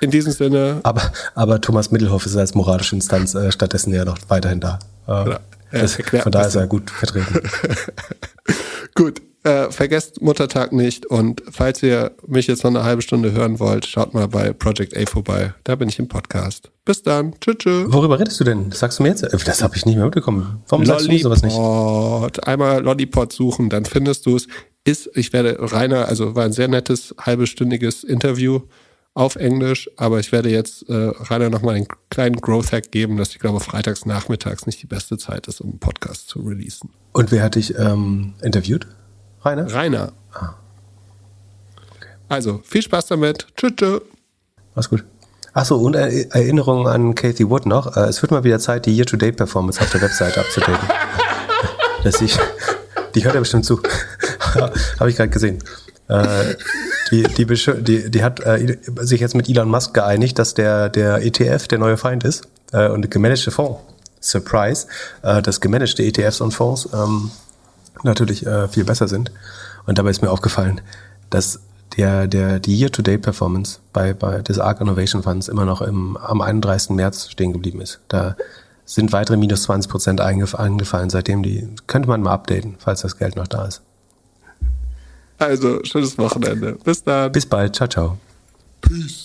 in 0.00 0.10
diesem 0.10 0.32
Sinne, 0.32 0.80
Aber, 0.82 1.02
aber 1.34 1.60
Thomas 1.60 1.90
Mittelhoff 1.90 2.26
ist 2.26 2.36
als 2.36 2.54
moralische 2.54 2.94
Instanz 2.94 3.34
äh, 3.34 3.50
stattdessen 3.50 3.92
ja 3.92 4.04
noch 4.04 4.18
weiterhin 4.28 4.60
da. 4.60 4.78
Äh, 5.08 5.30
Ja, 5.30 5.40
das, 5.72 5.94
von 5.96 6.30
daher 6.30 6.46
ist 6.48 6.54
er 6.54 6.66
gut 6.68 6.90
vertreten. 6.90 7.40
gut. 8.94 9.20
Äh, 9.44 9.70
vergesst 9.70 10.22
Muttertag 10.22 10.72
nicht 10.72 11.04
und 11.04 11.42
falls 11.50 11.82
ihr 11.82 12.12
mich 12.26 12.46
jetzt 12.46 12.64
noch 12.64 12.70
eine 12.70 12.82
halbe 12.82 13.02
Stunde 13.02 13.32
hören 13.32 13.60
wollt, 13.60 13.84
schaut 13.84 14.14
mal 14.14 14.26
bei 14.26 14.54
Project 14.54 14.96
A 14.96 15.04
vorbei. 15.04 15.52
Da 15.64 15.74
bin 15.76 15.90
ich 15.90 15.98
im 15.98 16.08
Podcast. 16.08 16.70
Bis 16.86 17.02
dann. 17.02 17.34
Tschüss. 17.42 17.56
tschüss. 17.58 17.92
Worüber 17.92 18.18
redest 18.18 18.40
du 18.40 18.44
denn? 18.44 18.70
Das 18.70 18.78
sagst 18.78 18.98
du 18.98 19.02
mir 19.02 19.10
jetzt? 19.10 19.22
Äh, 19.22 19.36
Das 19.44 19.62
habe 19.62 19.76
ich 19.76 19.84
nicht 19.84 19.96
mehr 19.96 20.06
mitbekommen. 20.06 20.62
Warum 20.68 20.86
sagst 20.86 21.08
du 21.08 21.18
sowas 21.18 21.42
nicht? 21.42 22.48
Einmal 22.48 22.82
Lollipop 22.82 23.34
suchen, 23.34 23.68
dann 23.68 23.84
findest 23.84 24.24
du 24.24 24.36
es. 24.36 24.46
Ist, 24.86 25.10
ich 25.14 25.32
werde 25.34 25.56
Rainer, 25.60 26.08
also 26.08 26.34
war 26.34 26.44
ein 26.44 26.52
sehr 26.52 26.68
nettes 26.68 27.14
halbestündiges 27.18 28.02
Interview 28.04 28.60
auf 29.14 29.36
Englisch, 29.36 29.88
aber 29.96 30.20
ich 30.20 30.32
werde 30.32 30.50
jetzt 30.50 30.88
äh, 30.88 30.92
Rainer 30.94 31.48
nochmal 31.48 31.76
einen 31.76 31.86
kleinen 32.10 32.36
Growth 32.36 32.72
Hack 32.72 32.90
geben, 32.90 33.16
dass 33.16 33.30
ich 33.30 33.38
glaube, 33.38 33.60
freitags 33.60 34.04
nachmittags 34.06 34.66
nicht 34.66 34.82
die 34.82 34.86
beste 34.86 35.16
Zeit 35.16 35.46
ist, 35.48 35.60
um 35.60 35.70
einen 35.70 35.78
Podcast 35.78 36.28
zu 36.28 36.40
releasen. 36.40 36.90
Und 37.12 37.30
wer 37.30 37.42
hat 37.42 37.54
dich 37.54 37.78
ähm, 37.78 38.34
interviewt? 38.42 38.86
Rainer? 39.44 39.72
Rainer. 39.74 40.12
Also, 42.28 42.60
viel 42.64 42.82
Spaß 42.82 43.06
damit. 43.06 43.46
Tschüss. 43.56 43.72
tschüss. 43.76 44.00
Mach's 44.74 44.88
gut. 44.90 45.04
Achso, 45.52 45.76
und 45.76 45.94
Er- 45.94 46.34
Erinnerung 46.34 46.88
an 46.88 47.14
Kathy 47.14 47.48
Wood 47.48 47.66
noch. 47.66 47.96
Äh, 47.96 48.08
Es 48.08 48.22
wird 48.22 48.32
mal 48.32 48.42
wieder 48.44 48.58
Zeit, 48.58 48.86
die 48.86 48.96
Year-to-Date-Performance 48.96 49.80
auf 49.80 49.90
der 49.90 50.00
Webseite 50.02 50.40
abzudaten. 50.40 50.88
Dass 52.02 52.20
ich, 52.20 52.36
die 53.14 53.24
hört 53.24 53.34
ja 53.34 53.40
bestimmt 53.40 53.64
zu. 53.64 53.80
Habe 54.98 55.10
ich 55.10 55.16
gerade 55.16 55.30
gesehen. 55.30 55.62
Äh, 56.08 56.54
die, 57.10 57.22
die, 57.22 57.46
die, 57.46 58.10
die 58.10 58.24
hat 58.24 58.40
äh, 58.40 58.78
sich 59.00 59.20
jetzt 59.20 59.34
mit 59.34 59.48
Elon 59.48 59.68
Musk 59.68 59.94
geeinigt, 59.94 60.38
dass 60.38 60.54
der, 60.54 60.88
der 60.88 61.22
ETF 61.24 61.68
der 61.68 61.78
neue 61.78 61.96
Feind 61.96 62.24
ist 62.24 62.48
und 62.72 63.02
der 63.02 63.08
gemanagte 63.08 63.50
Fonds. 63.52 63.80
Surprise, 64.20 64.86
dass 65.22 65.60
gemanagte 65.60 66.02
ETFs 66.02 66.40
und 66.40 66.50
Fonds 66.52 66.88
ähm, 66.92 67.30
natürlich 68.04 68.46
äh, 68.46 68.68
viel 68.68 68.84
besser 68.84 69.08
sind. 69.08 69.30
Und 69.86 69.98
dabei 69.98 70.10
ist 70.10 70.22
mir 70.22 70.30
aufgefallen, 70.30 70.80
dass 71.30 71.60
der, 71.96 72.26
der, 72.26 72.60
die 72.60 72.76
Year-to-Date-Performance 72.76 73.78
bei, 73.92 74.14
bei 74.14 74.42
des 74.42 74.58
ARC 74.58 74.80
Innovation 74.80 75.22
Funds 75.22 75.48
immer 75.48 75.64
noch 75.64 75.80
im, 75.82 76.16
am 76.16 76.40
31. 76.40 76.90
März 76.90 77.28
stehen 77.30 77.52
geblieben 77.52 77.80
ist. 77.80 78.00
Da 78.08 78.36
sind 78.84 79.12
weitere 79.12 79.36
minus 79.36 79.62
20 79.64 79.90
Prozent 79.90 80.20
eingef 80.20 80.54
eingefallen, 80.54 81.10
seitdem 81.10 81.42
die, 81.42 81.68
könnte 81.86 82.08
man 82.08 82.22
mal 82.22 82.32
updaten, 82.32 82.76
falls 82.78 83.02
das 83.02 83.16
Geld 83.16 83.36
noch 83.36 83.46
da 83.46 83.64
ist. 83.66 83.82
Also, 85.38 85.82
schönes 85.84 86.16
Wochenende. 86.18 86.76
Bis 86.84 87.02
dann. 87.02 87.32
Bis 87.32 87.46
bald, 87.46 87.74
ciao, 87.74 87.88
ciao. 87.88 88.18
Peace. 88.80 89.23